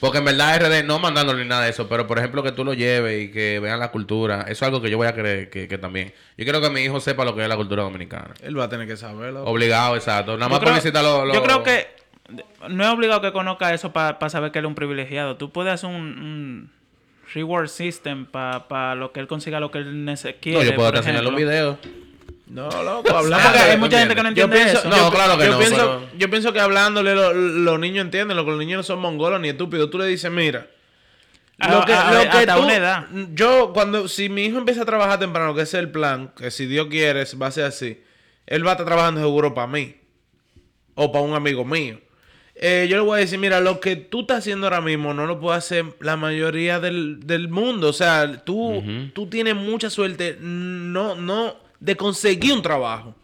Porque 0.00 0.18
en 0.18 0.24
verdad 0.24 0.60
RD, 0.60 0.84
no 0.84 0.98
mandándole 0.98 1.42
ni 1.42 1.48
nada 1.48 1.64
de 1.64 1.70
eso, 1.70 1.88
pero 1.88 2.06
por 2.06 2.18
ejemplo 2.18 2.42
que 2.42 2.52
tú 2.52 2.64
lo 2.64 2.72
lleves 2.74 3.24
y 3.24 3.30
que 3.32 3.58
vean 3.58 3.80
la 3.80 3.90
cultura, 3.90 4.42
eso 4.42 4.50
es 4.52 4.62
algo 4.62 4.80
que 4.80 4.90
yo 4.90 4.96
voy 4.96 5.06
a 5.08 5.14
querer 5.14 5.50
que, 5.50 5.66
que 5.66 5.78
también. 5.78 6.12
Yo 6.36 6.44
quiero 6.44 6.60
que 6.60 6.70
mi 6.70 6.82
hijo 6.82 7.00
sepa 7.00 7.24
lo 7.24 7.34
que 7.34 7.42
es 7.42 7.48
la 7.48 7.56
cultura 7.56 7.82
dominicana. 7.82 8.34
Él 8.42 8.58
va 8.58 8.64
a 8.64 8.68
tener 8.68 8.86
que 8.86 8.96
saberlo. 8.96 9.44
Obligado, 9.44 9.96
exacto. 9.96 10.36
Nada 10.36 10.46
Yo 10.46 10.50
más 10.50 10.60
por 10.64 10.74
visitar 10.74 11.02
los... 11.02 11.26
los- 11.26 11.34
Yo 11.34 11.42
creo 11.42 11.62
que 11.62 11.88
no 12.68 12.84
es 12.84 12.90
obligado 12.90 13.20
que 13.20 13.32
conozca 13.32 13.72
eso 13.74 13.92
para 13.92 14.28
saber 14.28 14.52
que 14.52 14.58
él 14.60 14.66
es 14.66 14.68
un 14.68 14.74
privilegiado. 14.74 15.36
Tú 15.36 15.50
puedes 15.50 15.72
hacer 15.72 15.90
un, 15.90 15.96
un 15.96 16.70
reward 17.34 17.68
system 17.68 18.26
para 18.26 18.94
lo 18.94 19.12
que 19.12 19.20
él 19.20 19.26
consiga 19.26 19.58
lo 19.60 19.70
que 19.70 19.78
él 19.78 20.14
quiere. 20.40 20.58
No, 20.58 20.64
yo 20.64 20.74
puedo 20.74 20.94
enseñarle 20.94 21.28
un 21.28 21.38
ejemplo. 21.38 21.78
No, 22.50 22.68
loco, 22.82 23.14
hablando. 23.16 23.48
Ah, 23.48 23.64
hay 23.64 23.72
¿tú 23.74 23.78
mucha 23.80 23.98
gente 23.98 24.14
que 24.14 24.22
no 24.22 24.28
entiende 24.28 24.56
Yo 24.56 24.62
eso. 24.62 24.80
pienso, 24.82 24.88
No, 24.88 24.96
yo- 25.04 25.10
claro 25.14 25.36
que 25.38 25.44
yo 25.44 25.52
no, 25.52 25.58
Pienso, 25.58 25.76
pero- 25.76 26.18
Yo 26.18 26.30
pienso 26.30 26.52
que 26.52 26.60
hablándole 26.60 27.14
lo- 27.14 27.32
los 27.34 27.78
niños 27.78 28.04
entienden, 28.04 28.36
lo 28.36 28.44
que 28.44 28.50
los 28.52 28.58
niños 28.58 28.78
no 28.78 28.82
son 28.82 29.00
mongolos 29.00 29.40
ni 29.40 29.48
estúpidos. 29.50 29.90
Tú 29.90 29.98
le 29.98 30.06
dices, 30.06 30.30
mira, 30.30 30.66
A- 31.58 31.70
lo 31.72 31.84
que, 31.84 31.92
a- 31.92 32.10
lo 32.12 32.18
a- 32.20 32.22
que 32.22 32.28
hasta 32.38 32.54
tú- 32.56 32.62
una 32.62 32.76
edad. 32.76 33.06
Yo, 33.34 33.72
cuando, 33.74 34.08
si 34.08 34.28
mi 34.28 34.44
hijo 34.46 34.58
empieza 34.58 34.82
a 34.82 34.86
trabajar 34.86 35.18
temprano, 35.18 35.54
que 35.54 35.62
ese 35.62 35.76
es 35.78 35.84
el 35.84 35.90
plan, 35.90 36.32
que 36.36 36.50
si 36.50 36.66
Dios 36.66 36.86
quiere, 36.88 37.24
va 37.40 37.48
a 37.48 37.50
ser 37.50 37.64
así, 37.64 38.00
él 38.46 38.64
va 38.66 38.70
a 38.70 38.72
estar 38.74 38.86
trabajando 38.86 39.20
seguro 39.20 39.52
para 39.52 39.66
mí 39.66 39.96
o 40.94 41.12
para 41.12 41.24
un 41.24 41.34
amigo 41.34 41.64
mío. 41.64 42.00
Eh, 42.60 42.88
yo 42.90 42.96
le 42.96 43.02
voy 43.02 43.18
a 43.18 43.20
decir, 43.20 43.38
mira, 43.38 43.60
lo 43.60 43.78
que 43.78 43.94
tú 43.94 44.22
estás 44.22 44.38
haciendo 44.38 44.66
ahora 44.66 44.80
mismo 44.80 45.14
no 45.14 45.26
lo 45.26 45.38
puede 45.38 45.56
hacer 45.58 45.84
la 46.00 46.16
mayoría 46.16 46.80
del, 46.80 47.20
del 47.24 47.48
mundo. 47.48 47.88
O 47.88 47.92
sea, 47.92 48.42
tú, 48.44 48.82
tú 49.14 49.28
tienes 49.28 49.54
mucha 49.54 49.90
suerte 49.90 50.36
no, 50.40 51.14
no, 51.14 51.54
de 51.80 51.96
conseguir 51.96 52.52
un 52.52 52.62
trabajo. 52.62 53.14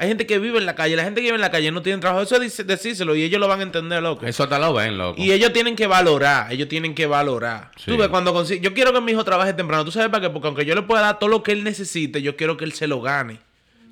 Hay 0.00 0.06
gente 0.06 0.26
que 0.26 0.38
vive 0.38 0.58
en 0.58 0.66
la 0.66 0.76
calle, 0.76 0.94
la 0.94 1.02
gente 1.02 1.20
que 1.20 1.26
vive 1.26 1.34
en 1.34 1.40
la 1.40 1.50
calle 1.50 1.72
no 1.72 1.82
tiene 1.82 1.98
trabajo. 2.00 2.22
Eso 2.22 2.36
es 2.36 2.40
dice- 2.42 2.62
decírselo 2.64 3.16
y 3.16 3.24
ellos 3.24 3.40
lo 3.40 3.48
van 3.48 3.58
a 3.58 3.62
entender, 3.64 4.00
loco. 4.00 4.24
Eso 4.26 4.44
hasta 4.44 4.56
lo 4.58 4.72
ven, 4.72 4.96
loco. 4.96 5.20
Y 5.20 5.32
ellos 5.32 5.52
tienen 5.52 5.74
que 5.74 5.88
valorar, 5.88 6.52
ellos 6.52 6.68
tienen 6.68 6.94
que 6.94 7.06
valorar. 7.06 7.72
Sí. 7.76 7.86
Tú 7.90 7.96
ves, 7.96 8.06
cuando 8.08 8.44
Yo 8.44 8.74
quiero 8.74 8.92
que 8.92 9.00
mi 9.00 9.10
hijo 9.10 9.24
trabaje 9.24 9.54
temprano. 9.54 9.84
¿Tú 9.84 9.90
sabes 9.90 10.08
para 10.08 10.20
qué? 10.22 10.30
Porque 10.30 10.46
aunque 10.46 10.64
yo 10.64 10.76
le 10.76 10.82
pueda 10.82 11.02
dar 11.02 11.18
todo 11.18 11.28
lo 11.28 11.42
que 11.42 11.50
él 11.50 11.64
necesite, 11.64 12.22
yo 12.22 12.36
quiero 12.36 12.56
que 12.56 12.64
él 12.64 12.72
se 12.74 12.86
lo 12.86 13.00
gane. 13.00 13.40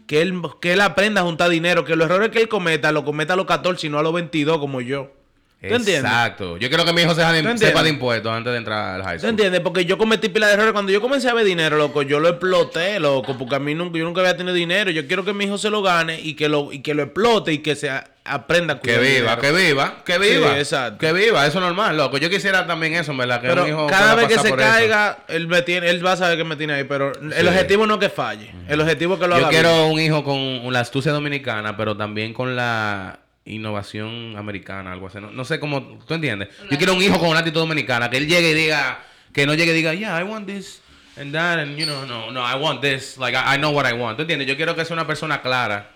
Que 0.06 0.22
él, 0.22 0.40
que 0.60 0.74
él 0.74 0.80
aprenda 0.80 1.22
a 1.22 1.24
juntar 1.24 1.50
dinero. 1.50 1.84
Que 1.84 1.96
los 1.96 2.08
errores 2.08 2.30
que 2.30 2.38
él 2.40 2.46
cometa, 2.48 2.92
lo 2.92 3.04
cometa 3.04 3.32
a 3.32 3.36
los 3.36 3.46
14 3.46 3.88
y 3.88 3.90
no 3.90 3.98
a 3.98 4.02
los 4.04 4.12
22 4.12 4.58
como 4.58 4.80
yo. 4.80 5.10
¿Tú 5.58 5.74
entiendes? 5.74 6.04
Exacto. 6.04 6.58
Yo 6.58 6.68
quiero 6.68 6.84
que 6.84 6.92
mi 6.92 7.02
hijo 7.02 7.14
sepa 7.14 7.32
de, 7.32 7.42
¿Tú 7.42 7.48
entiendes? 7.48 7.68
sepa 7.68 7.82
de 7.82 7.88
impuestos 7.88 8.30
antes 8.32 8.52
de 8.52 8.58
entrar 8.58 8.94
al 8.96 9.02
high 9.02 9.14
¿Tú 9.16 9.20
school. 9.20 9.30
entiendes? 9.30 9.60
Porque 9.62 9.84
yo 9.84 9.98
cometí 9.98 10.28
pila 10.28 10.46
de 10.48 10.52
errores. 10.54 10.72
Cuando 10.72 10.92
yo 10.92 11.00
comencé 11.00 11.28
a 11.28 11.34
ver 11.34 11.44
dinero, 11.44 11.76
loco, 11.76 12.02
yo 12.02 12.20
lo 12.20 12.28
exploté, 12.28 13.00
loco. 13.00 13.36
Porque 13.38 13.56
a 13.56 13.58
mí 13.58 13.74
nunca, 13.74 13.98
yo 13.98 14.04
nunca 14.04 14.20
había 14.20 14.36
tenido 14.36 14.54
dinero. 14.54 14.90
Yo 14.90 15.06
quiero 15.06 15.24
que 15.24 15.32
mi 15.32 15.46
hijo 15.46 15.58
se 15.58 15.70
lo 15.70 15.82
gane 15.82 16.20
y 16.20 16.34
que 16.34 16.48
lo, 16.48 16.72
y 16.72 16.80
que 16.80 16.94
lo 16.94 17.02
explote 17.02 17.52
y 17.54 17.58
que 17.58 17.74
se 17.74 17.90
aprenda 18.24 18.74
a 18.74 18.80
Que 18.80 18.94
cuidar 18.96 19.02
el 19.04 19.14
viva, 19.22 19.38
que 19.40 19.52
viva, 19.52 19.94
que 20.04 20.18
viva. 20.18 20.52
Sí, 20.52 20.58
exacto. 20.58 20.98
Que 20.98 21.12
viva, 21.12 21.46
eso 21.46 21.58
es 21.58 21.64
normal, 21.64 21.96
loco. 21.96 22.18
Yo 22.18 22.28
quisiera 22.28 22.66
también 22.66 22.94
eso, 22.94 23.12
en 23.12 23.18
verdad. 23.18 23.40
Que 23.40 23.48
Pero 23.48 23.62
un 23.64 23.68
hijo 23.68 23.86
cada 23.88 24.14
vez 24.14 24.28
que 24.28 24.38
se 24.38 24.48
eso. 24.48 24.56
caiga, 24.56 25.18
él, 25.28 25.48
me 25.48 25.62
tiene, 25.62 25.88
él 25.88 26.04
va 26.04 26.12
a 26.12 26.16
saber 26.16 26.36
que 26.36 26.44
me 26.44 26.56
tiene 26.56 26.74
ahí. 26.74 26.84
Pero 26.84 27.12
el 27.18 27.32
Sí. 27.32 27.46
objetivo 27.46 27.86
no 27.86 27.94
es 27.94 28.00
que 28.00 28.08
falle. 28.10 28.52
El 28.68 28.80
objetivo 28.80 29.14
es 29.14 29.20
que 29.20 29.26
lo 29.26 29.36
Yo 29.36 29.46
haga 29.46 29.48
quiero 29.48 29.70
bien. 29.88 29.92
un 29.92 30.00
hijo 30.00 30.22
con 30.22 30.72
la 30.72 30.80
astucia 30.80 31.12
dominicana, 31.12 31.76
pero 31.76 31.96
también 31.96 32.32
con 32.34 32.54
la 32.54 33.20
innovación 33.46 34.36
americana, 34.36 34.92
algo 34.92 35.06
así. 35.06 35.18
No, 35.20 35.30
no 35.30 35.44
sé 35.44 35.58
cómo, 35.58 35.98
¿tú 36.06 36.14
entiendes? 36.14 36.48
Yo 36.70 36.76
quiero 36.76 36.94
un 36.94 37.02
hijo 37.02 37.18
con 37.18 37.28
una 37.28 37.38
actitud 37.38 37.60
dominicana, 37.60 38.10
que 38.10 38.18
él 38.18 38.26
llegue 38.26 38.50
y 38.50 38.54
diga, 38.54 39.04
que 39.32 39.46
no 39.46 39.54
llegue 39.54 39.72
y 39.72 39.76
diga, 39.76 39.94
yeah, 39.94 40.20
I 40.20 40.24
want 40.24 40.46
this 40.46 40.82
and 41.16 41.32
that, 41.32 41.58
and 41.58 41.76
you 41.76 41.86
know, 41.86 42.04
no, 42.06 42.30
no, 42.30 42.40
I 42.40 42.56
want 42.60 42.80
this, 42.80 43.16
like, 43.18 43.36
I, 43.36 43.54
I 43.54 43.58
know 43.58 43.72
what 43.72 43.86
I 43.86 43.94
want. 43.94 44.16
¿Tú 44.16 44.22
entiendes? 44.22 44.46
Yo 44.46 44.56
quiero 44.56 44.74
que 44.74 44.84
sea 44.84 44.94
una 44.94 45.06
persona 45.06 45.40
clara. 45.40 45.92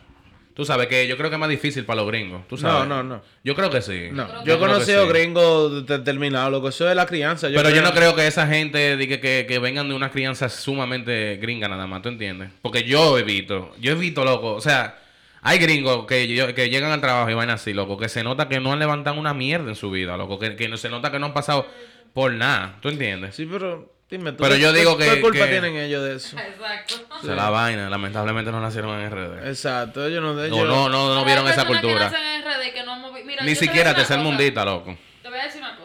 Tú 0.54 0.64
sabes 0.64 0.88
que 0.88 1.06
yo 1.06 1.16
creo 1.16 1.30
que 1.30 1.36
es 1.36 1.40
más 1.40 1.48
difícil 1.48 1.84
para 1.84 2.02
los 2.02 2.08
gringos. 2.08 2.46
¿Tú 2.48 2.58
sabes? 2.58 2.86
No, 2.86 3.02
no, 3.02 3.16
no. 3.16 3.22
Yo 3.44 3.54
creo 3.54 3.70
que 3.70 3.80
sí. 3.80 4.08
No, 4.12 4.44
yo 4.44 4.54
he 4.54 4.56
que 4.56 4.58
conocido 4.58 5.04
sí. 5.04 5.08
gringos 5.08 5.86
determinados, 5.86 6.50
lo 6.50 6.60
que 6.60 6.68
eso 6.68 6.90
es 6.90 6.96
la 6.96 7.06
crianza. 7.06 7.48
Pero 7.48 7.70
yo 7.70 7.80
no 7.82 7.92
creo 7.92 8.14
que 8.14 8.26
esa 8.26 8.46
gente 8.46 8.96
diga 8.96 9.20
que, 9.20 9.46
que 9.48 9.58
vengan 9.58 9.88
de 9.88 9.94
una 9.94 10.10
crianza 10.10 10.48
sumamente 10.48 11.36
gringa 11.36 11.68
nada 11.68 11.86
más, 11.86 12.02
¿tú 12.02 12.08
entiendes? 12.10 12.50
Porque 12.60 12.82
yo 12.82 13.16
he 13.16 13.22
visto, 13.22 13.72
yo 13.80 13.92
he 13.92 13.94
visto, 13.94 14.24
loco, 14.24 14.54
o 14.54 14.60
sea, 14.60 14.98
hay 15.42 15.58
gringos 15.58 16.06
que, 16.06 16.26
llegan 16.26 16.92
al 16.92 17.00
trabajo 17.00 17.30
y 17.30 17.34
van 17.34 17.50
así, 17.50 17.72
loco, 17.72 17.96
que 17.98 18.08
se 18.08 18.22
nota 18.22 18.48
que 18.48 18.60
no 18.60 18.72
han 18.72 18.78
levantado 18.78 19.18
una 19.18 19.34
mierda 19.34 19.68
en 19.70 19.76
su 19.76 19.90
vida, 19.90 20.16
loco, 20.16 20.38
que, 20.38 20.56
que 20.56 20.68
no- 20.68 20.76
se 20.76 20.88
nota 20.88 21.10
que 21.10 21.18
no 21.18 21.26
han 21.26 21.34
pasado 21.34 21.66
por 22.12 22.32
nada, 22.32 22.76
¿tú 22.80 22.88
entiendes? 22.88 23.34
Sí, 23.36 23.46
pero 23.50 23.92
dime 24.10 24.32
tú. 24.32 24.42
Pero 24.42 24.54
¿qué- 24.56 24.60
yo 24.60 24.72
digo 24.72 24.96
que- 24.98 25.04
¿Qué 25.08 25.20
culpa 25.20 25.44
que- 25.44 25.50
tienen 25.50 25.76
ellos 25.76 26.02
de 26.04 26.16
eso? 26.16 26.36
Exacto. 26.38 26.94
O 27.22 27.24
sea, 27.24 27.34
la 27.34 27.50
vaina, 27.50 27.88
lamentablemente 27.88 28.50
no 28.50 28.60
nacieron 28.60 28.98
en 29.00 29.06
RD. 29.10 29.48
Exacto, 29.48 30.06
ellos 30.06 30.22
no... 30.22 30.42
Ellos, 30.42 30.66
no, 30.66 30.88
no, 30.88 31.14
no 31.14 31.24
vieron 31.24 31.46
esa 31.48 31.66
cultura. 31.66 32.10
Que 32.10 32.16
nacen 32.16 32.26
en 32.26 32.42
RD 32.42 32.72
que 32.72 32.82
no 32.84 33.00
Mira, 33.24 33.42
Ni 33.44 33.50
te 33.54 33.60
siquiera 33.60 33.90
una 33.90 33.98
cosa. 34.00 34.16
mundista, 34.18 34.64
loco. 34.64 34.96
Te 35.22 35.28
voy 35.28 35.38
a 35.38 35.44
decir 35.44 35.60
una 35.60 35.76
cosa. 35.76 35.79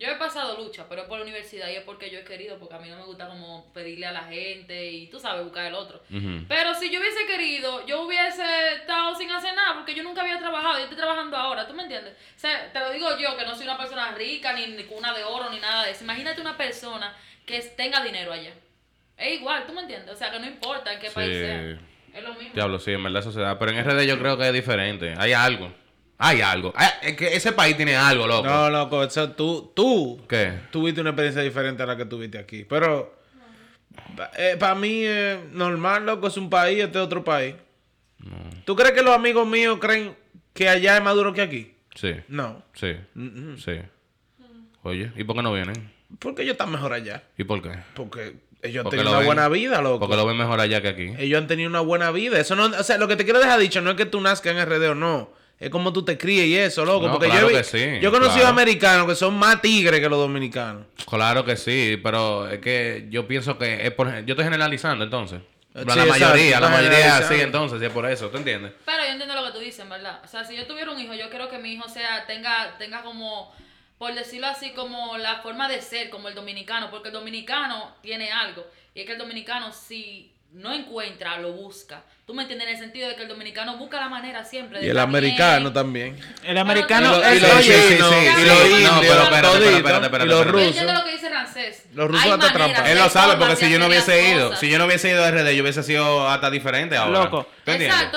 Yo 0.00 0.08
he 0.08 0.14
pasado 0.16 0.56
lucha, 0.56 0.86
pero 0.88 1.02
es 1.02 1.08
por 1.08 1.18
la 1.18 1.24
universidad 1.24 1.68
y 1.68 1.74
es 1.76 1.82
porque 1.82 2.08
yo 2.10 2.18
he 2.20 2.24
querido, 2.24 2.58
porque 2.58 2.74
a 2.74 2.78
mí 2.78 2.88
no 2.88 2.96
me 2.96 3.04
gusta 3.04 3.28
como 3.28 3.70
pedirle 3.74 4.06
a 4.06 4.12
la 4.12 4.22
gente 4.24 4.90
y 4.90 5.08
tú 5.08 5.20
sabes, 5.20 5.44
buscar 5.44 5.66
el 5.66 5.74
otro. 5.74 6.02
Pero 6.48 6.74
si 6.74 6.90
yo 6.90 6.98
hubiese 7.00 7.26
querido, 7.26 7.84
yo 7.86 8.02
hubiese 8.06 8.42
estado 8.76 9.14
sin 9.14 9.30
hacer 9.30 9.54
nada 9.54 9.74
porque 9.74 9.94
yo 9.94 10.02
nunca 10.02 10.22
había 10.22 10.38
trabajado, 10.38 10.78
yo 10.78 10.84
estoy 10.84 10.96
trabajando 10.96 11.36
ahora, 11.36 11.68
¿tú 11.68 11.74
me 11.74 11.82
entiendes? 11.82 12.14
O 12.34 12.38
sea, 12.40 12.72
te 12.72 12.78
lo 12.80 12.90
digo 12.92 13.08
yo, 13.18 13.36
que 13.36 13.44
no 13.44 13.54
soy 13.54 13.64
una 13.64 13.76
persona 13.76 14.12
rica, 14.12 14.54
ni, 14.54 14.68
ni 14.68 14.84
cuna 14.84 15.12
de 15.12 15.22
oro, 15.22 15.50
ni 15.50 15.60
nada 15.60 15.84
de 15.84 15.90
eso. 15.90 16.02
Imagínate 16.04 16.40
una 16.40 16.56
persona 16.56 17.14
que 17.44 17.60
tenga 17.60 18.02
dinero 18.02 18.32
allá. 18.32 18.54
Es 19.18 19.34
igual, 19.34 19.66
¿tú 19.66 19.74
me 19.74 19.82
entiendes? 19.82 20.14
O 20.14 20.16
sea, 20.16 20.30
que 20.30 20.40
no 20.40 20.46
importa 20.46 20.94
en 20.94 20.98
qué 21.00 21.08
Sí. 21.08 21.14
país 21.14 21.36
sea. 21.36 21.78
Es 22.14 22.22
lo 22.24 22.34
mismo. 22.34 22.54
Diablo, 22.54 22.78
sí, 22.78 22.92
en 22.92 23.02
verdad 23.04 23.20
eso 23.20 23.32
se 23.32 23.40
da. 23.40 23.58
Pero 23.58 23.70
en 23.72 23.84
RD 23.84 24.06
yo 24.06 24.18
creo 24.18 24.38
que 24.38 24.46
es 24.48 24.52
diferente. 24.54 25.14
Hay 25.18 25.34
algo. 25.34 25.70
Hay 26.22 26.40
algo. 26.42 26.72
Hay- 26.76 26.90
es 27.02 27.16
que 27.16 27.34
ese 27.34 27.52
país 27.52 27.76
tiene 27.76 27.96
algo, 27.96 28.26
loco. 28.26 28.46
No, 28.46 28.68
loco, 28.68 29.02
eso 29.02 29.30
tú, 29.32 29.72
tú 29.74 30.20
¿Qué? 30.28 30.52
tuviste 30.70 31.00
una 31.00 31.10
experiencia 31.10 31.40
diferente 31.42 31.82
a 31.82 31.86
la 31.86 31.96
que 31.96 32.04
tuviste 32.04 32.36
aquí. 32.38 32.64
Pero 32.64 33.18
para 34.58 34.74
mí 34.74 35.02
es 35.04 35.38
normal, 35.52 36.04
loco, 36.06 36.28
es 36.28 36.36
un 36.36 36.50
país, 36.50 36.78
este 36.84 36.98
es 36.98 37.04
otro 37.04 37.24
país. 37.24 37.54
¿Tú 38.64 38.76
crees 38.76 38.92
que 38.92 39.02
los 39.02 39.14
amigos 39.14 39.46
míos 39.48 39.78
creen 39.80 40.14
que 40.52 40.68
allá 40.68 40.96
es 40.98 41.02
más 41.02 41.14
duro 41.14 41.32
que 41.32 41.40
aquí? 41.40 41.74
Sí. 41.94 42.14
No. 42.28 42.62
Sí. 42.74 42.94
Mm, 43.14 43.52
mm. 43.52 43.58
Sí. 43.58 43.72
Oye, 44.82 45.12
¿y 45.16 45.24
por 45.24 45.36
qué 45.36 45.42
no 45.42 45.52
vienen? 45.52 45.90
Porque 46.18 46.42
ellos 46.42 46.52
están 46.52 46.70
mejor 46.70 46.92
allá. 46.92 47.22
¿Y 47.38 47.44
por 47.44 47.62
qué? 47.62 47.70
Porque 47.94 48.36
ellos 48.62 48.84
han 48.84 48.90
tenido 48.90 49.08
una 49.10 49.18
ven- 49.20 49.26
buena 49.26 49.48
vida, 49.48 49.80
loco. 49.80 50.00
Porque 50.00 50.16
lo 50.16 50.26
ven 50.26 50.36
mejor 50.36 50.60
allá 50.60 50.82
que 50.82 50.88
aquí. 50.88 51.12
Ellos 51.18 51.40
han 51.40 51.46
tenido 51.46 51.68
una 51.70 51.80
buena 51.80 52.10
vida. 52.10 52.38
Eso 52.38 52.56
no, 52.56 52.66
o 52.66 52.82
sea, 52.82 52.98
lo 52.98 53.08
que 53.08 53.16
te 53.16 53.24
quiero 53.24 53.40
dejar 53.40 53.58
dicho 53.58 53.80
no 53.80 53.90
es 53.90 53.96
que 53.96 54.06
tú 54.06 54.20
nazcas 54.20 54.52
en 54.54 54.58
RD 54.66 54.90
o 54.90 54.94
no. 54.94 55.30
Es 55.60 55.68
como 55.68 55.92
tú 55.92 56.02
te 56.02 56.16
críes 56.16 56.46
y 56.46 56.56
eso, 56.56 56.86
loco. 56.86 57.06
No, 57.06 57.12
porque 57.12 57.26
claro 57.26 57.42
yo, 57.42 57.46
he 57.48 57.50
vi- 57.52 57.58
que 57.58 57.64
sí, 57.64 58.00
yo 58.00 58.08
he 58.08 58.12
conocido 58.12 58.36
claro. 58.36 58.48
americanos 58.48 59.06
que 59.06 59.14
son 59.14 59.34
más 59.34 59.60
tigres 59.60 60.00
que 60.00 60.08
los 60.08 60.18
dominicanos. 60.18 60.86
Claro 61.06 61.44
que 61.44 61.56
sí, 61.56 62.00
pero 62.02 62.48
es 62.48 62.60
que 62.60 63.06
yo 63.10 63.28
pienso 63.28 63.58
que 63.58 63.86
es 63.86 63.92
por... 63.92 64.08
Yo 64.24 64.32
estoy 64.32 64.44
generalizando 64.44 65.04
entonces. 65.04 65.40
Sí, 65.74 65.84
la 65.84 66.04
mayoría, 66.06 66.58
la 66.58 66.68
mayoría 66.68 67.22
sí, 67.22 67.34
entonces, 67.40 67.78
sí, 67.78 67.84
es 67.86 67.92
por 67.92 68.04
eso, 68.10 68.28
¿tú 68.30 68.38
entiendes? 68.38 68.72
Pero 68.84 69.04
yo 69.04 69.10
entiendo 69.10 69.34
lo 69.36 69.44
que 69.44 69.52
tú 69.52 69.58
dices, 69.58 69.88
verdad. 69.88 70.20
O 70.24 70.26
sea, 70.26 70.44
si 70.44 70.56
yo 70.56 70.66
tuviera 70.66 70.90
un 70.90 70.98
hijo, 70.98 71.14
yo 71.14 71.28
quiero 71.30 71.48
que 71.48 71.58
mi 71.58 71.74
hijo 71.74 71.88
sea, 71.88 72.26
tenga, 72.26 72.76
tenga 72.78 73.02
como, 73.02 73.54
por 73.98 74.12
decirlo 74.14 74.46
así, 74.48 74.70
como 74.70 75.16
la 75.18 75.36
forma 75.42 75.68
de 75.68 75.80
ser, 75.82 76.10
como 76.10 76.26
el 76.28 76.34
dominicano, 76.34 76.90
porque 76.90 77.08
el 77.10 77.14
dominicano 77.14 77.94
tiene 78.02 78.32
algo. 78.32 78.66
Y 78.94 79.00
es 79.00 79.06
que 79.06 79.12
el 79.12 79.18
dominicano, 79.18 79.72
si 79.72 80.32
no 80.52 80.72
encuentra, 80.72 81.38
lo 81.38 81.52
busca. 81.52 82.02
Tú 82.30 82.36
me 82.36 82.42
entiendes 82.42 82.68
en 82.68 82.74
el 82.74 82.78
sentido 82.78 83.08
de 83.08 83.16
que 83.16 83.22
el 83.22 83.28
dominicano 83.28 83.76
busca 83.76 83.98
la 83.98 84.08
manera 84.08 84.44
siempre. 84.44 84.78
De 84.78 84.86
Y 84.86 84.88
el 84.90 84.98
americano 85.00 85.72
también. 85.72 86.16
El 86.44 86.58
americano. 86.58 87.08
Y 87.08 87.18
lo- 87.18 87.24
es- 87.26 87.36
y 87.36 87.40
los 87.40 87.60
chinos, 87.60 88.14
y 88.38 88.44
los 88.44 88.58
No, 88.60 88.66
indios, 88.70 88.94
pero 89.00 89.22
espérate, 89.24 89.56
espérate, 89.56 89.76
espérate, 89.78 90.04
espérate, 90.06 90.24
y 90.24 90.28
los. 90.28 90.38
Yo 90.46 90.52
rusos. 90.52 90.66
entiendo 90.68 90.92
lo 90.92 91.04
que 91.04 91.10
dice 91.10 91.28
Rancés. 91.28 91.82
Los 91.92 92.06
rusos 92.08 92.30
hasta 92.30 92.52
trampa. 92.52 92.88
Él 92.88 92.98
lo 92.98 93.08
sabe 93.10 93.34
porque 93.36 93.56
si 93.56 93.68
yo 93.68 93.80
no 93.80 93.86
hubiese 93.88 94.30
ido, 94.30 94.54
si 94.54 94.70
yo 94.70 94.78
no 94.78 94.84
hubiese 94.84 95.10
ido 95.10 95.24
a 95.24 95.28
RD, 95.32 95.56
yo 95.56 95.62
hubiese 95.64 95.82
sido 95.82 96.28
hasta 96.28 96.52
diferente 96.52 96.96
ahora. 96.96 97.18
Loco. 97.24 97.48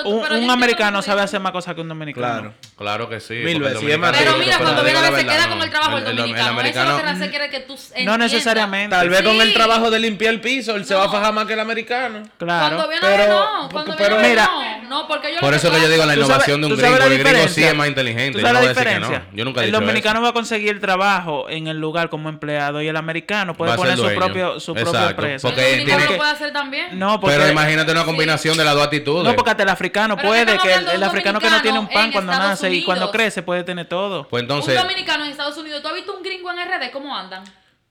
Un, 0.06 0.50
americano 0.50 1.02
sabe 1.02 1.22
hacer 1.22 1.40
más 1.40 1.52
cosas 1.52 1.74
que 1.76 1.82
un 1.82 1.90
dominicano. 1.90 2.24
Claro. 2.26 2.54
Claro 2.78 3.10
que 3.10 3.20
sí. 3.20 3.34
Mil 3.36 3.60
veces, 3.60 3.76
dominicano- 3.82 4.18
Pero 4.18 4.38
mira, 4.38 4.58
cuando 4.58 4.84
viene 4.84 5.00
a 5.00 5.10
ver, 5.10 5.20
se 5.22 5.26
queda 5.28 5.48
con 5.50 5.62
el 5.62 5.70
trabajo 5.70 5.98
el, 5.98 6.04
El- 6.04 6.10
el 6.10 6.16
dominicano. 6.18 6.50
americano- 6.50 6.84
Eso 6.90 6.90
es 6.90 6.96
lo 6.98 6.98
que 6.98 7.12
Rancés 7.14 7.30
quiere 7.30 7.50
que 7.50 7.60
tú 7.62 7.76
No 8.04 8.18
necesariamente. 8.18 8.96
Tal 8.96 9.10
vez 9.10 9.22
con 9.24 9.42
el 9.42 9.54
trabajo 9.54 9.90
de 9.92 10.00
limpiar 10.00 10.34
el 10.34 10.42
piso, 10.42 10.76
él 10.76 10.86
se 10.86 10.94
va 10.96 11.06
a 11.06 11.10
fajar 11.10 11.34
más 11.34 11.46
que 11.46 11.54
el 11.54 11.60
americano. 11.60 12.24
Claro. 12.38 12.76
Cuando 12.78 12.90
viene 12.90 13.08
Pero- 13.08 13.24
a 13.24 13.28
ver, 13.28 13.40
no. 13.40 13.70
Pero- 14.10 14.20
mira. 14.20 14.46
no. 14.46 14.74
No, 14.94 15.08
porque 15.08 15.34
yo 15.34 15.40
Por 15.40 15.54
eso 15.56 15.72
que 15.72 15.82
yo 15.82 15.90
digo 15.90 16.06
la 16.06 16.14
¿Tú 16.14 16.20
sabes- 16.22 16.28
innovación 16.30 16.62
de 16.62 16.68
un 16.68 16.78
gringo. 16.78 16.98
la 17.00 17.06
El 17.08 17.18
gringo 17.18 17.48
sí 17.48 17.64
es 17.64 17.74
más 17.76 17.88
inteligente. 17.88 18.34
¿Tú 18.34 18.40
Yo 18.40 18.42
sabes 18.46 18.54
no 18.54 18.54
la 18.54 18.60
voy 18.60 18.66
a 18.66 18.70
decir 18.70 18.84
que 18.84 18.90
diferencia? 18.90 19.26
no. 19.32 19.38
Yo 19.38 19.46
nunca 19.46 19.62
he 19.62 19.64
el 19.64 19.70
dicho 19.72 19.80
dominicano 19.82 20.20
eso. 20.20 20.24
va 20.24 20.30
a 20.30 20.34
conseguir 20.34 20.80
trabajo 20.80 21.50
en 21.50 21.68
el 21.68 21.78
lugar 21.80 22.10
como 22.10 22.30
empleado 22.30 22.80
y 22.80 22.88
el 22.88 22.96
americano 22.96 23.56
puede 23.56 23.76
poner 23.76 23.98
su 23.98 24.04
propio 24.14 24.60
su 24.60 24.74
propia 24.76 24.90
Exacto, 24.92 25.10
empresa. 25.10 25.48
porque 25.48 25.62
El 25.62 25.70
dominicano 25.72 25.88
tiene 25.98 26.04
lo 26.06 26.12
que- 26.12 26.18
puede 26.18 26.32
hacer 26.32 26.54
también. 26.54 27.00
No, 27.00 27.20
porque 27.20 27.36
Pero 27.38 27.50
imagínate 27.52 27.92
una 27.92 28.06
combinación 28.06 28.56
de 28.56 28.64
las 28.66 28.76
dos 28.76 28.84
actitudes. 28.84 29.24
no 29.24 29.36
porque 29.36 29.50
hasta 29.52 29.64
el 29.64 29.70
africano 29.70 30.16
Pero 30.16 30.28
puede, 30.28 30.46
que 30.46 30.74
el, 30.74 31.04
africano 31.04 31.40
que 31.40 31.50
no 31.50 31.62
tiene 31.64 31.80
un 31.80 31.88
pan 31.90 32.12
cuando 32.12 32.32
Estados 32.32 32.52
nace 32.62 32.72
y 32.74 32.84
cuando 32.84 33.10
crece 33.10 33.42
puede 33.42 33.64
tener 33.64 33.88
todo. 33.88 34.28
Pues 34.28 34.42
entonces, 34.44 34.76
un 34.76 34.82
dominicano 34.88 35.26
en 35.26 35.32
Estados 35.32 35.58
Unidos. 35.58 35.82
¿Tú 35.82 35.88
has 35.88 35.96
visto 35.96 36.16
un 36.16 36.22
gringo 36.22 36.52
en 36.52 36.60
RD? 36.60 36.92
¿Cómo 36.92 37.16
andan? 37.18 37.44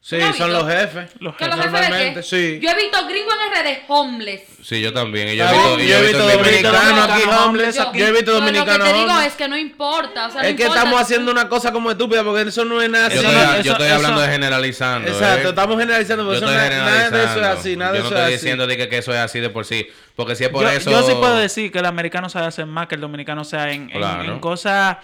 Sí, 0.04 0.16
¿Tú 0.16 0.22
lo 0.22 0.26
has 0.30 0.36
son 0.36 0.52
los 0.52 0.66
jefes. 0.68 1.10
Los 1.20 1.36
¿Que 1.36 1.46
los 1.46 1.60
jefes. 1.60 2.14
qué? 2.14 2.22
sí. 2.24 2.58
Yo 2.60 2.70
he 2.70 2.74
visto 2.74 3.06
gringos 3.06 3.34
en 3.46 3.64
RD 3.64 3.82
homeless. 3.86 4.40
sí, 4.60 4.80
yo 4.80 4.92
también. 4.92 5.28
y 5.28 5.36
Yo 5.36 5.44
Está 5.44 5.54
he 5.54 5.58
visto, 5.58 5.76
bien, 5.76 5.88
y 5.88 5.92
yo 5.92 5.96
he 5.98 6.02
visto 6.02 6.28
dominicanos 6.28 7.08
aquí 7.08 7.22
homeless. 7.22 7.76
Yo 7.94 8.06
he 8.06 8.10
visto 8.10 8.32
dominicanos 8.32 8.78
Lo 8.78 8.84
que 8.84 8.90
te 8.90 8.96
digo 8.98 9.10
homeless. 9.12 9.26
es 9.28 9.34
que 9.34 9.48
no 9.48 9.56
importa. 9.56 10.26
O 10.26 10.30
sea, 10.32 10.42
no 10.42 10.48
Es 10.48 10.56
que 10.56 10.62
importa. 10.64 10.82
estamos 10.82 11.00
haciendo 11.00 11.30
una 11.30 11.48
cosa 11.48 11.70
como 11.72 11.88
estúpida 11.92 12.24
porque 12.24 12.42
eso 12.42 12.64
no 12.64 12.82
es 12.82 12.90
nada. 12.90 13.10
Yo 13.10 13.20
estoy, 13.20 13.32
no- 13.32 13.60
yo 13.60 13.72
estoy 13.72 13.86
eso- 13.86 13.94
hablando 13.94 14.20
de 14.22 14.28
generalizando. 14.28 15.08
Exacto, 15.08 15.46
¿eh? 15.46 15.50
estamos 15.50 15.78
generalizando, 15.78 16.22
Yo 16.24 16.28
porque 16.30 16.44
eso 16.46 16.52
estoy 16.52 16.68
na- 16.68 16.76
nada 16.84 16.90
de 16.90 16.96
eso 16.98 17.04
es 17.04 17.10
generalizando. 17.12 17.60
así, 17.60 17.76
nada 17.76 17.92
de 17.92 17.98
Yo 17.98 18.02
no 18.02 18.08
eso 18.08 18.16
estoy 18.18 18.32
es 18.32 18.36
así. 18.38 18.44
diciendo 18.46 18.66
de 18.66 18.76
que, 18.76 18.88
que 18.88 18.98
eso 18.98 19.12
es 19.12 19.18
así 19.20 19.38
de 19.38 19.50
por 19.50 19.64
sí. 19.64 19.86
Porque 20.16 20.34
si 20.34 20.42
es 20.42 20.50
por 20.50 20.62
yo, 20.64 20.68
eso. 20.70 20.90
yo 20.90 21.02
sí 21.06 21.12
puedo 21.14 21.36
decir 21.36 21.70
que 21.70 21.78
el 21.78 21.86
americano 21.86 22.28
sabe 22.28 22.46
hacer 22.46 22.66
más 22.66 22.88
que 22.88 22.96
el 22.96 23.00
dominicano 23.00 23.44
sea 23.44 23.70
en, 23.70 23.82
en- 23.82 23.90
Claro. 23.90 24.24
en 24.24 24.40
cosas 24.40 24.96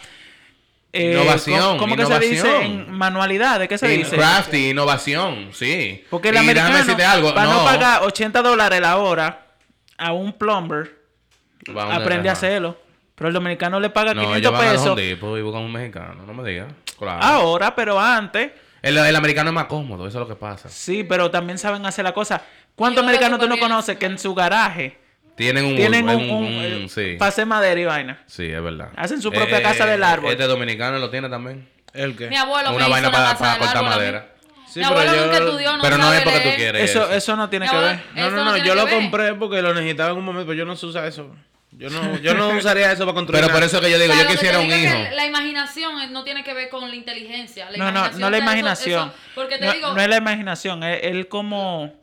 eh, 0.92 1.12
Innovación, 1.12 1.78
¿cómo, 1.78 1.78
cómo 1.78 1.96
que 1.96 2.06
se 2.06 2.18
dice? 2.20 2.62
En 2.64 2.90
manualidades, 2.92 3.68
¿qué 3.68 3.76
se 3.78 3.88
dice? 3.88 4.16
crafty, 4.16 4.70
innovación, 4.70 5.50
sí. 5.52 6.04
Porque 6.10 6.30
el 6.30 6.36
Y 6.36 6.38
americano, 6.38 6.96
algo. 7.08 7.34
para 7.34 7.46
no. 7.50 7.58
no 7.58 7.64
pagar 7.64 8.02
80 8.04 8.40
dólares 8.42 8.80
la 8.80 8.96
hora 8.96 9.46
a 9.98 10.12
un 10.12 10.32
plumber, 10.32 10.96
aprende 11.76 12.28
a 12.28 12.32
hacerlo. 12.32 12.76
Pero 13.14 13.28
el 13.28 13.34
dominicano 13.34 13.80
le 13.80 13.90
paga 13.90 14.14
No, 14.14 14.20
500 14.22 14.38
ellos 14.38 14.52
van 14.52 14.68
a 14.68 14.70
pesos 14.72 14.96
Depot 14.96 15.36
y 15.38 15.42
buscan 15.42 15.62
un 15.62 15.72
mexicano, 15.72 16.22
no 16.24 16.32
me 16.34 16.48
digas. 16.48 16.68
Claro. 16.98 17.20
ahora, 17.22 17.74
pero 17.74 17.98
antes, 18.00 18.52
El, 18.80 18.96
el 18.96 19.16
americano 19.16 19.50
es 19.50 19.54
más 19.54 19.66
cómodo, 19.66 20.06
eso 20.06 20.18
es 20.18 20.28
lo 20.28 20.28
que 20.34 20.38
pasa. 20.40 20.68
sí, 20.68 21.04
pero 21.04 21.30
también 21.30 21.58
saben 21.58 21.84
hacer 21.84 22.04
la 22.04 22.14
cosa. 22.14 22.42
¿Cuántos 22.76 23.02
americanos 23.02 23.40
tú 23.40 23.48
no 23.48 23.58
conoces 23.58 23.96
que 23.98 24.06
en 24.06 24.18
su 24.18 24.34
garaje 24.34 24.98
Tienen 25.38 25.64
un. 25.64 25.76
tienen 25.76 26.08
un, 26.08 26.16
un- 26.16 26.30
un, 26.30 26.44
un- 26.44 26.52
eh, 26.64 26.86
sí. 26.88 27.16
para 27.18 27.30
hacer 27.30 27.46
madera 27.46 27.80
y 27.80 27.84
vaina? 27.86 28.22
Sí, 28.26 28.44
es 28.44 28.62
verdad. 28.62 28.88
Hacen 28.96 29.22
su 29.22 29.30
propia 29.32 29.62
casa 29.62 29.86
del 29.86 30.02
árbol. 30.04 30.30
Este 30.32 30.44
dominicano 30.46 30.98
lo 30.98 31.08
tiene 31.08 31.28
también. 31.30 31.66
¿El 31.94 32.14
qué? 32.16 32.28
Mi 32.28 32.36
abuelo 32.36 32.70
Una 32.74 32.84
me 32.84 32.90
vaina 32.90 33.08
hizo 33.08 33.16
una 33.18 33.26
para, 33.26 33.38
para 33.38 33.58
cortar 33.58 33.82
madera. 33.84 34.28
Sí, 34.68 34.80
Mi 34.80 34.84
pero 34.86 35.00
abuelo 35.00 35.14
yo- 35.16 35.24
nunca 35.24 35.38
estudió, 35.38 35.76
no 35.78 35.82
Pero 35.82 35.96
no 35.96 36.12
es 36.12 36.20
porque 36.20 36.40
tú 36.40 36.48
quieres. 36.56 36.90
Eso, 36.90 37.04
eso. 37.04 37.14
eso 37.14 37.36
no 37.36 37.48
tiene 37.48 37.64
Mi 37.64 37.70
que 37.70 37.76
abuelo- 37.76 37.96
ver. 38.14 38.22
No, 38.22 38.30
no, 38.30 38.44
no, 38.44 38.56
yo 38.58 38.74
lo 38.74 38.84
ver. 38.84 38.94
compré 38.94 39.34
porque 39.34 39.62
lo 39.62 39.72
necesitaba 39.72 40.10
en 40.10 40.18
un 40.18 40.24
momento, 40.26 40.46
pero 40.48 40.58
yo 40.58 40.64
no 40.66 40.76
sé 40.76 40.84
usar 40.84 41.06
eso. 41.06 41.34
Yo 41.72 41.88
no, 41.90 42.18
yo 42.18 42.34
no 42.34 42.48
usaría 42.58 42.92
eso 42.92 43.04
para 43.06 43.14
construir. 43.14 43.40
Pero 43.42 43.54
por 43.54 43.62
eso 43.62 43.80
que 43.80 43.90
yo 43.90 43.98
digo, 43.98 44.12
O 44.12 44.16
sea, 44.16 44.24
yo 44.24 44.30
quisiera 44.30 44.58
un 44.58 44.66
hijo. 44.66 44.94
La 45.14 45.24
imaginación 45.26 46.00
eh, 46.02 46.08
no 46.10 46.24
tiene 46.24 46.44
que 46.44 46.52
ver 46.52 46.68
con 46.68 46.86
la 46.88 46.94
inteligencia. 46.94 47.70
La 47.70 47.78
No, 47.78 47.92
no, 47.92 48.10
no 48.18 48.30
la 48.30 48.36
eso- 48.36 48.44
imaginación. 48.44 49.08
eso- 49.08 49.16
porque 49.34 49.56
te 49.58 49.66
no, 49.66 49.72
digo, 49.72 49.92
no 49.94 50.00
es 50.02 50.08
la 50.08 50.16
imaginación, 50.16 50.82
es 50.82 51.00
él 51.04 51.28
como... 51.28 51.94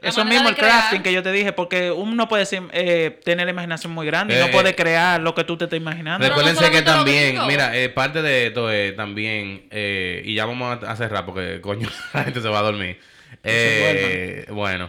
La 0.00 0.10
Eso 0.10 0.24
mismo, 0.24 0.48
el 0.48 0.54
crear. 0.54 0.80
crafting 0.80 1.02
que 1.02 1.12
yo 1.12 1.24
te 1.24 1.32
dije, 1.32 1.52
porque 1.52 1.90
uno 1.90 2.28
puede 2.28 2.46
ser, 2.46 2.62
eh, 2.72 3.18
tener 3.24 3.46
la 3.46 3.50
imaginación 3.50 3.92
muy 3.92 4.06
grande 4.06 4.36
y 4.36 4.38
no 4.40 4.48
puede 4.52 4.70
eh, 4.70 4.74
crear 4.76 5.20
lo 5.20 5.34
que 5.34 5.42
tú 5.42 5.56
te 5.56 5.64
estás 5.64 5.76
imaginando. 5.76 6.24
No 6.24 6.34
Recuérdense 6.34 6.70
que 6.70 6.82
también, 6.82 7.38
mira, 7.48 7.76
eh, 7.76 7.88
parte 7.88 8.22
de 8.22 8.46
esto 8.46 8.70
es 8.70 8.94
también, 8.94 9.66
eh, 9.72 10.22
y 10.24 10.34
ya 10.34 10.46
vamos 10.46 10.84
a, 10.84 10.96
cerrar 10.96 11.26
porque 11.26 11.60
coño, 11.60 11.88
la 12.14 12.24
gente 12.24 12.40
se 12.40 12.48
va 12.48 12.60
a 12.60 12.62
dormir. 12.62 13.00
Eh, 13.42 14.46
bueno, 14.50 14.88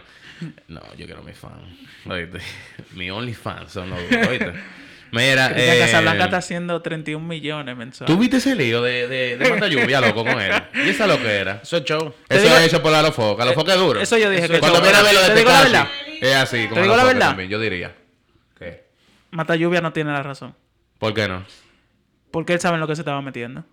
no, 0.68 0.80
yo 0.96 1.06
quiero 1.06 1.22
mi 1.22 1.32
fan. 1.32 1.76
Oíste. 2.06 2.38
Mi 2.94 3.10
only 3.10 3.34
fan 3.34 3.68
son 3.68 3.90
los. 3.90 4.00
Mira, 5.12 5.52
eh, 5.56 5.78
Casablanca 5.80 6.24
está 6.24 6.36
haciendo 6.36 6.80
31 6.82 7.26
millones 7.26 7.76
mensuales. 7.76 8.14
¿tú 8.14 8.20
viste 8.20 8.36
ese 8.36 8.54
lío 8.54 8.80
de, 8.82 9.08
de, 9.08 9.36
de 9.36 9.50
Mata 9.50 9.66
Lluvia, 9.68 10.00
loco, 10.00 10.24
con 10.24 10.40
él? 10.40 10.52
¿Y 10.74 10.90
esa 10.90 11.06
lo 11.06 11.18
que 11.20 11.28
era? 11.36 11.60
Eso 11.62 11.78
es 11.78 11.84
show. 11.84 12.14
Eso 12.28 12.42
digo- 12.42 12.56
es 12.56 12.66
hecho 12.66 12.80
por 12.82 12.92
la 12.92 13.02
Lofoca. 13.02 13.44
La 13.44 13.50
Lofoca 13.50 13.72
es 13.74 13.78
duro. 13.80 14.00
Eso 14.00 14.16
yo 14.18 14.30
dije 14.30 14.48
que 14.48 14.60
Cuando 14.60 14.80
viene 14.80 14.96
a 14.98 15.02
ver 15.02 15.14
lo 15.14 15.20
de 15.22 15.26
Te 15.28 15.34
digo 15.34 15.50
la 15.50 15.62
verdad. 15.62 15.88
Es 16.20 16.34
así, 16.36 16.62
como 16.64 16.74
Te 16.76 16.82
digo 16.82 16.96
la 16.96 17.04
verdad. 17.04 17.28
también, 17.28 17.48
yo 17.50 17.58
diría. 17.58 17.94
¿Qué? 18.58 18.84
Mata 19.30 19.56
Lluvia 19.56 19.80
no 19.80 19.92
tiene 19.92 20.12
la 20.12 20.22
razón. 20.22 20.54
¿Por 20.98 21.12
qué 21.14 21.26
no? 21.28 21.44
Porque 22.30 22.52
él 22.52 22.60
sabe 22.60 22.74
en 22.74 22.80
lo 22.80 22.86
que 22.86 22.94
se 22.94 23.00
estaba 23.02 23.20
metiendo. 23.22 23.64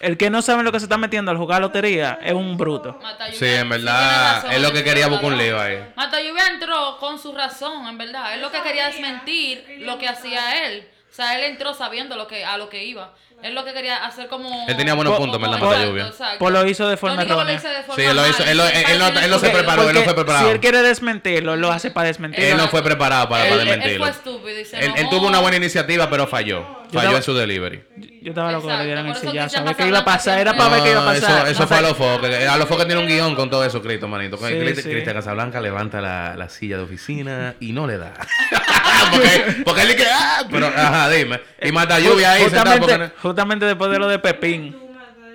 El 0.00 0.18
que 0.18 0.28
no 0.28 0.42
sabe 0.42 0.60
en 0.60 0.66
lo 0.66 0.72
que 0.72 0.78
se 0.78 0.84
está 0.84 0.98
metiendo 0.98 1.30
al 1.30 1.38
jugar 1.38 1.60
lotería 1.60 2.18
es 2.22 2.34
un 2.34 2.56
bruto. 2.56 2.98
Sí, 3.32 3.46
en 3.46 3.68
verdad, 3.68 4.42
razón, 4.42 4.52
es 4.52 4.60
lo 4.62 4.72
que 4.72 4.84
quería 4.84 5.08
buscar 5.08 5.32
un 5.32 5.38
lío 5.38 5.58
ahí. 5.60 5.78
Mata 5.96 6.20
Lluvia 6.20 6.48
entró 6.48 6.98
con 6.98 7.18
su 7.18 7.32
razón, 7.32 7.86
en 7.88 7.96
verdad. 7.96 8.34
Él 8.34 8.42
lo 8.42 8.50
que 8.50 8.60
quería 8.62 8.88
es 8.88 9.00
mentir 9.00 9.78
lo 9.80 9.98
que 9.98 10.08
hacía 10.08 10.66
él. 10.66 10.86
O 11.10 11.14
sea, 11.14 11.38
él 11.38 11.44
entró 11.44 11.72
sabiendo 11.72 12.14
lo 12.14 12.26
que, 12.26 12.44
a 12.44 12.58
lo 12.58 12.68
que 12.68 12.84
iba. 12.84 13.14
Él 13.42 13.54
lo 13.54 13.64
que 13.64 13.72
quería 13.74 14.04
hacer 14.04 14.26
como... 14.28 14.64
Él 14.66 14.76
tenía 14.76 14.94
buenos 14.94 15.14
como- 15.14 15.30
puntos, 15.32 15.40
¿verdad, 15.40 15.58
Mata 15.64 15.84
Lluvia? 15.84 16.10
Pues 16.38 16.52
lo 16.52 16.66
hizo 16.66 16.88
de 16.88 16.96
forma 16.96 17.22
errónea. 17.22 17.60
Sí, 17.60 18.02
él 18.02 18.16
lo 18.16 18.26
hizo- 18.28 18.42
él 18.44 18.56
lo- 18.56 18.66
él 18.66 18.98
no- 18.98 19.08
él 19.08 19.30
no 19.30 19.38
se 19.38 19.50
preparó, 19.50 19.88
él 19.88 19.94
no 19.94 20.02
fue 20.02 20.14
preparado. 20.14 20.46
Si 20.46 20.52
él 20.52 20.60
quiere 20.60 20.82
desmentirlo, 20.82 21.54
él 21.54 21.60
lo 21.60 21.70
hace 21.70 21.90
para 21.90 22.08
desmentirlo. 22.08 22.44
Él 22.46 22.56
no 22.56 22.68
fue 22.68 22.82
preparado 22.82 23.28
para, 23.28 23.44
para 23.44 23.54
Él, 23.54 23.60
él 23.60 23.66
desmentirlo. 23.68 24.06
fue 24.06 24.10
estúpido 24.10 24.60
y 24.60 24.64
se 24.64 24.78
Él, 24.84 25.08
tuvo 25.10 25.28
una 25.28 25.38
buena 25.40 25.58
iniciativa, 25.58 26.08
pero 26.10 26.26
falló. 26.26 26.64
Falló 26.86 26.98
estaba- 27.00 27.16
en 27.18 27.22
su 27.22 27.34
delivery. 27.34 27.84
Yo 28.22 28.30
estaba 28.30 28.50
loco 28.50 28.66
que 28.66 28.74
le 28.76 28.84
dieran 28.86 29.06
el 29.06 29.14
sillazo. 29.14 29.38
Cristian 29.38 29.62
A 29.62 29.66
ver 29.66 29.76
qué 29.76 29.86
iba 29.86 29.98
a 30.00 30.04
pasar. 30.04 30.38
Era 30.40 30.56
para 30.56 30.70
ver 30.70 30.82
qué 30.82 30.90
iba 30.90 31.00
a 31.00 31.04
No, 31.04 31.20
pasar. 31.20 31.48
Eso, 31.48 31.66
fue 31.68 31.76
a 31.76 31.80
los 31.82 31.96
focos. 31.96 32.28
A 32.28 32.56
los 32.56 32.68
focos 32.68 32.86
tiene 32.86 33.00
un 33.00 33.06
guion 33.06 33.36
con 33.36 33.48
todo 33.50 33.64
eso, 33.64 33.80
Cristo, 33.82 34.08
manito. 34.08 34.36
Sí, 34.38 34.44
Cristian 34.46 34.76
sí. 34.82 34.90
Cristian 34.90 35.14
Casablanca 35.14 35.60
levanta 35.60 36.00
la, 36.00 36.34
la 36.36 36.48
silla 36.48 36.78
de 36.78 36.82
oficina 36.82 37.54
y 37.60 37.72
no 37.72 37.86
le 37.86 37.98
da. 37.98 38.14
porque, 39.12 39.62
porque 39.64 39.82
él 39.82 39.88
dice, 39.88 40.06
ah, 40.12 40.44
pero, 40.50 40.66
ajá, 40.66 41.08
dime. 41.10 41.40
Y 41.62 41.70
mata 41.72 41.98
lluvia 42.00 42.32
ahí 42.32 42.42
sentado 42.44 42.70
justamente, 42.72 43.08
porque... 43.08 43.20
justamente 43.26 43.66
después 43.66 43.90
de 43.90 43.98
lo 43.98 44.08
de 44.08 44.18
Pepín. 44.18 44.76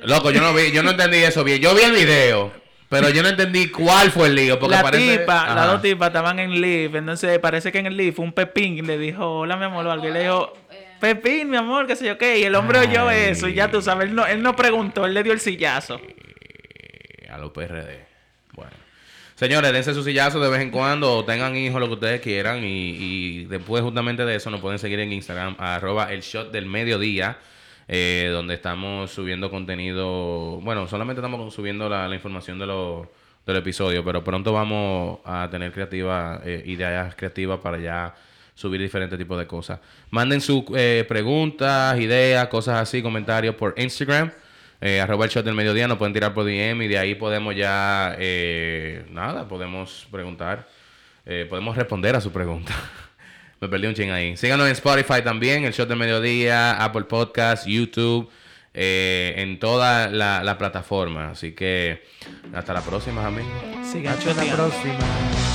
Loco, 0.03 0.31
yo 0.31 0.41
no 0.41 0.53
vi, 0.53 0.71
yo 0.71 0.81
no 0.83 0.91
entendí 0.91 1.17
eso 1.17 1.43
bien. 1.43 1.59
Yo 1.61 1.75
vi 1.75 1.83
el 1.83 1.91
video, 1.91 2.51
pero 2.89 3.09
yo 3.09 3.21
no 3.21 3.29
entendí 3.29 3.69
cuál 3.69 4.11
fue 4.11 4.27
el 4.27 4.35
lío. 4.35 4.59
Porque 4.59 4.75
la 4.75 4.81
parece... 4.81 5.19
tipa, 5.19 5.43
Ajá. 5.43 5.55
las 5.55 5.67
dos 5.67 5.81
tipas 5.81 6.07
estaban 6.07 6.39
en 6.39 6.59
live. 6.59 6.97
Entonces 6.97 7.37
parece 7.39 7.71
que 7.71 7.79
en 7.79 7.85
el 7.85 7.95
live 7.95 8.15
un 8.17 8.33
Pepín 8.33 8.85
le 8.85 8.97
dijo, 8.97 9.39
hola 9.39 9.55
mi 9.57 9.65
amor, 9.65 9.85
o 9.85 9.91
algo. 9.91 10.07
Y 10.07 10.11
le 10.11 10.21
dijo, 10.21 10.53
Pepín, 10.99 11.49
mi 11.49 11.57
amor, 11.57 11.87
qué 11.87 11.95
sé 11.95 12.05
yo 12.05 12.17
qué. 12.17 12.39
Y 12.39 12.43
el 12.43 12.55
hombre 12.55 12.79
oyó 12.79 13.09
eso. 13.11 13.47
Y 13.47 13.53
ya 13.53 13.69
tú 13.69 13.81
sabes, 13.81 14.09
él 14.09 14.15
no, 14.15 14.25
él 14.25 14.41
no 14.41 14.55
preguntó, 14.55 15.05
él 15.05 15.13
le 15.13 15.23
dio 15.23 15.33
el 15.33 15.39
sillazo. 15.39 16.01
a 17.29 17.37
los 17.37 17.51
PRD. 17.51 18.05
Bueno. 18.53 18.71
Señores, 19.35 19.71
dense 19.71 19.93
su 19.93 20.03
sillazo 20.03 20.39
de 20.39 20.49
vez 20.49 20.61
en 20.61 20.69
cuando, 20.69 21.13
o 21.13 21.25
tengan 21.25 21.55
hijos, 21.55 21.79
lo 21.79 21.87
que 21.87 21.93
ustedes 21.93 22.21
quieran. 22.21 22.63
Y, 22.63 22.97
y 22.97 23.45
después 23.45 23.81
justamente 23.81 24.25
de 24.25 24.35
eso 24.35 24.49
nos 24.49 24.61
pueden 24.61 24.77
seguir 24.77 24.99
en 24.99 25.11
Instagram, 25.11 25.55
arroba 25.57 26.11
el 26.11 26.21
shot 26.21 26.51
del 26.51 26.65
mediodía, 26.65 27.37
eh, 27.91 28.29
donde 28.31 28.53
estamos 28.53 29.11
subiendo 29.11 29.51
contenido. 29.51 30.61
Bueno, 30.61 30.87
solamente 30.87 31.19
estamos 31.19 31.53
subiendo 31.53 31.89
la, 31.89 32.11
información 32.15 32.57
de 32.57 32.65
los 32.65 33.07
del 33.45 33.57
episodio, 33.57 34.03
pero 34.05 34.23
pronto 34.23 34.53
vamos 34.53 35.19
a 35.25 35.47
tener 35.51 35.73
creativa, 35.73 36.41
eh, 36.45 36.63
ideas 36.65 37.13
creativas 37.15 37.59
para 37.59 37.77
ya 37.79 38.15
subir 38.55 38.79
diferentes 38.79 39.19
tipos 39.19 39.37
de 39.37 39.45
cosas. 39.45 39.79
Manden 40.09 40.39
sus 40.39 40.63
eh, 40.75 41.05
preguntas, 41.07 41.99
ideas, 41.99 42.47
cosas 42.47 42.77
así, 42.77 43.01
comentarios 43.01 43.55
por 43.55 43.73
Instagram. 43.77 44.31
Eh, 44.83 44.99
arroba 44.99 45.25
el 45.25 45.31
shot 45.31 45.45
del 45.45 45.53
mediodía, 45.53 45.87
nos 45.87 45.99
pueden 45.99 46.13
tirar 46.13 46.33
por 46.33 46.43
DM 46.43 46.81
y 46.81 46.87
de 46.87 46.97
ahí 46.97 47.13
podemos 47.13 47.55
ya, 47.55 48.15
eh, 48.17 49.05
nada, 49.11 49.47
podemos 49.47 50.07
preguntar, 50.09 50.67
eh, 51.23 51.45
podemos 51.47 51.75
responder 51.75 52.15
a 52.15 52.21
su 52.21 52.31
pregunta. 52.31 52.73
Me 53.61 53.67
perdí 53.67 53.85
un 53.85 53.93
ching 53.93 54.09
ahí. 54.09 54.35
Síganos 54.37 54.65
en 54.65 54.71
Spotify 54.71 55.21
también, 55.23 55.65
el 55.65 55.71
shot 55.71 55.87
del 55.87 55.99
mediodía, 55.99 56.83
Apple 56.83 57.03
Podcast, 57.03 57.67
YouTube, 57.67 58.27
eh, 58.73 59.35
en 59.37 59.59
toda 59.59 60.09
la, 60.09 60.43
la 60.43 60.57
plataforma. 60.57 61.29
Así 61.29 61.51
que 61.51 62.03
hasta 62.53 62.73
la 62.73 62.81
próxima, 62.81 63.27
amigos. 63.27 63.51
Sigan 63.83 64.17
Hasta 64.17 64.43
la 64.43 64.55
próxima. 64.55 65.50